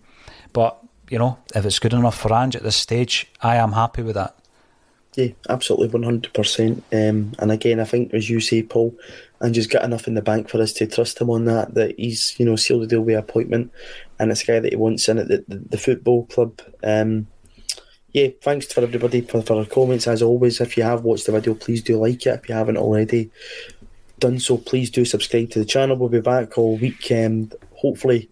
but 0.52 0.78
you 1.10 1.18
know 1.18 1.38
if 1.54 1.64
it's 1.64 1.78
good 1.78 1.94
enough 1.94 2.18
for 2.18 2.32
Ange 2.32 2.56
at 2.56 2.62
this 2.62 2.76
stage, 2.76 3.26
I 3.42 3.56
am 3.56 3.72
happy 3.72 4.02
with 4.02 4.14
that. 4.14 4.34
Yeah, 5.16 5.30
absolutely, 5.48 5.88
one 5.88 6.04
hundred 6.04 6.32
percent. 6.32 6.84
Um, 6.92 7.32
and 7.38 7.50
again, 7.50 7.80
I 7.80 7.84
think 7.84 8.14
as 8.14 8.30
you 8.30 8.38
say, 8.38 8.62
Paul, 8.62 8.94
and 9.40 9.54
just 9.54 9.70
got 9.70 9.84
enough 9.84 10.06
in 10.06 10.14
the 10.14 10.22
bank 10.22 10.48
for 10.48 10.60
us 10.60 10.72
to 10.74 10.86
trust 10.86 11.20
him 11.20 11.30
on 11.30 11.46
that. 11.46 11.74
That 11.74 11.98
he's 11.98 12.38
you 12.38 12.46
know 12.46 12.56
sealed 12.56 12.82
the 12.82 12.86
deal 12.86 13.00
with 13.00 13.18
appointment, 13.18 13.72
and 14.20 14.30
it's 14.30 14.42
a 14.42 14.46
guy 14.46 14.60
that 14.60 14.72
he 14.72 14.76
wants 14.76 15.08
in 15.08 15.18
at 15.18 15.28
the, 15.28 15.44
the, 15.48 15.56
the 15.70 15.78
football 15.78 16.26
club. 16.26 16.60
Um, 16.84 17.26
yeah, 18.12 18.28
thanks 18.40 18.72
for 18.72 18.80
everybody 18.80 19.20
for, 19.20 19.42
for 19.42 19.64
comments. 19.66 20.06
As 20.06 20.22
always, 20.22 20.60
if 20.60 20.76
you 20.76 20.82
have 20.82 21.04
watched 21.04 21.26
the 21.26 21.32
video, 21.32 21.54
please 21.54 21.82
do 21.82 21.98
like 21.98 22.26
it. 22.26 22.40
If 22.42 22.48
you 22.48 22.54
haven't 22.54 22.78
already 22.78 23.30
done 24.18 24.38
so, 24.38 24.56
please 24.56 24.90
do 24.90 25.04
subscribe 25.04 25.50
to 25.50 25.58
the 25.58 25.64
channel. 25.64 25.96
We'll 25.96 26.08
be 26.08 26.20
back 26.20 26.56
all 26.56 26.76
weekend. 26.76 27.54
hopefully, 27.76 28.28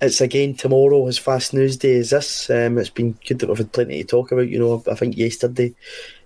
it's 0.00 0.20
again 0.20 0.54
tomorrow 0.54 1.06
as 1.06 1.18
fast 1.18 1.52
news 1.52 1.76
day 1.76 1.98
as 1.98 2.10
this. 2.10 2.48
Um, 2.48 2.78
it's 2.78 2.88
been 2.88 3.18
good 3.26 3.38
that 3.40 3.48
we've 3.48 3.58
had 3.58 3.72
plenty 3.72 4.02
to 4.02 4.08
talk 4.08 4.32
about. 4.32 4.48
You 4.48 4.58
know, 4.58 4.82
I 4.90 4.94
think 4.94 5.16
yesterday, 5.16 5.74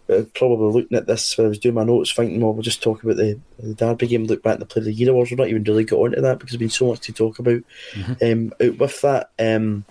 uh, 0.09 0.23
probably 0.35 0.73
looking 0.73 0.97
at 0.97 1.07
this 1.07 1.37
when 1.37 1.47
I 1.47 1.49
was 1.49 1.59
doing 1.59 1.75
my 1.75 1.83
notes, 1.83 2.13
thinking, 2.13 2.41
well, 2.41 2.53
we'll 2.53 2.63
just 2.63 2.83
talk 2.83 3.03
about 3.03 3.17
the, 3.17 3.41
the 3.59 3.75
Derby 3.75 4.07
game, 4.07 4.27
look 4.27 4.43
back 4.43 4.55
at 4.55 4.61
the 4.61 4.67
Play 4.67 4.81
of 4.81 4.85
the 4.85 4.93
Year 4.93 5.11
awards. 5.11 5.31
We're 5.31 5.39
not 5.39 5.49
even 5.49 5.65
really 5.65 5.85
got 5.85 5.97
onto 5.97 6.21
that 6.21 6.39
because 6.39 6.53
there's 6.53 6.59
been 6.61 6.71
so 6.71 6.89
much 6.89 7.01
to 7.01 7.13
talk 7.13 7.41
about. 7.41 7.63
Mm-hmm. 7.95 8.13
Um, 8.23 8.53
out 8.69 8.79
with 8.79 9.01
that, 9.01 9.31
um, 9.41 9.85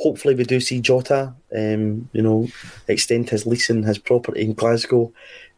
hopefully 0.00 0.34
we 0.34 0.44
do 0.44 0.60
see 0.60 0.80
Jota, 0.80 1.34
um, 1.54 2.08
you 2.12 2.22
know, 2.22 2.48
extend 2.88 3.28
his 3.28 3.46
lease 3.46 3.68
and 3.68 3.84
his 3.84 3.98
property 3.98 4.40
in 4.40 4.54
Glasgow 4.54 5.12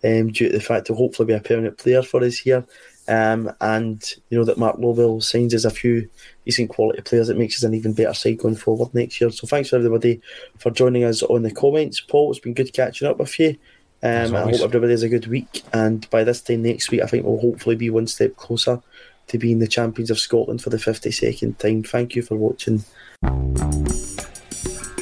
um, 0.04 0.32
due 0.32 0.48
to 0.48 0.52
the 0.52 0.60
fact 0.60 0.88
that 0.88 0.94
hopefully 0.94 1.28
be 1.28 1.32
a 1.32 1.40
permanent 1.40 1.78
player 1.78 2.02
for 2.02 2.22
us 2.24 2.38
here. 2.38 2.64
Um, 3.08 3.50
and 3.60 4.00
you 4.30 4.38
know 4.38 4.44
that 4.44 4.58
Mark 4.58 4.76
Lawwell 4.76 5.22
signs 5.22 5.54
us 5.54 5.64
a 5.64 5.70
few 5.70 6.08
decent 6.44 6.70
quality 6.70 7.02
players 7.02 7.26
that 7.26 7.36
makes 7.36 7.56
us 7.56 7.64
an 7.64 7.74
even 7.74 7.94
better 7.94 8.14
side 8.14 8.38
going 8.38 8.54
forward 8.54 8.94
next 8.94 9.20
year. 9.20 9.30
So 9.30 9.46
thanks 9.46 9.70
for 9.70 9.76
everybody 9.76 10.20
for 10.58 10.70
joining 10.70 11.04
us 11.04 11.22
on 11.22 11.42
the 11.42 11.50
comments. 11.50 12.00
Paul, 12.00 12.30
it's 12.30 12.40
been 12.40 12.54
good 12.54 12.72
catching 12.72 13.08
up 13.08 13.18
with 13.18 13.38
you. 13.40 13.56
Um, 14.04 14.34
I 14.34 14.42
hope 14.42 14.60
everybody 14.60 14.92
has 14.92 15.04
a 15.04 15.08
good 15.08 15.26
week. 15.26 15.62
And 15.72 16.08
by 16.10 16.24
this 16.24 16.42
time 16.42 16.62
next 16.62 16.90
week, 16.90 17.02
I 17.02 17.06
think 17.06 17.24
we'll 17.24 17.40
hopefully 17.40 17.76
be 17.76 17.90
one 17.90 18.06
step 18.08 18.36
closer 18.36 18.80
to 19.28 19.38
being 19.38 19.60
the 19.60 19.68
champions 19.68 20.10
of 20.10 20.18
Scotland 20.18 20.62
for 20.62 20.70
the 20.70 20.76
52nd 20.76 21.58
time. 21.58 21.82
Thank 21.82 22.16
you 22.16 22.22
for 22.22 22.36
watching. 22.36 22.84
Bye. 24.52 25.01